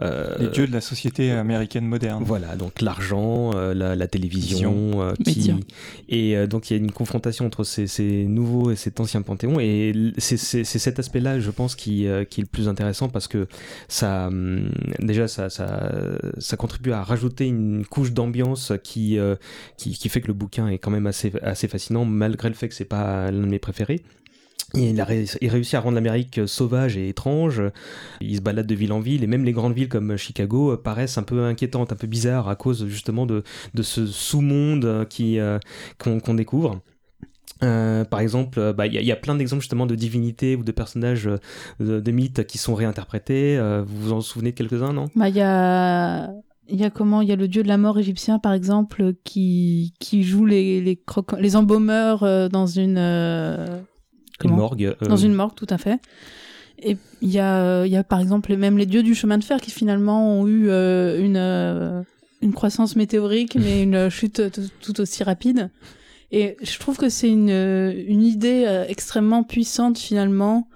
[0.00, 2.22] les dieux de la société américaine moderne.
[2.24, 5.52] Voilà, donc l'argent, la, la, télévision, qui,
[6.08, 9.60] et donc il y a une confrontation entre ces, nouveaux et cet ancien panthéon.
[9.60, 13.46] Et c'est cet aspect-là, je pense, qui, euh, qui, est le plus intéressant parce que
[13.88, 14.70] ça, hum,
[15.00, 15.48] déjà, ça,
[16.56, 19.36] contribue à rajouter une couche d'ambiance qui, euh,
[19.76, 22.68] qui, qui, fait que le bouquin est quand même assez, assez fascinant, malgré le fait
[22.68, 24.02] que c'est pas l'un de mes préférés.
[24.74, 27.62] Il, a réussi à rendre l'Amérique sauvage et étrange.
[28.20, 31.16] Il se balade de ville en ville et même les grandes villes comme Chicago paraissent
[31.16, 33.42] un peu inquiétantes, un peu bizarres à cause justement de,
[33.80, 35.58] ce sous-monde euh,
[35.98, 36.82] qu'on découvre.
[37.62, 40.56] Euh, par exemple, euh, bah, il bah, y, y, a plein d'exemples justement de divinités
[40.56, 41.28] ou de personnages
[41.80, 43.58] euh, de, mythes qui sont réinterprétés.
[43.86, 45.06] vous vous en souvenez de quelques-uns, non?
[45.14, 46.30] Bah il y a
[46.68, 47.22] il y a comment?
[47.22, 50.80] Il y a le dieu de la mort égyptien par exemple qui qui joue les
[50.80, 51.00] les,
[51.38, 56.00] les embaumeurs dans une une morgue dans une morgue tout à fait.
[56.80, 59.44] Et il y a il y a par exemple même les dieux du chemin de
[59.44, 62.04] fer qui finalement ont eu une
[62.40, 64.42] une croissance météorique mais une chute
[64.80, 65.70] tout aussi rapide.
[66.30, 70.68] Et je trouve que c'est une, une idée euh, extrêmement puissante finalement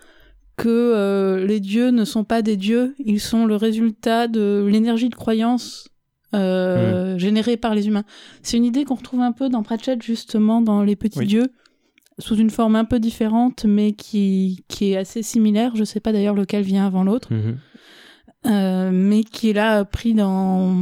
[0.56, 5.08] que euh, les dieux ne sont pas des dieux, ils sont le résultat de l'énergie
[5.08, 5.89] de croyance
[6.34, 7.18] euh, mmh.
[7.18, 8.05] générée par les humains.
[8.42, 11.52] C'est une idée qu'on retrouve un peu dans Pratchett justement dans Les Petits Dieux,
[12.18, 15.74] sous une forme un peu différente mais qui, qui est assez similaire.
[15.74, 17.56] Je sais pas d'ailleurs lequel vient avant l'autre, mmh.
[18.47, 20.76] euh, mais qui est là pris dans...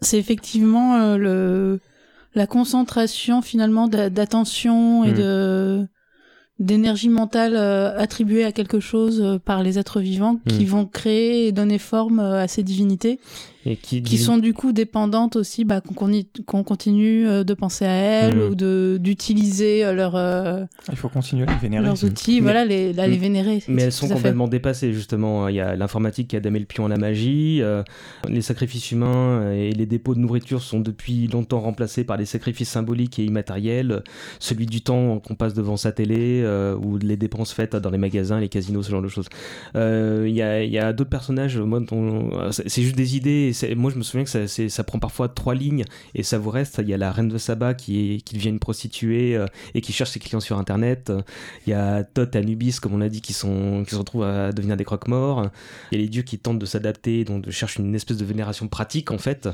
[0.00, 1.80] C'est effectivement le
[2.34, 5.14] la concentration finalement d'attention et hmm.
[5.14, 5.86] de
[6.60, 10.68] d'énergie mentale euh, attribuée à quelque chose euh, par les êtres vivants qui hmm.
[10.68, 13.18] vont créer et donner forme euh, à ces divinités
[13.66, 17.92] et qui, qui sont du coup dépendantes aussi bah, qu'on continue euh, de penser à
[17.92, 22.40] elles ou de d'utiliser euh, leur euh, il faut continuer à les vénérer leurs outils
[22.40, 26.36] voilà les, les vénérer mais elles sont complètement dépassées justement il y a l'informatique qui
[26.36, 27.62] a damé le pion à la magie
[28.28, 32.70] les sacrifices humains et les dépôts de nourriture sont depuis longtemps remplacés par des sacrifices
[32.70, 34.02] symboliques et immatériels
[34.38, 36.46] celui du temps qu'on passe devant sa télé
[36.82, 39.28] ou les dépenses faites dans les magasins les casinos ce genre de choses.
[39.74, 41.80] Il y a, y a d'autres personnages moi
[42.50, 45.84] c'est juste des idées moi je me souviens que ça, ça, prend parfois trois lignes
[46.14, 46.80] et ça vous reste.
[46.82, 49.80] Il y a la reine de Saba qui, est, qui devient une prostituée euh, et
[49.80, 51.12] qui cherche ses clients sur internet.
[51.66, 54.24] Il y a Thoth et Anubis, comme on l'a dit, qui, sont, qui se retrouvent
[54.24, 55.50] à devenir des croque-morts.
[55.92, 58.24] Il y a les dieux qui tentent de s'adapter, donc de chercher une espèce de
[58.24, 59.48] vénération pratique en fait.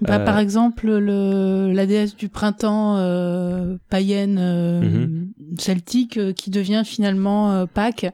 [0.00, 4.40] Bah, Par euh, exemple, le, la déesse du printemps euh, païenne
[4.80, 5.32] mhm.
[5.58, 8.06] celtique qui devient finalement Pâques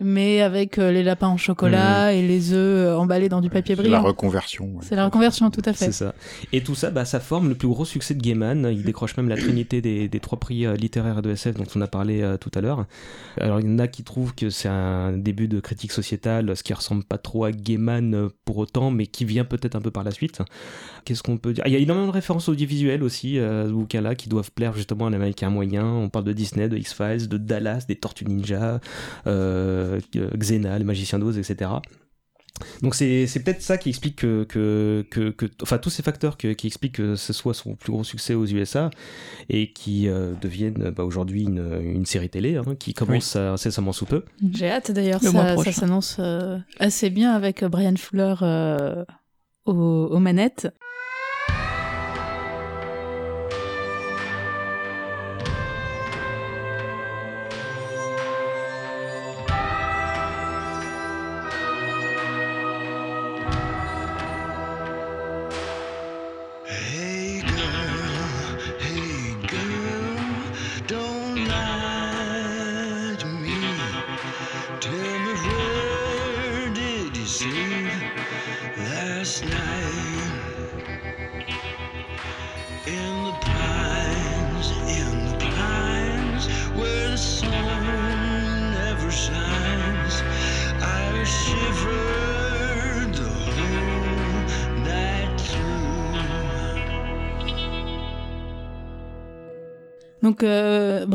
[0.00, 2.16] mais avec euh, les lapins en chocolat mmh.
[2.16, 3.98] et les œufs euh, emballés dans du papier brillant.
[3.98, 4.70] C'est la reconversion.
[4.80, 5.86] C'est la reconversion, tout à fait.
[5.86, 6.14] C'est ça.
[6.52, 8.68] Et tout ça, bah, ça forme le plus gros succès de Gaiman.
[8.70, 11.80] Il décroche même la trinité des, des trois prix euh, littéraires de SF dont on
[11.80, 12.86] a parlé tout à l'heure.
[13.40, 16.62] Alors, il y en a qui trouvent que c'est un début de critique sociétale, ce
[16.62, 20.04] qui ressemble pas trop à Gaiman pour autant, mais qui vient peut-être un peu par
[20.04, 20.40] la suite.
[21.08, 21.64] Qu'est-ce qu'on peut dire?
[21.64, 25.06] Ah, Il y a énormément de références audiovisuelles aussi, ce bouquin-là, qui doivent plaire justement
[25.06, 25.86] à l'américain moyen.
[25.86, 28.78] On parle de Disney, de X-Files, de Dallas, des Tortues Ninja.
[29.26, 31.70] Euh, euh, Xena, les magiciens d'Oz, etc.
[32.82, 36.96] Donc c'est, peut-être ça qui explique que, que, que, enfin tous ces facteurs qui expliquent
[36.96, 38.90] que ce soit son plus gros succès aux USA
[39.48, 43.42] et qui euh, deviennent bah, aujourd'hui une, une, série télé hein, qui commence oui.
[43.42, 44.24] incessamment sous peu.
[44.52, 48.34] J'ai hâte d'ailleurs, ça, ça s'annonce euh, assez bien avec Brian Fuller
[49.64, 49.72] aux,
[50.10, 50.68] aux manettes.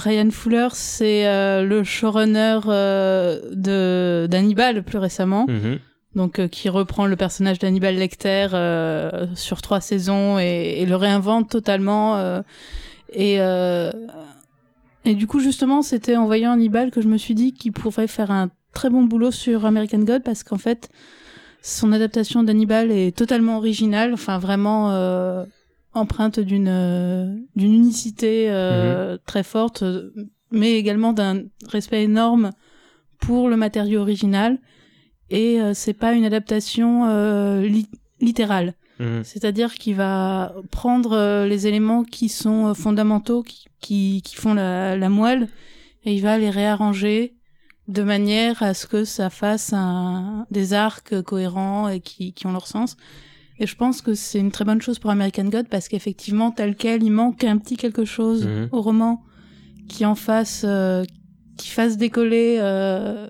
[0.03, 1.23] Brian Fuller, c'est
[1.63, 5.45] le showrunner de d'Hannibal plus récemment.
[5.47, 5.79] Mhm.
[6.15, 8.47] Donc qui reprend le personnage d'Hannibal Lecter
[9.35, 12.41] sur trois saisons et, et le réinvente totalement.
[13.13, 13.39] et
[15.05, 18.07] et du coup, justement, c'était en voyant Hannibal que je me suis dit qu'il pourrait
[18.07, 20.89] faire un très bon boulot sur American God parce qu'en fait,
[21.61, 25.45] son adaptation d'Hannibal est totalement originale, enfin vraiment euh,
[25.93, 29.19] empreinte d'une euh, d'une unicité euh, mhm.
[29.25, 29.83] très forte,
[30.51, 32.51] mais également d'un respect énorme
[33.19, 34.59] pour le matériau original.
[35.29, 37.07] Et c'est pas une adaptation
[38.19, 38.75] littérale.
[38.99, 39.23] Mhm.
[39.23, 45.09] C'est-à-dire qu'il va prendre les éléments qui sont fondamentaux, qui, qui, qui font la, la,
[45.09, 45.47] moelle,
[46.03, 47.33] et il va les réarranger
[47.87, 52.51] de manière à ce que ça fasse un, des arcs cohérents et qui, qui ont
[52.51, 52.95] leur sens.
[53.63, 56.75] Et je pense que c'est une très bonne chose pour American God parce qu'effectivement, tel
[56.75, 58.67] quel, il manque un petit quelque chose mhm.
[58.73, 59.23] au roman
[59.87, 61.05] qui en fasse, euh,
[61.55, 63.29] qui fasse décoller euh,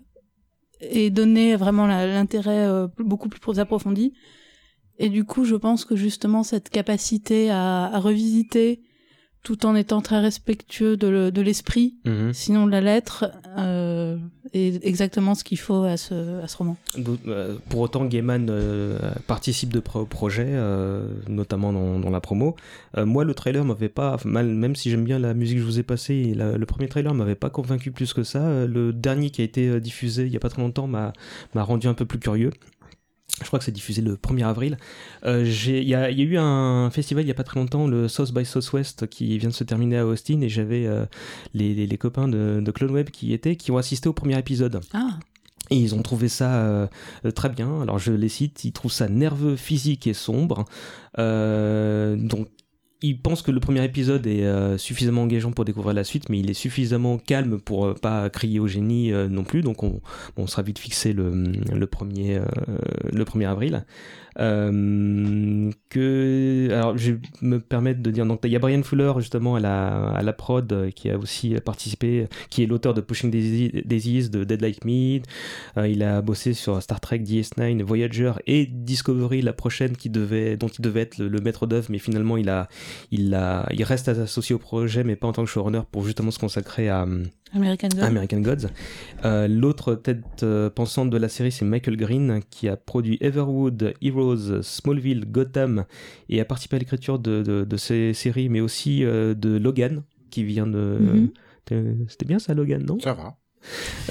[0.82, 4.14] et donner vraiment l'intérêt euh, beaucoup plus approfondi.
[4.98, 8.82] Et du coup, je pense que justement cette capacité à, à revisiter
[9.44, 12.34] tout en étant très respectueux de l'esprit, mhm.
[12.34, 14.18] sinon de la lettre, euh,
[14.54, 16.78] est exactement ce qu'il faut à ce, à ce roman.
[17.28, 18.98] Euh, pour autant, Gaiman euh,
[19.28, 22.56] participe de pro projet, euh, notamment dans, dans, la promo.
[22.98, 25.68] Euh, moi, le trailer m'avait pas, mal, même si j'aime bien la musique que je
[25.68, 28.66] vous ai passée, le premier trailer m'avait pas convaincu plus que ça.
[28.66, 31.14] Le dernier qui a été diffusé il y a pas très longtemps m'a
[31.56, 32.52] rendu un peu plus curieux
[33.44, 34.78] je crois que c'est diffusé le 1er avril.
[35.26, 38.34] Euh, il y, a eu un festival il y a pas très longtemps, le South
[38.34, 41.06] by Southwest, qui vient de se terminer à Austin, et j'avais euh,
[41.54, 44.82] les, les, copains de, de Clone Web qui étaient, qui ont assisté au premier épisode.
[44.94, 45.20] Ah.
[45.70, 46.88] Et ils ont trouvé ça euh,
[47.36, 47.82] très bien.
[47.82, 50.66] Alors je les cite, ils trouvent ça nerveux, physique et sombre.
[51.18, 52.48] donc
[53.04, 56.40] il pense que le premier épisode est euh, suffisamment engageant pour découvrir la suite, mais
[56.40, 59.62] il est suffisamment calme pour euh, pas crier au génie euh, non plus.
[59.62, 61.32] Donc on, sera vite fixé le,
[61.74, 62.40] le, premier,
[63.12, 63.86] le 1er avril.
[64.40, 69.56] Euh, que alors je vais me permettre de dire il y a Brian Fuller justement
[69.56, 74.60] à la prod qui a aussi participé qui est l'auteur de Pushing Daisies de Dead
[74.60, 75.22] Like Me
[75.86, 80.68] il a bossé sur Star Trek DS9 Voyager et Discovery la prochaine qui devait dont
[80.68, 82.68] il devait être le, maître d'œuvre mais finalement il a
[83.12, 86.32] il a il reste associé au projet mais pas en tant que showrunner pour justement
[86.32, 87.06] se consacrer à
[87.54, 88.04] American Gods.
[88.04, 88.68] American Gods.
[89.26, 93.94] Euh, L'autre tête euh, pensante de la série, c'est Michael Green, qui a produit Everwood,
[94.02, 95.86] Heroes, Smallville, Gotham,
[96.30, 100.04] et a participé à l'écriture de, de, de, ces séries, mais aussi euh, de Logan,
[100.32, 100.98] qui vient de...
[101.00, 101.32] Mhm.
[102.08, 103.00] C'était bien ça, Logan, non?
[103.00, 103.38] Ça va.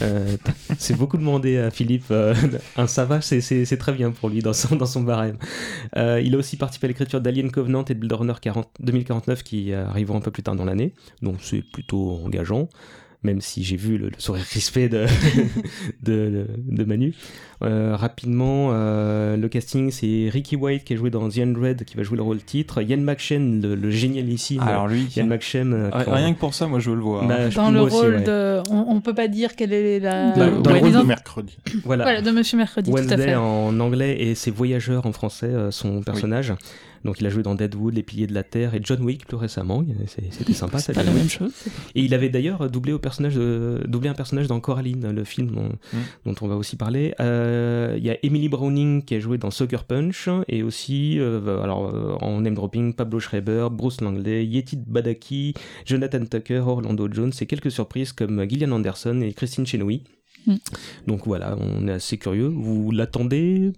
[0.00, 0.36] Euh,
[0.78, 2.06] c'est beaucoup demandé à Philippe.
[2.10, 2.34] Euh,
[2.76, 5.36] un ça va, c'est très bien pour lui dans son, barème.
[5.96, 9.42] Euh, il a aussi participé à l'écriture d'Alien Covenant et de Blade Runner 40, 2049
[9.42, 10.94] qui arriveront un peu plus tard dans l'année.
[11.20, 12.68] Donc c'est plutôt engageant
[13.22, 15.06] même si j'ai vu le, sourire crispé de,
[16.02, 17.14] de, de, Manu.
[17.62, 21.96] Euh, rapidement, euh, le casting, c'est Ricky White qui a joué dans The Red qui
[21.96, 22.82] va jouer le rôle titre.
[22.82, 24.60] Ian McShane, le, le génialissime.
[24.60, 25.72] Alors lui, Ian McShane.
[25.72, 27.22] Euh, rien que pour ça, moi je veux le voir.
[27.24, 27.28] Hein.
[27.28, 30.32] Bah, dans le rôle de, on, on, peut pas dire quelle est la.
[30.32, 31.58] Dans, dans le rôle de mercredi.
[31.84, 32.04] Voilà.
[32.04, 32.22] voilà.
[32.22, 32.90] de Monsieur Mercredi.
[32.90, 33.34] Wednesday tout à fait.
[33.36, 36.52] en anglais et c'est Voyageur en français, son personnage.
[37.04, 39.36] Donc il a joué dans Deadwood, Les Piliers de la Terre et John Wick plus
[39.36, 39.84] récemment.
[40.06, 40.78] C'était sympa.
[40.78, 41.52] C'est pas la même chose.
[41.94, 45.50] Et il avait d'ailleurs doublé au personnage, de, doublé un personnage dans Coraline, le film
[45.50, 45.98] dont, mm.
[46.26, 47.14] dont on va aussi parler.
[47.20, 51.62] Euh, il y a Emily Browning qui a joué dans Sucker Punch et aussi, euh,
[51.62, 57.32] alors euh, en name dropping, Pablo Schreiber, Bruce Langley, Yeti Badaki, Jonathan Tucker, Orlando Jones
[57.40, 60.02] et quelques surprises comme Gillian Anderson et Christine Chenoweth.
[60.46, 60.54] Mm.
[61.06, 62.48] Donc voilà, on est assez curieux.
[62.48, 63.72] Vous l'attendez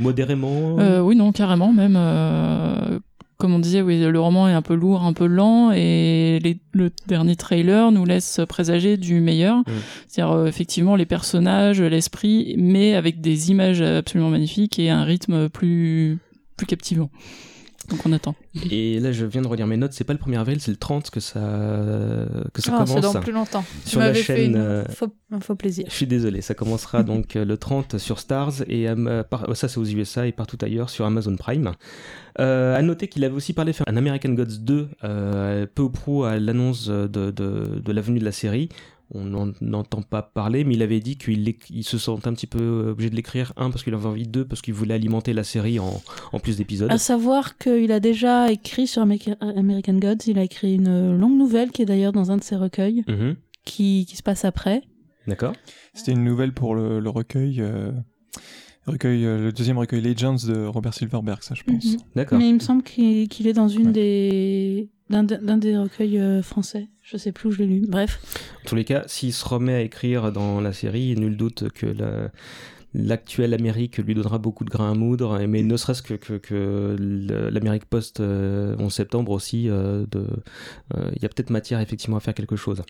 [0.00, 0.78] modérément?
[0.78, 1.72] Euh, Oui, non, carrément.
[1.72, 2.98] Même, euh,
[3.38, 6.38] comme on disait, oui, le roman est un peu lourd, un peu lent, et
[6.72, 9.58] le dernier trailer nous laisse présager du meilleur.
[9.58, 9.64] Mm.
[10.08, 15.48] C'est-à-dire, euh, effectivement, les personnages, l'esprit, mais avec des images absolument magnifiques et un rythme
[15.48, 16.18] plus,
[16.56, 17.10] plus captivant.
[17.92, 18.34] Donc on attend.
[18.70, 19.92] Et là, je viens de relire mes notes.
[19.92, 21.40] C'est pas le 1er avril, c'est le 30 que ça,
[22.52, 22.90] que ça ah, commence.
[22.90, 23.64] C'est dans plus longtemps.
[23.84, 24.56] Sur la chaîne.
[24.56, 24.84] Euh,
[25.32, 25.86] un faux plaisir.
[25.88, 26.40] Je suis désolé.
[26.42, 29.22] Ça commencera donc euh, le 30 sur Stars et euh,
[29.54, 31.72] ça c'est aux USA et partout ailleurs sur Amazon Prime.
[32.38, 34.88] Euh, à noter qu'il avait aussi parlé faire un American Gods 2
[35.74, 38.68] peu ou prou à l'annonce de, de, de, la venue de la série
[39.14, 42.88] on n'entend pas parler, mais il avait dit qu'il il se sentait un petit peu
[42.90, 45.78] obligé de l'écrire, un, parce qu'il avait envie, deux, parce qu'il voulait alimenter la série
[45.78, 46.90] en, en plus d'épisodes.
[46.90, 51.70] À savoir qu'il a déjà écrit sur American Gods, il a écrit une longue nouvelle
[51.70, 53.36] qui est d'ailleurs dans un de ses recueils, mhm.
[53.64, 54.82] qui, qui, se passe après.
[55.26, 55.52] D'accord.
[55.94, 57.60] C'était une nouvelle pour le, le recueil.
[57.60, 57.92] Euh,
[58.86, 61.84] recueil, le deuxième recueil Legends de Robert Silverberg, ça je pense.
[61.84, 61.96] Mhm.
[62.16, 62.38] D'accord.
[62.38, 66.88] Mais il me semble qu'il est dans une des d'un des recueils français.
[67.02, 67.84] Je sais plus où je l'ai lu.
[67.86, 68.20] Bref.
[68.64, 71.84] En tous les cas, s'il se remet à écrire dans la série, nul doute que
[71.84, 72.30] la,
[72.94, 76.96] l'actuelle Amérique lui donnera beaucoup de grains à moudre, mais ne serait-ce que, que,
[77.50, 82.20] l'Amérique post 11 euh, septembre aussi, euh, euh, il y a peut-être matière effectivement à
[82.20, 82.82] faire quelque chose.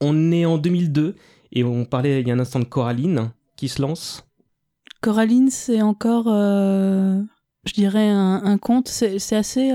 [0.00, 1.16] On est en 2002
[1.52, 4.27] et on parlait il y a un instant de Coraline qui se lance.
[5.00, 8.88] Coraline, c'est encore, je dirais, un, conte.
[8.88, 9.70] C'est assez,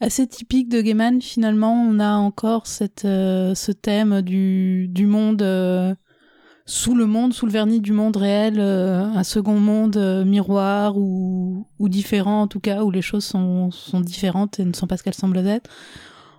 [0.00, 1.20] assez typique de Gaiman.
[1.20, 5.42] Finalement, on a encore cette, ce thème du, du monde
[6.66, 10.96] sous le monde, sous le vernis du monde réel, euh, un second monde euh, miroir
[10.96, 13.70] ou, différent en tout cas, où les choses sont,
[14.00, 15.70] différentes et ne sont pas ce qu'elles semblent être.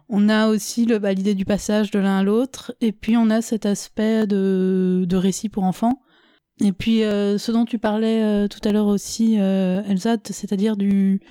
[0.09, 3.41] On a aussi bah, l'idée du passage de l'un à l'autre, et puis on a
[3.41, 6.01] cet aspect de, de récit pour enfants.
[6.61, 11.21] Et puis euh, ce dont tu parlais tout à l'heure aussi, Elsa, c'est-à-dire du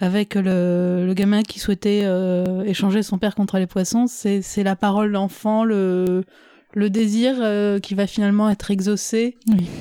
[0.00, 2.06] avec le, le, gamin qui souhaitait
[2.64, 6.22] échanger son père contre les poissons, c'est la parole d'enfant, le
[6.74, 9.36] le désir euh, qui va finalement être exaucé.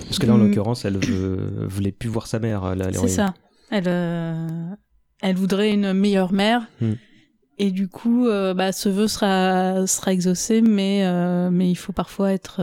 [0.06, 0.48] Parce que là, en mm.
[0.48, 3.34] l'occurrence, elle veut, voulait plus voir sa mère, C'est ça.
[3.70, 4.48] Elle, euh,
[5.22, 6.68] elle voudrait une meilleure mère.
[6.82, 6.94] Mm.
[7.60, 11.04] Et du coup, euh, bah, ce vœu sera, sera exaucé, mais,
[11.52, 12.62] mais il faut parfois être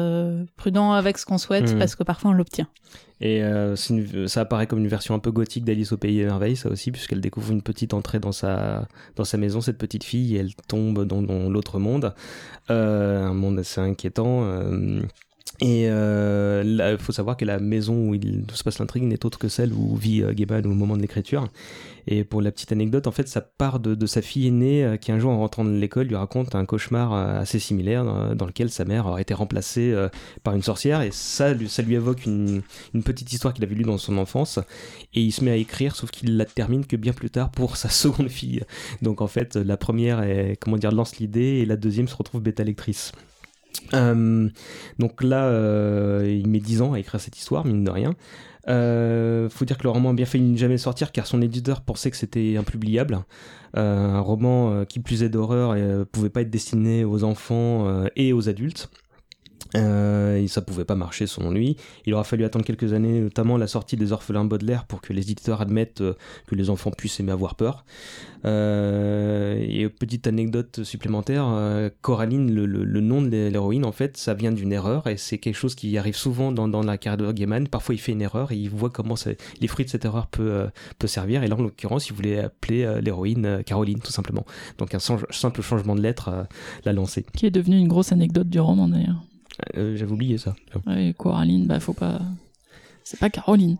[0.56, 1.78] prudent avec ce qu'on souhaite mm.
[1.78, 2.68] parce que parfois on l'obtient.
[3.20, 3.42] Et
[4.26, 6.90] ça apparaît comme une version un peu gothique d'Alice au Pays des Merveilles, ça aussi,
[6.90, 10.54] puisqu'elle découvre une petite entrée dans sa, dans sa maison, cette petite fille, et elle
[10.68, 12.14] tombe dans, dans l'autre monde.
[12.70, 14.44] Euh, un monde assez inquiétant.
[14.44, 15.00] Euh,
[15.60, 19.38] et euh, il faut savoir que la maison où il se passe l'intrigue n'est autre
[19.38, 21.48] que celle où vit euh, au moment de l'écriture.
[22.06, 25.18] Et pour la petite anecdote, en fait, ça part de, sa fille aînée qui un
[25.18, 29.06] jour en rentrant de l'école lui raconte un cauchemar assez similaire dans, lequel sa mère
[29.06, 29.94] aurait été remplacée
[30.42, 31.00] par une sorcière.
[31.00, 32.62] Et ça, ça lui évoque une,
[33.04, 34.58] petite histoire qu'il avait lue dans son enfance.
[35.14, 37.76] Et il se met à écrire, sauf qu'il la termine que bien plus tard pour
[37.76, 38.62] sa seconde fille.
[39.02, 42.42] Donc en fait, la première est, comment dire, lance l'idée et la deuxième se retrouve
[42.42, 43.12] bêta lectrice.
[43.92, 44.48] Euh,
[44.98, 48.14] donc là, euh, il met 10 ans à écrire cette histoire, mine de rien.
[48.68, 51.82] Euh, faut dire que le roman a bien failli ne jamais sortir car son éditeur
[51.82, 53.18] pensait que c'était impubliable.
[53.74, 55.76] un roman qui plus est d'horreur
[56.12, 58.88] pouvait pas être destiné aux enfants et aux adultes.
[59.76, 61.76] Euh, ça pouvait pas marcher selon lui.
[62.06, 65.30] Il aura fallu attendre quelques années, notamment la sortie des Orphelins Baudelaire, pour que les
[65.30, 66.14] éditeurs admettent euh,
[66.46, 67.84] que les enfants puissent aimer avoir peur.
[68.44, 74.52] Euh, et petite anecdote supplémentaire, euh, Coraline, le, nom de l'héroïne, en fait, ça vient
[74.52, 77.68] d'une erreur, et c'est quelque chose qui arrive souvent dans, la carrière de Gaiman.
[77.68, 79.14] Parfois, il fait une erreur et il voit comment
[79.60, 80.68] les fruits de cette erreur peut, euh,
[81.06, 81.42] servir.
[81.42, 84.46] Et là, en l'occurrence, il voulait appeler l'héroïne Caroline, tout simplement.
[84.78, 86.46] Donc un simple changement de lettre
[86.86, 87.26] l'a lancé.
[87.36, 89.22] Qui est devenu une grosse anecdote du roman, d'ailleurs.
[89.76, 90.54] Euh, j'avais oublié ça.
[90.86, 92.20] Ouais, Coraline, bah faut pas.
[93.04, 93.76] C'est pas Caroline.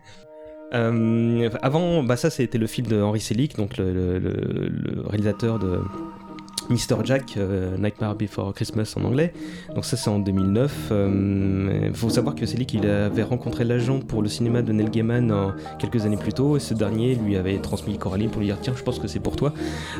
[0.73, 5.81] Euh, avant, bah ça c'était le film de Henry Selick, donc le, le réalisateur de
[6.69, 7.03] Mr.
[7.03, 9.33] Jack, euh, Nightmare Before Christmas en anglais.
[9.73, 10.87] Donc ça c'est en 2009.
[10.89, 14.89] Il euh, faut savoir que lui qui avait rencontré l'agent pour le cinéma de Neil
[14.89, 18.57] Gaiman quelques années plus tôt et ce dernier lui avait transmis Coraline pour lui dire
[18.61, 19.53] tiens je pense que c'est pour toi.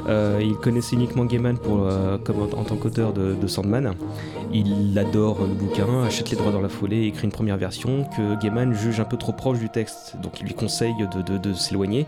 [0.08, 1.88] Euh, il connaissait uniquement Gaiman pour,
[2.24, 3.94] comme en, tant qu'auteur de, Sandman.
[4.54, 8.40] Il adore le bouquin, achète les droits dans la foulée écrit une première version que
[8.42, 10.16] Gaiman juge un peu trop proche du texte.
[10.22, 10.94] Donc il lui conseille
[11.26, 12.08] de s'éloigner.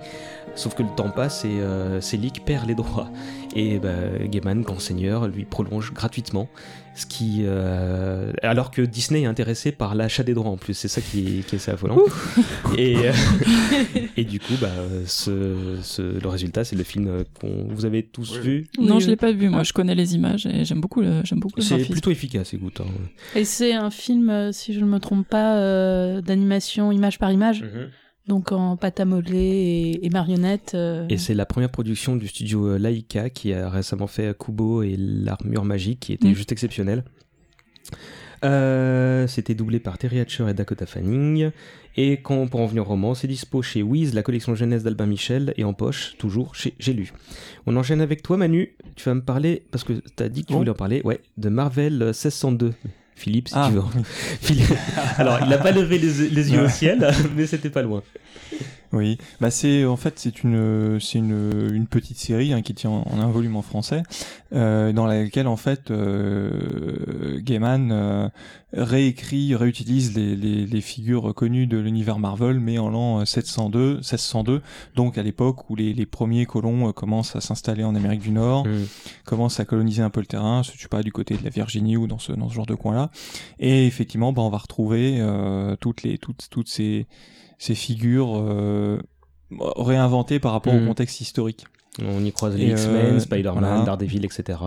[0.58, 3.12] Sauf que le temps passe et euh, Selick perd les droits.
[3.56, 3.94] Et bah,
[4.26, 6.50] Gaiman, grand seigneur, lui prolonge gratuitement.
[6.96, 10.88] Ce qui, euh, alors que Disney est intéressé par l'achat des droits en plus, c'est
[10.88, 12.00] ça qui est, qui est assez affolant.
[12.76, 13.12] Et, euh,
[14.18, 14.72] et du coup, bah,
[15.06, 18.66] ce, ce, le résultat, c'est le film qu'on vous avez tous vu.
[18.80, 19.50] Non, je l'ai pas vu.
[19.50, 21.62] Moi, je connais les images et j'aime beaucoup le, j'aime beaucoup.
[21.62, 22.82] C'est plutôt efficace, écoute.
[22.82, 22.90] Hein.
[23.36, 27.62] Et c'est un film, si je ne me trompe pas, d'animation image par image.
[27.62, 27.90] Mhm.
[28.28, 30.74] Donc en pâte à modeler et, marionnettes.
[30.76, 31.06] Euh.
[31.10, 34.96] Et c'est la première production du studio euh, Laika qui a récemment fait Kubo et
[34.98, 36.36] l'armure magique qui était mm.
[36.36, 37.04] juste exceptionnelle.
[38.44, 41.52] Euh, c'était doublé par Terry Hatcher et Dakota Fanning.
[41.96, 45.08] Et quand, pour en venir au roman, c'est dispo chez Wiz, la collection jeunesse d'Albin
[45.08, 47.12] Michel, et en poche, toujours chez J'ai lu.
[47.66, 48.76] On enchaîne avec toi, Manu.
[48.96, 51.22] Tu vas me parler, parce que tu as dit que tu voulais en parler, ouais,
[51.38, 52.74] de Marvel 1602.
[53.18, 53.70] Philippe, si ah.
[53.70, 54.76] tu veux.
[55.18, 58.04] Alors, il n'a pas levé les, yeux au ciel, mais c'était pas loin.
[58.94, 62.90] Oui, bah c'est en fait c'est une c'est une, une petite série hein, qui tient
[62.90, 64.04] en, un volume en français,
[64.54, 68.32] euh, dans laquelle en fait euh, Gaiman
[68.72, 74.62] réécrit, réutilise les, les, les, figures connues de l'univers Marvel, mais en l'an 702, 1602,
[74.96, 78.68] donc à l'époque où les, les, premiers colons commencent à s'installer en Amérique du Nord,
[78.68, 78.86] mm.
[79.26, 81.98] commencent à coloniser un peu le terrain, je sais pas du côté de la Virginie
[81.98, 83.10] ou dans ce dans ce genre de coin-là.
[83.60, 85.22] Et effectivement, bah, on va retrouver
[85.82, 87.08] toutes les toutes toutes ces
[87.58, 88.44] ces figures
[89.52, 90.88] réinventées par rapport au mm.
[90.88, 91.66] contexte historique.
[92.00, 94.60] On y croise les X-Men, Spider-Man, Daredevil, etc.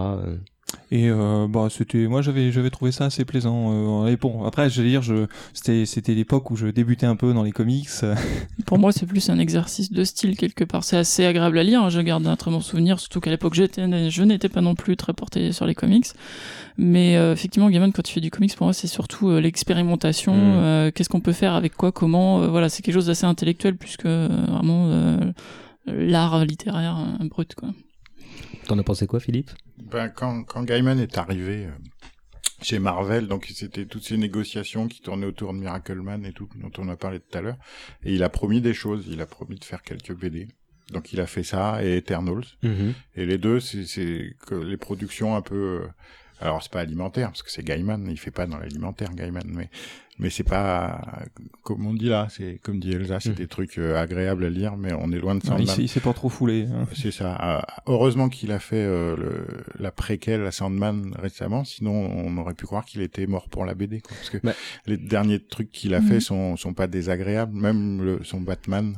[0.92, 4.04] Et euh, bah c'était moi j'avais j'avais trouvé ça assez plaisant.
[4.04, 7.14] Euh, et bon après je veux dire je c'était c'était l'époque où je débutais un
[7.14, 7.88] peu dans les comics.
[8.66, 10.82] Pour moi c'est plus un exercice de style quelque part.
[10.82, 11.90] C'est assez agréable à lire.
[11.90, 14.96] Je garde un très bon souvenir surtout qu'à l'époque j'étais je n'étais pas non plus
[14.96, 16.06] très porté sur les comics.
[16.76, 20.34] Mais euh, effectivement Gaiman quand il fait du comics pour moi c'est surtout l'expérimentation.
[20.34, 20.92] Mm.
[20.92, 22.48] Qu'est-ce qu'on peut faire avec quoi comment.
[22.48, 25.20] voilà c'est quelque chose d'assez intellectuel plus que vraiment
[25.86, 27.68] l'art littéraire brut quoi.
[28.66, 29.50] T'en as pensé quoi, Philippe?
[29.78, 31.70] Ben, quand, quand Gaiman est arrivé euh,
[32.62, 36.70] chez Marvel, donc c'était toutes ces négociations qui tournaient autour de Miracleman et tout, dont
[36.78, 37.58] on a parlé tout à l'heure,
[38.04, 40.48] et il a promis des choses, il a promis de faire quelques BD.
[40.92, 42.44] Donc il a fait ça et Eternals.
[42.62, 42.94] Mhm.
[43.16, 45.82] Et les deux, c'est que les productions un peu...
[46.40, 49.68] Alors c'est pas alimentaire, parce que c'est Gaiman, il fait pas dans l'alimentaire Gaiman, mais
[50.20, 51.00] mais c'est pas
[51.62, 53.34] comme on dit là c'est comme dit Elsa c'est hmm.
[53.34, 56.12] des trucs euh, agréables à lire mais on est loin de Sandman il s'est pas
[56.12, 56.86] trop foulé hein.
[56.94, 59.46] c'est ça ah, heureusement qu'il a fait euh, le,
[59.78, 63.74] la préquelle à Sandman récemment sinon on aurait pu croire qu'il était mort pour la
[63.74, 64.14] BD quoi.
[64.14, 64.52] parce que bah.
[64.86, 66.20] les derniers trucs qu'il a fait hmm.
[66.20, 68.94] sont sont pas désagréables même le, son Batman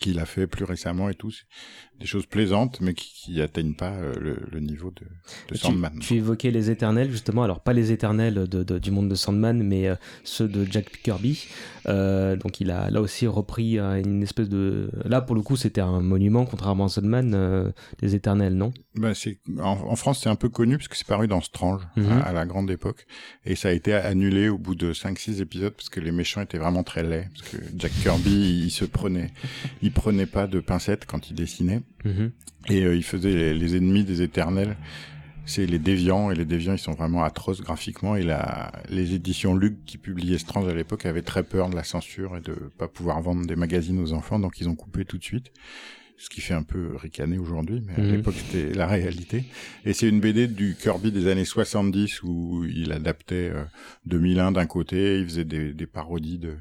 [0.00, 1.32] qu'il a fait plus récemment et tout,
[2.00, 5.06] des choses plaisantes, mais qui, qui atteignent pas euh, le, le, niveau de,
[5.50, 5.98] de Sandman.
[6.00, 9.62] Tu, évoquais les éternels, justement, alors pas les éternels de, de, du monde de Sandman,
[9.62, 11.46] mais euh, ceux de Jack Kirby.
[11.86, 14.90] Euh, donc il a là aussi repris une espèce de...
[15.04, 18.72] Là, pour le coup, c'était un monument, contrairement à Sandman, les éternels, non?
[18.96, 19.12] Ben,
[19.60, 22.22] en, France, c'est un peu connu, parce que c'est paru dans Strange, mhm.
[22.24, 23.06] à, la grande époque,
[23.44, 26.58] et ça a été annulé au bout de 5-6 épisodes, parce que les méchants étaient
[26.58, 29.30] vraiment très laids, parce que Jack Kirby, il se prenait...
[29.84, 31.82] Il prenait pas de pincettes quand il dessinait.
[32.04, 32.32] Mhm.
[32.70, 34.76] Et euh, il faisait les, ennemis des éternels.
[35.44, 38.16] C'est les déviants, et les déviants, ils sont vraiment atroces graphiquement.
[38.16, 41.84] Et la, les éditions Luc qui publiaient Strange à l'époque avaient très peur de la
[41.84, 45.18] censure et de pas pouvoir vendre des magazines aux enfants, donc ils ont coupé tout
[45.18, 45.52] de suite
[46.16, 48.16] ce qui fait un peu ricaner aujourd'hui, mais à mhm.
[48.16, 49.44] l'époque c'était la réalité.
[49.84, 53.52] Et c'est une BD du Kirby des années 70 où il adaptait
[54.06, 56.56] 2001 euh, d'un côté, il faisait des, des parodies de,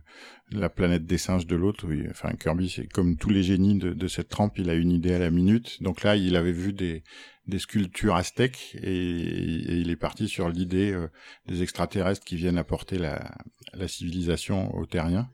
[0.52, 1.88] la planète des singes de l'autre.
[2.10, 5.20] Enfin, Kirby, c'est comme tous les génies de, cette trempe, il a une idée à
[5.20, 5.82] la minute.
[5.82, 7.04] Donc là, il avait vu des,
[7.48, 11.08] des sculptures aztèques et, il est parti sur l'idée euh,
[11.48, 13.32] des extraterrestres qui viennent apporter la,
[13.74, 15.30] la civilisation aux terriens.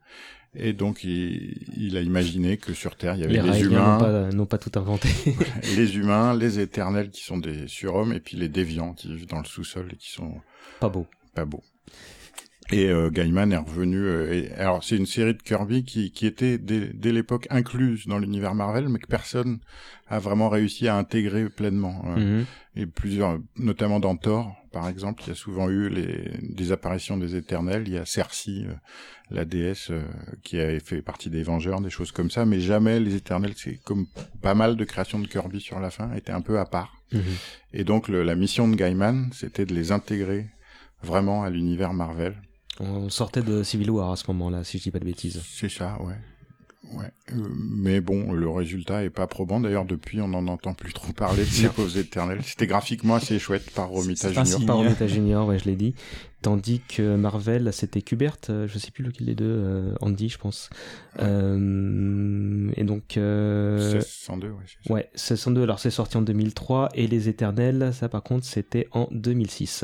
[0.56, 4.30] Et donc, il, a imaginé que sur Terre, il y avait les, humains.
[4.32, 5.08] n'ont pas, tout inventé.
[5.78, 9.40] les humains, les éternels qui sont des surhommes, et puis les déviants qui vivent dans
[9.40, 10.42] le sous-sol et qui sont.
[10.80, 11.06] Pas beaux.
[11.36, 11.64] Pas beaux.
[12.72, 13.98] Et euh, Gaiman est revenu.
[13.98, 18.06] Euh, et, alors c'est une série de Kirby qui, qui était dès, dès l'époque incluse
[18.08, 19.60] dans l'univers Marvel, mais que personne
[20.08, 22.04] a vraiment réussi à intégrer pleinement.
[22.08, 22.46] Euh, mhm.
[22.76, 27.18] Et plusieurs, notamment dans Thor, par exemple, il y a souvent eu les, des apparitions
[27.18, 27.84] des Éternels.
[27.88, 28.68] Il y a Cersei,
[29.32, 29.92] la déesse,
[30.44, 33.54] qui avait fait partie des Vengeurs, des choses comme ça, mais jamais les Éternels.
[33.56, 34.06] C'est comme
[34.42, 36.94] pas mal de créations de Kirby sur la fin, étaient un peu à part.
[37.12, 37.22] Mhm.
[37.74, 40.46] Et donc le, la mission de Gaiman, c'était de les intégrer
[41.02, 42.36] vraiment à l'univers Marvel
[42.80, 45.42] on sortait de Civil War à ce moment-là, si je dis pas de bêtises.
[45.46, 46.16] C'est ça, ouais.
[46.94, 47.12] Ouais.
[47.34, 49.60] Euh, mais bon, le résultat est pas probant.
[49.60, 52.42] D'ailleurs, depuis, on n'en entend plus trop parler de ces causes éternelles.
[52.44, 54.66] C'était graphiquement assez chouette par Romita Junior.
[54.66, 55.94] Par Romita Junior, ouais, je l'ai dit.
[56.42, 60.38] Tandis que Marvel, c'était Kubert, euh, je sais plus lequel des deux, euh, Andy, je
[60.38, 60.70] pense.
[61.20, 63.18] Euh, et donc...
[63.18, 64.54] Euh, 1602, ouais.
[64.90, 69.10] Ouais, 1602, alors c'est sorti en 2003, et Les Éternels, ça par contre, c'était en
[69.12, 69.84] 2006.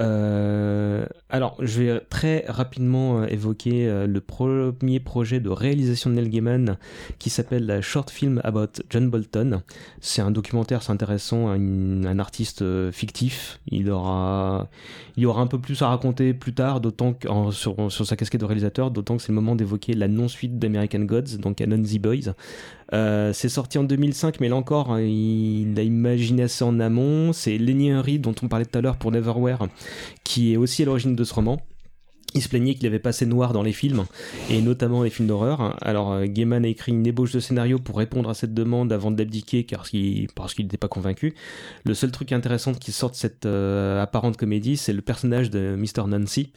[0.00, 6.78] Euh, alors, je vais très rapidement évoquer le premier projet de réalisation de Neil Gaiman
[7.18, 9.60] qui s'appelle Short Film About John Bolton.
[10.00, 13.60] C'est un documentaire, c'est intéressant, un, un, artiste fictif.
[13.66, 14.70] Il aura,
[15.18, 17.14] il y aura un peu plus raconter plus tard, d'autant
[17.50, 21.00] sur, sur, sa casquette de réalisateur, d'autant que c'est le moment d'évoquer la non-suite d'American
[21.00, 22.34] Gods, donc Canon The Boys.
[22.92, 27.32] Euh, c'est sorti en 2005, mais là encore, hein, il a imaginé assez en amont.
[27.32, 29.68] C'est Lenny Henry, dont on parlait tout à l'heure pour Neverwhere,
[30.24, 31.58] qui est aussi à l'origine de ce roman.
[32.34, 34.04] Il se plaignait qu'il avait passé noir dans les films,
[34.50, 35.76] et notamment les films d'horreur.
[35.82, 39.10] Alors, euh, Gaiman a écrit une ébauche de scénario pour répondre à cette demande avant
[39.10, 40.28] d'abdiquer, parce qu'il
[40.64, 41.34] n'était pas convaincu.
[41.84, 45.76] Le seul truc intéressant qui sort de cette euh, apparente comédie, c'est le personnage de
[45.76, 46.06] Mr.
[46.08, 46.52] Nancy,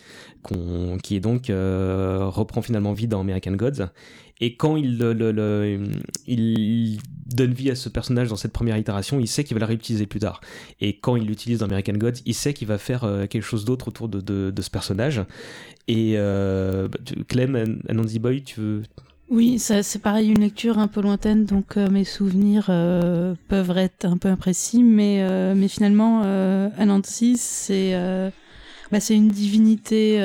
[1.03, 3.87] qui est donc reprend finalement vie dans American Gods,
[4.41, 4.97] Et quand il,
[7.25, 10.05] donne vie à ce personnage dans cette première itération, il sait qu'il va le réutiliser
[10.05, 10.41] plus tard.
[10.81, 13.65] Et quand il l'utilise dans American Gods, il sait qu'il va faire euh, quelque chose
[13.65, 15.21] d'autre autour de, de, ce personnage.
[15.87, 18.83] Et euh, bah, Clem, Anansi Boy, tu veux?
[19.29, 24.05] Oui, c'est pareil, une lecture un peu lointaine, donc euh, mes souvenirs euh, peuvent être
[24.05, 26.21] un peu imprécis, mais, euh, mais finalement,
[26.77, 28.31] Anansi, c'est
[28.95, 30.19] bah, c'est une divinité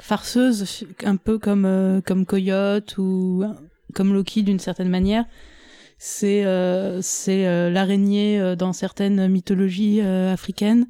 [0.00, 3.44] farceuse, un peu comme, comme Coyote ou
[3.94, 5.24] comme Loki d'une certaine manière.
[5.98, 6.44] C'est
[7.00, 10.86] c'est l'araignée dans certaines mythologies africaines.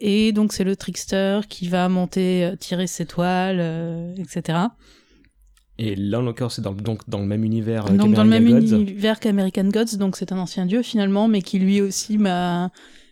[0.00, 4.68] Et donc c'est le trickster qui va monter, tirer ses toiles, etc.
[5.78, 9.20] Et là, c'est dans, donc dans le même univers euh, Donc dans le même univers
[9.20, 12.70] qu'American Gods, donc c'est un ancien dieu finalement, mais qui lui aussi m'a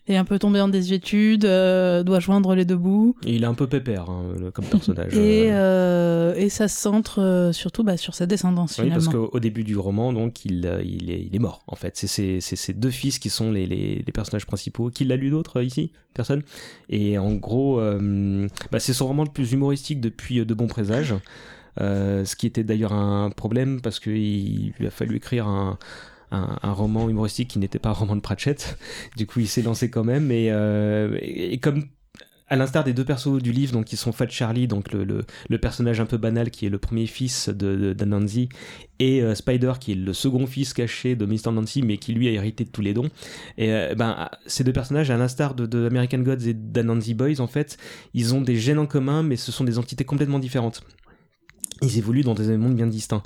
[0.09, 3.17] est un peu tombé en désuétude, euh, doit joindre les deux bouts.
[3.27, 5.15] Et il est un peu pépère hein, comme personnage.
[5.15, 9.65] et, euh, et ça se centre surtout bah, sur sa descendance oui, parce qu'au début
[9.65, 11.97] du roman, donc il, il, est, il est mort en fait.
[11.97, 14.91] C'est ses deux fils qui sont les, les, les personnages principaux.
[14.91, 15.93] Qui l'a lu d'autres ici?
[16.15, 16.43] Personne?
[16.89, 17.81] Et en gros,
[18.71, 21.15] bah, c'est son roman le plus humoristique depuis De Bons Présages.
[21.79, 25.79] Euh, ce qui était d'ailleurs un problème parce qu'il lui a fallu écrire un,
[26.31, 28.79] un, roman humoristique qui n'était pas un roman de Pratchett.
[29.17, 30.31] Du coup, il s'est lancé quand même.
[30.31, 31.85] Et, euh, comme
[32.49, 35.25] à l'instar des deux persos du livre, donc qui sont Fat Charlie, donc le,
[35.59, 38.49] personnage un peu banal qui est le premier fils de, d'Anansi,
[39.01, 41.51] et euh, Spider qui est le second fils caché de Mr.
[41.51, 43.11] Nancy, mais qui lui a hérité de tous les dons.
[43.59, 47.49] Et ben ces deux personnages, à l'instar de, de American Gods et d'Anansi Boys, en
[47.49, 47.79] fait,
[48.15, 50.83] ils ont des gènes en commun, mais ce sont des entités complètement différentes
[51.83, 53.23] ils évoluent dans des mondes bien distincts.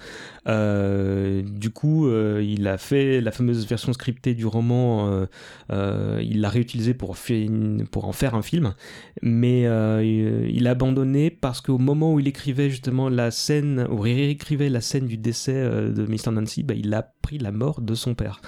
[0.48, 5.26] Euh, du coup, euh, il a fait la fameuse version scriptée du roman,
[5.70, 8.74] euh, il l'a réutilisée pour, en faire un film,
[9.22, 14.14] mais il a abandonné parce qu'au moment où il écrivait justement la scène, où il
[14.14, 16.32] réécrivait la scène du décès de Mr.
[16.32, 18.40] Nancy, bah, il a pris la mort de son père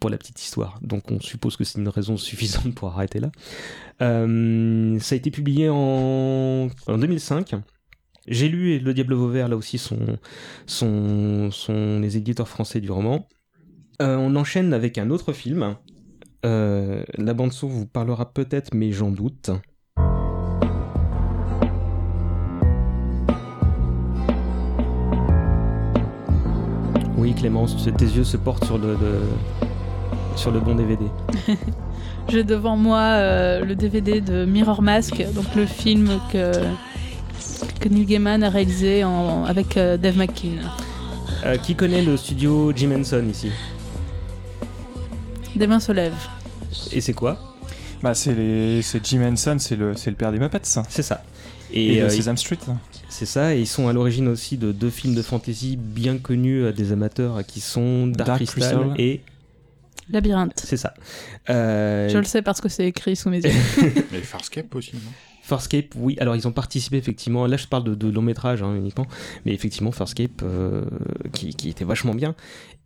[0.00, 0.78] pour la petite histoire.
[0.82, 3.30] Donc on suppose que c'est une raison suffisante pour arrêter là.
[4.00, 7.54] ça a été publié en 2005.
[8.28, 10.18] J'ai lu Le Diable Vauvert, là aussi, sont,
[10.66, 11.50] sont,
[12.00, 13.28] les éditeurs français du roman.
[14.02, 15.76] Euh, on enchaîne avec un autre film.
[16.44, 19.50] Euh, la bande-son vous parlera peut-être, mais j'en doute.
[27.16, 28.96] Oui, Clémence, tes yeux se portent sur le,
[30.34, 31.04] sur le bon DVD.
[32.28, 36.52] J'ai devant moi euh, le DVD de Mirror Mask, donc le film que
[37.80, 40.58] que Neil Gaiman a réalisé avec euh, Dave McKean.
[41.44, 43.50] Euh, qui connaît le studio Jim Henson ici
[45.54, 46.14] Des mains se lèvent.
[46.92, 47.38] Et c'est quoi
[48.02, 48.34] bah, c'est
[49.04, 50.60] Jim Henson, c'est le, le père des Muppets.
[50.88, 51.22] C'est ça.
[51.72, 52.58] Et, euh, Sesame Street.
[53.08, 56.66] C'est ça, et ils sont à l'origine aussi de deux films de fantasy bien connus
[56.66, 59.22] à des amateurs qui sont Dark, Crystal, et
[60.10, 60.52] Labyrinthe.
[60.62, 60.94] C'est ça.
[61.48, 63.50] Je le sais parce que c'est écrit sous mes yeux.
[64.12, 65.10] Mais Farscape aussi, non?
[65.46, 66.16] Farscape, oui.
[66.18, 67.46] Alors ils ont participé effectivement.
[67.46, 69.06] Là, je parle de, long métrage hein, uniquement,
[69.44, 70.84] mais effectivement Farscape euh,
[71.32, 72.34] qui, était vachement bien.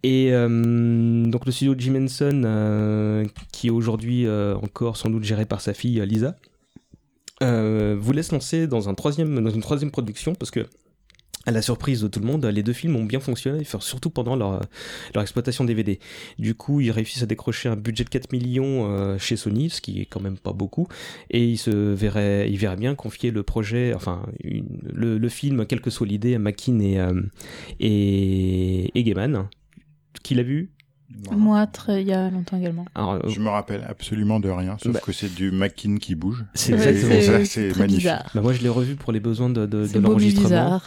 [0.03, 4.29] Et euh, donc le studio Jim Henson, euh, qui est aujourd'hui
[4.63, 6.37] encore sans doute géré par sa fille Lisa,
[7.41, 8.95] vous laisse lancer dans une
[9.63, 10.67] troisième production parce que
[11.47, 14.37] à la surprise de tout le monde, les deux films ont bien fonctionné, surtout pendant
[14.37, 14.61] leur,
[15.15, 15.99] leur exploitation DVD.
[16.39, 19.81] Du coup, ils réussissent à décrocher un budget de 4 millions euh, chez Sony, ce
[19.81, 20.87] qui est quand même pas beaucoup,
[21.31, 25.81] et ils se verraient, ils verraient bien confier le projet, enfin, le, le, film, quelle
[25.81, 27.23] que soit l'idée, à Makin et, euh,
[27.79, 29.49] et, et Gaiman.
[30.23, 30.71] Qui l'a vu?
[31.33, 32.85] Moi, très, il y a longtemps également.
[32.95, 36.45] Alors, je me rappelle absolument de rien, sauf bah, que c'est du Makin qui bouge.
[36.55, 36.77] C'est
[37.77, 38.05] magnifique.
[38.35, 40.81] Bah, moi, je l'ai revu pour les besoins de, de, de l'enregistrement.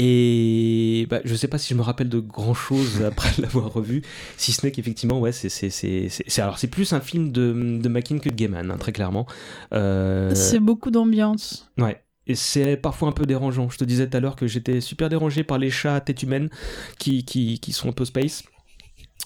[0.00, 4.02] Et bah, je sais pas si je me rappelle de grand chose après l'avoir revu,
[4.36, 7.88] si ce n'est qu'effectivement, ouais, c'est, c'est, c'est, alors c'est plus un film de, de
[7.88, 9.26] Mackin que de Gaiman, hein, très clairement.
[9.72, 10.32] Euh...
[10.36, 11.68] C'est beaucoup d'ambiance.
[11.78, 12.00] Ouais.
[12.28, 13.70] Et c'est parfois un peu dérangeant.
[13.70, 16.22] Je te disais tout à l'heure que j'étais super dérangé par les chats à tête
[16.22, 16.48] humaine
[16.98, 18.44] qui, qui, qui sont un peu space.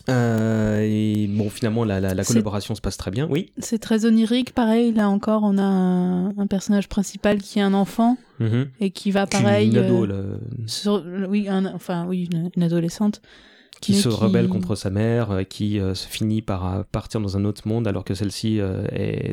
[0.09, 3.53] Euh, et bon, finalement, la, la, collaboration se passe très bien, oui.
[3.59, 4.93] C'est très onirique, pareil.
[4.93, 8.69] Là encore, on a un, personnage principal qui est un enfant mhm.
[8.81, 9.69] et qui va pareil.
[9.69, 10.37] Une ado, euh,
[11.29, 13.23] oui, enfin, oui, une, adolescente.
[13.81, 17.67] Qui se rebelle contre sa mère, euh, qui se finit par partir dans un autre
[17.67, 18.61] monde alors que celle-ci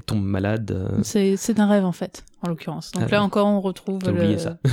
[0.05, 0.91] tombe malade.
[1.03, 2.91] C'est un rêve en fait, en l'occurrence.
[2.91, 4.37] Donc ah là encore, on retrouve le.
[4.37, 4.57] Ça.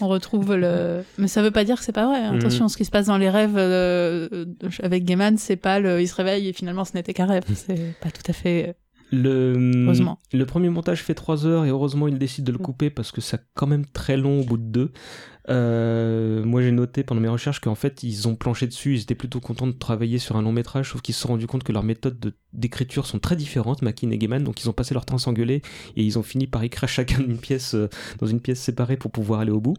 [0.00, 1.02] on retrouve le.
[1.18, 2.30] Mais ça veut pas dire que c'est pas vrai.
[2.30, 2.38] Mhm.
[2.38, 4.46] Attention, ce qui se passe dans les rêves euh,
[4.82, 6.00] avec Gaiman, c'est pas le.
[6.00, 7.44] Il se réveille et finalement ce n'était qu'un rêve.
[7.54, 8.68] C'est pas tout à fait.
[8.68, 8.72] Euh,
[9.10, 10.18] le, heureusement.
[10.34, 13.22] le premier montage fait 3 heures et heureusement il décide de le couper parce que
[13.22, 14.92] c'est quand même très long au bout de deux.
[15.48, 18.94] Euh, moi, j'ai noté pendant mes recherches qu'en fait, ils ont planché dessus.
[18.94, 21.46] Ils étaient plutôt contents de travailler sur un long métrage, sauf qu'ils se sont rendus
[21.46, 24.42] compte que leurs méthodes d'écriture sont très différentes, Makin et Gaiman.
[24.42, 25.62] Donc, ils ont passé leur temps à s'engueuler
[25.96, 29.10] et ils ont fini par écrire chacun une pièce euh, dans une pièce séparée pour
[29.10, 29.76] pouvoir aller au bout.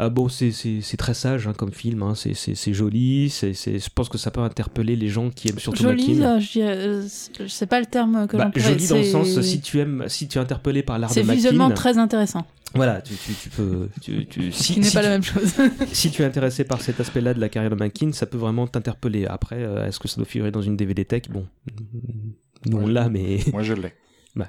[0.00, 0.52] Euh, bon, c'est
[0.98, 2.02] très sage hein, comme film.
[2.02, 2.14] Hein.
[2.14, 3.30] C'est joli.
[3.30, 6.40] C'est je pense que ça peut interpeller les gens qui aiment surtout joli, Makin.
[6.40, 7.08] Joli,
[7.40, 10.28] je sais pas le terme que bah, Joli dans le sens si tu aimes, si
[10.28, 11.28] tu es interpellé par l'art de Makin.
[11.28, 12.44] C'est visuellement très intéressant.
[12.76, 13.88] Voilà, tu, tu, peux.
[14.00, 15.54] Tu, tu, si, n'est pas la même chose.
[15.92, 18.66] si tu es intéressé par cet aspect-là de la carrière de Mankin, ça peut vraiment
[18.66, 19.26] t'interpeller.
[19.26, 21.22] Après, euh, est-ce que ça doit figurer dans une DVD tech?
[21.30, 21.46] Bon,
[22.66, 23.38] nous on l'a, mais.
[23.52, 23.94] Moi je l'ai.
[24.34, 24.48] Bah,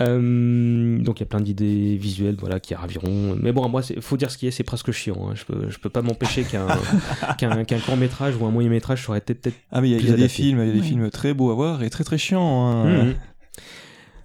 [0.00, 3.36] euh, donc il y a plein d'idées visuelles voilà, qui raviront.
[3.40, 5.28] Mais bon, moi, il faut dire ce qui est, c'est presque chiant.
[5.28, 5.34] Hein.
[5.34, 6.66] Je, peux, je peux pas m'empêcher qu'un
[7.38, 9.56] qu'un court métrage ou un moyen métrage serait peut-être.
[9.70, 11.54] Ah, mais il y a, des films, il y a des films très beaux à
[11.54, 12.66] voir et très très chiants.
[12.66, 13.04] Hein.
[13.04, 13.14] Mmh.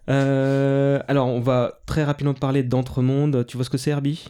[0.09, 3.45] Euh, alors, on va très rapidement parler d'Entremonde.
[3.47, 4.27] Tu vois ce que c'est, Herbie?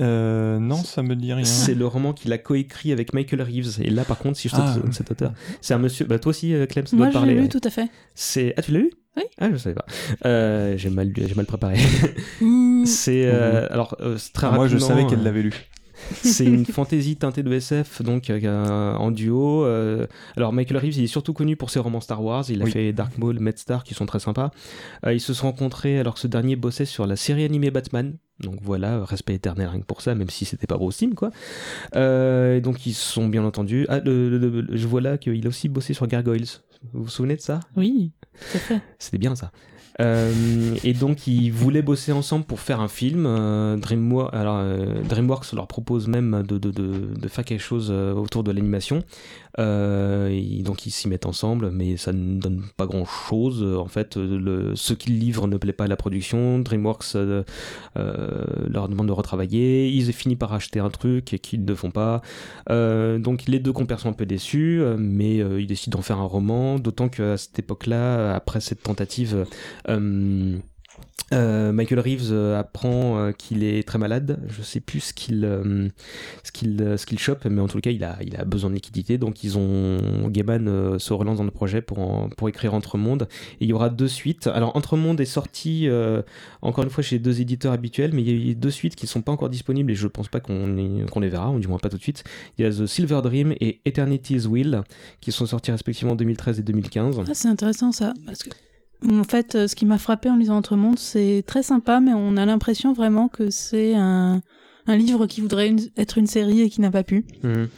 [0.00, 1.44] Euh, non, ça me dit rien.
[1.44, 3.80] C'est le roman qu'il a coécrit avec Michael Reeves.
[3.82, 4.76] Et là, par contre, si je te ah.
[4.90, 6.06] cet auteur, c'est un monsieur.
[6.06, 7.34] Bah, toi aussi, euh, Clem, ça Moi, doit parler.
[7.34, 7.88] Moi, je l'ai lu, tout à fait.
[8.14, 8.54] C'est.
[8.56, 8.90] Ah, tu l'as lu?
[9.16, 9.24] Oui.
[9.38, 9.84] Ah, je savais pas.
[10.24, 11.76] Euh, j'ai mal, j'ai mal préparé.
[12.86, 13.96] c'est alors
[14.32, 15.52] très ah, Moi, je savais qu'elle l'avait lu.
[16.10, 19.64] C'est une fantaisie teintée de SF, donc euh, en duo.
[19.64, 20.06] Euh,
[20.36, 22.44] alors Michael Reeves, il est surtout connu pour ses romans Star Wars.
[22.48, 24.50] Il a fait Dark Maul, Medstar, qui sont très sympas.
[25.06, 28.16] Euh, ils se sont rencontrés alors que ce dernier bossait sur la série animée Batman.
[28.40, 31.30] Donc voilà, respect éternel rien que pour ça, même si c'était pas Sim quoi.
[31.92, 33.86] donc ils se sont bien entendus.
[33.88, 36.46] Ah, je vois là qu'il a aussi bossé sur Gargoyles.
[36.92, 37.60] Vous vous souvenez de ça?
[37.76, 38.80] Oui, tout à fait.
[38.98, 39.52] C'était bien ça.
[40.00, 43.26] Euh, et donc ils voulaient bosser ensemble pour faire un film.
[43.26, 49.02] Euh, euh, DreamWorks leur propose même de faire quelque chose autour de l'animation.
[49.58, 53.62] Donc ils s'y mettent ensemble, mais ça ne donne pas grand chose.
[53.62, 56.58] En fait, le, ce qu'ils livrent ne plaît pas à la production.
[56.58, 57.14] DreamWorks
[57.94, 59.88] leur demande de retravailler.
[59.90, 62.22] Ils ont fini par acheter un truc qu'ils ne font pas.
[62.68, 66.78] donc les deux compères sont un peu déçus, mais ils décident d'en faire un roman.
[66.78, 69.46] D'autant qu'à cette époque-là, après cette tentative
[69.88, 70.58] euh,
[71.32, 74.38] euh, Michael Reeves euh, apprend qu'il est très malade.
[74.48, 75.42] Je sais plus ce qu'il
[76.42, 78.74] ce qu'il ce qu'il chope, mais en tout cas il a il a besoin de
[78.74, 79.18] liquidité.
[79.18, 83.28] Donc ils ont Gaiman se relance dans le projet pour pour écrire Entre Monde.
[83.60, 84.46] Et il y aura deux suites.
[84.46, 85.88] Alors Entre Monde est sorti
[86.60, 89.22] encore une fois chez deux éditeurs habituels, mais il y a deux suites qui sont
[89.22, 91.88] pas encore disponibles et je pense pas qu'on qu'on les verra, ou du moins pas
[91.88, 92.24] tout de suite.
[92.58, 94.82] Il y a The Silver Dream et Eternity's Will
[95.20, 97.20] qui sont sortis respectivement en 2013 et 2015.
[97.20, 98.50] Ah, c'est intéressant ça parce que
[99.10, 102.12] en fait, euh, ce qui m'a frappé en lisant Entre Mondes, c'est très sympa, mais
[102.14, 104.40] on a l'impression vraiment que c'est un,
[104.86, 107.24] un livre qui voudrait être une série et qui n'a pas pu.
[107.42, 107.68] Mhm.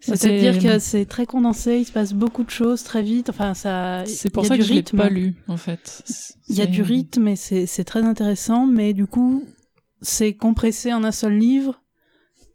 [0.00, 3.28] C'est-à-dire que c'est très condensé, il se passe beaucoup de choses très vite.
[3.28, 4.04] Enfin, ça.
[4.06, 6.04] C'est pour ça que je l'ai pas lu, en fait.
[6.48, 9.44] Il y a du rythme et c'est très intéressant, mais du coup,
[10.02, 11.82] c'est compressé en un seul livre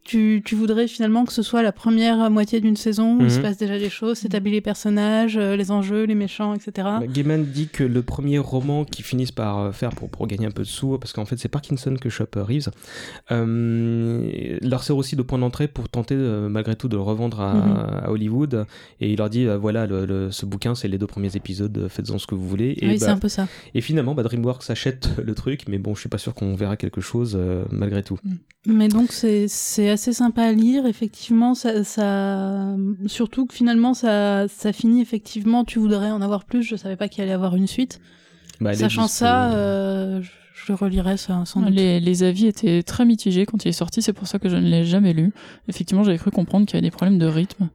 [0.04, 3.36] tu, tu, voudrais finalement que ce soit la première moitié d'une saison où il se
[3.36, 3.42] mhm.
[3.42, 6.72] passe déjà des choses, s'établit les personnages, euh, les enjeux, les méchants, etc.
[6.76, 10.46] Bah, Gaiman dit que le premier roman qu'ils finissent par euh, faire pour, pour gagner
[10.46, 12.70] un peu de sous, parce qu'en fait c'est Parkinson que chope euh, Reeves,
[13.30, 17.54] euh, leur sert aussi de point d'entrée pour tenter malgré tout de le revendre à,
[17.54, 18.04] mhm.
[18.04, 18.66] à Hollywood.
[19.00, 22.26] Et il leur dit voilà, le, ce bouquin c'est les deux premiers épisodes, faites-en ce
[22.26, 22.76] que vous voulez.
[22.80, 23.46] Et oui, c'est bah, un peu ça.
[23.74, 26.76] Et finalement, bah, DreamWorks achète le truc, mais bon, je suis pas sûr qu'on verra
[26.76, 27.38] quelque chose
[27.70, 28.18] malgré tout.
[28.24, 28.34] Mm.
[28.66, 29.48] Mais donc c'est
[29.92, 35.78] assez sympa à lire, effectivement, ça, ça, surtout que finalement ça, ça finit effectivement, tu
[35.78, 38.00] voudrais en avoir plus, je savais pas qu'il allait y avoir une suite.
[38.60, 40.22] Bah, Sachant ça, euh,
[40.54, 41.70] je relirai ça sans doute.
[41.70, 44.56] Les, les, avis étaient très mitigés quand il est sorti, c'est pour ça que je
[44.56, 45.32] ne l'ai jamais lu.
[45.68, 47.68] Effectivement, j'avais cru comprendre qu'il y avait des problèmes de rythme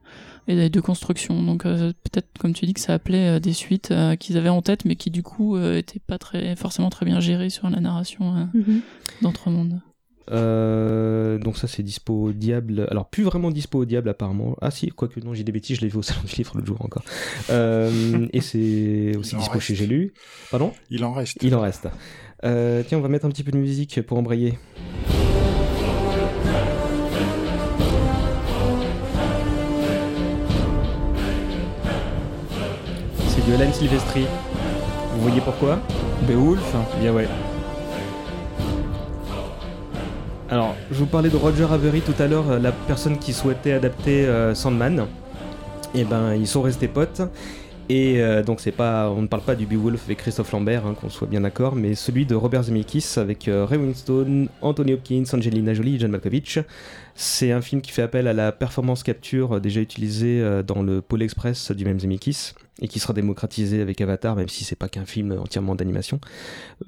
[0.46, 1.42] et de construction.
[1.42, 4.62] Donc euh, peut-être, comme tu dis, que ça appelait euh, des suites qu'ils avaient en
[4.62, 8.48] tête, mais qui du coup étaient pas très forcément très bien gérées sur la narration
[8.54, 8.80] mm
[9.22, 9.80] d'Entremonde.
[10.30, 12.86] Euh, donc ça c'est dispo au diable.
[12.90, 14.56] Alors plus vraiment dispo au diable apparemment.
[14.60, 16.64] Ah si, quoique non, j'ai des bêtises, je l'ai vu au salon du livre le
[16.64, 17.04] jour encore.
[17.50, 20.12] Euh, et c'est aussi dispo chez J'ai lu.
[20.50, 20.72] Pardon?
[20.90, 21.38] Il en reste.
[21.42, 21.88] Il en reste.
[22.44, 24.58] Euh, tiens, on va mettre un petit peu de musique pour embrayer.
[33.28, 34.26] C'est de Alan Silvestri.
[35.14, 35.80] Vous voyez pourquoi?
[36.28, 37.26] Beowulf Bien ouais.
[40.50, 43.72] Alors, je vous parlais de Roger Avery tout à l'heure, euh, la personne qui souhaitait
[43.72, 45.00] adapter euh, Sandman.
[45.94, 47.20] Et eh ben, ils sont restés potes.
[47.90, 50.94] Et euh, donc c'est pas, on ne parle pas du Beowulf avec Christophe Lambert, hein,
[50.98, 55.74] qu'on soit bien d'accord, mais celui de Robert Zemeckis avec Ray Winstone, Anthony Hopkins, Angelina
[55.74, 56.58] Jolie et John Malkovich.
[57.14, 61.22] C'est un film qui fait appel à la performance capture déjà utilisée dans le Pôle
[61.22, 62.52] Express du même Zemeckis.
[62.80, 66.20] Et qui sera démocratisé avec Avatar, même si c'est pas qu'un film entièrement d'animation.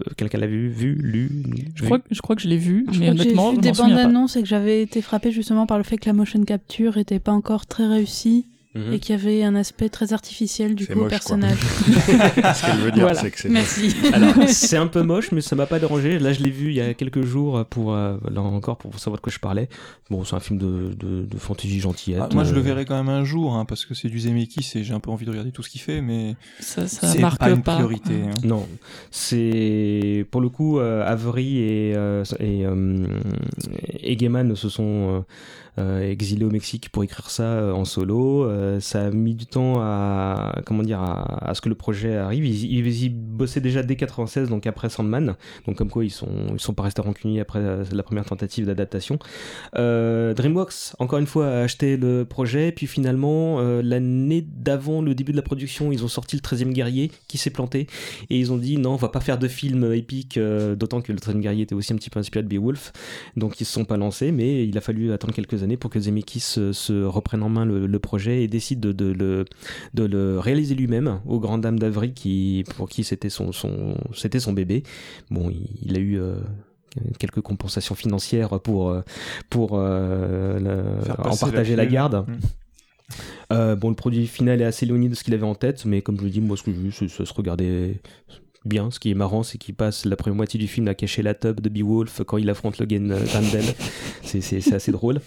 [0.00, 1.44] Euh, quelqu'un l'a vu, vu, lu
[1.74, 4.36] je crois, je crois que je l'ai vu, mais honnêtement, j'ai vu des bandes annonces
[4.36, 7.32] et que j'avais été frappé justement par le fait que la motion capture était pas
[7.32, 8.46] encore très réussie.
[8.72, 8.92] Mhm.
[8.92, 11.58] et qui avait un aspect très artificiel du coup au personnage.
[11.86, 13.48] Ce qu'elle veut dire, c'est que c'est.
[13.48, 13.96] Merci.
[14.12, 16.20] Alors, c'est un peu moche, mais ça m'a pas dérangé.
[16.20, 19.16] Là, je l'ai vu il y a quelques jours pour, euh, là encore, pour savoir
[19.18, 19.68] de quoi je parlais.
[20.08, 22.22] Bon, c'est un film de, de, de fantasy gentillette.
[22.22, 22.62] Ah, moi, je le euh.
[22.62, 25.10] verrai quand même un jour, hein, parce que c'est du Zemeckis et j'ai un peu
[25.10, 28.22] envie de regarder tout ce qu'il fait, mais ça, ça c'est marque pas une priorité.
[28.24, 28.38] Hein.
[28.44, 28.68] Non,
[29.10, 31.96] c'est pour le coup, euh, Avery et
[32.38, 32.64] et,
[34.00, 34.84] et Gaiman se sont
[35.18, 35.20] euh,
[35.78, 38.44] exilé au Mexique pour écrire ça euh, en solo.
[38.44, 42.44] Euh, ça a mis du temps à comment dire à, ce que le projet arrive.
[42.44, 45.36] Ils, ils, bossaient déjà dès 96, donc après Sandman.
[45.66, 49.18] Donc comme quoi ils sont ils sont pas restés rancuniers après la première tentative d'adaptation.
[49.74, 55.36] DreamWorks encore une fois a acheté le projet, puis finalement l'année d'avant le début de
[55.36, 57.86] la production, ils ont sorti le 13e guerrier qui s'est planté
[58.28, 61.18] et ils ont dit non, on va pas faire de film épique, d'autant que le
[61.18, 62.92] 13e guerrier était aussi un petit peu inspiré de Beowulf.
[63.36, 66.00] Donc ils se sont pas lancés, mais il a fallu attendre quelques années pour que
[66.00, 69.44] Zemeckis se, reprenne en main le, projet et décide de, le,
[69.94, 74.40] de le réaliser lui-même aux grandes dames d'Avry qui, pour qui c'était son, son, c'était
[74.40, 74.82] son bébé.
[75.30, 75.50] Bon,
[75.82, 76.40] il, a eu euh,
[77.18, 79.02] quelques compensations financières pour, euh,
[79.48, 82.26] pour euh, en partager la, garde.
[83.50, 83.74] Mm.
[83.74, 86.18] bon, le produit final est assez éloigné de ce qu'il avait en tête, mais comme
[86.18, 88.00] je le dis, moi, ce que j'ai vu, ça se regardait
[88.64, 88.90] bien.
[88.90, 91.34] Ce qui est marrant, c'est qu'il passe la première moitié du film à cacher la
[91.34, 93.64] tub de Beowulf quand il affronte le Gen Vandel.
[94.22, 95.20] c'est assez drôle.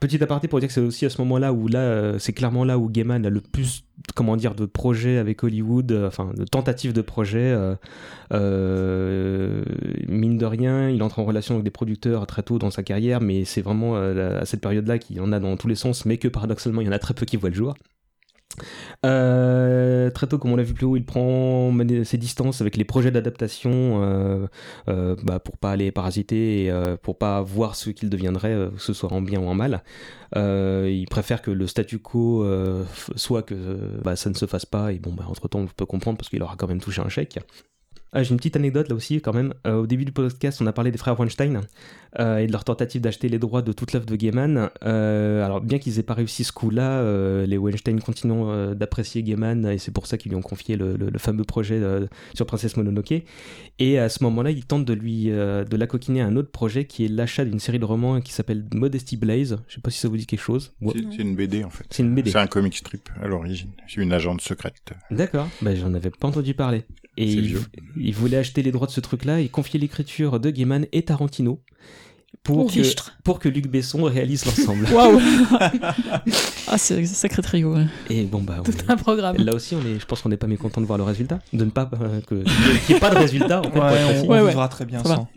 [0.00, 2.64] Petit aparté pour dire que c'est aussi à ce moment-là où là, euh, c'est clairement
[2.64, 3.82] là où Gaiman a le plus,
[4.14, 7.76] comment dire, de projets avec Hollywood, euh, enfin, de tentatives de projets.
[8.32, 9.64] Euh,
[10.06, 13.20] mine de rien, il entre en relation avec des producteurs très tôt dans sa carrière,
[13.20, 16.16] mais c'est vraiment à cette période-là qu'il y en a dans tous les sens, mais
[16.16, 17.74] que paradoxalement, il y en a très peu qui voient le jour.
[19.04, 21.72] Euh, très tôt, comme on l'a vu plus haut, il prend
[22.04, 24.46] ses distances avec les projets d'adaptation euh,
[24.88, 28.70] euh, bah, pour pas aller parasiter et euh, pour pas voir ce qu'il deviendrait, euh,
[28.70, 29.82] que ce soit en bien ou en mal.
[30.34, 32.44] il préfère que le statu quo
[33.16, 33.54] soit que
[34.02, 36.28] bah, ça ne se fasse pas et bon, bah, entre temps, on peut comprendre parce
[36.28, 37.38] qu'il aura quand même touché un chèque.
[38.12, 39.52] Ah, j'ai une petite anecdote là aussi quand même.
[39.66, 41.60] Euh, au début du podcast, on a parlé des frères Weinstein
[42.18, 44.70] euh, et de leur tentative d'acheter les droits de toute l'œuvre de Gaiman.
[44.82, 47.02] Euh, alors bien qu'ils aient pas réussi ce coup-là,
[47.44, 51.44] les Weinstein continuent d'apprécier Gaiman et c'est pour ça qu'ils lui ont confié le, fameux
[51.44, 51.80] projet
[52.34, 53.22] sur Princesse Mononoke.
[53.78, 57.04] Et à ce moment-là, ils tentent de lui de la coquiner un autre projet qui
[57.04, 59.58] est l'achat d'une série de romans qui s'appelle Modesty Blaze.
[59.68, 60.72] Je sais pas si ça vous dit quelque chose.
[60.94, 61.84] C'est une BD en fait.
[61.90, 62.30] C'est une BD.
[62.30, 63.70] C'est un comic strip à l'origine.
[63.86, 64.92] C'est une agente secrète.
[65.10, 65.48] D'accord.
[65.60, 66.84] Ben, j'en avais pas entendu parler.
[67.18, 67.52] Et
[67.96, 71.60] il, voulait acheter les droits de ce truc-là et confier l'écriture de Gaiman et Tarantino
[72.44, 72.80] pour, que,
[73.24, 74.86] pour que Luc Besson réalise l'ensemble.
[74.92, 75.20] Waouh
[76.68, 77.74] Ah, c'est un sacré trio.
[78.08, 78.62] Et bon, bah.
[78.64, 79.36] Tout un programme.
[79.38, 81.40] Là aussi, on est, je pense qu'on n'est pas mécontent de voir le résultat.
[81.52, 81.90] De ne pas.
[82.00, 82.44] Euh, qu'il
[82.88, 83.80] n'y ait pas de résultat, en fait.
[84.26, 85.28] Ouais, on, vivra très bien sans.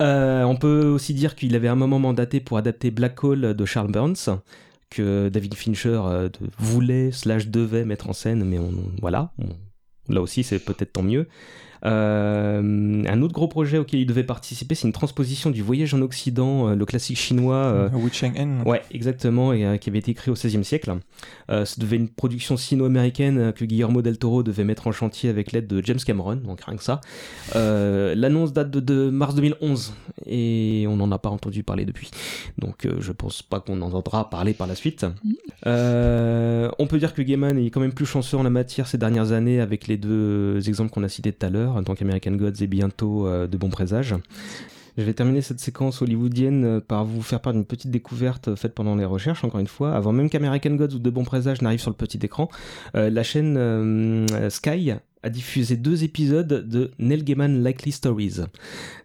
[0.00, 3.64] Euh, on peut aussi dire qu'il avait un moment mandaté pour adapter Black Hole de
[3.66, 4.40] Charles Burns
[4.88, 6.28] que David Fincher euh,
[6.58, 9.30] voulait slash devait mettre en scène, mais on, voilà,
[10.12, 11.26] Là aussi, c'est peut-être tant mieux.
[11.84, 16.00] Euh, un autre gros projet auquel il devait participer, c'est une transposition du Voyage en
[16.02, 17.56] Occident, euh, le classique chinois.
[17.56, 18.62] Euh, Wu Cheng-en.
[18.68, 20.94] Ouais, exactement, et qui avait été écrit au XVIe siècle.
[21.48, 25.66] ça devait une production sino-américaine que Guillermo del Toro devait mettre en chantier avec l'aide
[25.66, 27.00] de James Cameron, donc rien que ça.
[27.54, 29.94] L'annonce date de, mars 2011
[30.26, 32.10] et on n'en a pas entendu parler depuis.
[32.58, 35.06] Donc je pense pas qu'on entendra parler par la suite.
[35.64, 39.32] on peut dire que Gaiman est quand même plus chanceux en la matière ces dernières
[39.32, 42.62] années avec les deux exemples qu'on a cités tout à l'heure en tant qu'American Gods
[42.62, 44.14] et bientôt euh, de bons présages.
[44.98, 48.56] Je vais terminer cette séquence hollywoodienne euh, par vous faire part d'une petite découverte euh,
[48.56, 49.94] faite pendant les recherches, encore une fois.
[49.94, 52.48] Avant même qu'American Gods ou De Bons Présages n'arrive sur le petit écran,
[52.94, 54.92] la chaîne Sky
[55.22, 58.40] a diffusé deux épisodes de Neil Gaiman Likely Stories.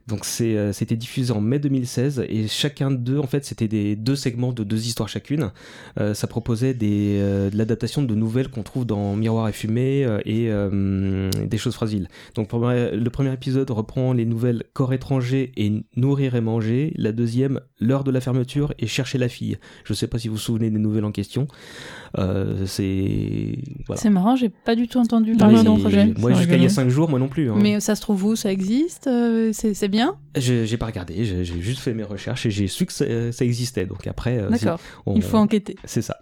[0.08, 4.16] Donc euh, c'était diffusé en mai 2016 et chacun d'eux en fait c'était des deux
[4.16, 5.52] segments de deux histoires chacune.
[6.00, 10.06] Euh, ça proposait des, euh, de l'adaptation de nouvelles qu'on trouve dans Miroir et fumée
[10.26, 10.52] et
[11.48, 12.08] des choses fragiles.
[12.36, 16.94] Donc le premier épisode reprend les nouvelles Corps étranger et Nourrir et manger.
[16.96, 19.58] La deuxième L'heure de la fermeture et Chercher la fille.
[19.84, 21.48] Je sais pas si vous vous souvenez des nouvelles en question.
[22.66, 24.02] C'est voilà.
[24.02, 26.14] c'est marrant, j'ai pas du tout entendu parler d'un projet.
[26.18, 27.52] Moi jusqu'à il y a 5 jours, moi non plus.
[27.52, 27.56] Hein.
[27.58, 28.36] Mais ça se trouve où?
[28.36, 29.10] Ça existe?
[29.52, 30.16] C'est bien?
[30.36, 33.06] J'ai pas regardé, j'ai juste fait mes recherches et j'ai su que ça,
[33.46, 33.86] existait.
[33.86, 34.80] Donc après, euh, d'accord,
[35.16, 35.76] il faut enquêter.
[35.86, 36.18] C'est ça.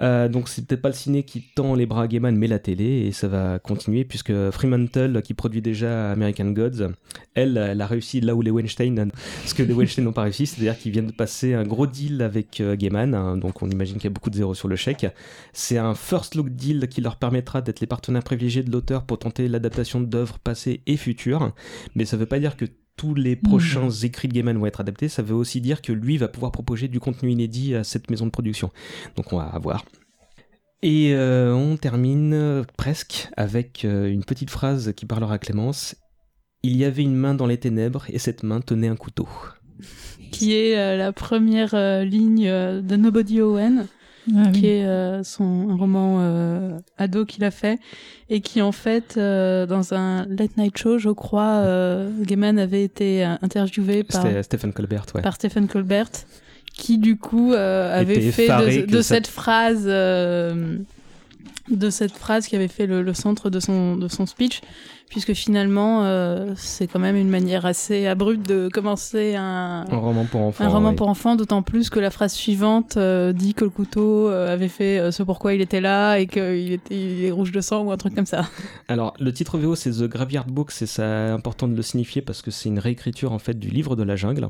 [0.00, 2.58] Euh, donc c'est peut-être pas le ciné qui tend les bras à Gaiman, mais la
[2.58, 6.92] télé, et ça va continuer puisque Fremantle, qui produit déjà American Gods,
[7.34, 9.10] elle, elle a réussi là où les Weinstein,
[9.44, 12.22] ce que les Weinstein n'ont pas réussi, c'est-à-dire qu'ils viennent de passer un gros deal
[12.22, 14.76] avec euh, Gaiman, hein, donc on imagine qu'il y a beaucoup de zéros sur le
[14.76, 15.06] chèque.
[15.52, 19.18] C'est un first look deal qui leur permettra d'être les partenaires privilégiés de l'auteur pour
[19.18, 21.52] tenter l'adaptation d'œuvres passées et futures,
[21.94, 22.66] mais ça veut pas dire que
[22.96, 24.04] tous les prochains mmh.
[24.04, 26.88] écrits de Gaiman vont être adaptés, ça veut aussi dire que lui va pouvoir proposer
[26.88, 28.70] du contenu inédit à cette maison de production.
[29.16, 29.84] Donc on va voir.
[30.82, 35.96] Et euh, on termine euh, presque avec euh, une petite phrase qui parlera à Clémence.
[36.62, 39.26] Il y avait une main dans les ténèbres et cette main tenait un couteau.
[40.30, 43.86] Qui est la première ligne de Nobody Owen
[44.34, 47.78] ah qui est euh, son un roman euh, ado qu'il a fait
[48.30, 52.84] et qui en fait euh, dans un late night show je crois euh, Gaiman avait
[52.84, 55.22] été interviewé par Stephen Colbert ouais.
[55.22, 56.10] par Stephen Colbert
[56.72, 60.84] qui du coup avait fait de, de cette phrase de
[61.90, 64.60] cette phrase qui avait fait le, le, centre de son de son speech
[65.08, 70.24] puisque finalement euh, c'est quand même une manière assez abrupte de commencer un, un roman
[70.24, 70.64] pour enfants.
[70.64, 74.28] Un roman pour enfants, d'autant plus que la phrase suivante euh, dit que le couteau
[74.28, 77.60] euh, avait fait ce pourquoi il était là et qu'il était il est rouge de
[77.60, 78.48] sang ou un truc comme ça.
[78.88, 82.50] Alors le titre VO c'est The Graveyard Book, c'est important de le signifier parce que
[82.50, 84.48] c'est une réécriture en fait du livre de la jungle.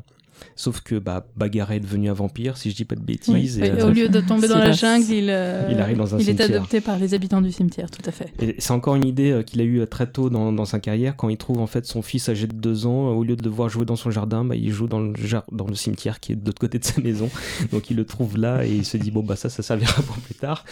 [0.57, 3.59] Sauf que bah, Bagarre est devenu un vampire, si je dis pas de bêtises.
[3.59, 6.41] Et, au lieu de tomber dans la jungle, il, il arrive dans un il est
[6.41, 8.33] adopté par les habitants du cimetière, tout à fait.
[8.41, 11.29] Et c'est encore une idée qu'il a eue très tôt dans, dans, sa carrière, quand
[11.29, 13.85] il trouve en fait son fils âgé de deux ans, au lieu de devoir jouer
[13.85, 15.13] dans son jardin, bah, il joue dans le,
[15.53, 17.31] dans le cimetière qui est de l'autre côté de sa maison.
[17.73, 20.17] Donc il le trouve là et il se dit bon bah ça, ça servira pour
[20.17, 20.65] plus tard.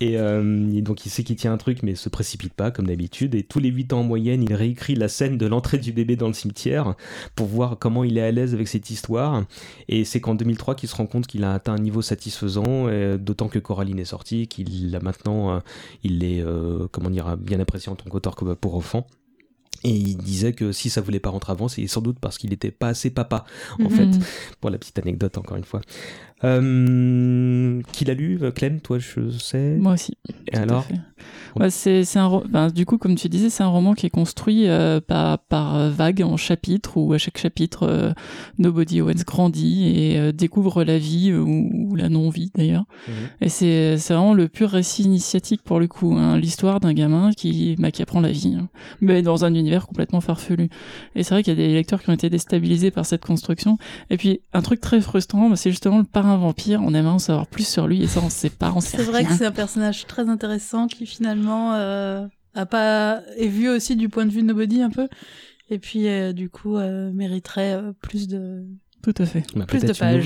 [0.00, 3.34] Et, euh, donc il sait qu'il tient un truc, mais se précipite pas comme d'habitude.
[3.34, 6.16] Et tous les huit ans en moyenne, il réécrit la scène de l'entrée du bébé
[6.16, 6.94] dans le cimetière
[7.34, 9.05] pour voir comment il est à l'aise avec cette histoire.
[9.88, 13.48] Et c'est qu'en 2003 qu'il se rend compte qu'il a atteint un niveau satisfaisant, d'autant
[13.48, 15.60] que Coraline est sortie, qu'il a maintenant, euh,
[16.02, 19.06] il est euh, comment dire bien apprécié en tant qu'auteur pour enfants.
[19.84, 22.50] Et il disait que si ça voulait pas rentrer avant, c'est sans doute parce qu'il
[22.50, 23.44] n'était pas assez papa,
[23.78, 23.90] en mhm.
[23.90, 24.08] fait.
[24.60, 25.80] Pour la petite anecdote, encore une fois.
[26.44, 29.76] Euh, qui l'a lu, Clem, toi, je sais.
[29.76, 30.16] Moi aussi.
[30.52, 30.86] Et alors
[31.58, 34.10] ouais, c'est, c'est un, ben, du coup, comme tu disais, c'est un roman qui est
[34.10, 38.12] construit euh, par, par vagues en chapitres, où à chaque chapitre, euh,
[38.58, 42.84] Nobody Owens grandit et euh, découvre la vie ou, la non-vie d'ailleurs.
[43.08, 43.14] Mhm.
[43.40, 47.30] Et c'est, c'est vraiment le pur récit initiatique pour le coup, hein, l'histoire d'un gamin
[47.32, 48.68] qui, bah, qui apprend la vie, hein.
[49.00, 50.68] mais dans un univers complètement farfelu.
[51.14, 53.78] Et c'est vrai qu'il y a des lecteurs qui ont été déstabilisés par cette construction.
[54.10, 56.04] Et puis, un truc très frustrant, bah, c'est justement le
[56.36, 58.80] un vampire, on aimerait en savoir plus sur lui et ça on sait pas, on
[58.80, 63.68] C'est vrai que c'est un personnage très intéressant qui finalement euh, a pas est vu
[63.68, 65.08] aussi du point de vue de Nobody un peu.
[65.68, 68.64] Et puis euh, du coup euh, mériterait plus de
[69.02, 69.44] tout à fait.
[69.54, 70.24] Bah, plus de pages.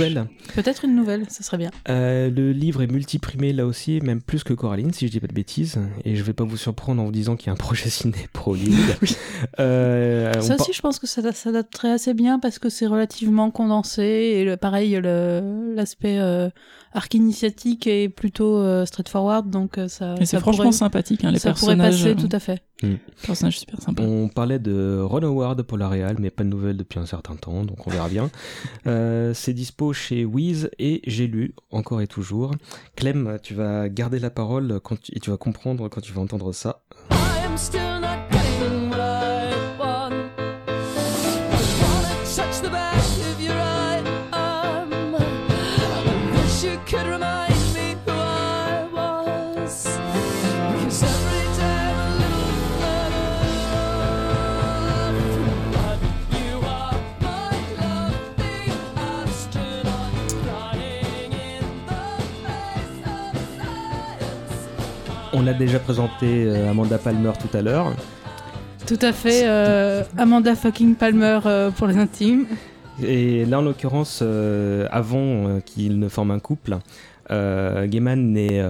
[0.55, 1.71] Peut-être une nouvelle, ce serait bien.
[1.89, 5.27] Euh, le livre est multiprimé là aussi, même plus que Coraline, si je dis pas
[5.27, 5.79] de bêtises.
[6.05, 8.29] Et je vais pas vous surprendre en vous disant qu'il y a un projet ciné
[8.33, 8.97] pour Hollywood.
[9.61, 14.03] euh, ça aussi, je pense que ça s'adapterait assez bien parce que c'est relativement condensé.
[14.03, 16.49] Et le, pareil, l'aspect euh,
[16.93, 20.15] arc initiatique est plutôt euh, straightforward, donc euh, ça.
[20.21, 21.99] Et c'est franchement sympathique, hein, les ça personnages.
[21.99, 22.63] pourrait passer, tout à fait.
[22.83, 22.95] Hmm.
[23.25, 24.03] Personnage super sympa.
[24.03, 27.37] On parlait de Ron Howard pour la Real, mais pas de nouvelles depuis un certain
[27.37, 28.31] temps, donc on verra bien.
[28.87, 32.55] euh, c'est dispo chez Wiz et j'ai lu encore et toujours.
[32.97, 36.23] Clem, tu vas garder la parole quand tu, et tu vas comprendre quand tu vas
[36.23, 36.83] entendre ça.
[65.33, 67.95] On a déjà présenté euh, Amanda Palmer tout à l'heure.
[68.87, 72.47] Tout à fait, euh, Amanda fucking Palmer euh, pour les intimes.
[73.01, 74.23] Et là, en l'occurrence,
[74.91, 76.77] avant qu'il ne forme un couple,
[77.31, 78.63] Gaiman est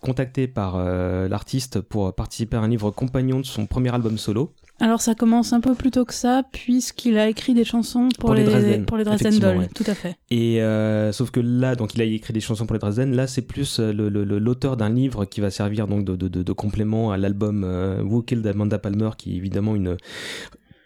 [0.00, 0.82] contacté par
[1.28, 4.52] l'artiste pour participer à un livre compagnon de son premier album solo.
[4.80, 8.34] Alors ça commence un peu plus tôt que ça, puisqu'il a écrit des chansons pour,
[8.34, 10.16] les, Dresden, pour les Dresden Dolls, tout à fait.
[10.30, 13.14] Et euh, sauf que là, donc il a écrit des chansons pour les Dresden.
[13.14, 16.52] Là, c'est plus euh, l'auteur d'un livre qui va servir donc de, de, de, de
[16.52, 19.96] complément à l'album euh, Who Killed Amanda Palmer, qui est évidemment une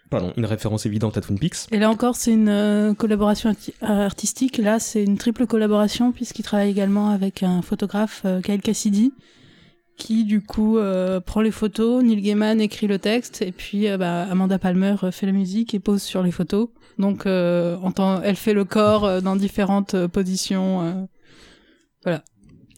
[0.09, 1.71] Pardon, une référence évidente à Twin Peaks.
[1.71, 4.59] Et là encore, c'est une euh, collaboration artistique.
[4.59, 9.11] Là, c'est une triple collaboration puisqu'il travaille également avec un photographe, Kyle Cassidy,
[9.97, 13.97] qui du coup euh, prend les photos, Neil Gaiman écrit le texte et puis euh,
[13.97, 16.69] bah, Amanda Palmer euh, fait la musique et pose sur les photos.
[16.99, 21.07] Donc elle fait le corps dans différentes positions.
[22.03, 22.23] voilà.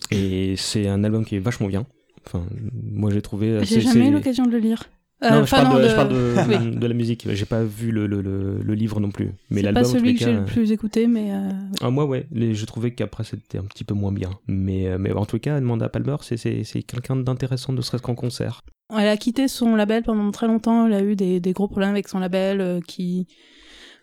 [0.09, 1.85] Et c'est un album qui est vachement bien.
[2.25, 3.59] Enfin, moi j'ai trouvé.
[3.63, 4.83] J'ai jamais eu l'occasion de le lire.
[5.25, 7.27] Euh, je, parle de, je, parle de, de, la musique.
[7.29, 9.31] J'ai pas vu le, le, le, livre non plus.
[9.49, 11.31] Mais c'est pas celui que j'ai le plus écouté, mais.
[11.31, 11.49] Euh...
[11.81, 12.27] Ah, moi, ouais.
[12.31, 14.29] je trouvais qu'après c'était un petit peu moins bien.
[14.47, 18.61] Mais, euh, mais en tout cas, Amanda Palmer, c'est quelqu'un d'intéressant, ne serait-ce qu'en concert.
[18.95, 20.85] Elle a quitté son label pendant très longtemps.
[20.85, 23.27] Elle a eu des, des gros problèmes avec son label euh, qui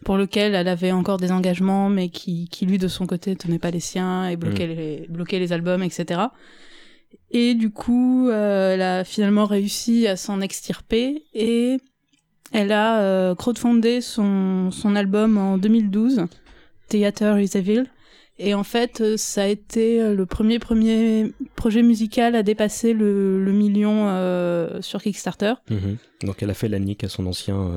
[0.05, 3.61] pour lequel elle avait encore des engagements, mais qui, qui lui de son côté tenait
[3.61, 4.71] pas les siens et bloquait, mm.
[4.71, 6.23] les, bloquait les albums, etc.
[7.31, 11.79] Et du coup, euh, elle a finalement réussi à s'en extirper et
[12.53, 16.27] elle a euh, crowdfundé son, son album en 2012,
[16.89, 17.85] Theater is Evil.
[18.39, 23.43] Et en fait, euh, ça a été le premier premier projet musical à dépasser le,
[23.43, 24.09] le million
[24.83, 25.55] sur Kickstarter.
[25.71, 26.27] Mm-hmm.
[26.27, 27.71] Donc elle a fait la nique à son ancien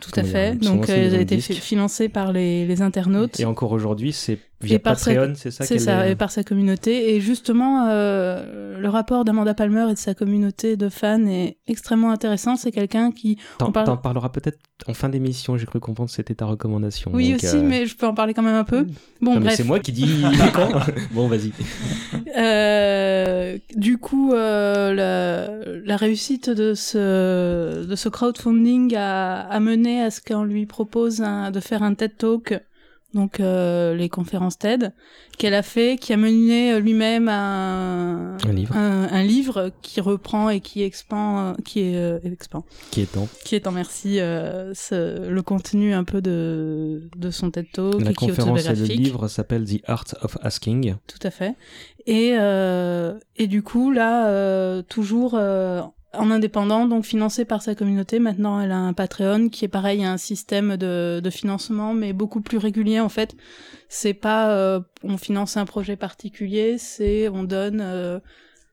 [0.00, 0.58] tout à fait.
[0.58, 3.40] Donc, elles ont été financées par les, les, internautes.
[3.40, 7.14] Et encore aujourd'hui, c'est via Patreon, c'est ça C'est ça, et par sa communauté.
[7.14, 12.10] Et justement, euh, le rapport d'Amanda Palmer et de sa communauté de fans est extrêmement
[12.10, 12.56] intéressant.
[12.56, 13.38] C'est quelqu'un qui...
[13.58, 14.00] T'en parle...
[14.00, 17.10] parleras peut-être en fin d'émission, j'ai cru comprendre que c'était ta recommandation.
[17.14, 18.86] Oui, aussi, euh, mais je peux en parler quand même un peu.
[19.20, 19.54] Bon, bref.
[19.54, 20.22] C'est moi qui dis
[20.54, 20.68] quand?
[21.12, 21.52] Bon, vas-y.
[22.36, 30.02] Euh, du coup, euh, la, la, réussite de ce, de ce crowdfunding a, a mené
[30.02, 32.60] à ce qu'on lui propose de faire un TED Talk
[33.14, 34.92] donc euh, les conférences TED
[35.38, 40.50] qu'elle a fait, qui a mené euh, lui-même un, un livre, un, livre qui reprend
[40.50, 45.94] et qui expand, euh, qui est expand, qui étend, qui étend merci ce, le contenu
[45.94, 48.00] un peu de de son TED Talk.
[48.00, 50.96] La qui conférence et le livre s'appelle The Art of Asking.
[51.06, 51.54] Tout à fait.
[52.06, 52.34] Et
[53.36, 55.38] et du coup là toujours
[56.18, 58.18] en indépendant, donc financé par sa communauté.
[58.18, 62.40] Maintenant, elle a un Patreon qui est pareil, un système de, de financement, mais beaucoup
[62.40, 63.36] plus régulier en fait.
[63.88, 68.18] C'est pas euh, on finance un projet particulier, c'est on donne euh,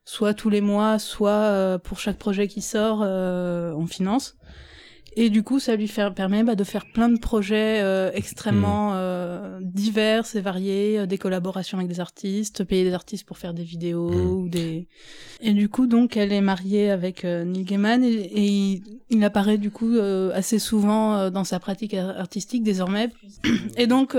[0.06, 4.38] soit tous les mois, soit euh, pour chaque projet qui sort, on finance.
[5.18, 8.92] Et du coup, ça lui fait, permet bah, de faire plein de projets euh, extrêmement
[8.92, 8.96] hmm.
[8.96, 13.54] euh, divers et variés, euh, des collaborations avec des artistes, payer des artistes pour faire
[13.54, 14.32] des vidéos hmm.
[14.32, 14.88] ou des.
[15.42, 19.98] Et du coup, donc, elle est mariée avec Neil Gaiman et, il, apparaît du coup
[20.34, 23.10] assez souvent dans sa pratique artistique désormais.
[23.78, 24.16] Et donc,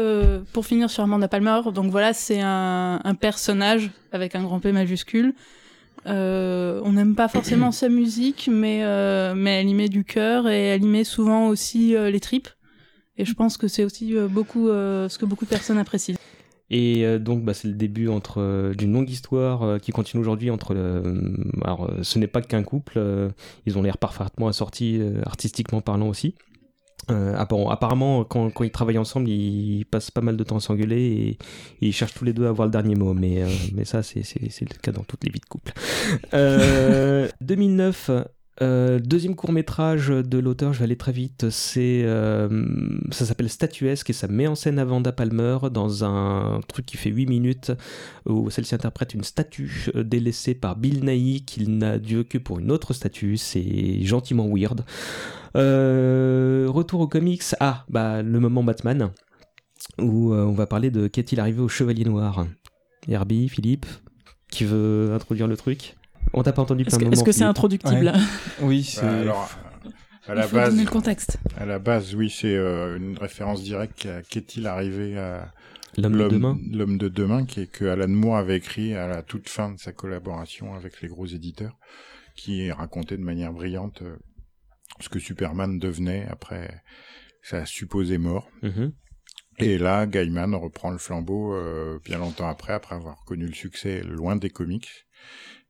[0.53, 4.73] pour finir sur Amanda Palmer, donc voilà, c'est un, un personnage avec un grand P
[4.73, 5.35] majuscule
[6.07, 10.49] euh, on n'aime pas forcément sa musique, mais euh, mais elle y met du cœur
[10.49, 12.49] et elle y met souvent aussi euh, les tripes.
[13.19, 16.17] Et je pense que c'est aussi beaucoup ce que beaucoup de personnes apprécient.
[16.71, 20.75] Et donc, bah, c'est le début entre d'une longue histoire qui continue aujourd'hui entre.
[21.63, 22.99] alors, ce n'est pas qu'un couple.
[23.67, 26.35] ils ont l'air parfaitement assortis artistiquement parlant aussi.
[27.11, 31.39] Euh, apparemment, quand, ils travaillent ensemble, ils passent pas mal de temps à s'engueuler
[31.81, 33.13] et, ils cherchent tous les deux à avoir le dernier mot.
[33.15, 35.73] Mais, euh, mais ça, c'est le cas dans toutes les vies de couple.
[36.35, 38.11] Euh, 2009,
[38.61, 42.07] euh, deuxième court métrage de l'auteur, je vais aller très vite, c'est
[43.11, 47.11] ça s'appelle Statuesque et ça met en scène Avanda Palmer dans un truc qui fait
[47.11, 47.73] 8 minutes
[48.27, 52.71] où celle-ci interprète une statue délaissée par Bill Nighy qu'il n'a Dieu que pour une
[52.71, 54.85] autre statue, c'est gentiment weird.
[55.55, 59.11] Retour aux comics, ah bah le moment Batman
[59.99, 62.47] où on va parler de qu'est-il arrivé au Chevalier Noir.
[63.09, 63.87] Herbie, Philippe,
[64.51, 65.97] qui veut introduire le truc?
[66.33, 68.13] On t'a pas entendu Est-ce que c'est introductible?
[68.61, 69.03] Oui, c'est.
[69.03, 69.51] Bah, alors,
[70.29, 71.39] à la base, donner le contexte.
[71.59, 75.53] À la base, oui, c'est euh, une référence directe à qu'est-il arrivé à
[75.99, 76.59] L'homme de demain.
[76.71, 79.79] L'homme de demain, qui est que Alan Moore avait écrit à la toute fin de
[79.79, 81.77] sa collaboration avec les gros éditeurs,
[82.35, 84.17] qui racontait de manière brillante euh,
[85.01, 86.83] ce que Superman devenait après
[87.43, 88.51] sa supposée mort.
[88.63, 88.93] Mm-hmm.
[89.59, 94.03] Et là, Gaiman reprend le flambeau euh, bien longtemps après, après avoir connu le succès
[94.03, 95.07] loin des comics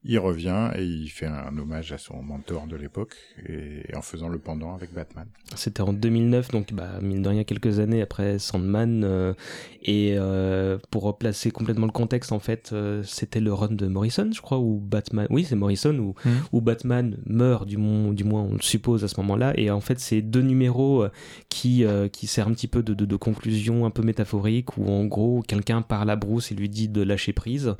[0.05, 3.15] il revient et il fait un hommage à son mentor de l'époque
[3.47, 5.27] et en faisant le pendant avec Batman.
[5.55, 9.03] C'était en 2009, donc bah, mine de rien quelques années après Sandman.
[9.03, 9.33] Euh,
[9.81, 14.29] et euh, pour replacer complètement le contexte, en fait, euh, c'était le run de Morrison,
[14.33, 15.27] je crois, ou Batman.
[15.29, 16.29] Oui, c'est Morrison où, mmh.
[16.51, 19.53] où Batman meurt, du, du moins on le suppose à ce moment-là.
[19.57, 21.05] Et en fait, c'est deux numéros
[21.49, 25.05] qui qui sert un petit peu de, de, de conclusion un peu métaphorique où en
[25.05, 27.75] gros quelqu'un parle à Bruce et lui dit de lâcher prise.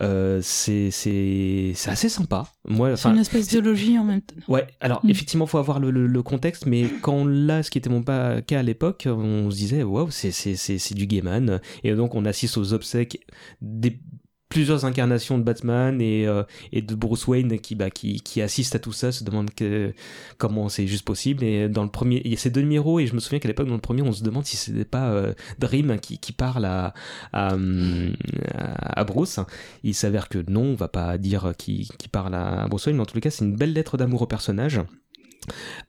[0.00, 0.90] c'est
[1.74, 2.46] c'est c'est assez sympa.
[2.68, 4.36] Moi, c'est une espèce d'idéologie en même temps.
[4.48, 5.10] Ouais, alors mm.
[5.10, 8.60] effectivement, faut avoir le, le, contexte, mais quand là, ce qui était mon pas cas
[8.60, 11.60] à l'époque, on se disait, waouh, c'est, c'est, c'est, du Gaiman.
[11.84, 13.26] Et donc, on assiste aux obsèques
[13.60, 14.00] des
[14.50, 17.86] plusieurs incarnations de Batman et, euh, et de Bruce Wayne qui, bah,
[18.42, 19.50] assistent à tout ça, se demandent
[20.36, 21.42] comment c'est juste possible.
[21.44, 23.48] Et dans le premier, il y a ces deux numéros et je me souviens qu'à
[23.48, 26.92] l'époque, dans le premier, on se demande si c'était pas euh, Dream qui, parle à,
[27.32, 27.54] à,
[28.54, 29.38] à, Bruce.
[29.84, 33.02] Il s'avère que non, on va pas dire qui, qui parle à Bruce Wayne, mais
[33.02, 34.80] en tout cas, c'est une belle lettre d'amour au personnage.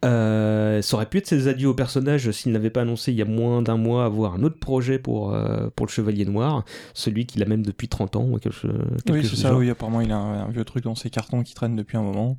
[0.06, 3.22] Euh, ça aurait pu être ses adieux au personnage s'il n'avait pas annoncé il y
[3.22, 6.64] a moins d'un mois avoir un autre projet pour, euh, pour le Chevalier Noir,
[6.94, 8.38] celui qu'il a même depuis 30 ans.
[8.42, 8.68] Quelque,
[9.10, 11.76] oui, c'est ça, oui, apparemment il a un, vieux truc dans ses cartons qui traîne
[11.76, 12.38] depuis un moment.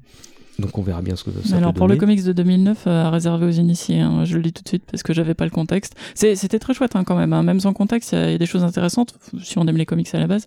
[0.58, 3.10] Donc on verra bien ce que ça Alors pour le comics de 2009, euh, à
[3.10, 5.50] réserver aux initiés, hein, je le dis tout de suite parce que j'avais pas le
[5.50, 5.94] contexte.
[6.14, 7.42] C'était très chouette hein, quand même, hein.
[7.42, 10.18] même sans contexte, il y, a des choses intéressantes si on aime les comics à
[10.18, 10.46] la base.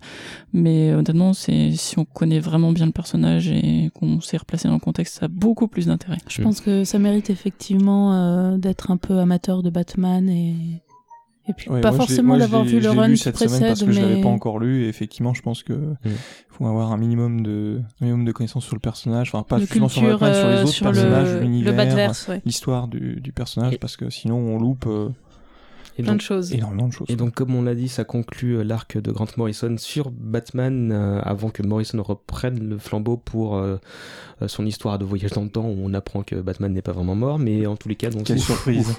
[0.52, 4.74] Mais honnêtement, c'est si on connaît vraiment bien le personnage et qu'on sait replacer dans
[4.74, 6.18] le contexte, ça a beaucoup plus d'intérêt.
[6.28, 10.54] Je pense que ça mérite effectivement euh, d'être un peu amateur de Batman et
[11.48, 13.92] et puis pas forcément d'avoir vu le run cette précède, semaine parce que mais...
[13.92, 14.84] je l'avais pas encore lu.
[14.84, 15.96] Et effectivement, je pense que mm.
[16.50, 19.30] faut avoir un minimum de un minimum de connaissances sur le personnage.
[19.32, 22.12] Enfin, pas seulement sur, sur les euh, autres personnages, l'univers,
[22.44, 24.86] l'histoire du, du personnage, parce que sinon on loupe.
[24.86, 25.10] Euh,
[25.98, 26.52] et plein de choses.
[26.52, 27.06] Énormément de choses.
[27.08, 30.92] Et donc, comme on l'a dit, ça conclut euh, l'arc de Grant Morrison sur Batman
[31.22, 33.58] avant que Morrison reprenne le flambeau pour
[34.46, 37.14] son histoire de voyage dans le temps où on apprend que Batman n'est pas vraiment
[37.14, 37.38] mort.
[37.38, 38.24] Mais en tous les cas, donc.
[38.24, 38.96] Quelle surprise!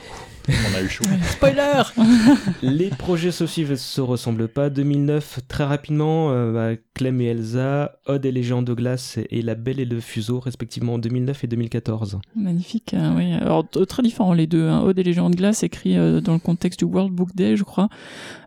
[0.49, 1.03] On a eu chaud.
[1.31, 1.81] Spoiler
[2.61, 4.69] Les projets sociaux ne se ressemblent pas.
[4.69, 9.41] 2009, très rapidement, euh, bah, Clem et Elsa, Odd et les géants de glace et
[9.41, 12.19] La Belle et le Fuseau, respectivement en 2009 et 2014.
[12.35, 13.33] Magnifique, hein, oui.
[13.33, 14.67] Alors, très différents les deux.
[14.67, 14.81] Hein.
[14.83, 17.57] Odd et les géants de glace, écrit euh, dans le contexte du World Book Day,
[17.57, 17.89] je crois,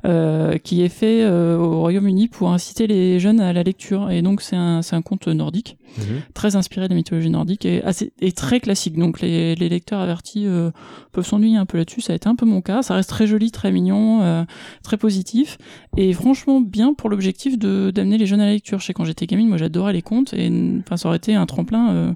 [0.07, 4.11] euh, qui est fait au Royaume-Uni pour inciter les jeunes à la lecture.
[4.11, 6.23] Et donc, c'est un, un conte nordique, mhm.
[6.35, 8.97] très inspiré de la mythologie nordique et, assez, et très classique.
[8.97, 10.47] Donc, les, les lecteurs avertis
[11.13, 12.83] peuvent s'ennuyer un peu là-dessus ça a été un peu mon cas.
[12.83, 14.45] Ça reste très joli, très mignon, euh,
[14.83, 15.59] très positif,
[15.97, 18.79] et franchement bien pour l'objectif de d'amener les jeunes à la lecture.
[18.81, 21.47] Je sais quand j'étais gamine, moi j'adorais les contes, et enfin ça aurait été un
[21.47, 22.13] tremplin euh,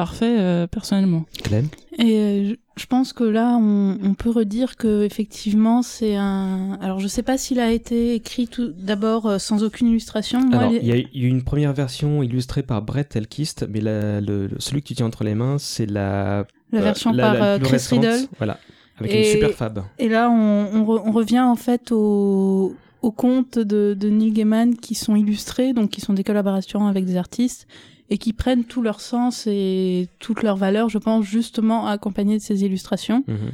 [0.00, 1.24] parfait euh, personnellement.
[1.42, 6.78] Clem Et je pense que là, on, peut redire que effectivement, c'est un.
[6.80, 10.40] Alors, je sais pas s'il a été écrit tout d'abord sans aucune illustration.
[10.52, 14.80] Alors, il y a eu une première version illustrée par Brett Elkist, mais le, celui
[14.80, 18.26] que tu tiens entre les mains, c'est la la version par Chris Riddle.
[18.38, 18.58] Voilà.
[18.98, 19.82] Avec et, une super fab.
[19.98, 24.94] Et là, on, on, revient en fait aux, aux contes de, de, Neil Gaiman qui
[24.94, 27.66] sont illustrés, donc qui sont des collaborations avec des artistes
[28.10, 32.36] et qui prennent tout leur sens et toute leur valeur, je pense, justement à accompagner
[32.36, 33.24] de ces illustrations.
[33.26, 33.52] Mhm.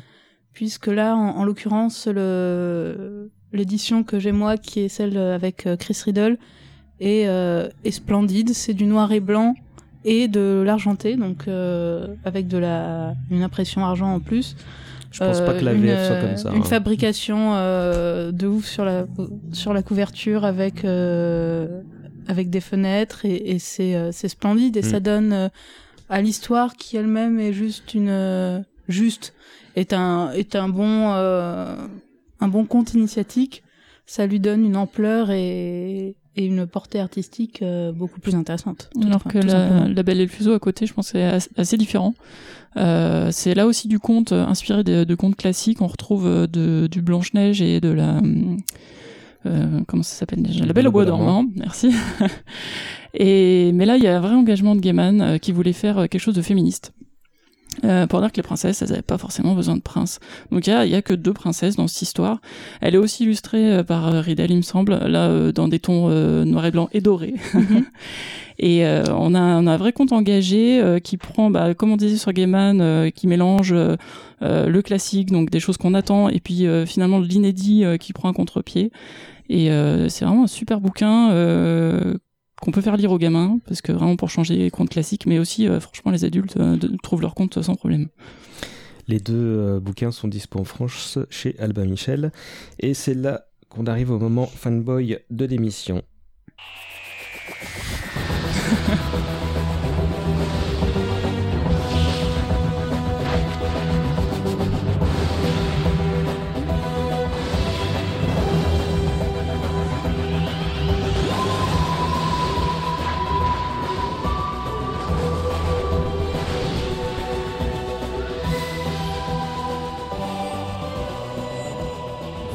[0.53, 2.09] Puisque là, en, l'occurrence,
[3.53, 6.39] l'édition que j'ai moi, qui est celle avec euh, Chris Riddle,
[6.99, 8.55] est, euh, est splendide.
[8.55, 9.55] C'est du noir et blanc
[10.07, 14.57] et de l'argenté, donc euh, avec de la une impression argent en plus.
[15.11, 16.51] Je pense pas que la VF soit comme ça.
[16.53, 16.65] Une hein.
[16.65, 19.07] fabrication euh, de ouf sur la
[19.53, 21.81] sur la couverture avec euh,
[22.29, 25.03] avec des fenêtres et, et c'est euh, c'est splendide et ça mm.
[25.03, 25.49] donne euh,
[26.09, 29.35] à l'histoire qui elle-même est juste une euh, juste
[29.75, 33.63] est un est un bon un bon conte initiatique.
[34.09, 37.65] Ça lui donne une ampleur et et une portée artistique
[37.95, 38.91] beaucoup plus intéressante.
[39.03, 41.25] Alors que la, la, Belle et le Fuseau à côté, je pense, c'est
[41.57, 42.13] assez différent.
[42.77, 45.81] Euh, c'est là aussi du conte inspiré de, contes classiques.
[45.81, 48.21] On retrouve de, du Blanche Neige et de la
[49.87, 50.65] comment ça s'appelle déjà?
[50.65, 51.45] La Belle au bois dormant.
[51.57, 51.93] Merci.
[53.15, 56.19] et mais là, il y a un vrai engagement de Gaiman qui voulait faire quelque
[56.19, 56.93] chose de féministe.
[57.85, 60.19] Euh, pour dire que les princesses, elles n'avaient pas forcément besoin de princes.
[60.51, 62.41] Donc il y a, y a que deux princesses dans cette histoire.
[62.81, 66.09] Elle est aussi illustrée par Riddle, il me semble, là dans des tons
[66.45, 67.35] noir et blanc et dorés.
[67.53, 67.85] Mhm.
[68.59, 71.93] Et euh, on, a, on a un vrai compte engagé euh, qui prend, bah, comme
[71.93, 73.75] on disait sur Gaiman, euh, qui mélange
[74.43, 78.93] le classique, donc des choses qu'on attend, et puis finalement l'inédit qui prend un contre-pied.
[79.49, 79.69] Et
[80.09, 81.31] c'est vraiment un super bouquin
[82.63, 85.39] qu'on peut faire lire aux gamins, parce que vraiment pour changer les contes classiques, mais
[85.39, 86.59] aussi, franchement, les adultes
[87.03, 88.09] trouvent leur compte sans problème.
[89.09, 92.33] Les deux bouquins sont dispo en France chez Albin Michel,
[92.81, 96.03] et c'est là qu'on arrive au moment fanboy de l'émission.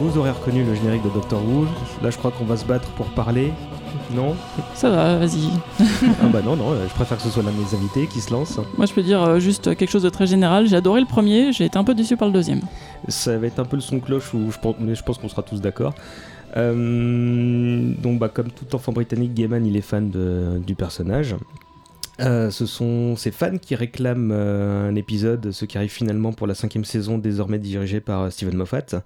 [0.01, 1.67] Vous aurez reconnu le générique de Doctor Who.
[2.01, 3.53] Là, je crois qu'on va se battre pour parler.
[4.15, 4.35] Non?
[4.73, 5.47] Ça va, vas-y.
[5.79, 8.33] ah bah non, non, je préfère que ce soit l'un de mes invités qui se
[8.33, 8.59] lance.
[8.77, 10.65] Moi, je peux dire euh, juste quelque chose de très général.
[10.65, 12.61] J'ai adoré le premier, j'ai été un peu déçu par le deuxième.
[13.09, 15.43] Ça va être un peu le son cloche où je pense, je pense qu'on sera
[15.43, 15.93] tous d'accord.
[16.55, 20.09] donc, bah, comme tout enfant britannique, Gaiman, il est fan
[20.65, 21.35] du personnage.
[22.21, 26.47] Euh, ce sont ces fans qui réclament euh, un épisode, ce qui arrive finalement pour
[26.47, 29.03] la cinquième saison, désormais dirigé par euh, Steven Moffat.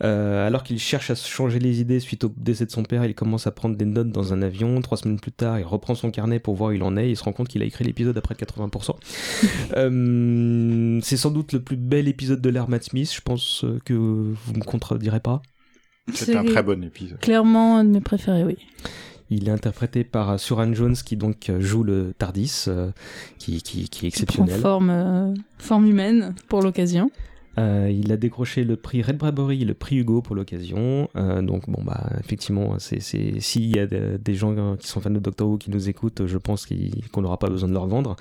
[0.00, 3.46] alors qu'il cherche à changer les idées suite au décès de son père, il commence
[3.46, 4.80] à prendre des notes dans un avion.
[4.80, 7.10] Trois semaines plus tard, il reprend son carnet pour voir où il en est.
[7.10, 8.96] il se rend compte qu'il a écrit l'épisode après 80%.
[11.02, 13.12] c'est sans doute le plus bel épisode de l'ère Matt Smith.
[13.14, 15.42] Je pense que vous me contredirez pas.
[16.14, 17.20] C'est un très bon épisode.
[17.20, 18.56] Clairement un de mes préférés, oui.
[19.30, 22.90] Il est interprété par Suran Jones qui donc joue le Tardis, euh,
[23.38, 24.60] qui, qui, qui, est exceptionnel.
[24.60, 27.10] forme, euh, forme humaine pour l'occasion.
[27.58, 31.08] Euh, il a décroché le prix Red Bradbury et le prix Hugo pour l'occasion.
[31.16, 35.18] Euh, donc bon bah effectivement, c'est s'il y a des gens qui sont fans de
[35.18, 36.66] Doctor Who qui nous écoutent, je pense
[37.12, 38.16] qu'on n'aura pas besoin de leur vendre.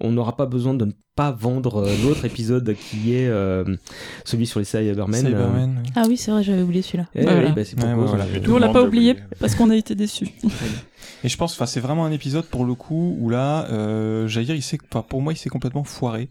[0.00, 3.30] On n'aura pas besoin de ne pas vendre euh, l'autre épisode qui est
[4.24, 5.82] celui sur les Cybermen.
[5.96, 7.06] Ah oui, c'est vrai, j'avais oublié celui-là.
[7.14, 7.76] Eh bah, c'est
[8.48, 10.28] on l'a pas oublié parce qu'on a été déçus.
[11.24, 14.46] Et je pense, enfin, c'est vraiment un épisode pour le coup où là, euh, j'allais
[14.46, 16.28] dire, il s'est, pour moi, il s'est complètement foiré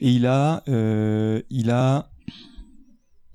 [0.00, 2.10] et il a, euh, il a,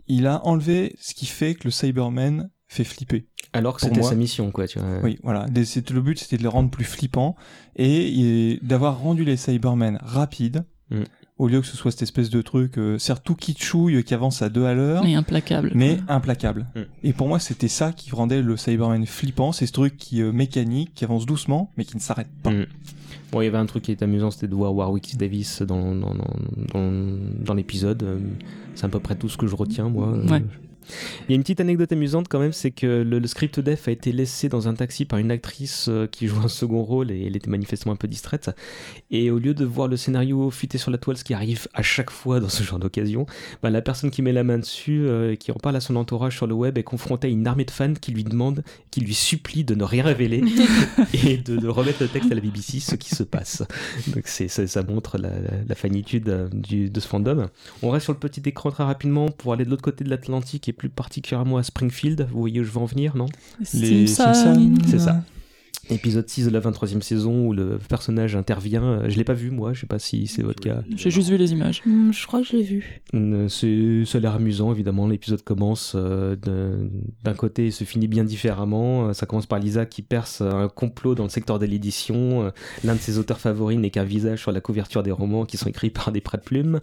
[0.07, 3.27] il a enlevé ce qui fait que le Cyberman fait flipper.
[3.53, 4.99] Alors que c'était sa mission, quoi, tu vois.
[5.03, 5.47] Oui, voilà.
[5.47, 7.35] Le but, c'était de le rendre plus flippant
[7.75, 10.65] et, d'avoir rendu les Cybermen rapides.
[10.91, 11.03] Mm.
[11.37, 14.41] Au lieu que ce soit cette espèce de truc, euh, certes tout kitschouille qui avance
[14.41, 15.03] à deux à l'heure.
[15.03, 15.71] Mais implacable.
[15.73, 16.67] Mais implacable.
[16.75, 16.81] Mm.
[17.03, 19.51] Et pour moi, c'était ça qui rendait le Cyberman flippant.
[19.51, 22.51] C'est ce truc qui, euh, mécanique, qui avance doucement, mais qui ne s'arrête pas.
[22.51, 22.65] Mm.
[23.31, 25.93] Bon, il y avait un truc qui est amusant, c'était de voir Warwick Davis dans,
[25.93, 26.13] dans,
[26.73, 26.91] dans,
[27.45, 28.01] dans, l'épisode.
[28.01, 28.17] Euh,
[28.73, 30.09] c'est à peu près tout ce que je retiens, moi.
[30.09, 30.41] Ouais.
[31.27, 33.91] Il y a une petite anecdote amusante quand même, c'est que le, script def a
[33.91, 37.25] été laissé dans un taxi par une actrice euh, qui joue un second rôle et
[37.25, 38.49] elle était manifestement un peu distraite.
[39.11, 41.83] Et au lieu de voir le scénario fuiter sur la toile, ce qui arrive à
[41.83, 43.25] chaque fois dans ce genre d'occasion,
[43.61, 46.35] bah, la personne qui met la main dessus, euh, qui en parle à son entourage
[46.35, 49.13] sur le web, est confrontée à une armée de fans qui lui demande, qui lui
[49.13, 50.43] supplie de ne rien révéler
[51.25, 53.63] et de, remettre le texte à la BBC, ce qui se passe.
[54.07, 55.29] Donc c'est, ça, montre la,
[55.67, 57.49] la fanitude euh, du, de ce fandom.
[57.81, 60.67] On reste sur le petit écran très rapidement pour aller de l'autre côté de l'Atlantique
[60.69, 62.27] et plus particulièrement à Springfield.
[62.31, 63.27] Vous voyez où je veux en venir, non?
[63.75, 64.73] Les Simpsons.
[64.87, 65.23] C'est ça
[65.89, 68.83] épisode 6 de la 23e saison où le personnage intervient.
[68.83, 70.81] Euh, je l'ai pas vu moi, je sais pas si c'est votre cas.
[70.95, 71.81] J'ai juste vu les images.
[71.85, 73.01] Hmm, je crois que je l'ai vu.
[73.47, 75.07] C'est, ça a l'air amusant évidemment.
[75.07, 76.35] L'épisode commence euh,
[77.23, 79.07] d'un côté et se finit bien différemment.
[79.09, 82.51] Euh, ça commence par Lisa qui perce un complot dans le secteur de l'édition.
[82.83, 85.69] L'un de ses auteurs favoris n'est qu'un visage sur la couverture des romans qui sont
[85.69, 86.79] écrits par des prêts de plumes.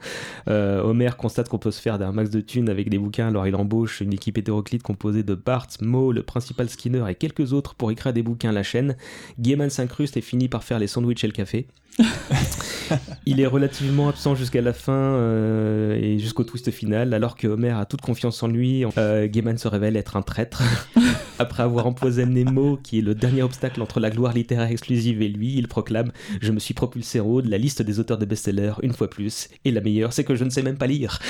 [0.46, 3.54] Homer constate qu'on peut se faire d'un max de thunes avec des bouquins, alors il
[3.54, 7.90] embauche une équipe hétéroclite composée de Bart, Moe, le principal Skinner et quelques autres pour
[7.90, 8.95] écrire des bouquins à la chaîne.
[9.38, 11.66] Gaiman s'incruste et finit par faire les sandwichs et le café.
[13.26, 17.70] il est relativement absent jusqu'à la fin euh, et jusqu'au twist final, alors que Homer
[17.70, 18.84] a toute confiance en lui.
[18.98, 20.62] Euh, Gaiman se révèle être un traître.
[21.38, 25.28] Après avoir empoisonné Nemo, qui est le dernier obstacle entre la gloire littéraire exclusive et
[25.28, 28.74] lui, il proclame Je me suis propulsé haut de la liste des auteurs de best-sellers
[28.82, 31.18] une fois plus, et la meilleure, c'est que je ne sais même pas lire.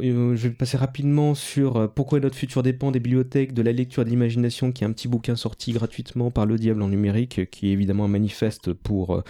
[0.00, 3.72] Euh, je vais passer rapidement sur euh, Pourquoi notre futur dépend des bibliothèques, de la
[3.72, 6.88] lecture et de l'imagination, qui est un petit bouquin sorti gratuitement par Le Diable en
[6.88, 9.22] numérique, qui est évidemment un manifeste pour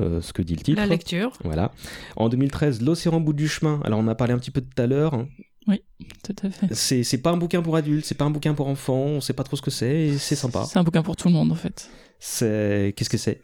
[0.00, 0.80] euh, ce que dit le titre.
[0.80, 1.32] La lecture.
[1.44, 1.72] Voilà.
[2.16, 3.80] En 2013, L'océan bout du chemin.
[3.84, 5.14] Alors on a parlé un petit peu tout à l'heure.
[5.14, 5.28] Hein.
[5.68, 5.82] Oui,
[6.24, 6.74] tout à fait.
[6.74, 9.34] C'est, c'est pas un bouquin pour adultes, c'est pas un bouquin pour enfants, on sait
[9.34, 10.64] pas trop ce que c'est et c'est sympa.
[10.64, 11.90] C'est un bouquin pour tout le monde en fait.
[12.18, 13.40] C'est qu'est-ce que c'est?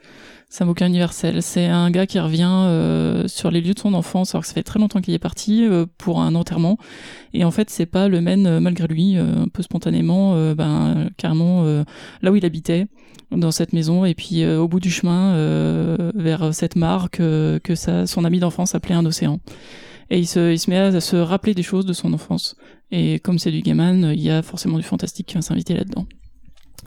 [0.49, 1.43] C'est un bouquin universel.
[1.43, 4.55] C'est un gars qui revient euh, sur les lieux de son enfance, alors que ça
[4.55, 6.79] fait très longtemps qu'il est parti euh, pour un enterrement.
[7.35, 11.65] Et en fait, c'est pas le mène euh, malgré lui, un peu spontanément, ben carrément
[12.23, 12.87] là où il habitait,
[13.31, 14.05] dans cette maison.
[14.05, 15.35] Et puis au bout du chemin,
[16.15, 19.41] vers cette mare que, que son ami d'enfance appelait un océan.
[20.11, 22.57] Et il se, il se met à se rappeler des choses de son enfance.
[22.91, 26.07] Et comme c'est du Gaiman, il y a forcément du fantastique qui va s'inviter là-dedans.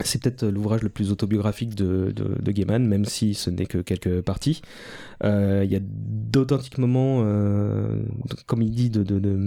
[0.04, 3.78] C'est peut-être l'ouvrage le plus autobiographique de, de, de Gaiman, même si ce n'est que
[3.78, 4.62] quelques parties.
[5.24, 8.02] Euh, il y a d'authentiques moments, euh,
[8.46, 9.38] comme il dit, de, de, de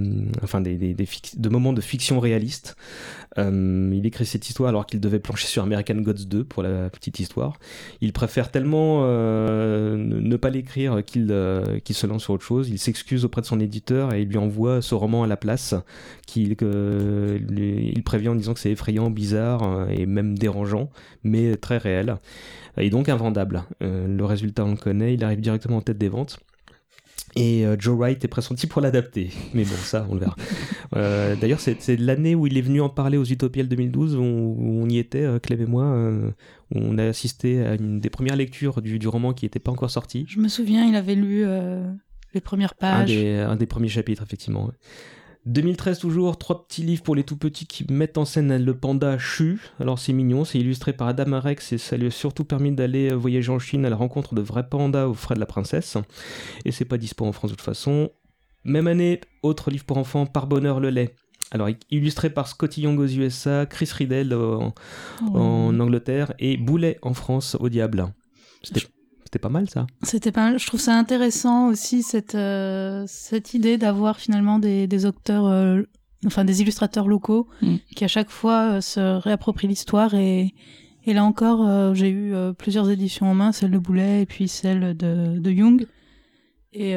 [0.43, 2.75] enfin des, des, des de moments de fiction réaliste.
[3.37, 6.89] Euh, il écrit cette histoire alors qu'il devait plancher sur American Gods 2 pour la
[6.89, 7.57] petite histoire.
[8.01, 12.69] Il préfère tellement euh, ne pas l'écrire qu'il euh, se lance sur autre chose.
[12.69, 15.75] Il s'excuse auprès de son éditeur et il lui envoie ce roman à la place
[16.25, 20.89] qu'il il prévient en disant que c'est effrayant, bizarre et même dérangeant,
[21.23, 22.17] mais très réel
[22.77, 23.63] et donc invendable.
[23.81, 26.39] Euh, le résultat, on le connaît, il arrive directement en tête des ventes.
[27.35, 29.31] Et euh, Joe Wright est pressenti pour l'adapter.
[29.53, 30.35] Mais bon, ça, on le verra.
[30.95, 34.87] Euh, d'ailleurs, c'est l'année où il est venu en parler aux Utopiales 2012, où on,
[34.87, 36.11] y était, Clem et moi.
[36.75, 39.89] on a assisté à une des premières lectures du, du roman qui n'était pas encore
[39.89, 40.25] sorti.
[40.27, 41.43] Je me souviens, il avait lu
[42.35, 43.11] les premières pages.
[43.11, 44.71] Un des, un des premiers chapitres, effectivement.
[45.45, 49.17] 2013 toujours, trois petits livres pour les tout petits qui mettent en scène le panda
[49.17, 49.59] Chu.
[49.79, 53.13] Alors c'est mignon, c'est illustré par Adam Arex et ça lui a surtout permis d'aller
[53.13, 55.97] voyager en Chine à la rencontre de vrais pandas aux frais de la princesse.
[56.63, 58.09] Et c'est pas dispo en France de toute façon.
[58.63, 61.15] Même année, autre livre pour enfants, Par bonheur le lait.
[61.51, 64.73] Alors illustré par Scotty Young aux USA, Chris Riddell en,
[65.33, 68.07] en Angleterre et Boulet en France au diable.
[68.63, 68.87] C'était
[69.33, 69.87] c'était pas mal ça.
[70.03, 70.59] C'était pas mal.
[70.59, 75.81] Je trouve ça intéressant aussi cette euh, cette idée d'avoir finalement des, des auteurs, euh,
[76.27, 77.77] enfin des illustrateurs locaux mm.
[77.95, 80.53] qui à chaque fois euh, se réapproprient l'histoire et
[81.05, 84.95] et là encore j'ai eu plusieurs éditions en main, celle de Boulet et puis celle
[84.95, 85.85] de de Jung
[86.71, 86.95] et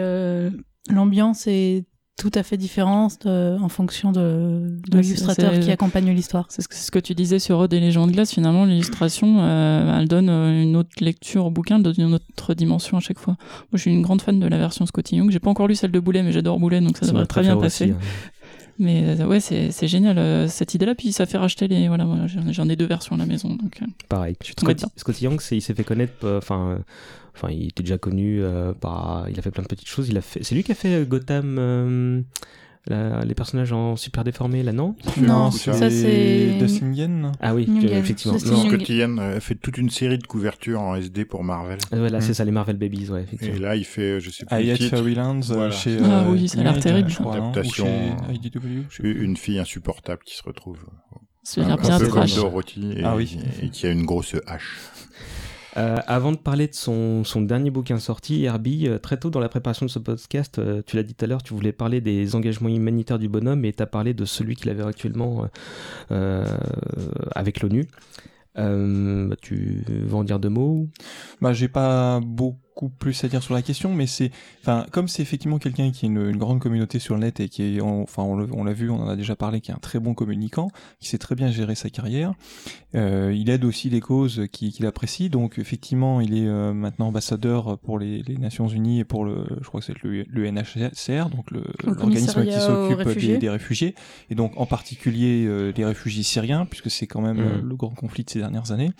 [0.89, 1.87] l'ambiance est
[2.17, 6.47] tout à fait différente en fonction de, de l'illustrateur qui accompagne l'histoire.
[6.49, 8.33] C'est ce, que tu disais sur Ode et les gens de glace.
[8.33, 12.55] Finalement, l'illustration, euh, elle donne euh, une autre lecture au bouquin, elle donne une autre
[12.55, 13.37] dimension à chaque fois.
[13.39, 15.31] Moi, je suis une grande fan de la version Scotty Young.
[15.31, 17.57] J'ai pas encore lu celle de Boulet, mais j'adore Boulet, donc ça, devrait très bien
[17.57, 17.91] passer.
[17.91, 17.97] Hein.
[18.79, 20.95] Mais euh, ouais, c'est génial cette idée-là.
[20.95, 21.89] Puis ça fait racheter les.
[21.89, 23.49] Voilà, j'en ai deux versions à la maison.
[23.49, 24.37] Donc, Pareil.
[24.59, 26.27] Scotty, Scotty Young, il s'est fait connaître.
[26.39, 26.79] Enfin
[27.37, 29.27] Enfin, il était déjà connu euh, par.
[29.29, 30.09] Il a fait plein de petites choses.
[30.09, 30.43] Il a fait.
[30.43, 31.59] C'est lui qui a fait euh, Gotham.
[31.59, 34.95] Euh, les personnages en super déformés là non?
[35.21, 38.39] Non, ça c'est Dustin Ah oui, effectivement.
[38.39, 41.79] Scott a fait toute une série de couvertures en SD pour Marvel.
[41.91, 43.57] voilà, c'est ça les Marvel Babies, ouais, effectivement.
[43.57, 45.41] Et là, il fait je sais plus Ayat Fairylands
[45.73, 47.11] chez Ah oui, ça a l'air terrible.
[47.33, 47.89] Adaptation
[49.03, 50.87] une fille insupportable qui se retrouve
[51.57, 53.17] un, un peu comme Dorothy et, ah
[53.63, 54.77] et qui a une grosse hache.
[55.77, 59.49] Euh, avant de parler de son, dernier bouquin sorti, Herbie, euh, très tôt dans la
[59.49, 62.35] préparation de ce podcast, euh, tu l'as dit tout à l'heure, tu voulais parler des
[62.35, 65.47] engagements humanitaires du bonhomme et tu as parlé de celui qu'il avait actuellement
[67.35, 67.87] avec l'ONU.
[69.43, 70.89] Tu veux en dire deux mots
[71.43, 72.66] bah, J'ai pas beaucoup
[72.99, 74.31] plus à dire sur la question, mais c'est,
[74.61, 77.77] enfin, comme c'est effectivement quelqu'un qui a une, grande communauté sur le net et qui
[77.77, 80.15] est, enfin, on l'a vu, on en a déjà parlé, qui est un très bon
[80.15, 80.69] communicant,
[81.01, 82.35] qui sait très bien gérer sa carrière.
[82.95, 87.79] Euh, il aide aussi les causes qu'il apprécie, donc effectivement, il est euh, maintenant ambassadeur
[87.79, 91.51] pour les, Nations Unies et pour le, je crois que c'est le, le, NHCR, donc
[91.51, 93.95] l'organisme qui s'occupe des, réfugiés,
[94.31, 97.69] et donc en particulier euh, des réfugiés syriens, puisque c'est quand même mmh.
[97.69, 98.91] le grand conflit de ces dernières années,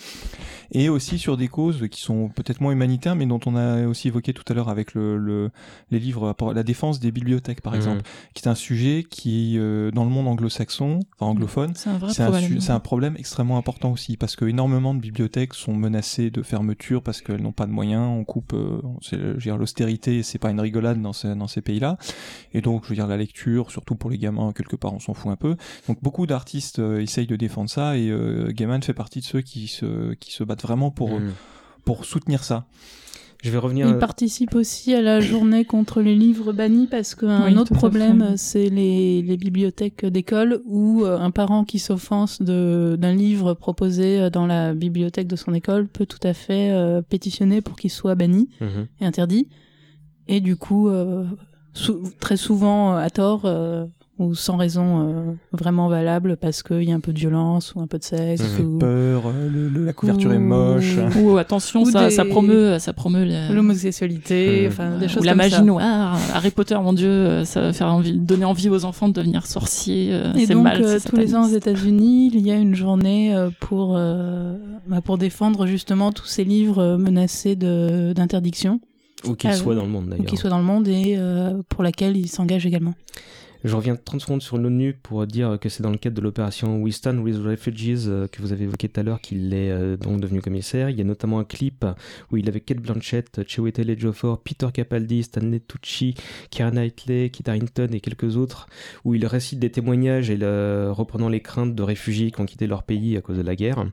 [0.73, 4.09] et aussi sur des causes qui sont peut-être moins humanitaires, mais dont on a aussi
[4.09, 5.51] évoqué tout à l'heure avec le,
[5.91, 7.77] les livres, la défense des bibliothèques par mmh.
[7.77, 8.03] exemple,
[8.35, 12.75] qui est un sujet qui, euh, dans le monde anglo-saxon, enfin anglophone, c'est un, un,
[12.75, 17.21] un, problème extrêmement important aussi, parce que énormément de bibliothèques sont menacées de fermeture parce
[17.21, 20.51] qu'elles n'ont pas de moyens, on coupe, euh, c'est, je veux dire, l'austérité, c'est pas
[20.51, 21.99] une rigolade dans ces, dans ces pays-là,
[22.53, 25.15] et donc, je veux dire, la lecture, surtout pour les gamins, quelque part, on s'en
[25.15, 25.57] fout un peu.
[25.89, 29.41] Donc, beaucoup d'artistes euh, essayent de défendre ça, et euh, Gaiman fait partie de ceux
[29.41, 31.33] qui se, qui se battent vraiment pour, mmh.
[31.85, 32.67] pour soutenir ça.
[33.47, 33.87] Je vais revenir.
[33.87, 38.33] Il euh, participe aussi à la journée contre les livres bannis parce qu'un autre problème,
[38.37, 44.31] c'est les, les, bibliothèques d'école où euh, un parent qui s'offense d'un livre proposé euh,
[44.31, 46.75] dans la bibliothèque de son école peut tout à fait
[47.09, 48.89] pétitionner pour qu'il soit banni mhm.
[49.01, 49.47] et interdit.
[50.27, 50.91] Et du coup,
[52.19, 53.43] très souvent à tort,
[54.19, 57.81] ou sans raison euh, vraiment valable parce qu'il y a un peu de violence ou
[57.81, 60.97] un peu de sexe ou peur euh, la couverture est moche.
[61.21, 64.69] Ou attention ça, ça promeut ça promeut l'homosexualité mmh.
[64.69, 67.89] enfin des choses ou la magie noire Harry Potter mon dieu euh, ça va faire
[67.89, 70.67] envie donner envie aux enfants de devenir sorciers et donc
[71.07, 76.13] tous les ans aux États-Unis il y a une journée pour bah, pour défendre justement
[76.13, 78.81] tous ces livres menacés de d'interdiction.
[79.27, 81.19] Ou qu'ils soient dans le monde d'ailleurs ou qu'ils soient dans le monde et
[81.69, 82.95] pour laquelle ils s'engagent également
[83.65, 86.81] je reviens 30 secondes sur l'ONU pour dire que c'est dans le cadre de l'opération
[86.81, 89.97] We Stand with Refugees euh, que vous avez évoqué tout à l'heure qu'il est euh,
[89.97, 90.91] donc devenu commissaire.
[90.91, 91.85] Il y a notamment un clip
[92.31, 96.15] où il avait Kate Blanchett, Chiwetel Ejiofor, Peter Capaldi, Stanley Tucci,
[96.51, 98.69] Keira Knightley, Kit Harington et quelques autres
[99.05, 102.83] où il récite des témoignages et reprenant les craintes de réfugiés qui ont quitté leur
[102.83, 103.87] pays à cause de la guerre.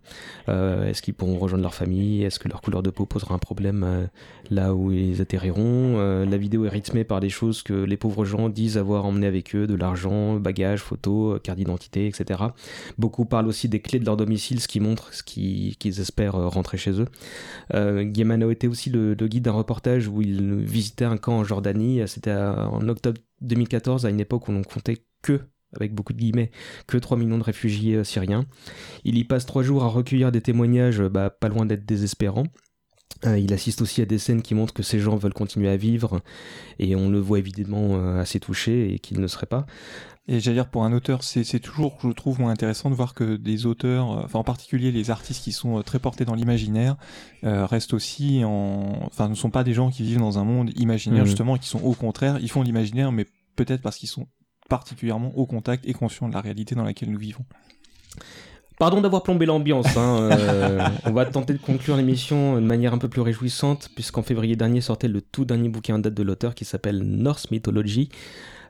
[0.49, 2.23] Euh, est-ce qu'ils pourront rejoindre leur famille?
[2.23, 4.09] Est-ce que leur couleur de peau posera un problème
[4.49, 8.49] là où ils atterriront La vidéo est rythmée par des choses que les pauvres gens
[8.49, 12.43] disent avoir emmené avec eux de l'argent, bagages, photos, carte d'identité, etc.
[12.97, 16.47] Beaucoup parlent aussi des clés de leur domicile, ce qui montre ce qu'ils espèrent euh,
[16.47, 17.07] rentrer chez eux.
[17.73, 22.01] Euh, a été aussi le, guide d'un reportage où il visitait un camp en Jordanie.
[22.07, 25.41] C'était en octobre 2014, à une époque où l'on comptait que
[25.75, 26.51] avec beaucoup de guillemets,
[26.87, 28.45] que 3 millions de réfugiés euh, syriens.
[29.05, 32.47] Il y passe 3 jours à recueillir des témoignages bah, pas loin d'être désespérants.
[33.25, 35.77] Euh, il assiste aussi à des scènes qui montrent que ces gens veulent continuer à
[35.77, 36.21] vivre
[36.79, 39.65] et on le voit évidemment euh, assez touché et qu'il ne serait pas.
[40.27, 43.35] Et j'allais dire pour un auteur, c'est toujours, je trouve, moins intéressant de voir que
[43.35, 46.95] des auteurs, euh, enfin en particulier les artistes qui sont très portés dans l'imaginaire,
[47.43, 51.23] restent aussi en, enfin ne sont pas des gens qui vivent dans un monde imaginaire
[51.23, 51.27] mmh.
[51.27, 53.25] justement, qui sont au contraire, ils font l'imaginaire, mais
[53.55, 54.27] peut-être parce qu'ils sont
[54.69, 57.45] particulièrement au contact et conscient de la réalité dans laquelle nous vivons.
[58.79, 59.97] Pardon d'avoir plombé l'ambiance.
[59.97, 64.23] Hein, euh, on va tenter de conclure l'émission de manière un peu plus réjouissante, puisqu'en
[64.23, 68.09] février dernier sortait le tout dernier bouquin en date de l'auteur qui s'appelle Norse Mythology,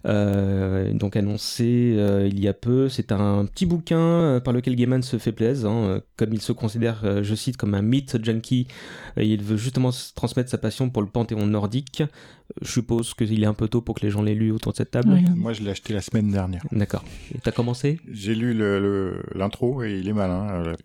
[0.06, 2.90] donc annoncé euh, il y a peu.
[2.90, 6.52] C'est un petit bouquin euh, par lequel Gaiman se fait plaisir, hein, comme il se
[6.52, 8.68] considère, je cite, comme un mythe junkie.
[9.18, 12.04] il veut justement transmettre sa passion pour le panthéon nordique.
[12.62, 14.78] Je suppose qu'il est un peu tôt pour que les gens l'aient lu autour de
[14.78, 15.20] cette table.
[15.36, 16.64] Moi, je l'ai acheté la semaine dernière.
[16.72, 17.04] D'accord.
[17.34, 18.00] Et t'as commencé?
[18.12, 18.54] J'ai lu
[19.34, 20.76] l'intro et il est malin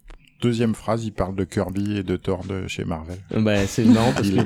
[0.41, 3.19] deuxième phrase, il parle de Kirby et de Thor de chez Marvel.
[3.31, 4.37] Bah, c'est marrant parce que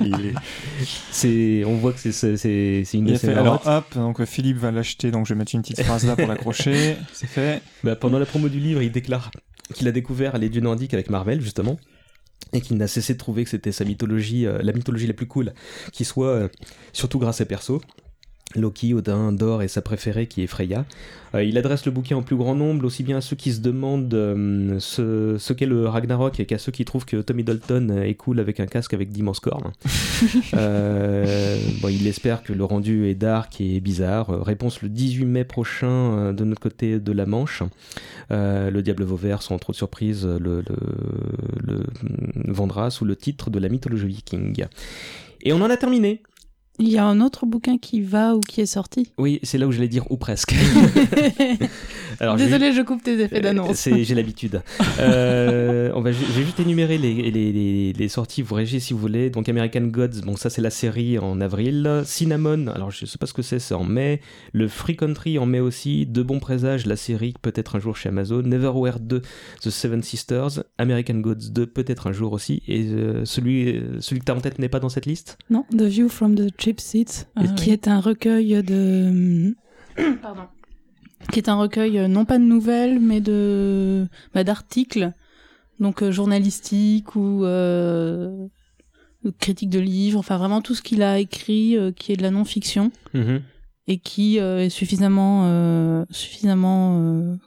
[1.10, 5.10] c'est, on voit que c'est, c'est, une de ses Alors hop, donc Philippe va l'acheter,
[5.10, 6.96] donc je vais mettre une petite phrase là pour l'accrocher.
[7.12, 7.62] C'est fait.
[7.84, 9.30] Bah, pendant la promo du livre, il déclare
[9.74, 11.76] qu'il a découvert les dieux nordiques avec Marvel justement
[12.52, 15.26] et qu'il n'a cessé de trouver que c'était sa mythologie, euh, la mythologie la plus
[15.26, 15.52] cool,
[15.92, 16.48] qui soit euh,
[16.92, 17.80] surtout grâce à perso.
[18.56, 20.84] Loki, Odin, Dor et sa préférée qui est Freya.
[21.34, 23.60] Euh, il adresse le bouquin en plus grand nombre, aussi bien à ceux qui se
[23.60, 28.40] demandent euh, ce, qu'est le Ragnarok qu'à ceux qui trouvent que Tommy Dalton est cool
[28.40, 29.72] avec un casque avec d'immenses cornes.
[30.54, 34.44] Euh, bon, il espère que le rendu est dark et bizarre.
[34.44, 37.62] Réponse le 18 mai prochain de notre côté de la Manche.
[38.30, 41.82] le Diable Vauvert, sans trop de surprise, le, le
[42.46, 44.66] vendra sous le titre de la mythologie viking.
[45.42, 46.22] Et on en a terminé
[46.78, 49.12] il y a un autre bouquin qui va ou qui est sorti.
[49.18, 50.54] Oui, c'est là où j'allais dire ou presque.
[52.20, 53.88] Alors, Désolé, je coupe tes effets d'annonce.
[53.88, 54.62] J'ai l'habitude.
[54.98, 58.98] euh, on va, je vais juste énumérer les, les, les, sorties, vous réagissez si vous
[59.00, 59.30] voulez.
[59.30, 62.02] Donc American Gods, bon ça c'est la série en avril.
[62.04, 64.20] Cinnamon, alors je sais pas ce que c'est, c'est en mai.
[64.52, 66.06] Le Free Country en mai aussi.
[66.06, 68.42] De bons présages, la série peut-être un jour chez Amazon.
[68.42, 69.22] Neverwhere 2,
[69.62, 70.62] The Seven Sisters.
[70.78, 72.62] American Gods 2, peut-être un jour aussi.
[72.68, 75.38] Et euh, celui, celui que tu as en tête n'est pas dans cette liste?
[75.50, 79.56] Non, The View from the Cheap Seats, ah qui est un recueil de.
[80.22, 80.42] Pardon.
[81.32, 85.10] Qui est un recueil euh, non pas de nouvelles, mais de bah, d'articles,
[85.80, 88.46] donc euh, journalistiques ou euh,
[89.40, 92.92] critiques de livres, enfin vraiment tout ce qu'il a écrit qui est de la non-fiction
[93.12, 93.40] mm-hmm.
[93.88, 97.38] et qui est suffisamment suffisamment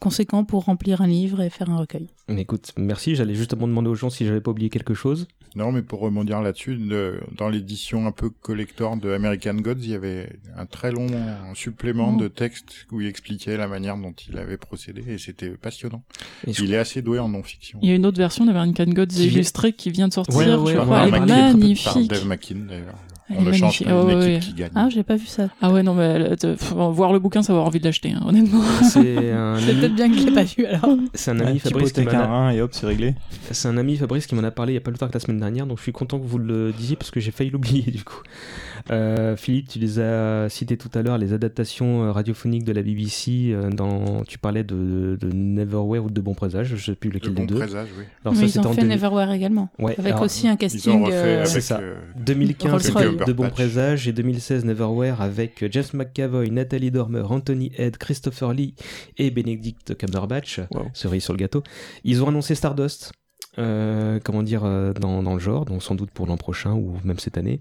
[0.00, 2.08] conséquent pour remplir un livre et faire un recueil.
[2.28, 3.14] Écoute, merci.
[3.14, 5.28] J'allais justement demander aux gens si j'avais pas oublié quelque chose.
[5.56, 6.78] Non, mais pour rebondir là-dessus,
[7.36, 11.08] dans l'édition un peu collector de American Gods, il y avait un très long
[11.54, 16.02] supplément de texte où il expliquait la manière dont il avait procédé et c'était passionnant.
[16.46, 17.80] il est assez doué en non-fiction.
[17.82, 20.72] Il y a une autre version d'American Gods illustrée qui vient de sortir, ouais, ouais,
[20.72, 21.08] je crois.
[21.08, 21.84] Elle est magnifique.
[21.84, 22.94] Par Dave McKean, d'ailleurs.
[23.36, 24.38] On le change oh, ouais.
[24.40, 24.70] qui gagne.
[24.74, 25.48] Ah, j'ai pas vu ça.
[25.60, 26.34] Ah ouais, non, mais
[26.70, 28.62] voir le bouquin, ça va avoir envie de l'acheter, hein, honnêtement.
[28.82, 29.56] C'est un...
[29.56, 30.96] peut-être bien que je l'ai pas vu alors.
[31.14, 32.54] C'est un ami Fabrice qui m'en a...
[32.54, 33.14] et hop, c'est réglé.
[33.50, 35.20] C'est un ami Fabrice qui m'en a parlé il y a pas longtemps que la
[35.20, 37.82] semaine dernière, donc je suis content que vous le disiez parce que j'ai failli l'oublier
[37.90, 38.22] du coup.
[38.90, 42.82] Euh, Philippe, tu les as cités tout à l'heure, les adaptations euh, radiophoniques de la
[42.82, 43.50] BBC.
[43.52, 47.34] Euh, dans, tu parlais de, de, Neverwhere ou de Bon Présage, je sais plus lequel
[47.34, 47.56] des deux.
[47.56, 48.04] Présage, oui.
[48.24, 51.06] Alors, ça, ils ont fait Neverwhere également, ouais, avec aussi un casting.
[51.44, 51.80] c'est ça.
[52.16, 52.92] 2015
[53.26, 58.74] de Bon Présage et 2016 Neverwhere avec James McAvoy, Nathalie Dormer, Anthony Head, Christopher Lee
[59.18, 60.60] et Benedict Cumberbatch.
[60.94, 61.62] Cerise sur le gâteau.
[62.04, 63.12] Ils ont annoncé Stardust.
[63.56, 64.62] comment dire
[65.00, 67.60] dans, dans, le genre, donc sans doute pour l'an prochain ou même cette année.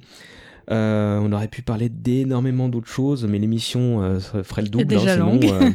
[0.71, 4.85] Euh, on aurait pu parler d'énormément d'autres choses, mais l'émission euh, ferait le double.
[4.85, 5.39] Déjà hein,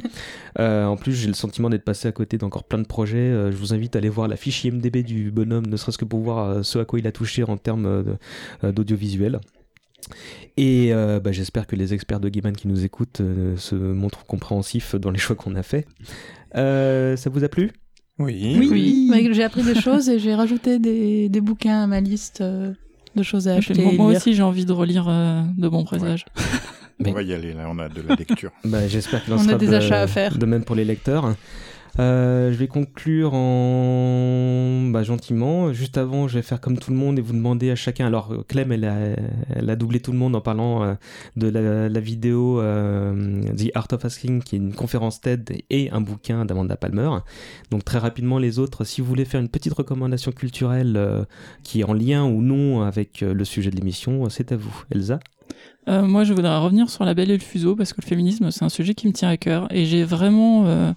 [0.61, 3.51] euh, en plus, j'ai le sentiment d'être passé à côté d'encore plein de projets.
[3.51, 6.21] je vous invite à aller voir la fiche IMDB du bonhomme, ne serait-ce que pour
[6.21, 8.05] voir ce à quoi il a touché en termes
[8.63, 9.41] d'audiovisuel.
[10.57, 13.23] Et bah, j'espère que les experts de Gaiman qui nous écoutent
[13.57, 15.87] se montrent compréhensifs dans les choix qu'on a fait.
[16.55, 17.73] ça vous a plu?
[18.19, 18.57] Oui.
[18.59, 18.69] Oui,
[19.11, 19.29] oui.
[19.33, 22.45] j'ai appris des choses et j'ai rajouté des, des, bouquins à ma liste
[23.17, 23.97] de choses à acheter.
[23.97, 26.25] Moi aussi, j'ai envie de relire euh, de bons présages.
[27.05, 28.53] On va y aller, là, on a de la lecture.
[28.65, 30.39] bah, J'espère qu'il en on a des achats à faire.
[30.39, 31.35] de même pour les lecteurs.
[32.01, 35.73] Euh, je vais conclure en bah, gentiment.
[35.73, 38.07] Juste avant, je vais faire comme tout le monde et vous demander à chacun.
[38.07, 40.95] Alors, Clem, elle a, doublé tout le monde en parlant euh,
[41.37, 46.01] de la, vidéo euh, The Art of Asking, qui est une conférence TED et un
[46.01, 47.11] bouquin d'Amanda Palmer.
[47.71, 51.25] Donc, très rapidement, les autres, si vous voulez faire une petite recommandation culturelle euh,
[51.63, 54.85] qui est en lien ou non avec le sujet de l'émission, c'est à vous.
[54.91, 55.21] Elsa?
[55.87, 58.65] Moi, je voudrais revenir sur la Belle et le Fuseau parce que le féminisme, c'est
[58.65, 60.95] un sujet qui me tient à cœur et j'ai vraiment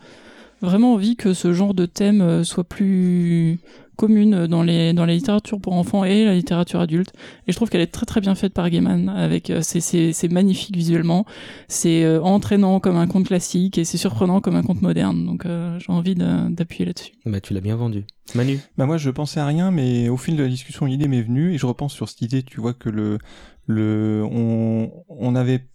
[0.61, 3.59] vraiment envie que ce genre de thème euh, soit plus
[3.95, 7.11] commune dans les dans la littérature pour enfants et la littérature adulte.
[7.47, 10.31] Et je trouve qu'elle est très très bien faite par Gaiman avec euh, c'est c'est
[10.31, 11.25] magnifique visuellement.
[11.67, 15.25] C'est euh, entraînant comme un conte classique et c'est surprenant comme un conte moderne.
[15.25, 17.13] Donc j'ai envie d'appuyer là-dessus.
[17.25, 18.05] Bah tu l'as bien vendu.
[18.35, 21.21] Manu bah moi je pensais à rien mais au fil de la discussion l'idée m'est
[21.21, 22.43] venue et je repense sur cette idée.
[22.43, 23.17] Tu vois que le
[23.65, 25.65] le on on avait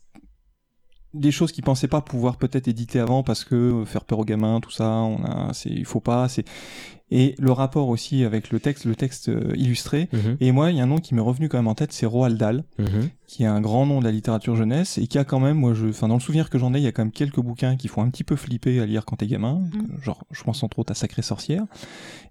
[1.14, 4.60] des choses qu'ils pensaient pas pouvoir peut-être éditer avant parce que faire peur aux gamins,
[4.60, 6.44] tout ça, on a, c'est, il faut pas, c'est,
[7.14, 10.08] et le rapport aussi avec le texte, le texte euh, illustré.
[10.14, 10.38] Mhm.
[10.40, 12.06] Et moi, il y a un nom qui m'est revenu quand même en tête, c'est
[12.06, 13.10] Roald Dahl, mhm.
[13.26, 15.74] qui est un grand nom de la littérature jeunesse et qui a quand même, moi,
[15.74, 17.76] je, enfin, dans le souvenir que j'en ai, il y a quand même quelques bouquins
[17.76, 19.60] qui font un petit peu flipper à lire quand t'es gamin.
[19.74, 20.00] Mhm.
[20.00, 21.66] Genre, je pense entre autres à Sacrée Sorcière.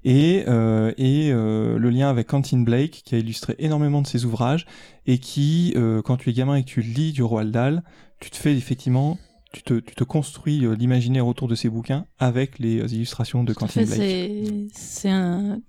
[0.03, 4.25] Et, euh, et euh, le lien avec Quentin Blake, qui a illustré énormément de ses
[4.25, 4.65] ouvrages
[5.05, 7.83] et qui, euh, quand tu es gamin et que tu lis du Roald Dahl,
[8.19, 9.19] tu te fais effectivement
[9.51, 13.43] tu te, tu te construis euh, l'imaginaire autour de ces bouquins avec les euh, illustrations
[13.43, 14.71] de Quentin Blake.
[14.73, 15.59] C'est un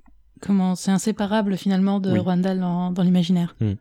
[0.40, 3.54] comment c'est inséparable finalement de Rwanda dans, dans l'imaginaire.
[3.60, 3.74] Hmm.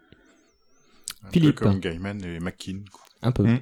[1.31, 2.80] Philippe, peu comme Gaiman et McKean.
[3.21, 3.43] Un peu.
[3.45, 3.59] Hmm.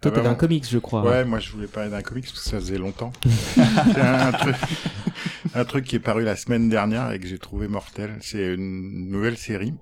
[0.00, 1.02] Toi, ah t'avais un comics, je crois.
[1.02, 3.12] Ouais, moi, je voulais parler d'un comics parce que ça faisait longtemps.
[3.24, 4.56] c'est un, truc,
[5.54, 8.16] un truc qui est paru la semaine dernière et que j'ai trouvé mortel.
[8.20, 9.72] C'est une nouvelle série.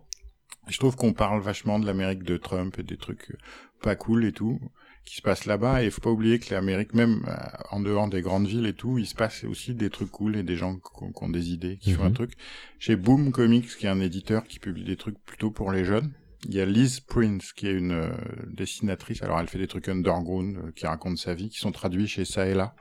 [0.69, 3.37] Je trouve qu'on parle vachement de l'Amérique de Trump et des trucs
[3.81, 4.61] pas cool et tout
[5.05, 5.83] qui se passe là-bas.
[5.83, 7.35] Et il faut pas oublier que l'Amérique, même euh,
[7.71, 10.43] en dehors des grandes villes et tout, il se passe aussi des trucs cool et
[10.43, 12.15] des gens qui ont, des idées, qui font un mhm.
[12.15, 12.33] truc.
[12.79, 16.13] Chez Boom Comics, qui est un éditeur qui publie des trucs plutôt pour les jeunes,
[16.49, 18.11] il y a Liz Prince, qui est une euh,
[18.49, 19.23] dessinatrice.
[19.23, 22.25] Alors, elle fait des trucs underground, euh, qui racontent sa vie, qui sont traduits chez
[22.25, 22.75] ça et là.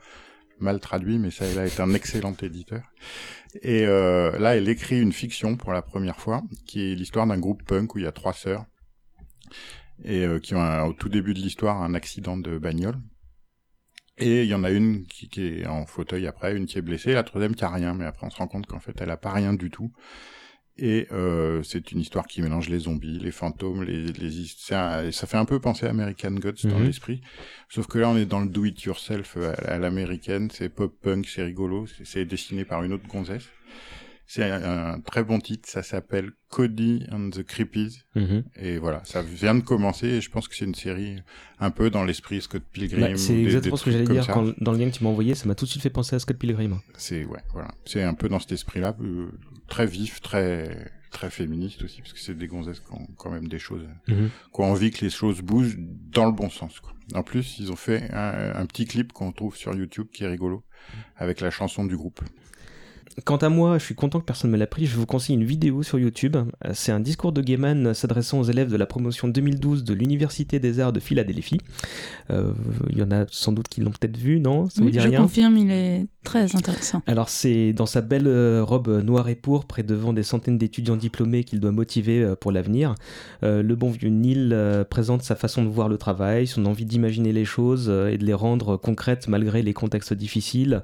[0.59, 2.83] Mal traduit, mais ça et là est un excellent éditeur.
[3.63, 7.63] Et là, elle écrit une fiction pour la première fois, qui est l'histoire d'un groupe
[7.63, 8.65] punk où il y a trois sœurs
[10.03, 12.99] et euh, qui ont au tout début de l'histoire un accident de bagnole.
[14.17, 16.81] Et il y en a une qui, qui, est en fauteuil après, une qui est
[16.81, 19.09] blessée, la troisième qui a rien, mais après on se rend compte qu'en fait elle
[19.09, 19.91] a pas rien du tout.
[20.77, 25.37] Et euh, c'est une histoire qui mélange les zombies, les fantômes, les, les ça fait
[25.37, 26.85] un peu penser à American Gods dans mhm.
[26.85, 27.21] l'esprit.
[27.69, 31.27] Sauf que là on est dans le do it yourself à, l'américaine, c'est pop punk,
[31.27, 33.49] c'est rigolo, c'est dessiné par une autre gonzesse.
[34.33, 38.03] C'est un, très bon titre, ça s'appelle Cody and the Creepies.
[38.15, 38.45] Mhm.
[38.55, 41.17] Et voilà, ça vient de commencer et je pense que c'est une série
[41.59, 43.01] un peu dans l'esprit Scott Pilgrim.
[43.01, 45.35] Bah, c'est exactement ce que j'allais dire quand, dans le lien que tu m'as envoyé,
[45.35, 46.79] ça m'a tout de suite fait penser à Scott Pilgrim.
[46.97, 49.27] C'est ouais, voilà, c'est un peu dans cet esprit-là, euh,
[49.67, 53.49] très vif, très très féministe aussi, parce que c'est des gonzesses qui ont quand même
[53.49, 54.29] des choses, mhm.
[54.29, 56.79] qui ont envie que les choses bougent dans le bon sens.
[56.79, 56.93] Quoi.
[57.15, 60.27] En plus, ils ont fait un, un petit clip qu'on trouve sur YouTube qui est
[60.27, 60.63] rigolo,
[61.17, 62.21] avec la chanson du groupe.
[63.25, 64.85] Quant à moi, je suis content que personne ne me l'a pris.
[64.85, 66.37] Je vous conseille une vidéo sur YouTube.
[66.73, 70.79] C'est un discours de Gaiman s'adressant aux élèves de la promotion 2012 de l'Université des
[70.79, 71.59] Arts de Philadelphie.
[72.29, 72.53] Euh,
[72.89, 74.69] il y en a sans doute qui l'ont peut-être vu, non?
[74.69, 77.01] Ça oui, je confirme, il est très intéressant.
[77.07, 80.97] Alors c'est dans sa belle euh, robe noire et pourpre et devant des centaines d'étudiants
[80.97, 82.95] diplômés qu'il doit motiver euh, pour l'avenir.
[83.41, 84.55] le bon vieux Neil
[84.89, 88.33] présente sa façon de voir le travail, son envie d'imaginer les choses et de les
[88.33, 90.81] rendre concrètes malgré les contextes difficiles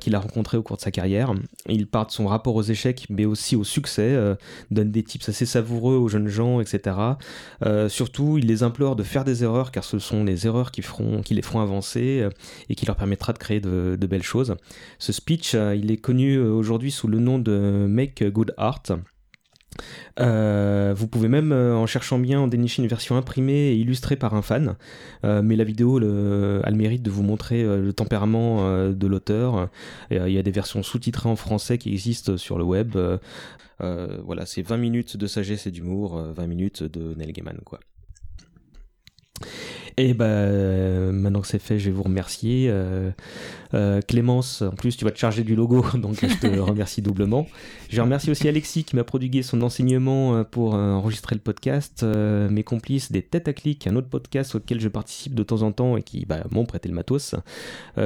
[0.00, 1.34] qu'il a rencontrés au cours de sa carrière.
[1.68, 4.34] Il part de son rapport aux échecs, mais aussi au succès, euh,
[4.70, 6.96] donne des tips assez savoureux aux jeunes gens, etc.
[7.64, 10.82] Euh, surtout, il les implore de faire des erreurs, car ce sont les erreurs qui,
[11.30, 12.30] les feront avancer euh,
[12.68, 14.54] et qui leur permettra de créer de, belles choses.
[14.98, 18.82] Ce speech, il est connu aujourd'hui sous le nom de Make Good Art.
[20.20, 24.16] Euh, vous pouvez même, euh, en cherchant bien, en dénicher une version imprimée et illustrée
[24.16, 24.76] par un fan.
[25.24, 29.68] Euh, mais la vidéo a le mérite de vous montrer le tempérament de l'auteur.
[30.10, 32.96] Il y a des versions sous-titrées en français qui existent sur le web.
[33.80, 37.58] voilà, c'est 20 minutes de sagesse et d'humour, 20 minutes de Neil Gaiman.
[39.96, 42.66] Et ben maintenant que c'est fait, je vais vous remercier.
[42.68, 43.10] Euh,
[43.74, 47.46] euh, Clémence, en plus, tu vas te charger du logo, donc je te remercie doublement.
[47.90, 52.02] Je remercie aussi Alexis qui m'a prodigué son enseignement pour enregistrer le podcast.
[52.02, 55.70] mes complices des Têtes à clic, un autre podcast auquel je participe de temps en
[55.70, 57.36] temps et qui bah, m'ont prêté le matos.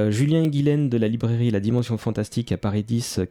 [0.09, 3.21] Julien et Guylaine de la librairie La Dimension Fantastique à Paris 10.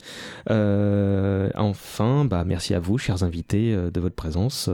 [0.49, 4.69] enfin, bah, merci à vous, chers invités, de votre présence.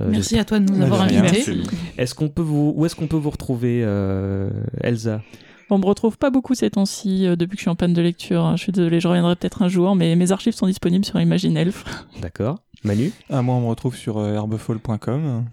[0.00, 1.62] Euh, Merci à toi de nous avoir invités.
[1.96, 4.50] Est-ce qu'on peut vous, où est-ce qu'on peut vous retrouver, euh,
[4.82, 5.22] Elsa?
[5.70, 8.02] On me retrouve pas beaucoup ces temps-ci euh, depuis que je suis en panne de
[8.02, 8.56] lecture.
[8.56, 11.56] Je suis désolé, je reviendrai peut-être un jour, mais mes archives sont disponibles sur Imagine
[11.56, 11.84] Elf.
[12.20, 12.62] D'accord.
[12.84, 13.10] Manu?
[13.30, 15.44] Ah, Moi, on me retrouve sur herbefall.com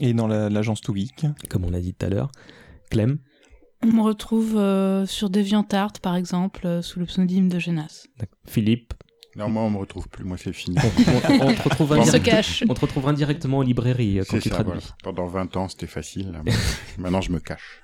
[0.00, 1.26] et dans l'agence la, Geek.
[1.48, 2.30] Comme on a dit tout à l'heure.
[2.90, 3.18] Clem?
[3.82, 4.52] On me retrouve
[5.06, 8.06] sur DeviantArt, par exemple, sous le pseudonyme de Genas.
[8.46, 8.94] Philippe?
[9.36, 10.24] Non, moi, on me retrouve plus.
[10.24, 10.76] Moi, c'est fini.
[10.78, 12.62] On, te retrouve on se cache.
[12.68, 14.80] On te retrouve indirectement en librairie euh, quand tu traduis.
[15.02, 16.40] Pendant 20 ans, c'était facile.
[16.98, 17.82] Maintenant, je me cache.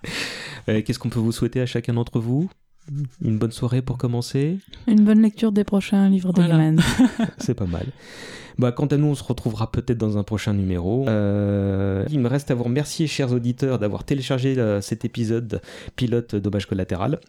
[0.69, 2.49] Euh, qu'est-ce qu'on peut vous souhaiter à chacun d'entre vous?
[3.23, 6.73] Une bonne soirée pour commencer Une bonne lecture des prochains livres de voilà.
[7.39, 7.87] C'est pas mal.
[8.59, 11.09] Bah, quant à nous, on se retrouvera peut-être dans un prochain numéro.
[11.09, 15.61] Euh, il me reste à vous remercier, chers auditeurs, d'avoir téléchargé cet épisode
[15.97, 17.21] pilote Dommage collatéral.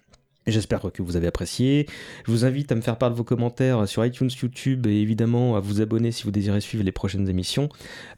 [0.47, 1.85] J'espère que vous avez apprécié.
[2.25, 5.55] Je vous invite à me faire part de vos commentaires sur iTunes, YouTube et évidemment
[5.55, 7.69] à vous abonner si vous désirez suivre les prochaines émissions.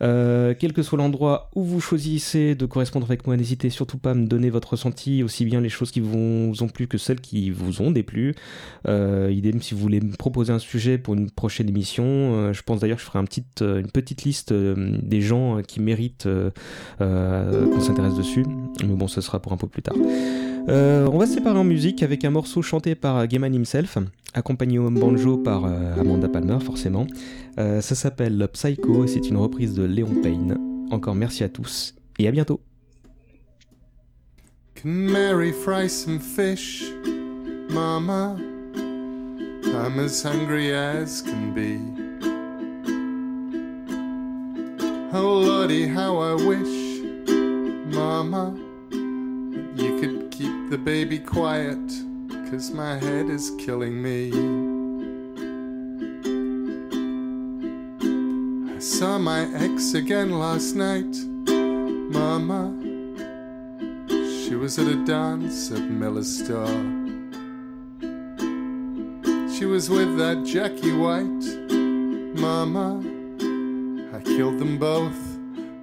[0.01, 4.11] Euh, quel que soit l'endroit où vous choisissez de correspondre avec moi, n'hésitez surtout pas
[4.11, 7.19] à me donner votre ressenti, aussi bien les choses qui vous ont plu que celles
[7.19, 8.35] qui vous ont déplu.
[8.87, 12.05] Euh, idem si vous voulez me proposer un sujet pour une prochaine émission.
[12.05, 16.29] Euh, je pense d'ailleurs que je ferai une petite liste des gens qui méritent
[16.99, 18.45] qu'on s'intéresse dessus.
[18.81, 19.97] Mais bon, ce sera pour un peu plus tard.
[20.69, 23.97] Euh, on va se séparer en musique avec un morceau chanté par Gaiman himself,
[24.33, 27.05] accompagné au banjo par euh, Amanda Palmer forcément.
[27.59, 30.57] Euh, ça s'appelle Psycho et c'est une reprise de Léon Payne.
[30.89, 32.61] Encore merci à tous et à bientôt.
[34.81, 35.07] Can
[35.63, 36.83] fry some fish,
[37.69, 38.37] Mama?
[39.65, 41.79] I'm hungry as can be.
[45.13, 47.01] Oh Lordy, how I wish,
[47.93, 48.53] Mama.
[49.75, 51.77] You could keep the baby quiet,
[52.49, 54.31] cause my head is killing me.
[58.75, 61.15] I saw my ex again last night,
[61.45, 62.73] Mama.
[64.09, 66.37] She was at a dance at Miller's.
[69.55, 71.45] She was with that Jackie White,
[72.39, 73.03] Mama.
[74.17, 75.37] I killed them both,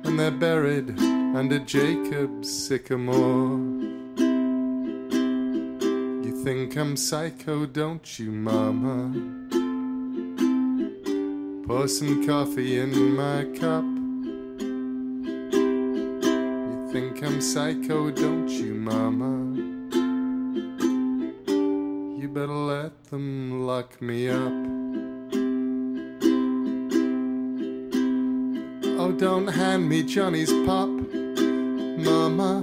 [0.05, 3.59] and they're buried under Jacob's sycamore
[6.25, 9.13] You think I'm psycho, don't you, mama?
[11.67, 13.85] Pour some coffee in my cup.
[15.53, 19.55] You think I'm psycho, don't you, mama?
[22.21, 25.10] You better let them lock me up.
[29.03, 32.59] Oh, don't hand me Johnny's pop, mama.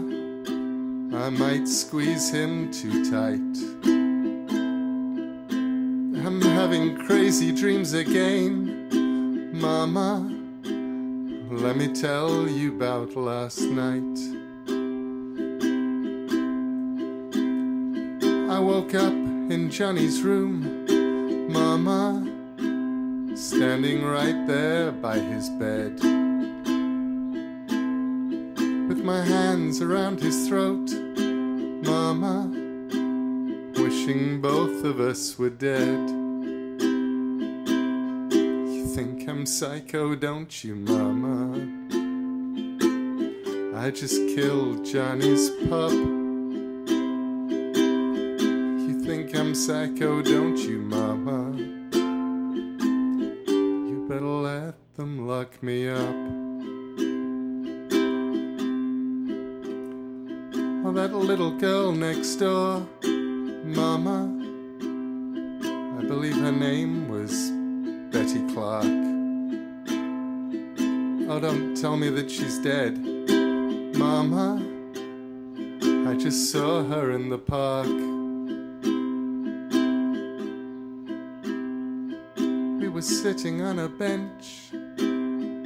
[1.17, 3.57] I might squeeze him too tight.
[6.24, 10.32] I'm having crazy dreams again, Mama.
[11.49, 14.19] Let me tell you about last night.
[18.53, 19.14] I woke up
[19.53, 20.85] in Johnny's room,
[21.51, 22.24] Mama,
[23.35, 26.16] standing right there by his bed.
[28.88, 30.90] With my hands around his throat,
[31.85, 32.48] Mama,
[33.75, 36.09] wishing both of us were dead.
[38.32, 41.67] You think I'm psycho, don't you, Mama?
[43.77, 45.91] I just killed Johnny's pup.
[48.88, 51.57] You think I'm psycho, don't you, Mama?
[53.90, 56.16] You better let them lock me up.
[60.93, 64.32] That little girl next door, Mama.
[65.99, 67.51] I believe her name was
[68.11, 68.85] Betty Clark.
[71.30, 72.98] Oh, don't tell me that she's dead,
[73.98, 74.61] Mama.
[76.09, 77.88] I just saw her in the park.
[82.82, 84.69] We were sitting on a bench,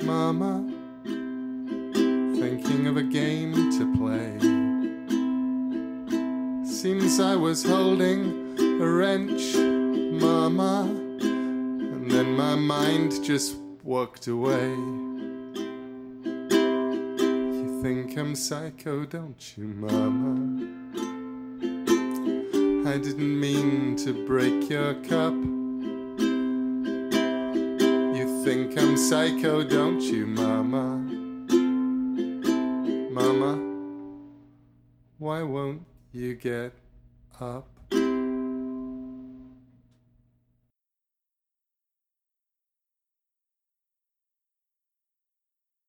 [0.04, 0.68] Mama,
[1.04, 4.61] thinking of a game to play.
[6.82, 10.90] Seems I was holding a wrench, Mama,
[11.22, 14.70] and then my mind just walked away.
[16.50, 20.66] You think I'm psycho, don't you, Mama?
[22.90, 25.36] I didn't mean to break your cup.
[28.18, 30.98] You think I'm psycho, don't you, Mama?
[33.12, 33.60] Mama,
[35.20, 36.74] why won't you get
[37.40, 37.81] up.